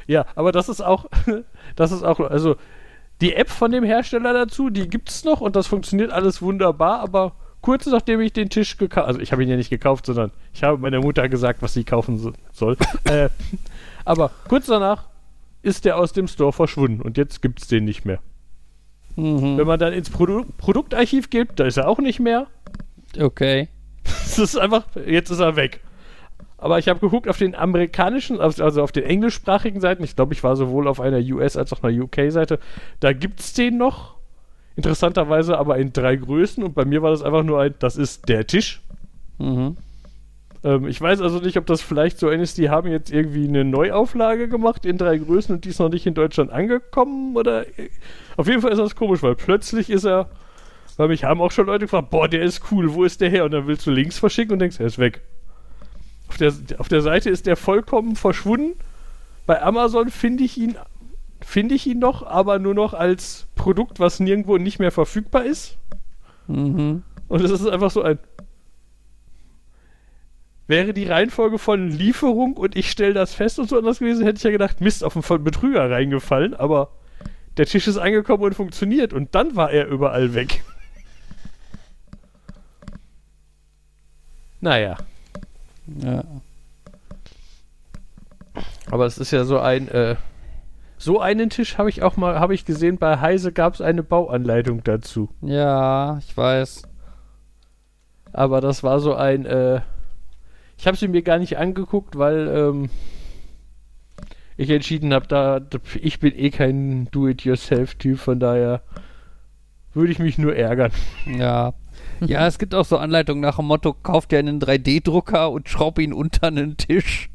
ja, 0.08 0.26
aber 0.36 0.52
das 0.52 0.70
ist 0.70 0.80
auch, 0.80 1.06
das 1.76 1.92
ist 1.92 2.04
auch, 2.04 2.20
also 2.20 2.56
die 3.20 3.34
App 3.34 3.50
von 3.50 3.72
dem 3.72 3.84
Hersteller 3.84 4.32
dazu, 4.32 4.70
die 4.70 4.88
gibt's 4.88 5.26
noch 5.26 5.42
und 5.42 5.56
das 5.56 5.68
funktioniert 5.68 6.12
alles 6.12 6.42
wunderbar, 6.42 7.00
aber 7.00 7.34
kurz 7.62 7.86
nachdem 7.88 8.22
ich 8.22 8.32
den 8.32 8.50
Tisch 8.50 8.78
gekauft, 8.78 9.08
also 9.08 9.20
ich 9.20 9.32
habe 9.32 9.44
ihn 9.44 9.50
ja 9.50 9.58
nicht 9.58 9.72
gekauft, 9.72 10.06
sondern 10.06 10.32
ich 10.54 10.64
habe 10.64 10.78
meiner 10.78 11.02
Mutter 11.02 11.28
gesagt, 11.28 11.62
was 11.62 11.74
sie 11.74 11.84
kaufen 11.84 12.20
so, 12.20 12.32
soll. 12.54 12.78
äh, 13.06 13.30
aber 14.06 14.32
kurz 14.48 14.68
danach 14.68 15.06
ist 15.62 15.84
der 15.84 15.98
aus 15.98 16.14
dem 16.14 16.28
Store 16.28 16.54
verschwunden 16.54 17.02
und 17.02 17.18
jetzt 17.18 17.42
gibt's 17.42 17.68
den 17.68 17.84
nicht 17.86 18.06
mehr. 18.06 18.20
Mhm. 19.16 19.58
Wenn 19.58 19.68
man 19.68 19.80
dann 19.80 19.94
ins 19.94 20.10
Produ 20.10 20.46
Produktarchiv 20.58 21.30
geht, 21.30 21.50
da 21.56 21.66
ist 21.66 21.78
er 21.78 21.88
auch 21.88 22.00
nicht 22.00 22.20
mehr. 22.20 22.48
Okay. 23.20 23.68
Es 24.26 24.40
ist 24.40 24.58
einfach, 24.58 24.86
jetzt 25.06 25.30
ist 25.30 25.40
er 25.40 25.56
weg. 25.56 25.82
Aber 26.58 26.80
ich 26.80 26.88
habe 26.88 27.00
geguckt 27.00 27.28
auf 27.28 27.38
den 27.38 27.56
amerikanischen, 27.56 28.40
also 28.40 28.82
auf 28.82 28.92
den 28.92 29.04
englischsprachigen 29.04 29.80
Seiten, 29.80 30.04
ich 30.04 30.16
glaube, 30.16 30.34
ich 30.34 30.44
war 30.44 30.56
sowohl 30.56 30.88
auf 30.88 31.00
einer 31.00 31.20
US- 31.20 31.58
als 31.58 31.72
auch 31.74 31.84
einer 31.84 32.04
UK-Seite, 32.04 32.58
da 33.00 33.14
gibt 33.14 33.42
es 33.42 33.54
den 33.54 33.78
noch. 33.78 34.16
Interessanterweise 34.76 35.58
aber 35.58 35.78
in 35.78 35.94
drei 35.94 36.16
Größen 36.16 36.64
und 36.64 36.74
bei 36.74 36.86
mir 36.86 37.04
war 37.04 37.12
das 37.12 37.22
einfach 37.22 37.44
nur 37.44 37.62
ein, 37.62 37.76
das 37.80 37.96
ist 37.96 38.28
der 38.28 38.48
Tisch. 38.48 38.82
Mhm. 39.38 39.78
Ähm, 40.64 40.88
ich 40.88 41.00
weiß 41.00 41.22
also 41.22 41.40
nicht, 41.40 41.58
ob 41.58 41.66
das 41.66 41.82
vielleicht 41.82 42.18
so 42.20 42.30
ist, 42.30 42.58
die 42.58 42.70
haben 42.70 42.90
jetzt 42.90 43.12
irgendwie 43.12 43.48
eine 43.48 43.64
Neuauflage 43.64 44.48
gemacht 44.48 44.86
in 44.86 44.98
drei 44.98 45.18
Größen 45.18 45.56
und 45.56 45.66
die 45.66 45.70
ist 45.70 45.80
noch 45.80 45.90
nicht 45.90 46.06
in 46.06 46.14
Deutschland 46.14 46.52
angekommen 46.52 47.36
oder. 47.36 47.66
Auf 48.38 48.48
jeden 48.48 48.62
Fall 48.62 48.72
ist 48.72 48.80
das 48.80 48.96
komisch, 48.96 49.22
weil 49.24 49.36
plötzlich 49.36 49.90
ist 49.90 50.06
er. 50.06 50.30
Weil 50.96 51.08
mich 51.08 51.24
haben 51.24 51.42
auch 51.42 51.52
schon 51.52 51.66
Leute 51.66 51.86
gefragt, 51.86 52.12
boah, 52.12 52.28
der 52.28 52.44
ist 52.44 52.72
cool, 52.72 52.94
wo 52.94 53.04
ist 53.04 53.20
der 53.20 53.30
her? 53.30 53.46
Und 53.46 53.52
dann 53.52 53.66
willst 53.66 53.88
du 53.88 53.92
links 53.92 54.20
verschicken 54.20 54.54
und 54.54 54.60
denkst, 54.60 54.80
er 54.80 54.86
ist 54.86 55.00
weg. 55.00 55.22
Auf 56.30 56.38
der, 56.38 56.54
auf 56.78 56.88
der 56.88 57.02
Seite 57.02 57.32
ist 57.32 57.48
der 57.48 57.56
vollkommen 57.56 58.16
verschwunden. 58.16 58.74
Bei 59.48 59.62
Amazon 59.62 60.10
finde 60.10 60.44
ich 60.44 60.58
ihn 60.58 60.78
finde 61.44 61.76
ich 61.76 61.86
ihn 61.88 62.00
noch, 62.00 62.26
aber 62.26 62.60
nur 62.60 62.74
noch 62.74 62.94
als 62.94 63.48
Produkt, 63.56 64.00
was 64.00 64.20
nirgendwo 64.20 64.58
nicht 64.58 64.80
mehr 64.80 64.92
verfügbar 64.92 65.46
ist. 65.46 65.78
Mhm. 66.48 67.04
Und 67.28 67.42
es 67.42 67.52
ist 67.52 67.68
einfach 67.68 67.92
so 67.92 68.02
ein. 68.02 68.20
Wäre 70.68 70.94
die 70.94 71.06
Reihenfolge 71.06 71.60
von 71.60 71.90
Lieferung 71.90 72.56
und 72.56 72.76
ich 72.76 72.90
stelle 72.90 73.14
das 73.14 73.34
fest 73.34 73.60
und 73.60 73.68
so 73.70 73.78
anders 73.78 74.00
gewesen, 74.00 74.24
hätte 74.24 74.38
ich 74.38 74.44
ja 74.44 74.52
gedacht, 74.52 74.80
Mist, 74.82 75.04
auf 75.04 75.14
Voll- 75.14 75.40
Betrüger 75.40 75.90
reingefallen, 75.92 76.54
aber 76.54 76.90
der 77.58 77.66
Tisch 77.66 77.88
ist 77.88 77.98
angekommen 77.98 78.44
und 78.44 78.56
funktioniert 78.56 79.12
und 79.14 79.36
dann 79.36 79.56
war 79.56 79.72
er 79.72 79.88
überall 79.88 80.34
weg. 80.34 80.64
Naja, 84.62 84.96
Ja. 85.88 86.24
aber 88.90 89.06
es 89.06 89.18
ist 89.18 89.32
ja 89.32 89.44
so 89.44 89.60
ein, 89.60 89.90
äh, 89.90 90.16
so 90.98 91.20
einen 91.20 91.50
Tisch 91.50 91.78
habe 91.78 91.90
ich 91.90 92.02
auch 92.02 92.16
mal, 92.16 92.40
habe 92.40 92.54
ich 92.54 92.64
gesehen, 92.64 92.98
bei 92.98 93.20
Heise 93.20 93.52
gab 93.52 93.74
es 93.74 93.82
eine 93.82 94.04
Bauanleitung 94.04 94.82
dazu. 94.86 95.28
Ja, 95.42 96.18
ich 96.20 96.38
weiß. 96.38 96.84
Aber 98.32 98.62
das 98.62 98.84
war 98.84 99.02
so 99.02 99.14
ein, 99.16 99.46
äh, 99.46 99.82
ich 100.78 100.88
habe 100.88 100.98
sie 100.98 101.08
mir 101.08 101.22
gar 101.22 101.40
nicht 101.40 101.58
angeguckt, 101.58 102.18
weil 102.18 102.48
ähm, 102.48 102.90
ich 104.58 104.70
entschieden 104.70 105.14
habe, 105.14 105.28
da, 105.28 105.62
ich 106.02 106.20
bin 106.20 106.38
eh 106.38 106.50
kein 106.50 107.08
Do-it-yourself-Typ, 107.12 108.20
von 108.20 108.40
daher 108.40 108.82
würde 109.94 110.12
ich 110.12 110.20
mich 110.20 110.38
nur 110.38 110.56
ärgern. 110.56 110.92
Ja. 111.26 111.74
Ja, 112.20 112.48
es 112.48 112.58
gibt 112.58 112.74
auch 112.76 112.86
so 112.86 112.98
Anleitungen 112.98 113.42
nach 113.42 113.58
dem 113.58 113.66
Motto, 113.66 113.94
kauft 113.94 114.32
dir 114.32 114.40
einen 114.40 114.60
3D-Drucker 114.60 115.52
und 115.52 115.70
schraub 115.70 116.00
ihn 116.00 116.14
unter 116.14 116.48
einen 116.48 116.78
Tisch 116.78 117.30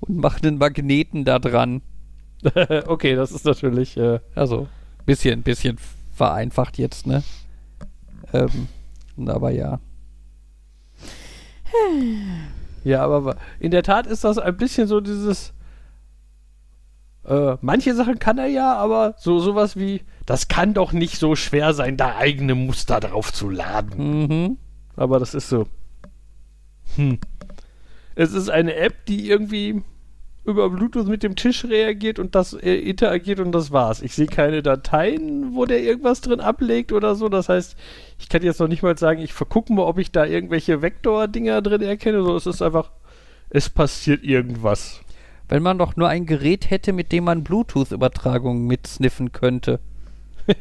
und 0.00 0.16
mach 0.16 0.42
einen 0.42 0.58
Magneten 0.58 1.24
da 1.24 1.38
dran. 1.38 1.82
okay, 2.86 3.14
das 3.14 3.32
ist 3.32 3.44
natürlich, 3.44 3.96
äh, 3.96 4.20
Also, 4.34 4.68
bisschen, 5.06 5.42
bisschen 5.42 5.78
vereinfacht 6.12 6.78
jetzt, 6.78 7.06
ne? 7.06 7.22
Ähm, 8.32 8.68
aber 9.28 9.50
ja. 9.50 9.80
ja, 12.84 13.02
aber 13.04 13.36
in 13.58 13.70
der 13.70 13.82
Tat 13.82 14.06
ist 14.06 14.24
das 14.24 14.38
ein 14.38 14.56
bisschen 14.56 14.86
so 14.86 15.00
dieses, 15.00 15.52
äh, 17.24 17.56
manche 17.60 17.94
Sachen 17.94 18.18
kann 18.18 18.38
er 18.38 18.46
ja, 18.46 18.74
aber 18.74 19.14
so 19.18 19.38
sowas 19.38 19.76
wie, 19.76 20.02
das 20.26 20.48
kann 20.48 20.74
doch 20.74 20.92
nicht 20.92 21.18
so 21.18 21.36
schwer 21.36 21.74
sein, 21.74 21.96
da 21.96 22.16
eigene 22.16 22.54
Muster 22.54 23.00
drauf 23.00 23.32
zu 23.32 23.50
laden. 23.50 24.22
Mhm. 24.22 24.58
Aber 24.96 25.18
das 25.18 25.34
ist 25.34 25.48
so. 25.48 25.66
Hm. 26.96 27.18
Es 28.14 28.32
ist 28.32 28.50
eine 28.50 28.74
App, 28.74 29.06
die 29.06 29.30
irgendwie 29.30 29.82
über 30.50 30.68
Bluetooth 30.70 31.08
mit 31.08 31.22
dem 31.22 31.36
Tisch 31.36 31.64
reagiert 31.64 32.18
und 32.18 32.34
das 32.34 32.52
äh, 32.52 32.74
interagiert 32.74 33.40
und 33.40 33.52
das 33.52 33.70
war's. 33.70 34.02
Ich 34.02 34.14
sehe 34.14 34.26
keine 34.26 34.62
Dateien, 34.62 35.54
wo 35.54 35.64
der 35.64 35.82
irgendwas 35.82 36.20
drin 36.20 36.40
ablegt 36.40 36.92
oder 36.92 37.14
so. 37.14 37.28
Das 37.28 37.48
heißt, 37.48 37.76
ich 38.18 38.28
kann 38.28 38.42
jetzt 38.42 38.60
noch 38.60 38.68
nicht 38.68 38.82
mal 38.82 38.98
sagen, 38.98 39.20
ich 39.22 39.32
vergucke 39.32 39.72
mal, 39.72 39.82
ob 39.84 39.98
ich 39.98 40.12
da 40.12 40.26
irgendwelche 40.26 40.82
Vektor-Dinger 40.82 41.62
drin 41.62 41.82
erkenne. 41.82 42.22
So, 42.22 42.36
es 42.36 42.46
ist 42.46 42.60
einfach, 42.62 42.90
es 43.48 43.70
passiert 43.70 44.24
irgendwas. 44.24 45.00
Wenn 45.48 45.62
man 45.62 45.78
doch 45.78 45.96
nur 45.96 46.08
ein 46.08 46.26
Gerät 46.26 46.70
hätte, 46.70 46.92
mit 46.92 47.12
dem 47.12 47.24
man 47.24 47.42
Bluetooth-Übertragungen 47.42 48.66
mitsniffen 48.66 49.32
könnte. 49.32 49.80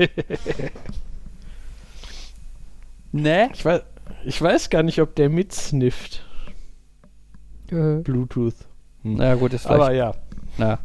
ne? 3.11 3.49
Ich 3.53 3.65
weiß, 3.65 3.81
ich 4.25 4.41
weiß 4.41 4.69
gar 4.69 4.83
nicht, 4.83 5.01
ob 5.01 5.15
der 5.15 5.29
mitsnifft. 5.29 6.25
Äh, 7.71 8.01
Bluetooth. 8.01 8.55
Na 9.03 9.35
gut, 9.35 9.53
ist 9.53 9.65
Aber 9.67 9.87
vielleicht. 9.87 9.97
ja. 9.97 10.13
na. 10.57 10.79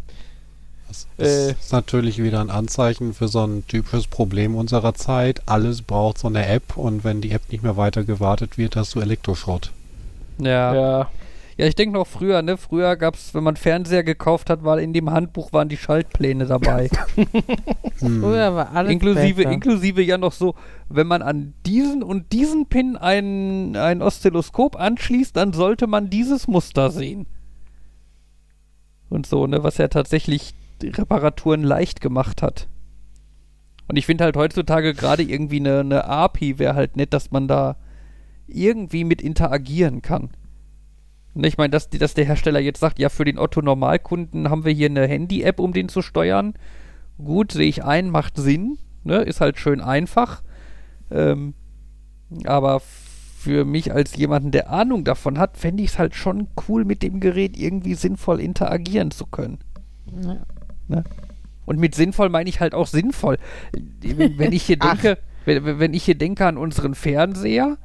Das 0.88 1.06
Äh. 1.18 1.50
ist 1.52 1.72
natürlich 1.72 2.22
wieder 2.22 2.40
ein 2.40 2.50
Anzeichen 2.50 3.14
für 3.14 3.26
so 3.28 3.44
ein 3.44 3.66
typisches 3.66 4.06
Problem 4.06 4.54
unserer 4.54 4.94
Zeit. 4.94 5.42
Alles 5.46 5.82
braucht 5.82 6.18
so 6.18 6.28
eine 6.28 6.46
App 6.46 6.76
und 6.76 7.02
wenn 7.04 7.20
die 7.20 7.32
App 7.32 7.42
nicht 7.50 7.62
mehr 7.64 7.76
weiter 7.76 8.04
gewartet 8.04 8.58
wird, 8.58 8.76
hast 8.76 8.94
du 8.94 9.00
Elektroschrott. 9.00 9.72
Ja. 10.38 10.74
Ja. 10.74 11.10
Ja, 11.56 11.66
ich 11.66 11.76
denke 11.76 11.94
noch 11.96 12.08
früher, 12.08 12.42
ne? 12.42 12.56
Früher 12.56 12.96
gab 12.96 13.14
es, 13.14 13.32
wenn 13.32 13.44
man 13.44 13.54
Fernseher 13.54 14.02
gekauft 14.02 14.50
hat, 14.50 14.64
war 14.64 14.80
in 14.80 14.92
dem 14.92 15.10
Handbuch 15.10 15.52
waren 15.52 15.68
die 15.68 15.76
Schaltpläne 15.76 16.46
dabei. 16.46 16.90
Hm. 18.00 18.20
früher 18.22 18.54
war 18.56 18.72
alles 18.74 18.90
inklusive, 18.90 19.36
besser. 19.36 19.52
inklusive 19.52 20.02
ja 20.02 20.18
noch 20.18 20.32
so, 20.32 20.56
wenn 20.88 21.06
man 21.06 21.22
an 21.22 21.54
diesen 21.64 22.02
und 22.02 22.32
diesen 22.32 22.66
Pin 22.66 22.96
ein, 22.96 23.76
ein 23.76 24.02
Oszilloskop 24.02 24.74
anschließt, 24.74 25.36
dann 25.36 25.52
sollte 25.52 25.86
man 25.86 26.10
dieses 26.10 26.48
Muster 26.48 26.90
sehen. 26.90 27.26
Und 29.08 29.26
so, 29.26 29.46
ne? 29.46 29.62
Was 29.62 29.78
ja 29.78 29.88
tatsächlich 29.88 30.54
Reparaturen 30.82 31.62
leicht 31.62 32.00
gemacht 32.00 32.42
hat. 32.42 32.68
Und 33.86 33.96
ich 33.96 34.06
finde 34.06 34.24
halt 34.24 34.36
heutzutage 34.36 34.94
gerade 34.94 35.22
irgendwie 35.22 35.60
eine, 35.60 35.80
eine 35.80 36.04
API 36.04 36.58
wäre 36.58 36.74
halt 36.74 36.96
nett, 36.96 37.12
dass 37.12 37.30
man 37.30 37.48
da 37.48 37.76
irgendwie 38.46 39.04
mit 39.04 39.22
interagieren 39.22 40.02
kann. 40.02 40.30
Ne, 41.34 41.48
Ich 41.48 41.58
meine, 41.58 41.70
dass, 41.70 41.90
dass 41.90 42.14
der 42.14 42.24
Hersteller 42.24 42.60
jetzt 42.60 42.80
sagt, 42.80 42.98
ja, 42.98 43.08
für 43.08 43.24
den 43.24 43.38
Otto-Normalkunden 43.38 44.48
haben 44.50 44.64
wir 44.64 44.72
hier 44.72 44.88
eine 44.88 45.06
Handy-App, 45.06 45.60
um 45.60 45.72
den 45.72 45.88
zu 45.88 46.02
steuern. 46.02 46.54
Gut, 47.18 47.52
sehe 47.52 47.68
ich 47.68 47.84
ein, 47.84 48.10
macht 48.10 48.36
Sinn. 48.36 48.78
Ne? 49.04 49.16
Ist 49.18 49.40
halt 49.40 49.58
schön 49.58 49.80
einfach. 49.80 50.42
Ähm, 51.10 51.54
aber 52.44 52.80
für 53.44 53.64
mich 53.64 53.92
als 53.92 54.16
jemanden, 54.16 54.50
der 54.50 54.70
Ahnung 54.70 55.04
davon 55.04 55.38
hat, 55.38 55.58
fände 55.58 55.82
ich 55.82 55.90
es 55.90 55.98
halt 55.98 56.14
schon 56.14 56.48
cool, 56.66 56.84
mit 56.84 57.02
dem 57.02 57.20
Gerät 57.20 57.58
irgendwie 57.58 57.94
sinnvoll 57.94 58.40
interagieren 58.40 59.10
zu 59.10 59.26
können. 59.26 59.58
Ja. 60.88 61.04
Und 61.66 61.78
mit 61.78 61.94
sinnvoll 61.94 62.30
meine 62.30 62.48
ich 62.48 62.60
halt 62.60 62.74
auch 62.74 62.86
sinnvoll. 62.86 63.38
Wenn 64.02 64.52
ich 64.52 64.64
hier 64.64 64.76
denke, 64.78 65.18
wenn, 65.44 65.78
wenn 65.78 65.94
ich 65.94 66.04
hier 66.04 66.16
denke 66.16 66.46
an 66.46 66.56
unseren 66.56 66.94
Fernseher, 66.94 67.78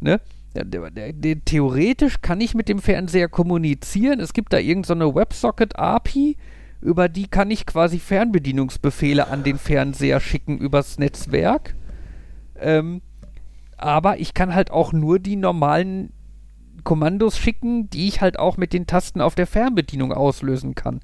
ne? 0.00 0.20
Der, 0.54 0.64
der, 0.64 0.90
der, 1.14 1.44
theoretisch 1.46 2.20
kann 2.20 2.42
ich 2.42 2.54
mit 2.54 2.68
dem 2.68 2.78
Fernseher 2.78 3.28
kommunizieren. 3.28 4.20
Es 4.20 4.34
gibt 4.34 4.52
da 4.52 4.58
irgendeine 4.58 5.04
so 5.04 5.14
WebSocket-API, 5.14 6.36
über 6.82 7.08
die 7.08 7.26
kann 7.26 7.50
ich 7.50 7.64
quasi 7.64 7.98
Fernbedienungsbefehle 7.98 9.28
an 9.28 9.44
den 9.44 9.56
Fernseher 9.56 10.20
schicken 10.20 10.58
übers 10.58 10.98
Netzwerk. 10.98 11.74
Ähm, 12.60 13.00
aber 13.82 14.20
ich 14.20 14.32
kann 14.32 14.54
halt 14.54 14.70
auch 14.70 14.92
nur 14.92 15.18
die 15.18 15.36
normalen 15.36 16.12
Kommandos 16.84 17.36
schicken, 17.36 17.90
die 17.90 18.08
ich 18.08 18.20
halt 18.20 18.38
auch 18.38 18.56
mit 18.56 18.72
den 18.72 18.86
Tasten 18.86 19.20
auf 19.20 19.34
der 19.34 19.46
Fernbedienung 19.46 20.12
auslösen 20.12 20.74
kann. 20.74 21.00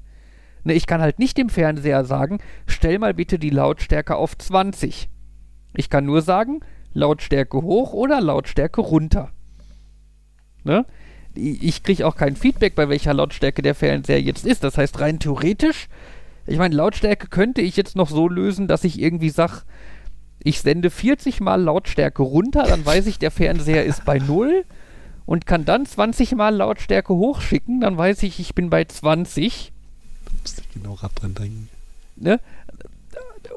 Ne, 0.63 0.73
ich 0.73 0.87
kann 0.87 1.01
halt 1.01 1.19
nicht 1.19 1.37
dem 1.37 1.49
Fernseher 1.49 2.05
sagen, 2.05 2.39
stell 2.67 2.99
mal 2.99 3.13
bitte 3.13 3.39
die 3.39 3.49
Lautstärke 3.49 4.15
auf 4.15 4.37
20. 4.37 5.09
Ich 5.75 5.89
kann 5.89 6.05
nur 6.05 6.21
sagen, 6.21 6.61
Lautstärke 6.93 7.61
hoch 7.61 7.93
oder 7.93 8.21
Lautstärke 8.21 8.81
runter. 8.81 9.29
Ne? 10.63 10.85
Ich 11.35 11.83
kriege 11.83 12.07
auch 12.07 12.15
kein 12.15 12.35
Feedback, 12.35 12.75
bei 12.75 12.89
welcher 12.89 13.13
Lautstärke 13.13 13.61
der 13.61 13.75
Fernseher 13.75 14.21
jetzt 14.21 14.45
ist. 14.45 14.63
Das 14.63 14.77
heißt, 14.77 14.99
rein 14.99 15.19
theoretisch, 15.19 15.87
ich 16.47 16.57
meine, 16.57 16.75
Lautstärke 16.75 17.27
könnte 17.27 17.61
ich 17.61 17.77
jetzt 17.77 17.95
noch 17.95 18.09
so 18.09 18.27
lösen, 18.27 18.67
dass 18.67 18.83
ich 18.83 18.99
irgendwie 18.99 19.29
sage, 19.29 19.61
ich 20.43 20.61
sende 20.61 20.89
40 20.89 21.41
mal 21.41 21.61
Lautstärke 21.61 22.23
runter, 22.23 22.63
dann 22.63 22.85
weiß 22.85 23.07
ich, 23.07 23.19
der 23.19 23.31
Fernseher 23.31 23.83
ist 23.85 24.05
bei 24.05 24.19
0 24.19 24.63
und 25.25 25.45
kann 25.45 25.65
dann 25.65 25.85
20 25.85 26.35
mal 26.35 26.55
Lautstärke 26.55 27.13
hochschicken, 27.13 27.81
dann 27.81 27.97
weiß 27.97 28.23
ich, 28.23 28.39
ich 28.39 28.55
bin 28.55 28.69
bei 28.69 28.85
20 28.85 29.71
Muss 30.41 30.57
ich 30.57 30.73
genau 30.73 30.93
Rad 30.93 31.11
dran 31.15 31.35
denken. 31.35 31.69
ne? 32.15 32.39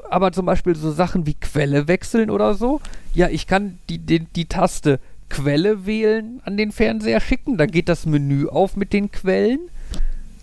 Aber 0.09 0.31
zum 0.31 0.45
Beispiel 0.45 0.75
so 0.75 0.91
Sachen 0.91 1.25
wie 1.25 1.33
Quelle 1.33 1.87
wechseln 1.87 2.29
oder 2.29 2.53
so. 2.53 2.81
Ja, 3.13 3.29
ich 3.29 3.47
kann 3.47 3.79
die, 3.89 3.97
die, 3.97 4.19
die 4.19 4.45
Taste 4.45 4.99
Quelle 5.29 5.85
wählen 5.85 6.41
an 6.45 6.57
den 6.57 6.71
Fernseher 6.71 7.19
schicken. 7.19 7.57
Dann 7.57 7.71
geht 7.71 7.89
das 7.89 8.05
Menü 8.05 8.47
auf 8.47 8.75
mit 8.75 8.93
den 8.93 9.11
Quellen. 9.11 9.59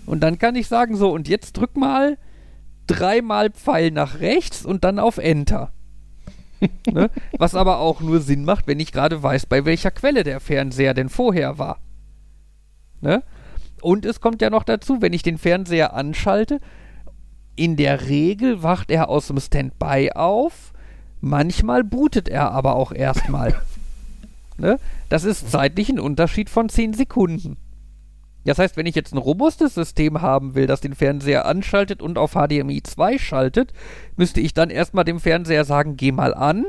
Und 0.06 0.20
dann 0.20 0.38
kann 0.38 0.56
ich 0.56 0.66
sagen, 0.66 0.96
so, 0.96 1.12
und 1.12 1.28
jetzt 1.28 1.52
drück 1.52 1.76
mal 1.76 2.18
dreimal 2.88 3.50
Pfeil 3.50 3.92
nach 3.92 4.18
rechts 4.18 4.64
und 4.64 4.82
dann 4.82 4.98
auf 4.98 5.18
Enter. 5.18 5.72
ne? 6.90 7.10
Was 7.38 7.54
aber 7.54 7.78
auch 7.78 8.00
nur 8.00 8.20
Sinn 8.20 8.44
macht, 8.44 8.66
wenn 8.66 8.80
ich 8.80 8.92
gerade 8.92 9.22
weiß, 9.22 9.46
bei 9.46 9.64
welcher 9.64 9.90
Quelle 9.90 10.24
der 10.24 10.40
Fernseher 10.40 10.94
denn 10.94 11.08
vorher 11.08 11.58
war. 11.58 11.78
Ne? 13.00 13.22
Und 13.80 14.04
es 14.04 14.20
kommt 14.20 14.42
ja 14.42 14.50
noch 14.50 14.64
dazu, 14.64 15.00
wenn 15.00 15.12
ich 15.12 15.22
den 15.22 15.38
Fernseher 15.38 15.94
anschalte, 15.94 16.60
in 17.56 17.76
der 17.76 18.08
Regel 18.08 18.62
wacht 18.62 18.90
er 18.90 19.08
aus 19.08 19.26
dem 19.28 19.40
Standby 19.40 20.12
auf. 20.14 20.72
Manchmal 21.20 21.84
bootet 21.84 22.28
er 22.28 22.52
aber 22.52 22.76
auch 22.76 22.92
erstmal. 22.92 23.60
ne? 24.58 24.78
Das 25.08 25.24
ist 25.24 25.50
zeitlich 25.50 25.88
ein 25.88 26.00
Unterschied 26.00 26.48
von 26.48 26.68
10 26.68 26.94
Sekunden. 26.94 27.56
Das 28.50 28.58
heißt, 28.58 28.76
wenn 28.76 28.86
ich 28.86 28.96
jetzt 28.96 29.14
ein 29.14 29.18
robustes 29.18 29.74
System 29.74 30.22
haben 30.22 30.56
will, 30.56 30.66
das 30.66 30.80
den 30.80 30.96
Fernseher 30.96 31.46
anschaltet 31.46 32.02
und 32.02 32.18
auf 32.18 32.32
HDMI 32.32 32.82
2 32.82 33.16
schaltet, 33.16 33.72
müsste 34.16 34.40
ich 34.40 34.54
dann 34.54 34.70
erstmal 34.70 35.04
dem 35.04 35.20
Fernseher 35.20 35.64
sagen, 35.64 35.96
geh 35.96 36.10
mal 36.10 36.34
an. 36.34 36.66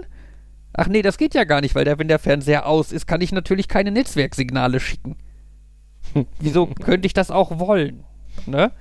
Ach 0.73 0.87
nee, 0.87 1.01
das 1.01 1.17
geht 1.17 1.33
ja 1.33 1.43
gar 1.43 1.59
nicht, 1.59 1.73
weil 1.73 1.83
der, 1.83 1.97
wenn 1.97 2.07
der 2.07 2.19
Fernseher 2.19 2.67
aus 2.67 2.91
ist, 2.91 3.07
kann 3.07 3.19
ich 3.21 3.31
natürlich 3.31 3.67
keine 3.67 3.89
Netzwerksignale 3.89 4.79
schicken. 4.79 5.15
Wieso 6.39 6.67
könnte 6.67 7.07
ich 7.07 7.13
das 7.13 7.31
auch 7.31 7.57
wollen? 7.57 8.03
Ne? 8.45 8.71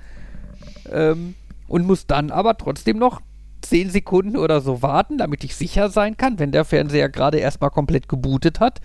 Ähm, 0.91 1.33
und 1.67 1.87
muss 1.87 2.05
dann 2.05 2.29
aber 2.29 2.55
trotzdem 2.55 2.99
noch 2.99 3.19
10 3.63 3.89
Sekunden 3.89 4.37
oder 4.37 4.61
so 4.61 4.83
warten, 4.83 5.17
damit 5.17 5.43
ich 5.43 5.55
sicher 5.55 5.89
sein 5.89 6.17
kann, 6.17 6.37
wenn 6.37 6.51
der 6.51 6.65
Fernseher 6.65 7.09
gerade 7.09 7.39
erstmal 7.39 7.71
komplett 7.71 8.07
gebootet 8.07 8.59
hat, 8.59 8.79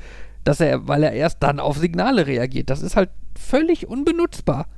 dass 0.47 0.60
er, 0.60 0.86
weil 0.86 1.02
er 1.02 1.12
erst 1.12 1.43
dann 1.43 1.59
auf 1.59 1.77
Signale 1.77 2.28
reagiert. 2.28 2.70
Das 2.70 2.81
ist 2.81 2.94
halt 2.94 3.10
völlig 3.36 3.89
unbenutzbar. 3.89 4.68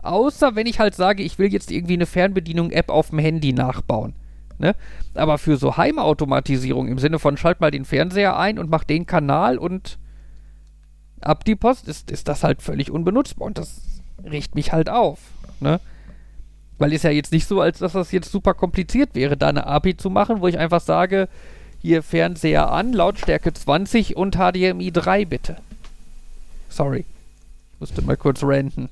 Außer 0.00 0.54
wenn 0.54 0.68
ich 0.68 0.78
halt 0.78 0.94
sage, 0.94 1.24
ich 1.24 1.40
will 1.40 1.52
jetzt 1.52 1.72
irgendwie 1.72 1.94
eine 1.94 2.06
Fernbedienung-App 2.06 2.88
auf 2.88 3.10
dem 3.10 3.18
Handy 3.18 3.52
nachbauen. 3.52 4.14
Ne? 4.58 4.76
Aber 5.14 5.38
für 5.38 5.56
so 5.56 5.76
Heimautomatisierung 5.76 6.86
im 6.86 7.00
Sinne 7.00 7.18
von 7.18 7.36
schalt 7.36 7.60
mal 7.60 7.72
den 7.72 7.84
Fernseher 7.84 8.38
ein 8.38 8.60
und 8.60 8.70
mach 8.70 8.84
den 8.84 9.06
Kanal 9.06 9.58
und 9.58 9.98
ab 11.20 11.44
die 11.44 11.56
Post 11.56 11.88
ist, 11.88 12.12
ist 12.12 12.28
das 12.28 12.44
halt 12.44 12.62
völlig 12.62 12.92
unbenutzbar 12.92 13.46
und 13.46 13.58
das 13.58 14.00
riecht 14.22 14.54
mich 14.54 14.72
halt 14.72 14.88
auf. 14.88 15.18
Ne? 15.58 15.80
Weil 16.78 16.92
ist 16.92 17.02
ja 17.02 17.10
jetzt 17.10 17.32
nicht 17.32 17.48
so, 17.48 17.60
als 17.60 17.80
dass 17.80 17.92
das 17.92 18.12
jetzt 18.12 18.30
super 18.30 18.54
kompliziert 18.54 19.16
wäre, 19.16 19.36
da 19.36 19.48
eine 19.48 19.66
API 19.66 19.96
zu 19.96 20.10
machen, 20.10 20.40
wo 20.40 20.46
ich 20.46 20.58
einfach 20.58 20.80
sage, 20.80 21.28
hier 21.80 22.02
Fernseher 22.02 22.70
an, 22.70 22.92
Lautstärke 22.92 23.52
20 23.52 24.16
und 24.16 24.36
HDMI 24.36 24.90
3 24.92 25.24
bitte. 25.24 25.56
Sorry. 26.68 27.04
Ich 27.74 27.80
musste 27.80 28.02
mal 28.02 28.16
kurz 28.16 28.42
ranten. 28.42 28.88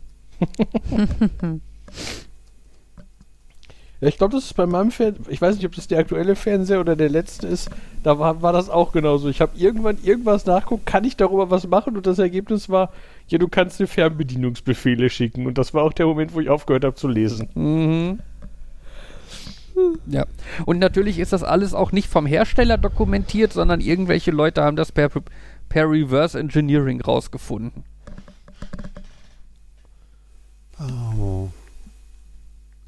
Ja, 4.01 4.09
ich 4.09 4.19
glaube, 4.19 4.35
das 4.35 4.45
ist 4.45 4.55
bei 4.55 4.67
meinem 4.67 4.91
Fernseher, 4.91 5.25
ich 5.29 5.41
weiß 5.41 5.57
nicht, 5.57 5.67
ob 5.67 5.75
das 5.75 5.89
der 5.89 5.99
aktuelle 5.99 6.37
Fernseher 6.37 6.81
oder 6.81 6.95
der 6.95 7.09
letzte 7.09 7.47
ist, 7.47 7.71
da 8.03 8.19
war, 8.19 8.43
war 8.43 8.53
das 8.53 8.71
auch 8.71 8.93
genauso. 8.93 9.29
Ich 9.29 9.41
habe 9.41 9.59
irgendwann 9.59 9.99
irgendwas 10.03 10.47
nachguckt, 10.47 10.87
kann 10.87 11.05
ich 11.05 11.17
darüber 11.17 11.51
was 11.51 11.67
machen? 11.67 11.97
Und 11.97 12.07
das 12.07 12.19
Ergebnis 12.19 12.69
war, 12.69 12.93
ja, 13.29 13.39
du 13.39 13.49
kannst 13.49 13.81
dir 13.81 13.89
Fernbedienungsbefehle 13.89 15.11
schicken. 15.11 15.47
Und 15.47 15.59
das 15.59 15.75
war 15.75 15.83
auch 15.83 15.93
der 15.93 16.07
Moment, 16.07 16.35
wo 16.35 16.41
ich 16.41 16.49
aufgehört 16.49 16.85
habe 16.85 16.95
zu 16.95 17.09
lesen. 17.09 17.49
Mhm. 17.55 18.21
Ja. 20.07 20.25
Und 20.65 20.79
natürlich 20.79 21.19
ist 21.19 21.33
das 21.33 21.43
alles 21.43 21.75
auch 21.75 21.93
nicht 21.93 22.09
vom 22.09 22.27
Hersteller 22.27 22.79
dokumentiert, 22.79 23.53
sondern 23.53 23.81
irgendwelche 23.81 24.31
Leute 24.31 24.63
haben 24.63 24.77
das 24.77 24.93
per, 24.93 25.11
per 25.69 25.91
Reverse 25.91 26.39
Engineering 26.39 27.01
rausgefunden. 27.01 27.85
Oh. 30.81 31.49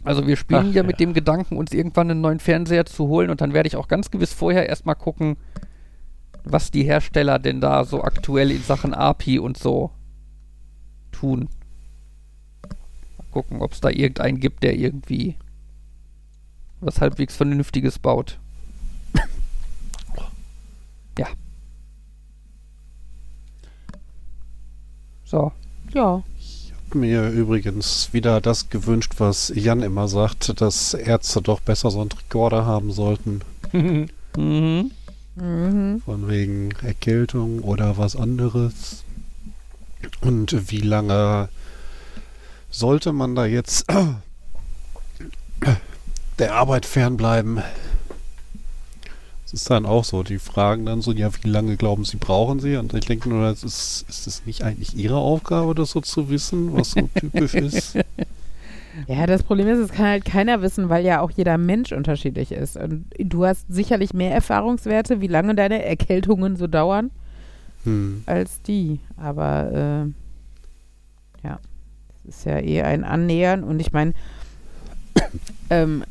Also 0.05 0.27
wir 0.27 0.37
spielen 0.37 0.69
Ach, 0.71 0.75
ja 0.75 0.83
ja. 0.83 0.83
mit 0.83 1.01
dem 1.01 1.13
Gedanken, 1.13 1.57
uns 1.57 1.73
irgendwann 1.73 2.11
einen 2.11 2.21
neuen 2.21 2.41
Fernseher 2.41 2.87
zu 2.87 3.09
holen 3.09 3.31
und 3.31 3.41
dann 3.41 3.53
werde 3.53 3.67
ich 3.67 3.77
auch 3.77 3.89
ganz 3.89 4.11
gewiss 4.11 4.33
vorher 4.33 4.69
erstmal 4.69 4.95
gucken, 4.95 5.37
was 6.45 6.71
die 6.71 6.85
Hersteller 6.85 7.39
denn 7.39 7.61
da 7.61 7.85
so 7.85 8.03
aktuell 8.03 8.51
in 8.51 8.63
Sachen 8.63 8.95
API 8.95 9.39
und 9.39 9.59
so 9.59 9.91
tun. 11.13 11.49
Mal 13.19 13.27
gucken, 13.31 13.61
ob 13.61 13.73
es 13.73 13.81
da 13.81 13.91
irgendeinen 13.91 14.41
gibt, 14.41 14.63
der 14.63 14.77
irgendwie 14.77 15.37
was 16.81 17.01
halbwegs 17.01 17.37
Vernünftiges 17.37 17.99
baut. 17.99 18.39
ja. 21.19 21.27
So. 25.25 25.53
Ja. 25.93 26.23
Mir 26.95 27.29
übrigens 27.29 28.11
wieder 28.13 28.41
das 28.41 28.71
gewünscht, 28.71 29.15
was 29.19 29.53
Jan 29.55 29.83
immer 29.83 30.09
sagt, 30.09 30.61
dass 30.61 30.95
Ärzte 30.95 31.43
doch 31.43 31.61
besser 31.61 31.91
so 31.91 32.01
einen 32.01 32.13
Rekorder 32.13 32.65
haben 32.67 32.93
sollten. 32.93 33.43
Mhm. 34.37 34.93
Mhm. 35.35 36.03
Von 36.05 36.29
wegen 36.29 36.71
Erkältung 36.83 37.61
oder 37.61 37.97
was 37.97 38.15
anderes. 38.15 39.03
Und 40.21 40.71
wie 40.71 40.81
lange 40.81 41.49
sollte 42.71 43.13
man 43.13 43.35
da 43.35 43.47
jetzt 43.47 43.87
der 46.39 46.55
Arbeit 46.55 46.87
fernbleiben? 46.87 47.63
Das 49.45 49.55
ist 49.55 49.71
dann 49.71 49.87
auch 49.87 50.05
so. 50.05 50.23
Die 50.23 50.39
fragen 50.39 50.85
dann 50.85 51.01
so, 51.01 51.13
ja, 51.13 51.31
wie 51.43 51.49
lange 51.49 51.77
glauben 51.77 52.05
sie, 52.05 52.19
brauchen 52.19 52.61
sie? 52.61 52.77
Und 52.77 52.93
ich 52.93 53.07
denke 53.07 53.31
nur, 53.31 53.49
das 53.49 53.65
ist, 53.65 54.05
ist 54.09 54.27
es 54.27 54.45
nicht 54.45 54.63
eigentlich 54.63 54.95
ihre 54.95 55.17
Aufgabe, 55.17 55.75
das 55.75 55.91
so 55.93 56.01
zu 56.03 56.29
wissen, 56.29 56.75
was 56.75 56.91
so 56.93 57.09
typisch 57.15 57.55
ist? 57.55 57.99
Ja, 59.07 59.27
das 59.27 59.45
Problem 59.45 59.69
ist, 59.69 59.79
es 59.79 59.93
kann 59.93 60.07
halt 60.07 60.25
keiner 60.25 60.61
wissen, 60.61 60.89
weil 60.89 61.05
ja 61.05 61.21
auch 61.21 61.31
jeder 61.31 61.57
Mensch 61.57 61.93
unterschiedlich 61.93 62.51
ist. 62.51 62.77
Und 62.77 63.05
du 63.17 63.45
hast 63.47 63.65
sicherlich 63.69 64.13
mehr 64.13 64.33
Erfahrungswerte, 64.35 65.21
wie 65.21 65.29
lange 65.29 65.55
deine 65.55 65.85
Erkältungen 65.85 66.57
so 66.57 66.67
dauern, 66.67 67.13
Hm. 67.85 68.25
als 68.27 68.61
die. 68.63 68.99
Aber 69.17 69.71
äh, 71.33 71.47
ja, 71.47 71.61
es 72.29 72.39
ist 72.39 72.45
ja 72.47 72.59
eher 72.59 72.87
ein 72.89 73.05
Annähern. 73.05 73.63
Und 73.63 73.79
ich 73.79 73.93
meine, 73.93 74.15
ähm, 75.71 76.03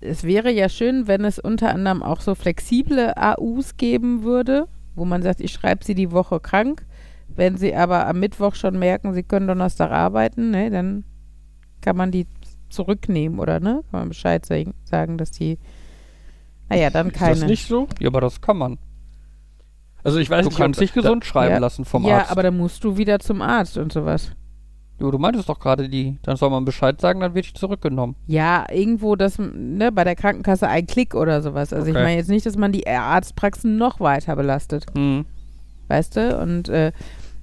es 0.00 0.24
wäre 0.24 0.50
ja 0.50 0.68
schön, 0.68 1.06
wenn 1.06 1.24
es 1.24 1.38
unter 1.38 1.70
anderem 1.70 2.02
auch 2.02 2.20
so 2.20 2.34
flexible 2.34 3.12
AUs 3.16 3.76
geben 3.76 4.22
würde, 4.22 4.68
wo 4.94 5.04
man 5.04 5.22
sagt, 5.22 5.40
ich 5.40 5.52
schreibe 5.52 5.84
sie 5.84 5.94
die 5.94 6.12
Woche 6.12 6.40
krank. 6.40 6.86
Wenn 7.28 7.56
sie 7.56 7.74
aber 7.74 8.06
am 8.06 8.20
Mittwoch 8.20 8.54
schon 8.54 8.78
merken, 8.78 9.12
sie 9.12 9.22
können 9.22 9.46
Donnerstag 9.46 9.90
arbeiten, 9.90 10.50
ne, 10.50 10.70
dann 10.70 11.04
kann 11.82 11.96
man 11.96 12.10
die 12.10 12.26
zurücknehmen 12.70 13.38
oder 13.38 13.60
ne? 13.60 13.82
Kann 13.90 14.00
man 14.00 14.08
Bescheid 14.08 14.46
sagen, 14.46 15.18
dass 15.18 15.30
die, 15.32 15.58
naja, 16.68 16.90
dann 16.90 17.08
Ist 17.08 17.16
keine. 17.16 17.40
das 17.40 17.44
nicht 17.44 17.68
so? 17.68 17.88
Ja, 18.00 18.08
aber 18.08 18.20
das 18.20 18.40
kann 18.40 18.56
man. 18.56 18.78
Also 20.02 20.18
ich 20.18 20.30
weiß 20.30 20.44
Du 20.44 20.50
nicht, 20.50 20.58
kannst 20.58 20.80
dich 20.80 20.92
gesund 20.92 21.24
schreiben 21.24 21.54
ja. 21.54 21.58
lassen 21.58 21.84
vom 21.84 22.04
ja, 22.04 22.18
Arzt. 22.18 22.30
aber 22.30 22.44
dann 22.44 22.56
musst 22.56 22.84
du 22.84 22.96
wieder 22.96 23.18
zum 23.18 23.42
Arzt 23.42 23.76
und 23.76 23.92
sowas. 23.92 24.32
Jo, 24.98 25.10
du 25.10 25.18
meintest 25.18 25.48
doch 25.48 25.58
gerade 25.60 25.88
die. 25.90 26.16
Dann 26.22 26.36
soll 26.36 26.48
man 26.50 26.64
Bescheid 26.64 26.98
sagen, 27.00 27.20
dann 27.20 27.34
wird 27.34 27.44
ich 27.46 27.54
zurückgenommen. 27.54 28.16
Ja, 28.26 28.64
irgendwo 28.72 29.14
das, 29.14 29.38
ne, 29.38 29.92
bei 29.92 30.04
der 30.04 30.16
Krankenkasse 30.16 30.68
ein 30.68 30.86
Klick 30.86 31.14
oder 31.14 31.42
sowas. 31.42 31.72
Also 31.74 31.88
ich 31.88 31.94
Okay. 31.94 32.02
meine 32.02 32.16
jetzt 32.16 32.30
nicht, 32.30 32.46
dass 32.46 32.56
man 32.56 32.72
die 32.72 32.86
Arztpraxen 32.86 33.76
noch 33.76 34.00
weiter 34.00 34.36
belastet, 34.36 34.86
Hm. 34.94 35.26
weißt 35.88 36.16
du? 36.16 36.38
Und 36.38 36.70
äh, 36.70 36.92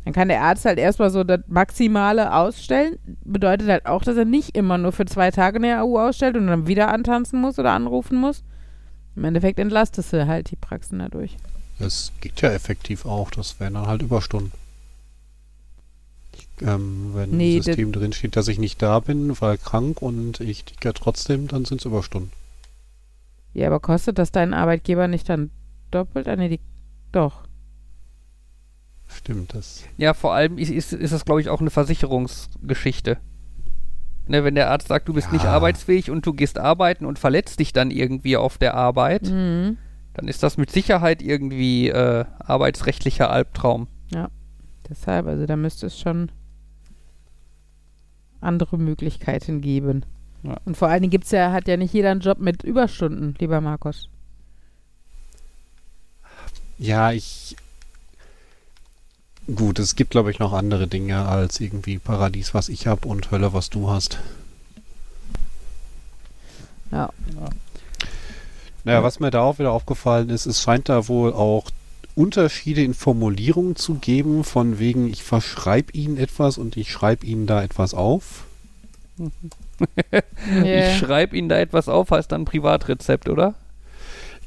dann 0.03 0.13
kann 0.13 0.29
der 0.29 0.41
Arzt 0.41 0.65
halt 0.65 0.79
erstmal 0.79 1.11
so 1.11 1.23
das 1.23 1.41
Maximale 1.47 2.33
ausstellen. 2.33 2.97
Bedeutet 3.23 3.69
halt 3.69 3.85
auch, 3.85 4.01
dass 4.03 4.17
er 4.17 4.25
nicht 4.25 4.57
immer 4.57 4.77
nur 4.79 4.91
für 4.91 5.05
zwei 5.05 5.29
Tage 5.31 5.57
eine 5.59 5.79
AU 5.79 5.99
ausstellt 5.99 6.35
und 6.35 6.47
dann 6.47 6.65
wieder 6.67 6.87
antanzen 6.91 7.39
muss 7.39 7.59
oder 7.59 7.71
anrufen 7.71 8.17
muss. 8.19 8.43
Im 9.15 9.25
Endeffekt 9.25 9.59
entlastest 9.59 10.11
du 10.11 10.25
halt 10.27 10.49
die 10.49 10.55
Praxen 10.55 10.97
dadurch. 10.99 11.37
Das 11.79 12.11
geht 12.19 12.41
ja 12.41 12.49
effektiv 12.49 13.05
auch. 13.05 13.29
Das 13.29 13.59
wären 13.59 13.75
dann 13.75 13.85
halt 13.87 14.01
Überstunden. 14.01 14.51
Ähm, 16.61 17.11
wenn 17.13 17.31
Nee, 17.31 17.57
im 17.57 17.63
System 17.63 17.91
drin 17.91 18.13
steht, 18.13 18.35
dass 18.35 18.47
ich 18.47 18.59
nicht 18.59 18.81
da 18.81 18.99
bin, 18.99 19.39
weil 19.41 19.57
krank 19.57 20.01
und 20.01 20.39
ich 20.39 20.63
ticke 20.65 20.93
trotzdem, 20.93 21.47
dann 21.47 21.65
sind 21.65 21.81
es 21.81 21.85
Überstunden. 21.85 22.31
Ja, 23.53 23.67
aber 23.67 23.79
kostet 23.79 24.17
das 24.19 24.31
deinen 24.31 24.53
Arbeitgeber 24.53 25.07
nicht 25.07 25.27
dann 25.29 25.49
doppelt? 25.91 26.27
Ah, 26.27 26.35
nee, 26.35 26.49
die, 26.49 26.59
doch. 27.11 27.43
Stimmt, 29.07 29.53
das. 29.53 29.83
Ja, 29.97 30.13
vor 30.13 30.33
allem 30.33 30.57
ist, 30.57 30.69
ist, 30.71 30.93
ist 30.93 31.11
das, 31.13 31.25
glaube 31.25 31.41
ich, 31.41 31.49
auch 31.49 31.61
eine 31.61 31.69
Versicherungsgeschichte. 31.69 33.17
Ne, 34.27 34.43
wenn 34.43 34.55
der 34.55 34.71
Arzt 34.71 34.87
sagt, 34.87 35.07
du 35.09 35.13
bist 35.13 35.31
nicht 35.33 35.43
Ja. 35.43 35.51
arbeitsfähig 35.51 36.09
und 36.09 36.25
du 36.25 36.33
gehst 36.33 36.57
arbeiten 36.57 37.05
und 37.05 37.19
verletzt 37.19 37.59
dich 37.59 37.73
dann 37.73 37.91
irgendwie 37.91 38.37
auf 38.37 38.57
der 38.57 38.73
Arbeit, 38.75 39.23
Mhm. 39.29 39.77
dann 40.13 40.27
ist 40.27 40.41
das 40.43 40.57
mit 40.57 40.71
Sicherheit 40.71 41.21
irgendwie 41.21 41.89
äh, 41.89 42.25
arbeitsrechtlicher 42.39 43.29
Albtraum. 43.29 43.87
Deshalb, 44.89 45.27
also 45.27 45.45
da 45.45 45.55
müsste 45.55 45.87
es 45.87 45.97
schon 45.97 46.29
andere 48.43 48.77
Möglichkeiten 48.77 49.61
geben. 49.61 50.05
Ja. 50.43 50.57
Und 50.65 50.75
vor 50.75 50.89
allen 50.89 51.01
Dingen 51.01 51.11
gibt's 51.11 51.31
ja, 51.31 51.51
hat 51.51 51.67
ja 51.67 51.77
nicht 51.77 51.93
jeder 51.93 52.11
einen 52.11 52.19
Job 52.19 52.39
mit 52.39 52.63
Überstunden, 52.63 53.35
lieber 53.39 53.61
Markus. 53.61 54.09
Ja, 56.77 57.11
ich. 57.11 57.55
Gut, 59.53 59.79
es 59.79 59.95
gibt, 59.95 60.11
glaube 60.11 60.31
ich, 60.31 60.39
noch 60.39 60.53
andere 60.53 60.87
Dinge 60.87 61.25
als 61.25 61.59
irgendwie 61.59 61.97
Paradies, 61.97 62.53
was 62.53 62.69
ich 62.69 62.87
habe 62.87 63.07
und 63.07 63.31
Hölle, 63.31 63.53
was 63.53 63.69
du 63.69 63.89
hast. 63.89 64.19
Ja. 66.91 67.09
Naja, 68.85 69.03
was 69.03 69.19
mir 69.19 69.31
da 69.31 69.41
auch 69.41 69.59
wieder 69.59 69.71
aufgefallen 69.71 70.29
ist, 70.29 70.45
es 70.45 70.61
scheint 70.61 70.89
da 70.89 71.07
wohl 71.07 71.33
auch 71.33 71.69
Unterschiede 72.15 72.83
in 72.83 72.93
Formulierungen 72.93 73.75
zu 73.75 73.95
geben, 73.95 74.43
von 74.43 74.79
wegen, 74.79 75.07
ich 75.07 75.23
verschreibe 75.23 75.93
ihnen 75.93 76.17
etwas 76.17 76.57
und 76.57 76.77
ich 76.77 76.91
schreibe 76.91 77.25
ihnen 77.25 77.47
da 77.47 77.63
etwas 77.63 77.93
auf. 77.93 78.45
Ich 80.63 80.97
schreibe 80.97 81.35
Ihnen 81.35 81.49
da 81.49 81.57
etwas 81.59 81.89
auf, 81.89 82.11
heißt 82.11 82.31
dann 82.31 82.45
Privatrezept, 82.45 83.27
oder? 83.27 83.55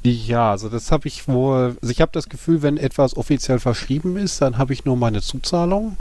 Ja, 0.03 0.51
also 0.51 0.69
das 0.69 0.91
habe 0.91 1.07
ich 1.07 1.27
wohl, 1.27 1.75
also 1.81 1.91
ich 1.91 2.01
habe 2.01 2.11
das 2.13 2.29
Gefühl, 2.29 2.61
wenn 2.61 2.77
etwas 2.77 3.15
offiziell 3.17 3.59
verschrieben 3.59 4.15
ist, 4.17 4.41
dann 4.41 4.57
habe 4.57 4.73
ich 4.73 4.85
nur 4.85 4.97
meine 4.97 5.21
Zuzahlung 5.21 5.97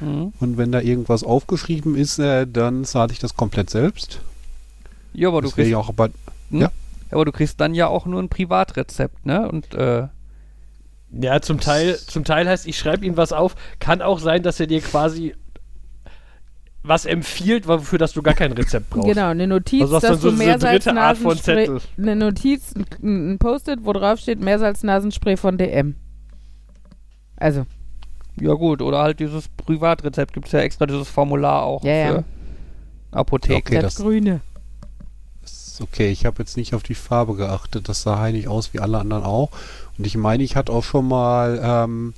Mhm. 0.00 0.32
und 0.40 0.58
wenn 0.58 0.70
da 0.72 0.80
irgendwas 0.80 1.24
aufgeschrieben 1.24 1.96
ist, 1.96 2.18
äh, 2.18 2.46
dann 2.46 2.84
zahle 2.84 3.12
ich 3.12 3.18
das 3.18 3.36
komplett 3.36 3.70
selbst. 3.70 4.20
Ja, 5.12 5.28
aber 5.28 5.42
du 5.42 5.48
das 5.48 5.56
wäre 5.56 5.64
kriegst, 5.64 5.72
ja 5.72 5.78
auch 5.78 5.88
aber 5.88 6.10
aber 7.10 7.24
du 7.24 7.32
kriegst 7.32 7.60
dann 7.60 7.74
ja 7.74 7.88
auch 7.88 8.06
nur 8.06 8.22
ein 8.22 8.28
Privatrezept, 8.28 9.24
ne? 9.26 9.48
Und 9.48 9.74
äh, 9.74 10.08
Ja, 11.10 11.40
zum 11.40 11.58
Teil, 11.60 11.96
zum 11.96 12.24
Teil 12.24 12.46
heißt, 12.48 12.66
ich 12.66 12.78
schreibe 12.78 13.04
ihm 13.06 13.16
was 13.16 13.32
auf. 13.32 13.54
Kann 13.78 14.02
auch 14.02 14.18
sein, 14.18 14.42
dass 14.42 14.60
er 14.60 14.66
dir 14.66 14.80
quasi 14.82 15.34
was 16.82 17.06
empfiehlt, 17.06 17.66
wofür 17.66 17.98
dass 17.98 18.12
du 18.12 18.22
gar 18.22 18.34
kein 18.34 18.52
Rezept 18.52 18.88
brauchst. 18.90 19.08
Genau, 19.08 19.28
eine 19.28 19.46
Notiz, 19.46 19.82
Also 19.82 19.94
dass 19.94 20.02
dann 20.02 20.18
so 20.18 20.30
du 20.30 20.36
diese 20.36 20.58
dritte 20.58 20.96
Art 20.98 21.18
von 21.18 21.36
Zettel. 21.36 21.80
eine 21.98 22.16
Notiz, 22.16 22.72
ein, 23.02 23.32
ein 23.32 23.38
Post-it, 23.38 23.80
wo 23.84 23.92
drauf 23.92 24.18
steht 24.20 24.40
Meersalznasenspray 24.40 25.36
von 25.36 25.58
DM. 25.58 25.96
Also, 27.36 27.66
ja 28.40 28.52
gut, 28.54 28.80
oder 28.82 28.98
halt 28.98 29.20
dieses 29.20 29.48
Privatrezept 29.48 30.32
gibt 30.32 30.46
es 30.46 30.52
ja 30.52 30.60
extra 30.60 30.86
dieses 30.86 31.08
Formular 31.08 31.62
auch 31.62 31.84
Ja, 31.84 31.92
ja. 31.94 32.08
für 32.08 32.24
Apotheken. 33.12 33.56
Okay, 33.58 33.80
das, 33.80 33.94
das- 33.96 34.02
Grüne. 34.04 34.40
ist 35.42 35.80
okay. 35.80 36.10
Ich 36.10 36.24
habe 36.26 36.36
jetzt 36.40 36.56
nicht 36.56 36.74
auf 36.74 36.82
die 36.82 36.94
Farbe 36.94 37.34
geachtet. 37.34 37.88
Das 37.88 38.02
sah 38.02 38.18
heilig 38.18 38.48
aus 38.48 38.72
wie 38.72 38.80
alle 38.80 38.98
anderen 38.98 39.24
auch. 39.24 39.50
Und 39.98 40.06
ich 40.06 40.16
meine, 40.16 40.44
ich 40.44 40.56
hatte 40.56 40.72
auch 40.72 40.84
schon 40.84 41.08
mal 41.08 41.60
ähm, 41.62 42.14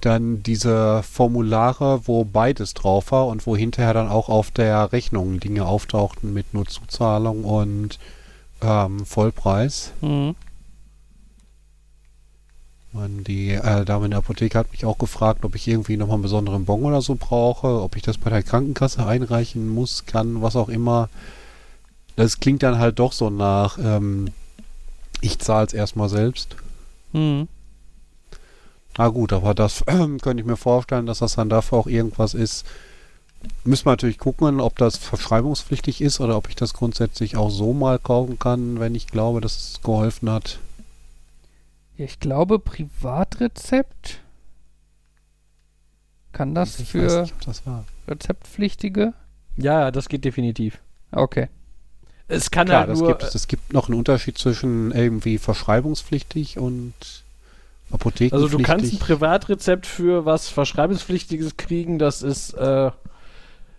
dann 0.00 0.42
diese 0.42 1.02
Formulare, 1.02 2.02
wo 2.06 2.24
beides 2.24 2.74
drauf 2.74 3.12
war 3.12 3.26
und 3.26 3.46
wo 3.46 3.56
hinterher 3.56 3.94
dann 3.94 4.08
auch 4.08 4.28
auf 4.28 4.50
der 4.50 4.92
Rechnung 4.92 5.40
Dinge 5.40 5.66
auftauchten 5.66 6.32
mit 6.32 6.54
nur 6.54 6.66
Zuzahlung 6.66 7.44
und 7.44 7.98
ähm, 8.60 9.04
Vollpreis. 9.06 9.92
Mhm. 10.00 10.34
Man, 12.92 13.22
die 13.22 13.50
äh, 13.50 13.84
Dame 13.84 14.06
in 14.06 14.12
der 14.12 14.18
Apotheke 14.18 14.58
hat 14.58 14.72
mich 14.72 14.84
auch 14.84 14.98
gefragt, 14.98 15.44
ob 15.44 15.54
ich 15.54 15.68
irgendwie 15.68 15.96
nochmal 15.96 16.14
einen 16.14 16.22
besonderen 16.22 16.64
Bon 16.64 16.82
oder 16.84 17.02
so 17.02 17.16
brauche, 17.16 17.82
ob 17.82 17.96
ich 17.96 18.02
das 18.02 18.16
bei 18.16 18.30
der 18.30 18.42
Krankenkasse 18.42 19.06
einreichen 19.06 19.68
muss, 19.68 20.06
kann, 20.06 20.40
was 20.40 20.56
auch 20.56 20.68
immer. 20.68 21.10
Das 22.16 22.40
klingt 22.40 22.62
dann 22.62 22.78
halt 22.78 22.98
doch 22.98 23.12
so 23.12 23.30
nach, 23.30 23.78
ähm, 23.78 24.30
ich 25.20 25.38
zahle 25.38 25.66
es 25.66 25.74
erstmal 25.74 26.08
selbst. 26.08 26.56
Mhm. 27.18 27.48
Na 28.96 29.08
gut, 29.08 29.32
aber 29.32 29.54
das 29.54 29.84
könnte 29.86 30.38
ich 30.38 30.44
mir 30.46 30.56
vorstellen, 30.56 31.06
dass 31.06 31.18
das 31.18 31.34
dann 31.34 31.48
dafür 31.48 31.78
auch 31.78 31.86
irgendwas 31.86 32.34
ist. 32.34 32.66
Müssen 33.64 33.86
wir 33.86 33.92
natürlich 33.92 34.18
gucken, 34.18 34.60
ob 34.60 34.76
das 34.78 34.96
verschreibungspflichtig 34.96 36.00
ist 36.00 36.20
oder 36.20 36.36
ob 36.36 36.48
ich 36.48 36.56
das 36.56 36.74
grundsätzlich 36.74 37.36
auch 37.36 37.50
so 37.50 37.72
mal 37.72 37.98
kaufen 38.00 38.38
kann, 38.38 38.80
wenn 38.80 38.96
ich 38.96 39.06
glaube, 39.06 39.40
dass 39.40 39.56
es 39.56 39.82
geholfen 39.82 40.30
hat. 40.30 40.58
Ja, 41.96 42.04
ich 42.04 42.18
glaube, 42.18 42.58
Privatrezept. 42.58 44.20
Kann 46.32 46.54
das 46.54 46.80
ich 46.80 46.88
für 46.88 47.22
nicht, 47.22 47.34
das 47.46 47.64
war. 47.64 47.84
Rezeptpflichtige? 48.08 49.14
Ja, 49.56 49.90
das 49.90 50.08
geht 50.08 50.24
definitiv. 50.24 50.78
Okay. 51.12 51.48
Es 52.28 52.50
kann 52.50 52.66
Klar, 52.66 52.80
halt 52.80 52.90
das 52.90 52.98
nur, 53.00 53.08
gibt 53.08 53.22
es. 53.22 53.48
Gibt 53.48 53.72
noch 53.72 53.88
einen 53.88 53.98
Unterschied 53.98 54.36
zwischen 54.36 54.92
irgendwie 54.92 55.38
verschreibungspflichtig 55.38 56.58
und 56.58 56.92
apothekenpflichtig. 57.90 58.32
Also 58.34 58.48
du 58.48 58.62
kannst 58.62 58.92
ein 58.92 58.98
Privatrezept 58.98 59.86
für 59.86 60.26
was 60.26 60.50
Verschreibungspflichtiges 60.50 61.56
kriegen, 61.56 61.98
das 61.98 62.22
ist, 62.22 62.52
äh, 62.52 62.90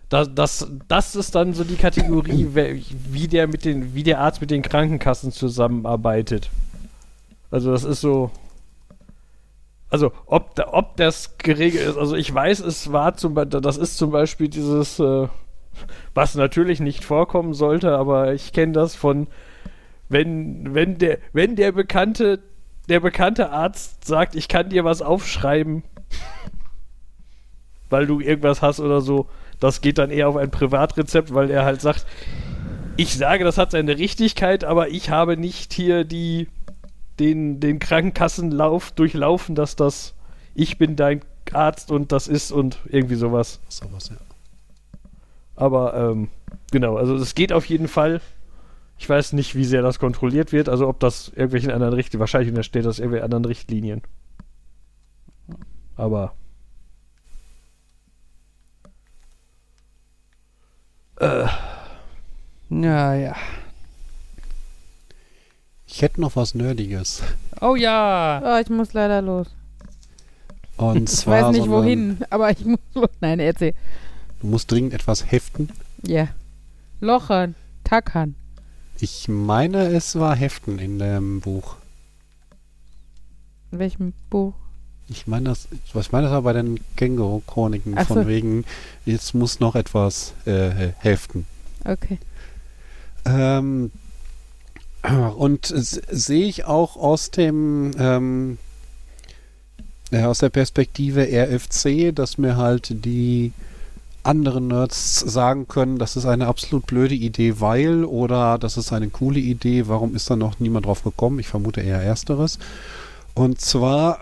das, 0.08 0.28
das, 0.34 0.68
das 0.88 1.14
ist 1.14 1.36
dann 1.36 1.54
so 1.54 1.62
die 1.62 1.76
Kategorie, 1.76 2.48
wie 2.90 3.28
der 3.28 3.46
mit 3.46 3.64
den, 3.64 3.94
wie 3.94 4.02
der 4.02 4.18
Arzt 4.20 4.40
mit 4.40 4.50
den 4.50 4.62
Krankenkassen 4.62 5.30
zusammenarbeitet. 5.30 6.50
Also 7.52 7.70
das 7.70 7.84
ist 7.84 8.00
so. 8.00 8.30
Also 9.92 10.12
ob, 10.26 10.60
ob 10.70 10.96
das 10.96 11.36
geregelt 11.38 11.84
ist, 11.88 11.96
also 11.96 12.14
ich 12.14 12.32
weiß, 12.32 12.60
es 12.60 12.92
war 12.92 13.16
zum 13.16 13.34
Beispiel, 13.34 13.60
das 13.60 13.76
ist 13.76 13.96
zum 13.96 14.12
Beispiel 14.12 14.48
dieses, 14.48 15.00
äh, 15.00 15.26
was 16.14 16.34
natürlich 16.34 16.80
nicht 16.80 17.04
vorkommen 17.04 17.54
sollte, 17.54 17.96
aber 17.96 18.34
ich 18.34 18.52
kenne 18.52 18.72
das 18.72 18.94
von, 18.94 19.26
wenn, 20.08 20.74
wenn 20.74 20.98
der, 20.98 21.18
wenn 21.32 21.56
der 21.56 21.72
bekannte, 21.72 22.40
der 22.88 23.00
bekannte 23.00 23.50
Arzt 23.50 24.04
sagt, 24.04 24.34
ich 24.34 24.48
kann 24.48 24.70
dir 24.70 24.84
was 24.84 25.02
aufschreiben, 25.02 25.82
weil 27.90 28.06
du 28.06 28.20
irgendwas 28.20 28.62
hast 28.62 28.80
oder 28.80 29.00
so, 29.00 29.28
das 29.60 29.80
geht 29.80 29.98
dann 29.98 30.10
eher 30.10 30.28
auf 30.28 30.36
ein 30.36 30.50
Privatrezept, 30.50 31.34
weil 31.34 31.50
er 31.50 31.64
halt 31.64 31.80
sagt, 31.80 32.06
ich 32.96 33.16
sage, 33.16 33.44
das 33.44 33.56
hat 33.56 33.70
seine 33.70 33.98
Richtigkeit, 33.98 34.64
aber 34.64 34.88
ich 34.88 35.10
habe 35.10 35.36
nicht 35.36 35.72
hier 35.72 36.04
die, 36.04 36.48
den, 37.18 37.60
den 37.60 37.78
Krankenkassenlauf 37.78 38.90
durchlaufen, 38.92 39.54
dass 39.54 39.76
das, 39.76 40.14
ich 40.54 40.78
bin 40.78 40.96
dein 40.96 41.22
Arzt 41.52 41.90
und 41.90 42.12
das 42.12 42.28
ist 42.28 42.52
und 42.52 42.78
irgendwie 42.86 43.14
sowas. 43.14 43.60
Sowas, 43.68 44.08
ja. 44.10 44.16
Aber 45.60 45.94
ähm, 45.94 46.28
genau, 46.72 46.96
also 46.96 47.14
es 47.16 47.34
geht 47.34 47.52
auf 47.52 47.66
jeden 47.66 47.86
Fall. 47.86 48.22
Ich 48.98 49.08
weiß 49.08 49.34
nicht, 49.34 49.54
wie 49.54 49.64
sehr 49.64 49.82
das 49.82 49.98
kontrolliert 49.98 50.52
wird, 50.52 50.68
also 50.68 50.88
ob 50.88 51.00
das 51.00 51.28
irgendwelchen 51.28 51.70
anderen 51.70 51.94
Richtlinien, 51.94 52.20
wahrscheinlich 52.20 52.66
steht 52.66 52.84
das 52.86 52.98
irgendwelche 52.98 53.24
anderen 53.24 53.44
Richtlinien. 53.44 54.02
Aber 55.96 56.32
äh, 61.18 61.46
Naja. 62.70 63.36
Ich 65.86 66.00
hätte 66.02 66.20
noch 66.20 66.36
was 66.36 66.54
Nerdiges. 66.54 67.22
Oh 67.60 67.74
ja. 67.74 68.40
Oh, 68.44 68.60
ich 68.62 68.70
muss 68.70 68.94
leider 68.94 69.20
los. 69.20 69.48
Und 70.78 71.10
Ich 71.10 71.16
zwar 71.16 71.42
weiß 71.42 71.52
nicht 71.52 71.64
so 71.64 71.70
wohin, 71.70 72.18
aber 72.30 72.50
ich 72.50 72.64
muss 72.64 72.80
los. 72.94 73.10
Nein, 73.20 73.40
erzähl. 73.40 73.74
Du 74.40 74.46
musst 74.46 74.70
dringend 74.70 74.94
etwas 74.94 75.30
heften. 75.30 75.70
Ja. 76.02 76.28
Lochern, 77.00 77.54
tackern. 77.84 78.34
Ich 78.98 79.28
meine, 79.28 79.86
es 79.88 80.16
war 80.16 80.36
Heften 80.36 80.78
in 80.78 80.98
dem 80.98 81.40
Buch. 81.40 81.76
In 83.72 83.78
welchem 83.78 84.12
Buch? 84.28 84.54
Ich 85.08 85.26
meine, 85.26 85.50
das, 85.50 85.68
ich 85.86 86.12
meine, 86.12 86.26
das 86.26 86.32
war 86.32 86.42
bei 86.42 86.52
den 86.52 86.78
Känguru-Chroniken 86.96 87.94
Ach 87.96 88.06
von 88.06 88.22
so. 88.22 88.28
wegen, 88.28 88.64
jetzt 89.06 89.34
muss 89.34 89.58
noch 89.58 89.74
etwas 89.74 90.34
äh, 90.44 90.92
heften. 90.98 91.46
Okay. 91.84 92.18
Ähm, 93.24 93.90
und 95.36 95.66
sehe 95.66 96.46
ich 96.46 96.64
auch 96.64 96.96
aus 96.96 97.30
dem 97.30 97.92
ähm, 97.98 98.58
äh, 100.10 100.24
aus 100.24 100.38
der 100.38 100.50
Perspektive 100.50 101.22
RFC, 101.22 102.14
dass 102.14 102.38
mir 102.38 102.56
halt 102.56 103.04
die 103.04 103.52
anderen 104.22 104.68
Nerds 104.68 105.20
sagen 105.20 105.68
können, 105.68 105.98
das 105.98 106.16
ist 106.16 106.26
eine 106.26 106.46
absolut 106.46 106.86
blöde 106.86 107.14
Idee, 107.14 107.60
weil 107.60 108.04
oder 108.04 108.58
das 108.58 108.76
ist 108.76 108.92
eine 108.92 109.08
coole 109.08 109.40
Idee, 109.40 109.88
warum 109.88 110.14
ist 110.14 110.30
da 110.30 110.36
noch 110.36 110.60
niemand 110.60 110.86
drauf 110.86 111.02
gekommen? 111.02 111.38
Ich 111.38 111.48
vermute 111.48 111.80
eher 111.80 112.00
ersteres. 112.00 112.58
Und 113.34 113.60
zwar, 113.60 114.18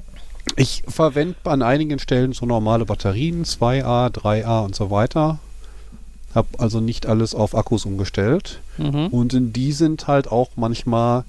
ich 0.56 0.82
verwende 0.88 1.36
an 1.44 1.62
einigen 1.62 1.98
Stellen 1.98 2.32
so 2.32 2.46
normale 2.46 2.84
Batterien, 2.84 3.44
2A, 3.44 4.10
3A 4.10 4.64
und 4.64 4.74
so 4.74 4.90
weiter. 4.90 5.38
Hab 6.34 6.60
also 6.60 6.80
nicht 6.80 7.06
alles 7.06 7.34
auf 7.34 7.54
Akkus 7.54 7.86
umgestellt. 7.86 8.60
Mhm. 8.76 9.06
Und 9.08 9.36
die 9.56 9.72
sind 9.72 10.08
halt 10.08 10.30
auch 10.30 10.50
manchmal 10.56 11.24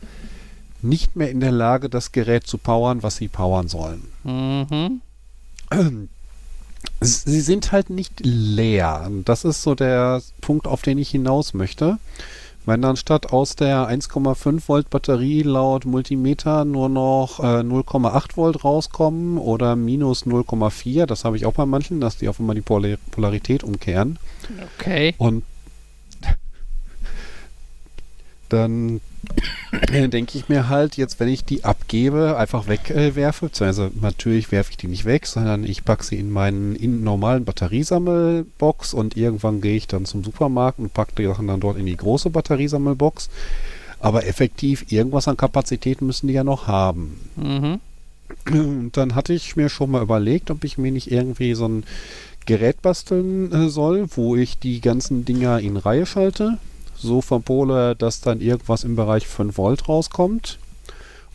nicht 0.81 1.15
mehr 1.15 1.30
in 1.30 1.40
der 1.40 1.52
Lage, 1.52 1.90
das 1.90 2.11
Gerät 2.11 2.48
zu 2.48 2.57
powern, 2.57 3.03
was 3.03 3.18
sie 3.18 3.27
powern 3.27 3.68
sollen. 3.68 4.03
Mhm. 4.23 5.02
Sie 7.01 7.41
sind 7.41 7.72
halt 7.72 7.89
nicht 7.89 8.19
leer. 8.23 9.03
Und 9.06 9.30
Das 9.30 9.45
ist 9.45 9.61
so 9.61 9.76
der 9.76 10.22
Punkt, 10.41 10.68
auf 10.68 10.81
den 10.81 10.97
ich 10.97 11.10
hinaus 11.10 11.53
möchte. 11.53 11.97
Wenn 12.65 12.81
dann 12.81 12.97
statt 12.97 13.31
aus 13.31 13.56
der 13.56 13.89
1,5 13.89 14.68
Volt 14.68 14.89
Batterie 14.89 15.41
laut 15.41 15.85
Multimeter 15.85 16.65
nur 16.65 16.89
noch 16.89 17.39
äh, 17.39 17.61
0,8 17.61 18.35
Volt 18.35 18.64
rauskommen 18.64 19.38
oder 19.38 19.76
minus 19.76 20.26
0,4, 20.26 21.06
das 21.06 21.26
habe 21.26 21.38
ich 21.38 21.45
auch 21.45 21.53
bei 21.53 21.65
manchen, 21.65 21.99
dass 22.01 22.18
die 22.18 22.27
auf 22.27 22.39
einmal 22.39 22.56
die 22.56 22.61
Polar 22.61 22.97
Polarität 23.11 23.64
umkehren. 23.64 24.19
Okay. 24.77 25.15
Und 25.18 25.43
dann 28.50 29.02
denke 29.92 30.38
ich 30.38 30.50
mir 30.50 30.70
halt, 30.70 30.98
jetzt 30.98 31.20
wenn 31.20 31.28
ich 31.28 31.46
die 31.46 31.64
abgebe, 31.64 32.38
einfach 32.38 32.68
wegwerfe, 32.68 33.00
äh, 33.00 33.16
werfe, 33.16 33.46
beziehungsweise 33.46 33.92
natürlich 34.02 34.52
werfe 34.52 34.72
ich 34.72 34.78
die 34.78 34.88
nicht 34.88 35.06
weg, 35.06 35.28
sondern 35.28 35.64
ich 35.64 35.86
packe 35.86 36.04
sie 36.04 36.18
in 36.18 36.32
meinen 36.32 36.76
in 36.76 37.04
normalen 37.04 37.46
Batteriesammelbox 37.46 38.94
und 38.94 39.18
irgendwann 39.18 39.62
gehe 39.62 39.76
ich 39.76 39.88
dann 39.88 40.06
zum 40.06 40.24
Supermarkt 40.24 40.80
und 40.80 40.94
packe 40.94 41.14
die 41.18 41.26
Sachen 41.26 41.48
dann 41.48 41.60
dort 41.60 41.78
in 41.78 41.86
die 41.86 41.98
große 41.98 42.30
Batteriesammelbox. 42.30 43.30
Aber 44.02 44.26
effektiv, 44.26 44.92
irgendwas 44.92 45.28
an 45.28 45.36
Kapazität 45.36 46.02
müssen 46.02 46.28
die 46.28 46.34
ja 46.34 46.46
noch 46.46 46.68
haben. 46.68 47.20
Mhm. 47.36 47.80
Und 48.50 48.92
dann 48.96 49.16
hatte 49.16 49.34
ich 49.34 49.56
mir 49.56 49.70
schon 49.70 49.92
mal 49.92 50.02
überlegt, 50.02 50.52
ob 50.52 50.64
ich 50.64 50.78
mir 50.78 50.92
nicht 50.92 51.12
irgendwie 51.12 51.54
so 51.54 51.68
ein 51.68 51.84
Gerät 52.46 52.82
basteln 52.82 53.52
äh, 53.52 53.70
soll, 53.70 54.08
wo 54.16 54.36
ich 54.36 54.58
die 54.58 54.82
ganzen 54.82 55.26
Dinger 55.26 55.60
in 55.60 55.78
Reihe 55.78 56.06
schalte. 56.06 56.58
So 57.02 57.22
verpole, 57.22 57.96
dass 57.96 58.22
dann 58.22 58.42
irgendwas 58.42 58.84
im 58.84 58.96
Bereich 58.96 59.28
5 59.28 59.58
Volt 59.58 59.88
rauskommt. 59.88 60.60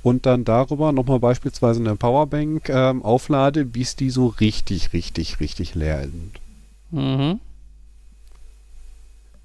Und 0.03 0.27
dann 0.27 0.45
darüber 0.45 0.93
nochmal 0.93 1.19
beispielsweise 1.19 1.81
eine 1.81 1.97
Powerbank 1.97 2.69
ähm, 2.69 3.03
auflade, 3.03 3.65
bis 3.65 3.97
die 3.97 4.11
so 4.11 4.27
richtig, 4.27 4.93
richtig, 4.93 5.41
richtig 5.41 5.75
leer 5.75 6.03
sind. 6.03 6.41
Mhm. 6.91 7.41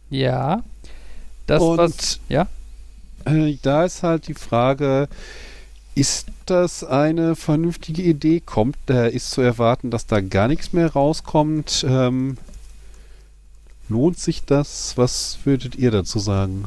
Ja. 0.09 0.63
Das, 1.47 1.61
Und 1.61 1.77
was. 1.77 2.19
Ja. 2.27 2.47
Äh, 3.25 3.57
da 3.61 3.85
ist 3.85 4.03
halt 4.03 4.27
die 4.27 4.33
Frage, 4.33 5.07
ist 5.95 6.27
das 6.45 6.83
eine 6.83 7.35
vernünftige 7.35 8.01
Idee? 8.01 8.41
Kommt, 8.41 8.77
äh, 8.89 9.09
ist 9.09 9.31
zu 9.31 9.41
erwarten, 9.41 9.91
dass 9.91 10.07
da 10.07 10.19
gar 10.21 10.47
nichts 10.47 10.73
mehr 10.73 10.91
rauskommt? 10.91 11.85
Ähm, 11.87 12.37
lohnt 13.89 14.17
sich 14.17 14.45
das? 14.45 14.97
Was 14.97 15.39
würdet 15.43 15.75
ihr 15.75 15.91
dazu 15.91 16.19
sagen? 16.19 16.65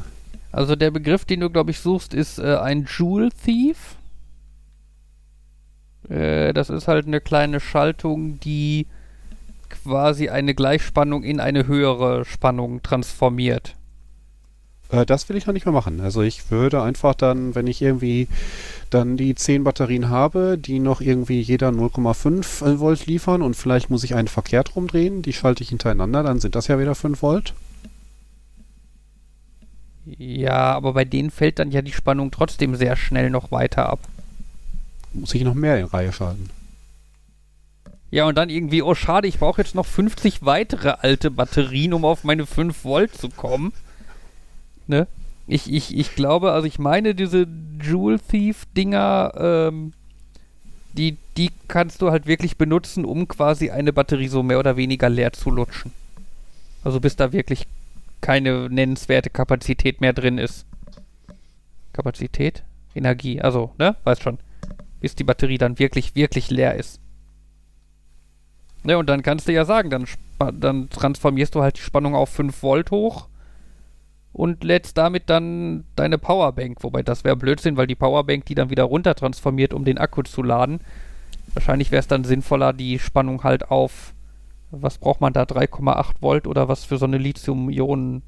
Also 0.51 0.75
der 0.75 0.91
Begriff, 0.91 1.25
den 1.25 1.39
du, 1.39 1.49
glaube 1.49 1.71
ich, 1.71 1.79
suchst, 1.79 2.13
ist 2.13 2.37
äh, 2.37 2.57
ein 2.57 2.85
Joule 2.85 3.29
Thief. 3.31 3.95
Äh, 6.09 6.53
das 6.53 6.69
ist 6.69 6.87
halt 6.87 7.07
eine 7.07 7.21
kleine 7.21 7.59
Schaltung, 7.59 8.39
die 8.39 8.85
quasi 9.69 10.29
eine 10.29 10.53
Gleichspannung 10.53 11.23
in 11.23 11.39
eine 11.39 11.65
höhere 11.65 12.25
Spannung 12.25 12.83
transformiert. 12.83 13.75
Äh, 14.93 15.05
das 15.05 15.27
will 15.27 15.35
ich 15.35 15.45
noch 15.45 15.53
nicht 15.53 15.65
mehr 15.65 15.73
machen. 15.73 15.99
Also 15.99 16.21
ich 16.21 16.51
würde 16.51 16.81
einfach 16.81 17.15
dann, 17.15 17.55
wenn 17.55 17.67
ich 17.67 17.81
irgendwie 17.81 18.27
dann 18.89 19.17
die 19.17 19.33
10 19.33 19.63
Batterien 19.63 20.09
habe, 20.09 20.57
die 20.57 20.79
noch 20.79 21.01
irgendwie 21.01 21.41
jeder 21.41 21.69
0,5 21.69 22.79
Volt 22.79 23.07
liefern 23.07 23.41
und 23.41 23.55
vielleicht 23.55 23.89
muss 23.89 24.03
ich 24.03 24.15
einen 24.15 24.27
verkehrt 24.27 24.75
rumdrehen, 24.75 25.23
die 25.23 25.33
schalte 25.33 25.63
ich 25.63 25.69
hintereinander, 25.69 26.21
dann 26.21 26.39
sind 26.39 26.55
das 26.55 26.67
ja 26.67 26.79
wieder 26.79 26.93
5 26.93 27.21
Volt. 27.21 27.53
Ja, 30.05 30.73
aber 30.73 30.93
bei 30.93 31.05
denen 31.05 31.31
fällt 31.31 31.59
dann 31.59 31.71
ja 31.71 31.81
die 31.81 31.93
Spannung 31.93 32.29
trotzdem 32.29 32.75
sehr 32.75 32.95
schnell 32.95 33.29
noch 33.29 33.51
weiter 33.51 33.89
ab. 33.89 33.99
Muss 35.13 35.33
ich 35.33 35.43
noch 35.43 35.53
mehr 35.53 35.79
in 35.79 35.85
Reihe 35.85 36.11
schalten. 36.11 36.49
Ja, 38.11 38.25
und 38.27 38.35
dann 38.35 38.49
irgendwie, 38.49 38.83
oh 38.83 38.93
schade, 38.93 39.27
ich 39.27 39.39
brauche 39.39 39.61
jetzt 39.61 39.73
noch 39.73 39.87
50 39.87 40.45
weitere 40.45 40.89
alte 40.89 41.31
Batterien, 41.31 41.93
um 41.93 42.05
auf 42.05 42.23
meine 42.23 42.45
5 42.45 42.83
Volt 42.83 43.15
zu 43.15 43.29
kommen. 43.29 43.73
Ne? 44.87 45.07
Ich, 45.47 45.71
ich, 45.71 45.97
ich 45.97 46.15
glaube, 46.15 46.51
also 46.51 46.67
ich 46.67 46.79
meine, 46.79 47.15
diese 47.15 47.47
Jewel 47.81 48.19
Thief-Dinger, 48.19 49.33
ähm, 49.37 49.93
die, 50.93 51.17
die 51.37 51.49
kannst 51.67 52.01
du 52.01 52.11
halt 52.11 52.27
wirklich 52.27 52.57
benutzen, 52.57 53.03
um 53.03 53.27
quasi 53.27 53.69
eine 53.71 53.91
Batterie 53.91 54.27
so 54.27 54.43
mehr 54.43 54.59
oder 54.59 54.77
weniger 54.77 55.09
leer 55.09 55.33
zu 55.33 55.49
lutschen. 55.49 55.91
Also 56.83 56.99
bis 56.99 57.15
da 57.15 57.31
wirklich 57.31 57.65
keine 58.21 58.69
nennenswerte 58.69 59.29
Kapazität 59.29 60.01
mehr 60.01 60.13
drin 60.13 60.37
ist. 60.37 60.65
Kapazität? 61.91 62.63
Energie, 62.95 63.41
also, 63.41 63.71
ne? 63.77 63.95
Weißt 64.03 64.23
schon. 64.23 64.37
Bis 65.01 65.15
die 65.15 65.23
Batterie 65.23 65.57
dann 65.57 65.79
wirklich, 65.79 66.15
wirklich 66.15 66.49
leer 66.49 66.75
ist. 66.75 66.99
Ne, 68.83 68.97
und 68.97 69.07
dann 69.07 69.23
kannst 69.23 69.47
du 69.47 69.53
ja 69.53 69.65
sagen, 69.65 69.89
dann, 69.89 70.05
dann 70.53 70.89
transformierst 70.89 71.55
du 71.55 71.61
halt 71.61 71.77
die 71.77 71.81
Spannung 71.81 72.15
auf 72.15 72.29
5 72.29 72.61
Volt 72.63 72.91
hoch 72.91 73.27
und 74.33 74.63
lädst 74.63 74.97
damit 74.97 75.29
dann 75.29 75.85
deine 75.95 76.17
Powerbank. 76.17 76.83
Wobei 76.83 77.03
das 77.03 77.23
wäre 77.23 77.35
Blödsinn, 77.35 77.77
weil 77.77 77.87
die 77.87 77.95
Powerbank 77.95 78.45
die 78.45 78.55
dann 78.55 78.69
wieder 78.69 78.83
runter 78.83 79.15
transformiert, 79.15 79.73
um 79.73 79.85
den 79.85 79.99
Akku 79.99 80.23
zu 80.23 80.41
laden. 80.41 80.81
Wahrscheinlich 81.53 81.91
wäre 81.91 81.99
es 81.99 82.07
dann 82.07 82.23
sinnvoller, 82.23 82.73
die 82.73 82.97
Spannung 82.97 83.43
halt 83.43 83.69
auf, 83.69 84.13
was 84.71 84.97
braucht 84.97 85.21
man 85.21 85.33
da, 85.33 85.43
3,8 85.43 86.15
Volt 86.19 86.47
oder 86.47 86.67
was 86.67 86.83
für 86.83 86.97
so 86.97 87.05
eine 87.05 87.19
Lithium-Ionen. 87.19 88.23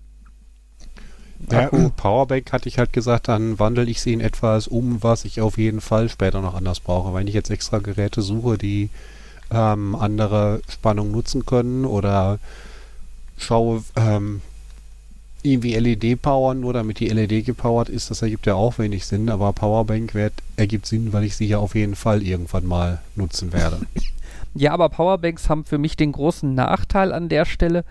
Ja, 1.51 1.69
Powerbank 1.69 2.53
hatte 2.53 2.69
ich 2.69 2.77
halt 2.77 2.93
gesagt, 2.93 3.27
dann 3.27 3.59
wandle 3.59 3.85
ich 3.85 3.99
sie 3.99 4.13
in 4.13 4.21
etwas 4.21 4.67
um, 4.67 5.03
was 5.03 5.25
ich 5.25 5.41
auf 5.41 5.57
jeden 5.57 5.81
Fall 5.81 6.07
später 6.07 6.41
noch 6.41 6.53
anders 6.55 6.79
brauche. 6.79 7.13
Wenn 7.13 7.27
ich 7.27 7.33
jetzt 7.33 7.49
extra 7.49 7.79
Geräte 7.79 8.21
suche, 8.21 8.57
die 8.57 8.89
ähm, 9.51 9.95
andere 9.95 10.61
Spannung 10.69 11.11
nutzen 11.11 11.45
können 11.45 11.85
oder 11.85 12.39
schaue, 13.37 13.83
ähm, 13.95 14.41
irgendwie 15.45 15.75
LED 15.75 16.21
powern, 16.21 16.59
nur 16.59 16.73
damit 16.73 16.99
die 16.99 17.07
LED 17.07 17.45
gepowert 17.45 17.89
ist, 17.89 18.11
das 18.11 18.21
ergibt 18.21 18.45
ja 18.45 18.55
auch 18.55 18.77
wenig 18.79 19.05
Sinn, 19.05 19.29
aber 19.29 19.53
Powerbank 19.53 20.13
wird, 20.13 20.33
ergibt 20.55 20.85
Sinn, 20.85 21.13
weil 21.13 21.23
ich 21.23 21.35
sie 21.35 21.45
ja 21.45 21.59
auf 21.59 21.75
jeden 21.75 21.95
Fall 21.95 22.23
irgendwann 22.23 22.65
mal 22.65 23.01
nutzen 23.15 23.53
werde. 23.53 23.81
Ja, 24.57 24.71
aber 24.71 24.87
Powerbanks 24.87 25.49
haben 25.49 25.65
für 25.65 25.77
mich 25.77 25.97
den 25.97 26.13
großen 26.13 26.55
Nachteil 26.55 27.11
an 27.11 27.27
der 27.27 27.43
Stelle, 27.43 27.83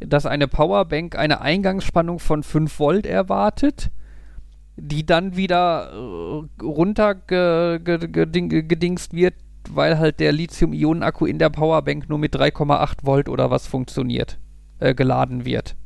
dass 0.00 0.26
eine 0.26 0.48
Powerbank 0.48 1.16
eine 1.16 1.40
Eingangsspannung 1.40 2.18
von 2.18 2.42
5 2.42 2.80
Volt 2.80 3.06
erwartet, 3.06 3.92
die 4.76 5.06
dann 5.06 5.36
wieder 5.36 5.92
äh, 5.92 6.42
runtergedingst 6.62 9.14
wird, 9.14 9.34
weil 9.68 10.00
halt 10.00 10.18
der 10.18 10.32
Lithium-Ionen-Akku 10.32 11.26
in 11.26 11.38
der 11.38 11.50
Powerbank 11.50 12.08
nur 12.08 12.18
mit 12.18 12.34
3,8 12.34 13.04
Volt 13.04 13.28
oder 13.28 13.52
was 13.52 13.68
funktioniert, 13.68 14.40
äh, 14.80 14.94
geladen 14.94 15.44
wird. 15.44 15.76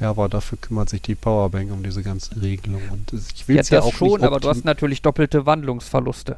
Ja, 0.00 0.10
aber 0.10 0.28
dafür 0.28 0.58
kümmert 0.58 0.88
sich 0.88 1.02
die 1.02 1.14
Powerbank 1.14 1.70
um 1.70 1.82
diese 1.82 2.02
ganze 2.02 2.40
Regelung. 2.40 2.82
Und 2.90 3.12
ich 3.12 3.46
will 3.46 3.56
ja, 3.56 3.62
ja 3.62 3.82
auch 3.82 3.92
schon, 3.92 4.22
aber 4.24 4.40
du 4.40 4.48
hast 4.48 4.64
natürlich 4.64 5.02
doppelte 5.02 5.46
Wandlungsverluste. 5.46 6.36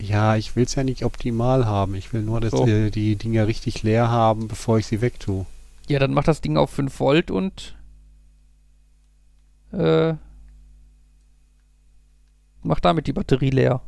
Ja, 0.00 0.36
ich 0.36 0.56
will 0.56 0.64
es 0.64 0.74
ja 0.74 0.84
nicht 0.84 1.04
optimal 1.04 1.66
haben. 1.66 1.94
Ich 1.94 2.12
will 2.12 2.22
nur, 2.22 2.40
dass 2.40 2.52
so. 2.52 2.64
die, 2.64 2.90
die 2.90 3.16
Dinger 3.16 3.46
richtig 3.46 3.82
leer 3.82 4.10
haben, 4.10 4.48
bevor 4.48 4.78
ich 4.78 4.86
sie 4.86 5.00
wegtue. 5.00 5.44
Ja, 5.88 5.98
dann 5.98 6.14
mach 6.14 6.24
das 6.24 6.40
Ding 6.40 6.56
auf 6.56 6.70
5 6.70 7.00
Volt 7.00 7.30
und 7.30 7.76
äh, 9.72 10.14
mach 12.62 12.80
damit 12.80 13.06
die 13.06 13.12
Batterie 13.12 13.50
leer. 13.50 13.82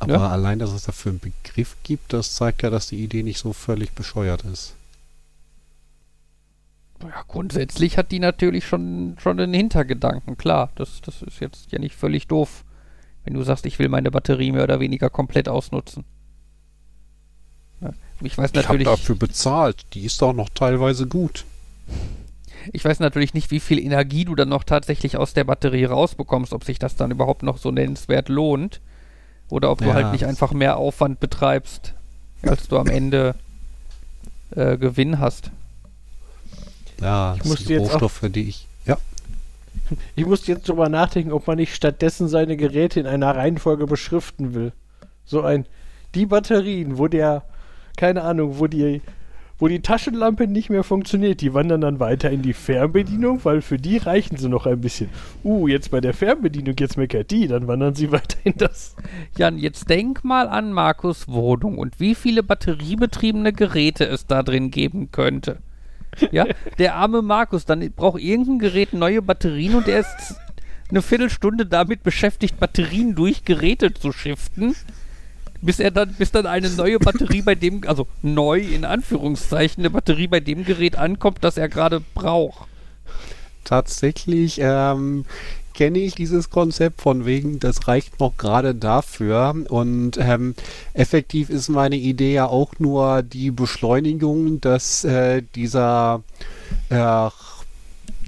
Aber 0.00 0.14
ja? 0.14 0.28
allein, 0.28 0.58
dass 0.58 0.72
es 0.72 0.84
dafür 0.84 1.10
einen 1.10 1.20
Begriff 1.20 1.76
gibt, 1.84 2.12
das 2.12 2.34
zeigt 2.34 2.62
ja, 2.62 2.70
dass 2.70 2.88
die 2.88 3.04
Idee 3.04 3.22
nicht 3.22 3.38
so 3.38 3.52
völlig 3.52 3.92
bescheuert 3.92 4.44
ist. 4.44 4.74
Ja, 7.02 7.22
grundsätzlich 7.28 7.96
hat 7.96 8.10
die 8.10 8.18
natürlich 8.18 8.66
schon, 8.66 9.16
schon 9.18 9.38
einen 9.38 9.54
Hintergedanken, 9.54 10.36
klar. 10.36 10.70
Das, 10.74 11.00
das 11.02 11.22
ist 11.22 11.40
jetzt 11.40 11.70
ja 11.70 11.78
nicht 11.78 11.94
völlig 11.94 12.26
doof, 12.26 12.64
wenn 13.24 13.34
du 13.34 13.42
sagst, 13.42 13.66
ich 13.66 13.78
will 13.78 13.88
meine 13.88 14.10
Batterie 14.10 14.52
mehr 14.52 14.64
oder 14.64 14.80
weniger 14.80 15.10
komplett 15.10 15.48
ausnutzen. 15.48 16.04
Ja, 17.82 17.92
ich 18.22 18.36
weiß 18.36 18.54
natürlich. 18.54 18.82
Ich 18.82 18.86
habe 18.86 18.98
dafür 18.98 19.16
bezahlt. 19.16 19.84
Die 19.92 20.04
ist 20.04 20.20
doch 20.20 20.32
noch 20.32 20.48
teilweise 20.48 21.06
gut. 21.06 21.44
Ich 22.72 22.84
weiß 22.84 23.00
natürlich 23.00 23.34
nicht, 23.34 23.50
wie 23.50 23.60
viel 23.60 23.78
Energie 23.78 24.24
du 24.24 24.34
dann 24.34 24.50
noch 24.50 24.64
tatsächlich 24.64 25.16
aus 25.16 25.34
der 25.34 25.44
Batterie 25.44 25.84
rausbekommst, 25.84 26.52
ob 26.52 26.64
sich 26.64 26.78
das 26.78 26.96
dann 26.96 27.10
überhaupt 27.10 27.42
noch 27.42 27.58
so 27.58 27.70
nennenswert 27.70 28.28
lohnt. 28.28 28.80
Oder 29.50 29.70
ob 29.70 29.78
du 29.78 29.86
ja. 29.86 29.94
halt 29.94 30.12
nicht 30.12 30.24
einfach 30.24 30.52
mehr 30.52 30.76
Aufwand 30.76 31.20
betreibst, 31.20 31.94
als 32.42 32.68
du 32.68 32.78
am 32.78 32.86
Ende 32.86 33.34
äh, 34.54 34.76
Gewinn 34.76 35.18
hast. 35.18 35.50
Ja, 37.00 37.34
ich 37.34 37.42
das 37.42 37.64
sind 37.64 37.80
Rohstoffe, 37.80 38.24
die 38.30 38.48
ich. 38.48 38.66
Ja. 38.86 38.96
Ich 40.14 40.24
musste 40.24 40.52
jetzt 40.52 40.68
drüber 40.68 40.88
nachdenken, 40.88 41.32
ob 41.32 41.46
man 41.46 41.56
nicht 41.56 41.74
stattdessen 41.74 42.28
seine 42.28 42.56
Geräte 42.56 43.00
in 43.00 43.06
einer 43.06 43.34
Reihenfolge 43.34 43.86
beschriften 43.86 44.54
will. 44.54 44.72
So 45.24 45.42
ein. 45.42 45.66
Die 46.14 46.26
Batterien, 46.26 46.98
wo 46.98 47.08
der, 47.08 47.42
keine 47.96 48.22
Ahnung, 48.22 48.58
wo 48.58 48.66
die 48.66 49.00
wo 49.60 49.68
die 49.68 49.80
Taschenlampe 49.80 50.46
nicht 50.46 50.70
mehr 50.70 50.82
funktioniert. 50.82 51.42
Die 51.42 51.54
wandern 51.54 51.82
dann 51.82 52.00
weiter 52.00 52.30
in 52.30 52.42
die 52.42 52.54
Fernbedienung, 52.54 53.44
weil 53.44 53.60
für 53.60 53.76
die 53.76 53.98
reichen 53.98 54.36
sie 54.36 54.48
noch 54.48 54.66
ein 54.66 54.80
bisschen. 54.80 55.10
Uh, 55.44 55.68
jetzt 55.68 55.90
bei 55.90 56.00
der 56.00 56.14
Fernbedienung, 56.14 56.74
jetzt 56.78 56.96
meckert 56.96 57.30
die, 57.30 57.46
dann 57.46 57.68
wandern 57.68 57.94
sie 57.94 58.10
weiter 58.12 58.38
in 58.42 58.54
das. 58.56 58.96
Jan, 59.36 59.58
jetzt 59.58 59.88
denk 59.88 60.24
mal 60.24 60.48
an 60.48 60.72
Markus 60.72 61.28
Wohnung 61.28 61.78
und 61.78 62.00
wie 62.00 62.14
viele 62.14 62.42
batteriebetriebene 62.42 63.52
Geräte 63.52 64.04
es 64.04 64.26
da 64.26 64.42
drin 64.42 64.70
geben 64.70 65.12
könnte. 65.12 65.58
Ja, 66.32 66.46
der 66.78 66.96
arme 66.96 67.22
Markus, 67.22 67.66
dann 67.66 67.88
braucht 67.92 68.20
irgendein 68.20 68.58
Gerät 68.58 68.94
neue 68.94 69.22
Batterien 69.22 69.74
und 69.74 69.86
er 69.86 70.00
ist 70.00 70.36
eine 70.88 71.02
Viertelstunde 71.02 71.66
damit 71.66 72.02
beschäftigt, 72.02 72.58
Batterien 72.58 73.14
durch 73.14 73.44
Geräte 73.44 73.94
zu 73.94 74.10
shiften 74.10 74.74
bis 75.62 75.78
er 75.78 75.90
dann, 75.90 76.14
bis 76.14 76.30
dann 76.30 76.46
eine 76.46 76.70
neue 76.70 76.98
Batterie 76.98 77.42
bei 77.42 77.54
dem, 77.54 77.82
also 77.86 78.06
neu 78.22 78.60
in 78.60 78.84
Anführungszeichen, 78.84 79.82
eine 79.82 79.90
Batterie 79.90 80.28
bei 80.28 80.40
dem 80.40 80.64
Gerät 80.64 80.96
ankommt, 80.96 81.38
das 81.42 81.56
er 81.56 81.68
gerade 81.68 82.00
braucht. 82.14 82.68
Tatsächlich 83.64 84.58
ähm, 84.60 85.26
kenne 85.74 85.98
ich 85.98 86.14
dieses 86.14 86.50
Konzept 86.50 87.00
von 87.00 87.24
wegen, 87.24 87.58
das 87.58 87.88
reicht 87.88 88.20
noch 88.20 88.36
gerade 88.36 88.74
dafür. 88.74 89.54
Und 89.68 90.18
ähm, 90.18 90.54
effektiv 90.94 91.50
ist 91.50 91.68
meine 91.68 91.96
Idee 91.96 92.34
ja 92.34 92.46
auch 92.46 92.72
nur 92.78 93.22
die 93.22 93.50
Beschleunigung, 93.50 94.60
dass 94.60 95.04
äh, 95.04 95.42
dieser 95.54 96.22
äh, 96.88 97.28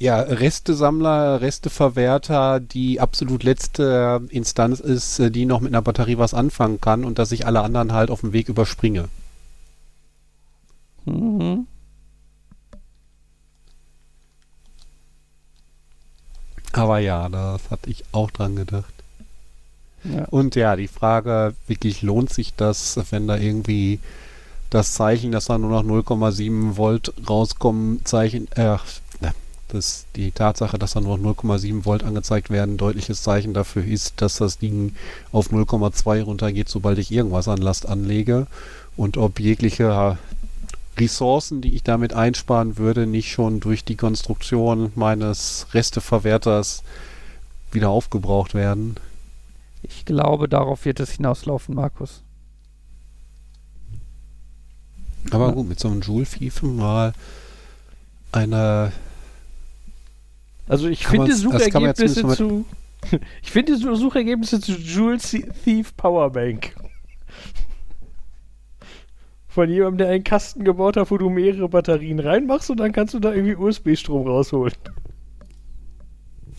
ja, 0.02 0.20
Restesammler, 0.20 1.40
Resteverwerter 1.40 2.58
die 2.58 2.98
absolut 2.98 3.44
letzte 3.44 4.20
Instanz 4.30 4.80
ist, 4.80 5.20
äh, 5.20 5.30
die 5.30 5.46
noch 5.46 5.60
mit 5.60 5.72
einer 5.72 5.80
Batterie 5.80 6.18
was 6.18 6.34
anfangen 6.34 6.80
kann 6.80 7.04
und 7.04 7.20
dass 7.20 7.30
ich 7.30 7.46
alle 7.46 7.62
anderen 7.62 7.92
halt 7.92 8.10
auf 8.10 8.20
dem 8.20 8.32
Weg 8.32 8.48
überspringe. 8.48 9.08
Mhm. 11.04 11.68
Aber 16.72 16.98
ja, 16.98 17.28
das 17.28 17.70
hatte 17.70 17.88
ich 17.88 18.04
auch 18.10 18.32
dran 18.32 18.56
gedacht. 18.56 18.92
Ja. 20.02 20.24
Und 20.30 20.56
ja, 20.56 20.74
die 20.74 20.88
Frage, 20.88 21.54
wirklich 21.68 22.02
lohnt 22.02 22.32
sich 22.32 22.54
das, 22.56 22.98
wenn 23.10 23.28
da 23.28 23.36
irgendwie 23.36 24.00
das 24.68 24.94
Zeichen, 24.94 25.30
dass 25.30 25.44
da 25.44 25.58
nur 25.58 25.70
noch 25.70 25.84
0,7 25.84 26.76
Volt 26.76 27.12
rauskommen, 27.28 28.04
Zeichen, 28.04 28.50
äh, 28.52 28.78
dass 29.74 30.06
die 30.16 30.32
Tatsache, 30.32 30.78
dass 30.78 30.92
da 30.92 31.00
nur 31.00 31.16
0,7 31.16 31.84
Volt 31.84 32.04
angezeigt 32.04 32.50
werden, 32.50 32.76
deutliches 32.76 33.22
Zeichen 33.22 33.54
dafür 33.54 33.84
ist, 33.84 34.20
dass 34.20 34.36
das 34.36 34.58
Ding 34.58 34.94
auf 35.32 35.50
0,2 35.50 36.22
runtergeht, 36.22 36.68
sobald 36.68 36.98
ich 36.98 37.10
irgendwas 37.10 37.48
an 37.48 37.58
Last 37.58 37.88
anlege. 37.88 38.46
Und 38.96 39.16
ob 39.16 39.40
jegliche 39.40 40.18
Ressourcen, 40.98 41.62
die 41.62 41.74
ich 41.74 41.82
damit 41.82 42.12
einsparen 42.12 42.76
würde, 42.76 43.06
nicht 43.06 43.30
schon 43.30 43.60
durch 43.60 43.84
die 43.84 43.96
Konstruktion 43.96 44.92
meines 44.94 45.66
Resteverwerters 45.72 46.82
wieder 47.70 47.88
aufgebraucht 47.88 48.54
werden. 48.54 48.96
Ich 49.82 50.04
glaube, 50.04 50.48
darauf 50.48 50.84
wird 50.84 51.00
es 51.00 51.12
hinauslaufen, 51.12 51.74
Markus. 51.74 52.22
Aber 55.30 55.52
gut, 55.52 55.68
mit 55.68 55.80
so 55.80 55.88
einem 55.88 56.00
Joule-Fiefen 56.00 56.76
mal 56.76 57.12
einer 58.32 58.92
Also 60.68 60.88
ich 60.88 61.06
finde 61.06 61.30
ja 61.30 61.36
Suchergebnisse 61.36 62.28
zu. 62.28 62.64
Ich 63.42 63.50
finde 63.50 63.76
Suchergebnisse 63.76 64.60
zu 64.60 64.72
Joule 64.72 65.18
Thief 65.18 65.96
Powerbank. 65.96 66.74
Von 69.48 69.68
jemandem, 69.68 69.98
der 69.98 70.08
einen 70.08 70.24
Kasten 70.24 70.64
gebaut 70.64 70.96
hat, 70.96 71.10
wo 71.10 71.18
du 71.18 71.28
mehrere 71.28 71.68
Batterien 71.68 72.20
reinmachst 72.20 72.70
und 72.70 72.78
dann 72.78 72.92
kannst 72.92 73.12
du 73.12 73.18
da 73.18 73.34
irgendwie 73.34 73.56
USB-Strom 73.56 74.26
rausholen. 74.26 74.72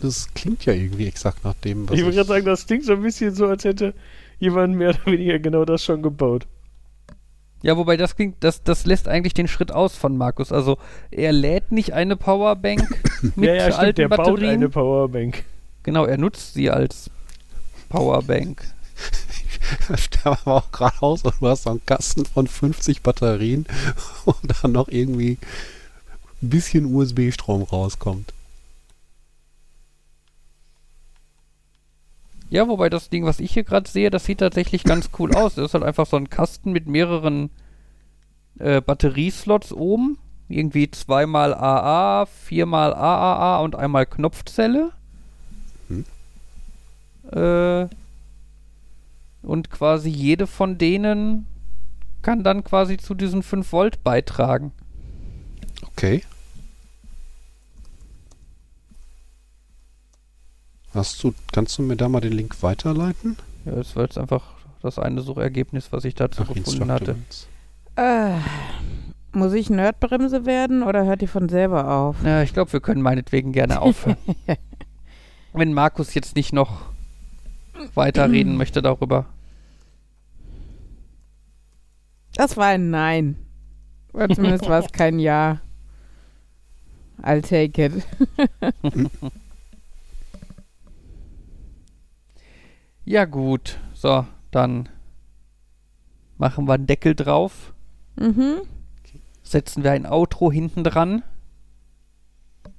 Das 0.00 0.32
klingt 0.34 0.64
ja 0.66 0.74
irgendwie 0.74 1.06
exakt 1.06 1.44
nach 1.44 1.54
dem, 1.54 1.88
was 1.88 1.94
ich 1.94 2.00
ich, 2.00 2.04
würde 2.04 2.16
gerade 2.16 2.28
sagen, 2.28 2.44
das 2.44 2.66
klingt 2.66 2.84
so 2.84 2.92
ein 2.92 3.02
bisschen 3.02 3.34
so, 3.34 3.46
als 3.46 3.64
hätte 3.64 3.94
jemand 4.38 4.76
mehr 4.76 4.90
oder 4.90 5.06
weniger 5.06 5.38
genau 5.38 5.64
das 5.64 5.82
schon 5.82 6.02
gebaut. 6.02 6.46
Ja, 7.64 7.78
wobei 7.78 7.96
das 7.96 8.14
klingt, 8.14 8.36
das, 8.44 8.62
das 8.62 8.84
lässt 8.84 9.08
eigentlich 9.08 9.32
den 9.32 9.48
Schritt 9.48 9.72
aus 9.72 9.96
von 9.96 10.18
Markus. 10.18 10.52
Also 10.52 10.76
er 11.10 11.32
lädt 11.32 11.72
nicht 11.72 11.94
eine 11.94 12.14
Powerbank 12.14 12.86
mit 13.36 13.48
ja, 13.48 13.54
ja, 13.54 13.62
stimmt, 13.62 13.78
alten 13.78 13.96
der 13.96 14.08
baut 14.10 14.18
Batterien. 14.18 14.50
eine 14.50 14.68
Powerbank. 14.68 15.44
Genau, 15.82 16.04
er 16.04 16.18
nutzt 16.18 16.52
sie 16.52 16.68
als 16.68 17.08
Powerbank. 17.88 18.62
da 20.24 20.38
war 20.44 20.56
auch 20.56 20.72
gerade 20.72 21.00
aus, 21.00 21.22
und 21.22 21.36
du 21.40 21.48
hast 21.48 21.62
so 21.62 21.70
einen 21.70 21.86
Kasten 21.86 22.26
von 22.26 22.46
50 22.46 23.00
Batterien 23.00 23.64
und 24.26 24.36
dann 24.62 24.72
noch 24.72 24.88
irgendwie 24.88 25.38
ein 26.42 26.50
bisschen 26.50 26.94
USB-Strom 26.94 27.62
rauskommt. 27.62 28.34
Ja, 32.50 32.68
wobei 32.68 32.88
das 32.88 33.10
Ding, 33.10 33.24
was 33.24 33.40
ich 33.40 33.52
hier 33.52 33.64
gerade 33.64 33.88
sehe, 33.88 34.10
das 34.10 34.24
sieht 34.24 34.38
tatsächlich 34.38 34.84
ganz 34.84 35.10
cool 35.18 35.34
aus. 35.34 35.54
Das 35.54 35.66
ist 35.66 35.74
halt 35.74 35.84
einfach 35.84 36.06
so 36.06 36.16
ein 36.16 36.30
Kasten 36.30 36.72
mit 36.72 36.86
mehreren 36.86 37.50
äh, 38.58 38.80
Batterieslots 38.80 39.72
oben. 39.72 40.18
Irgendwie 40.48 40.90
zweimal 40.90 41.54
AA, 41.54 42.26
viermal 42.26 42.92
AAA 42.92 43.60
und 43.60 43.76
einmal 43.76 44.06
Knopfzelle. 44.06 44.92
Hm. 45.88 46.04
Äh, 47.32 47.88
und 49.42 49.70
quasi 49.70 50.10
jede 50.10 50.46
von 50.46 50.78
denen 50.78 51.46
kann 52.22 52.42
dann 52.42 52.64
quasi 52.64 52.96
zu 52.96 53.14
diesen 53.14 53.42
5 53.42 53.72
Volt 53.72 54.04
beitragen. 54.04 54.72
Okay. 55.82 56.22
Hast 60.94 61.22
du, 61.24 61.34
kannst 61.52 61.76
du 61.76 61.82
mir 61.82 61.96
da 61.96 62.08
mal 62.08 62.20
den 62.20 62.32
Link 62.32 62.62
weiterleiten? 62.62 63.36
Ja, 63.64 63.72
das 63.72 63.96
war 63.96 64.04
jetzt 64.04 64.16
einfach 64.16 64.42
das 64.80 64.98
eine 64.98 65.22
Suchergebnis, 65.22 65.90
was 65.90 66.04
ich 66.04 66.14
dazu 66.14 66.44
gefunden 66.44 66.90
hatte. 66.92 67.16
Äh, 67.96 68.36
muss 69.32 69.52
ich 69.54 69.70
Nerdbremse 69.70 70.46
werden 70.46 70.84
oder 70.84 71.04
hört 71.04 71.22
ihr 71.22 71.28
von 71.28 71.48
selber 71.48 71.90
auf? 71.90 72.16
Ja, 72.24 72.42
ich 72.42 72.52
glaube, 72.52 72.72
wir 72.72 72.80
können 72.80 73.02
meinetwegen 73.02 73.52
gerne 73.52 73.80
aufhören. 73.80 74.16
Wenn 75.52 75.72
Markus 75.72 76.14
jetzt 76.14 76.36
nicht 76.36 76.52
noch 76.52 76.82
weiterreden 77.94 78.56
möchte 78.56 78.80
darüber. 78.80 79.26
Das 82.36 82.56
war 82.56 82.66
ein 82.66 82.90
Nein. 82.90 83.36
Oder 84.12 84.28
zumindest 84.28 84.68
war 84.68 84.78
es 84.78 84.92
kein 84.92 85.18
Ja. 85.18 85.60
I'll 87.22 87.42
take 87.42 87.84
it. 87.84 88.06
Ja, 93.04 93.26
gut. 93.26 93.78
So, 93.92 94.26
dann 94.50 94.88
machen 96.38 96.66
wir 96.66 96.74
einen 96.74 96.86
Deckel 96.86 97.14
drauf. 97.14 97.74
Mhm. 98.16 98.62
Setzen 99.42 99.84
wir 99.84 99.92
ein 99.92 100.06
Outro 100.06 100.50
hinten 100.50 100.84
dran. 100.84 101.22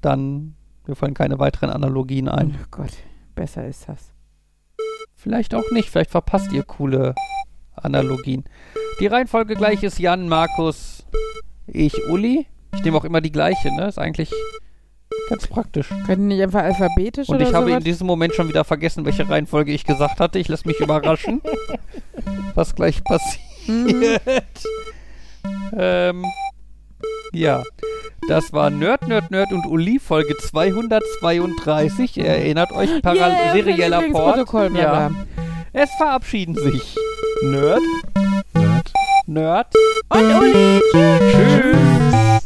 Dann, 0.02 0.56
mir 0.88 0.95
fallen 0.95 1.14
keine 1.14 1.39
weiteren 1.39 1.69
Analogien 1.69 2.27
ein. 2.27 2.57
Oh 2.60 2.65
Gott, 2.72 2.93
besser 3.35 3.68
ist 3.68 3.88
das. 3.88 4.14
Vielleicht 5.15 5.53
auch 5.53 5.69
nicht. 5.72 5.89
Vielleicht 5.89 6.11
verpasst 6.11 6.52
ihr 6.52 6.64
coole 6.64 7.14
Analogien. 7.76 8.45
Die 8.99 9.07
Reihenfolge 9.07 9.56
gleich 9.56 9.84
ist 9.84 9.99
Jan, 9.99 10.27
Markus, 10.27 11.06
ich, 11.68 11.93
Uli. 12.10 12.47
Ich 12.73 12.84
nehme 12.84 12.97
auch 12.97 13.06
immer 13.06 13.22
die 13.22 13.31
gleiche, 13.31 13.73
ne? 13.76 13.88
Ist 13.88 13.99
eigentlich 13.99 14.31
ganz 15.30 15.48
praktisch. 15.48 15.90
Können 16.06 16.30
die 16.30 16.36
nicht 16.36 16.44
einfach 16.44 16.64
alphabetisch 16.64 17.30
Und 17.30 17.36
oder 17.38 17.48
ich 17.48 17.54
habe 17.54 17.68
sowas? 17.68 17.80
in 17.80 17.84
diesem 17.84 18.08
Moment 18.08 18.34
schon 18.34 18.48
wieder 18.50 18.64
vergessen, 18.64 19.06
welche 19.06 19.28
Reihenfolge 19.28 19.72
ich 19.72 19.86
gesagt 19.86 20.20
hatte. 20.20 20.40
Ich 20.40 20.48
lasse 20.48 20.68
mich 20.68 20.80
überraschen, 20.80 21.42
was 22.56 22.76
gleich 22.76 23.04
passiert. 23.04 23.42
Mhm. 23.68 24.04
ähm, 25.78 26.26
ja, 27.34 27.64
das 28.28 28.54
war 28.54 28.70
Nerd, 28.70 29.08
Nerd, 29.08 29.32
Nerd 29.32 29.52
und 29.52 29.66
Uli, 29.66 30.00
Folge 30.00 30.36
232. 30.38 32.18
Ihr 32.18 32.26
erinnert 32.26 32.72
euch, 32.72 33.02
Paral 33.02 33.32
Yeah, 33.32 33.52
serieller 33.54 34.02
Port. 34.12 34.74
Ja. 34.76 35.12
Es 35.74 35.90
verabschieden 35.98 36.56
sich 36.56 36.96
Nerd, 37.44 37.82
Nerd. 38.54 38.94
Nerd, 39.28 39.68
Und 40.10 40.36
Uli, 40.36 40.80
tschüss. 40.92 41.22
tschüss. 41.32 42.46